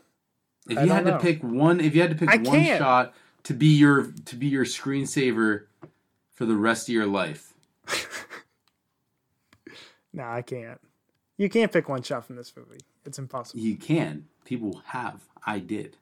If 0.69 0.79
I 0.79 0.85
you 0.85 0.91
had 0.91 1.05
know. 1.05 1.13
to 1.13 1.19
pick 1.19 1.43
one, 1.43 1.81
if 1.81 1.95
you 1.95 2.01
had 2.01 2.11
to 2.11 2.17
pick 2.17 2.31
I 2.31 2.37
one 2.37 2.45
can't. 2.45 2.79
shot 2.79 3.15
to 3.45 3.53
be 3.55 3.67
your 3.67 4.11
to 4.25 4.37
be 4.37 4.47
your 4.47 4.65
screensaver 4.65 5.65
for 6.33 6.47
the 6.47 6.57
rest 6.57 6.89
of 6.89 6.95
your 6.95 7.07
life, 7.07 7.53
No, 10.13 10.25
I 10.25 10.41
can't. 10.43 10.81
You 11.37 11.51
can't 11.51 11.71
pick 11.71 11.89
one 11.91 12.03
shot 12.03 12.25
from 12.25 12.37
this 12.37 12.53
movie. 12.57 12.81
It's 13.05 13.19
impossible. 13.19 13.61
you 13.61 13.77
can. 13.77 14.27
People 14.47 14.81
have. 14.87 15.21
I 15.45 15.59
did. 15.59 15.99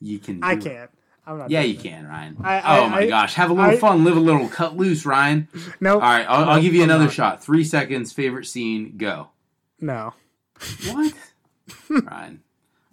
You 0.00 0.20
can. 0.20 0.38
I 0.44 0.54
do 0.54 0.70
it. 0.70 0.90
I'm 1.26 1.38
not. 1.38 1.50
Yeah, 1.50 1.60
you 1.60 1.74
it. 1.74 1.80
can, 1.82 2.06
Ryan. 2.08 2.36
I- 2.42 2.58
I- 2.60 2.78
oh 2.80 2.88
my 2.88 2.98
I- 3.00 3.06
gosh, 3.08 3.34
have 3.34 3.50
a 3.50 3.54
little 3.54 3.76
fun, 3.78 4.04
live 4.04 4.16
a 4.16 4.20
little, 4.20 4.48
cut 4.48 4.76
loose, 4.76 5.06
Ryan. 5.06 5.48
Nope. 5.80 6.02
All 6.02 6.08
right, 6.08 6.26
I'll, 6.28 6.48
I'll 6.50 6.62
give 6.62 6.74
you 6.74 6.82
another 6.82 7.04
not. 7.04 7.12
shot. 7.12 7.44
Three 7.44 7.62
seconds. 7.64 8.12
Favorite 8.12 8.46
scene. 8.46 8.96
Go. 8.96 9.28
No. 9.80 10.14
What? 10.90 11.12
Ryan. 11.90 12.42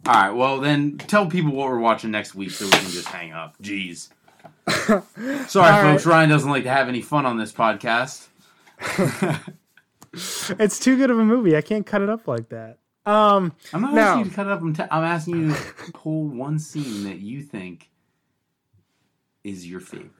All 0.08 0.14
right. 0.14 0.30
Well, 0.32 0.60
then 0.60 0.98
tell 0.98 1.26
people 1.28 1.52
what 1.52 1.68
we're 1.70 1.80
watching 1.80 2.12
next 2.12 2.36
week 2.36 2.52
so 2.52 2.66
we 2.66 2.72
can 2.72 2.90
just 2.92 3.08
hang 3.08 3.32
up. 3.32 3.56
Jeez. 3.62 4.10
Sorry, 5.50 5.84
folks. 5.92 6.06
Ryan 6.06 6.30
doesn't 6.30 6.50
like 6.50 6.64
to 6.64 6.70
have 6.70 6.88
any 6.88 7.02
fun 7.02 7.26
on 7.26 7.38
this 7.38 7.52
podcast. 7.52 8.28
It's 10.58 10.80
too 10.80 10.98
good 10.98 11.12
of 11.12 11.20
a 11.20 11.24
movie. 11.24 11.56
I 11.56 11.62
can't 11.62 11.86
cut 11.86 12.02
it 12.02 12.10
up 12.10 12.28
like 12.28 12.50
that. 12.50 12.80
Um. 13.06 13.54
I'm 13.74 13.82
not 13.82 13.94
No. 13.94 14.02
asking 14.02 14.24
you 14.26 14.30
to 14.32 14.36
cut 14.36 14.46
it 14.48 14.52
up. 14.52 14.62
I'm, 14.62 14.74
t- 14.74 14.84
I'm 14.90 15.04
asking 15.04 15.36
you 15.50 15.54
to 15.54 15.92
pull 15.94 16.24
one 16.28 16.58
scene 16.60 17.04
that 17.04 17.20
you 17.20 17.44
think 17.44 17.89
is 19.44 19.68
your 19.68 19.80
favorite. 19.80 20.12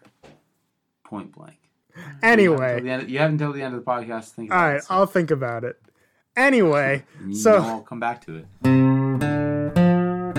Point 1.04 1.32
blank. 1.34 1.58
You 1.96 2.02
have 2.04 2.20
Anyway. 2.24 2.88
end- 2.88 3.10
you 3.10 3.20
have 3.20 3.32
until 3.32 3.52
the 3.52 3.62
end 3.62 3.76
of 3.76 3.84
the 3.84 3.92
podcast 3.92 4.30
to 4.30 4.36
think 4.36 4.52
All 4.54 4.58
right. 4.58 4.76
it. 4.78 4.84
so 4.84 4.94
I'll 4.94 5.06
think 5.06 5.32
about 5.32 5.64
it. 5.64 5.82
Anyway. 6.36 7.04
so- 7.34 7.62
I'll 7.62 7.82
come 7.82 8.00
back 8.00 8.26
to 8.26 8.36
it. 8.36 8.46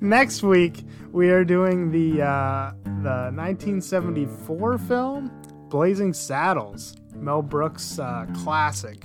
next 0.00 0.42
week 0.42 0.82
we 1.12 1.30
are 1.30 1.44
doing 1.44 1.90
the 1.90 2.22
uh, 2.22 2.72
the 3.02 3.30
1974 3.34 4.78
film 4.78 5.30
Blazing 5.68 6.12
Saddles, 6.12 6.96
Mel 7.16 7.42
Brooks 7.42 7.98
uh, 7.98 8.26
classic. 8.42 9.04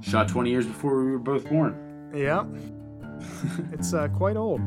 Shot 0.00 0.28
20 0.28 0.50
years 0.50 0.66
before 0.66 1.02
we 1.04 1.10
were 1.12 1.18
both 1.18 1.48
born. 1.48 2.10
Yep, 2.14 2.46
it's 3.72 3.94
uh, 3.94 4.08
quite 4.08 4.36
old. 4.36 4.60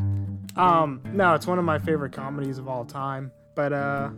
Um, 0.55 1.01
no, 1.13 1.33
it's 1.35 1.47
one 1.47 1.59
of 1.59 1.65
my 1.65 1.79
favorite 1.79 2.11
comedies 2.13 2.57
of 2.57 2.67
all 2.67 2.85
time. 2.85 3.31
But 3.55 3.73
uh, 3.73 4.09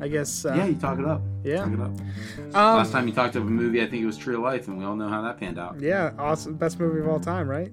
I 0.00 0.08
guess 0.08 0.44
uh, 0.44 0.54
yeah, 0.54 0.66
you 0.66 0.74
talk 0.74 0.98
it 0.98 1.04
up. 1.06 1.22
yeah. 1.44 1.64
Talk 1.64 1.72
it 1.72 1.80
up. 1.80 1.90
Um, 2.54 2.76
Last 2.78 2.92
time 2.92 3.08
you 3.08 3.14
talked 3.14 3.36
of 3.36 3.46
a 3.46 3.50
movie, 3.50 3.82
I 3.82 3.86
think 3.86 4.02
it 4.02 4.06
was 4.06 4.16
True 4.16 4.36
Life, 4.42 4.68
and 4.68 4.78
we 4.78 4.84
all 4.84 4.96
know 4.96 5.08
how 5.08 5.22
that 5.22 5.38
panned 5.38 5.58
out. 5.58 5.80
yeah, 5.80 6.12
awesome, 6.18 6.54
best 6.54 6.78
movie 6.78 7.00
of 7.00 7.08
all 7.08 7.20
time, 7.20 7.48
right? 7.48 7.70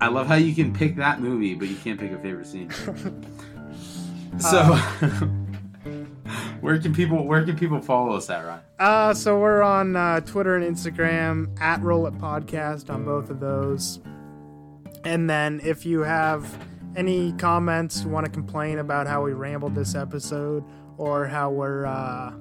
I 0.00 0.08
love 0.08 0.26
how 0.26 0.34
you 0.34 0.54
can 0.54 0.72
pick 0.74 0.96
that 0.96 1.20
movie, 1.20 1.54
but 1.54 1.68
you 1.68 1.76
can't 1.76 1.98
pick 1.98 2.12
a 2.12 2.18
favorite 2.18 2.46
scene. 2.46 2.70
so, 4.38 4.74
where 6.60 6.78
can 6.78 6.94
people 6.94 7.24
where 7.26 7.44
can 7.44 7.56
people 7.56 7.80
follow 7.80 8.16
us 8.16 8.28
at, 8.30 8.44
Ryan? 8.44 8.60
Uh, 8.78 9.14
so 9.14 9.38
we're 9.38 9.62
on 9.62 9.96
uh, 9.96 10.20
Twitter 10.20 10.56
and 10.56 10.76
Instagram 10.76 11.58
at 11.60 11.80
Roll 11.82 12.06
It 12.06 12.14
Podcast 12.14 12.92
on 12.92 13.04
both 13.04 13.30
of 13.30 13.40
those. 13.40 14.00
And 15.04 15.28
then 15.28 15.60
if 15.62 15.84
you 15.86 16.00
have 16.00 16.46
any 16.96 17.32
comments, 17.34 18.04
want 18.04 18.24
to 18.26 18.32
complain 18.32 18.78
about 18.78 19.06
how 19.06 19.22
we 19.22 19.32
rambled 19.32 19.74
this 19.74 19.94
episode, 19.94 20.64
or 20.96 21.26
how 21.26 21.50
we're 21.50 21.86
uh, 21.86 22.32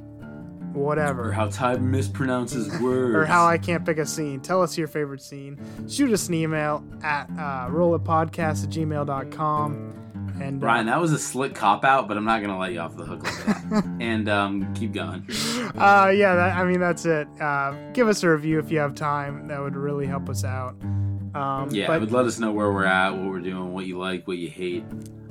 Or 0.76 1.32
how 1.32 1.48
Ty 1.50 1.78
mispronounces 1.78 2.80
words. 2.82 3.16
or 3.16 3.26
how 3.26 3.46
I 3.46 3.58
can't 3.58 3.86
pick 3.86 3.98
a 3.98 4.06
scene, 4.06 4.40
tell 4.40 4.62
us 4.62 4.78
your 4.78 4.88
favorite 4.88 5.22
scene. 5.22 5.60
Shoot 5.90 6.12
us 6.12 6.28
an 6.30 6.36
email 6.36 6.84
at 7.04 7.30
uh, 7.32 7.68
rolitpodcast 7.70 8.64
at 8.64 8.70
gmail.com. 8.70 10.00
And 10.42 10.64
uh, 10.64 10.66
Ryan, 10.66 10.86
that 10.88 11.00
was 11.00 11.12
a 11.12 11.20
slick 11.20 11.54
cop 11.54 11.84
out, 11.86 12.08
but 12.08 12.18
I'm 12.18 12.26
not 12.26 12.42
gonna 12.42 12.58
let 12.58 12.74
you 12.74 12.80
off 12.80 12.96
the 12.98 13.06
hook 13.06 13.24
like 13.24 13.46
that. 13.70 13.86
and 14.02 14.28
um, 14.30 14.74
keep 14.74 14.92
going. 14.94 15.26
uh, 15.76 16.12
yeah, 16.16 16.36
that, 16.36 16.58
I 16.58 16.64
mean 16.64 16.80
that's 16.80 17.06
it. 17.06 17.28
Uh, 17.40 17.74
give 17.94 18.08
us 18.08 18.24
a 18.24 18.30
review 18.30 18.58
if 18.60 18.72
you 18.72 18.80
have 18.80 18.96
time. 18.96 19.48
That 19.48 19.62
would 19.62 19.76
really 19.76 20.08
help 20.08 20.30
us 20.30 20.44
out. 20.44 20.76
Um, 21.36 21.70
Yeah, 21.72 21.88
but 21.88 22.00
but 22.00 22.12
let 22.12 22.26
us 22.26 22.40
know 22.40 22.52
where 22.52 22.72
we're 22.72 22.86
at, 22.86 23.12
what 23.12 23.30
we're 23.30 23.40
doing, 23.40 23.74
what 23.74 23.86
you 23.86 23.98
like, 23.98 24.28
what 24.28 24.38
you 24.38 24.50
hate. 24.50 24.84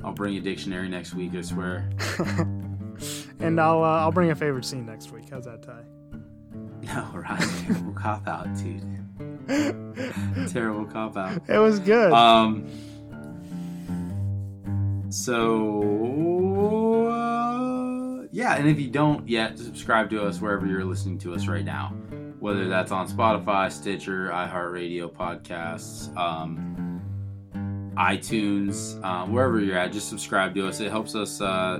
I'll 0.03 0.11
bring 0.13 0.35
a 0.37 0.41
dictionary 0.41 0.89
next 0.89 1.13
week. 1.13 1.33
I 1.35 1.41
swear. 1.41 1.89
and 3.39 3.59
I'll 3.59 3.83
uh, 3.83 3.99
I'll 3.99 4.11
bring 4.11 4.31
a 4.31 4.35
favorite 4.35 4.65
scene 4.65 4.85
next 4.85 5.11
week. 5.11 5.29
How's 5.29 5.45
that, 5.45 5.63
Ty? 5.63 5.81
No, 6.83 7.07
Ryan, 7.13 7.49
terrible 7.65 7.93
cop 7.93 8.27
out, 8.27 8.47
dude. 8.55 8.83
terrible 10.51 10.85
cop 10.85 11.15
out. 11.15 11.41
It 11.47 11.57
was 11.59 11.79
good. 11.79 12.11
Um. 12.11 12.67
So 15.09 17.07
uh, 17.09 18.23
yeah, 18.31 18.55
and 18.55 18.67
if 18.67 18.79
you 18.79 18.89
don't 18.89 19.27
yet, 19.29 19.57
subscribe 19.59 20.09
to 20.09 20.25
us 20.25 20.41
wherever 20.41 20.65
you're 20.65 20.83
listening 20.83 21.19
to 21.19 21.33
us 21.35 21.47
right 21.47 21.63
now, 21.63 21.93
whether 22.43 22.67
that's 22.67 22.91
on 22.91 23.07
Spotify, 23.07 23.71
Stitcher, 23.71 24.27
iHeartRadio, 24.27 25.09
podcasts, 25.09 26.13
um, 26.17 27.01
iTunes, 27.95 29.01
um, 29.01 29.31
wherever 29.31 29.61
you're 29.61 29.77
at. 29.77 29.93
Just 29.93 30.09
subscribe 30.09 30.53
to 30.55 30.67
us. 30.67 30.81
It 30.81 30.91
helps 30.91 31.15
us 31.15 31.39
uh, 31.39 31.79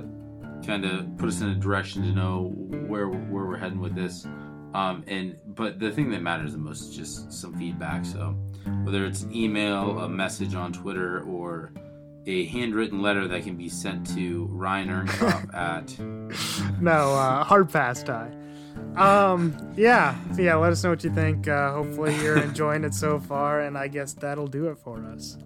kind 0.64 0.86
of 0.86 1.18
put 1.18 1.28
us 1.28 1.42
in 1.42 1.50
a 1.50 1.54
direction 1.54 2.02
to 2.04 2.12
know 2.12 2.50
where 2.86 3.08
where 3.08 3.44
we're 3.44 3.58
heading 3.58 3.78
with 3.78 3.94
this. 3.94 4.24
Um, 4.72 5.04
and 5.06 5.36
but 5.48 5.78
the 5.78 5.90
thing 5.90 6.10
that 6.12 6.22
matters 6.22 6.52
the 6.52 6.58
most 6.58 6.80
is 6.88 6.96
just 6.96 7.30
some 7.30 7.54
feedback. 7.58 8.06
So 8.06 8.34
whether 8.84 9.04
it's 9.04 9.20
an 9.20 9.36
email, 9.36 9.98
a 9.98 10.08
message 10.08 10.54
on 10.54 10.72
Twitter, 10.72 11.20
or 11.24 11.74
a 12.24 12.46
handwritten 12.46 13.02
letter 13.02 13.28
that 13.28 13.42
can 13.42 13.58
be 13.58 13.68
sent 13.68 14.06
to 14.16 14.46
Ryan 14.50 14.88
Ernkopf 14.88 15.54
at 16.72 16.80
no, 16.80 17.12
uh, 17.12 17.44
hard 17.44 17.70
pass, 17.70 18.02
Ty. 18.02 18.43
Um, 18.96 19.56
yeah, 19.76 20.16
yeah. 20.36 20.54
Let 20.56 20.72
us 20.72 20.84
know 20.84 20.90
what 20.90 21.02
you 21.02 21.10
think. 21.10 21.48
Uh, 21.48 21.72
hopefully, 21.72 22.14
you're 22.22 22.38
enjoying 22.42 22.84
it 22.84 22.94
so 22.94 23.18
far, 23.18 23.60
and 23.60 23.76
I 23.76 23.88
guess 23.88 24.12
that'll 24.12 24.46
do 24.46 24.68
it 24.68 24.78
for 24.78 25.04
us. 25.06 25.36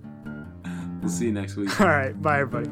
we'll 1.00 1.10
see 1.10 1.26
you 1.26 1.32
next 1.32 1.56
week. 1.56 1.80
All 1.80 1.88
right, 1.88 2.20
bye, 2.20 2.40
everybody. 2.40 2.70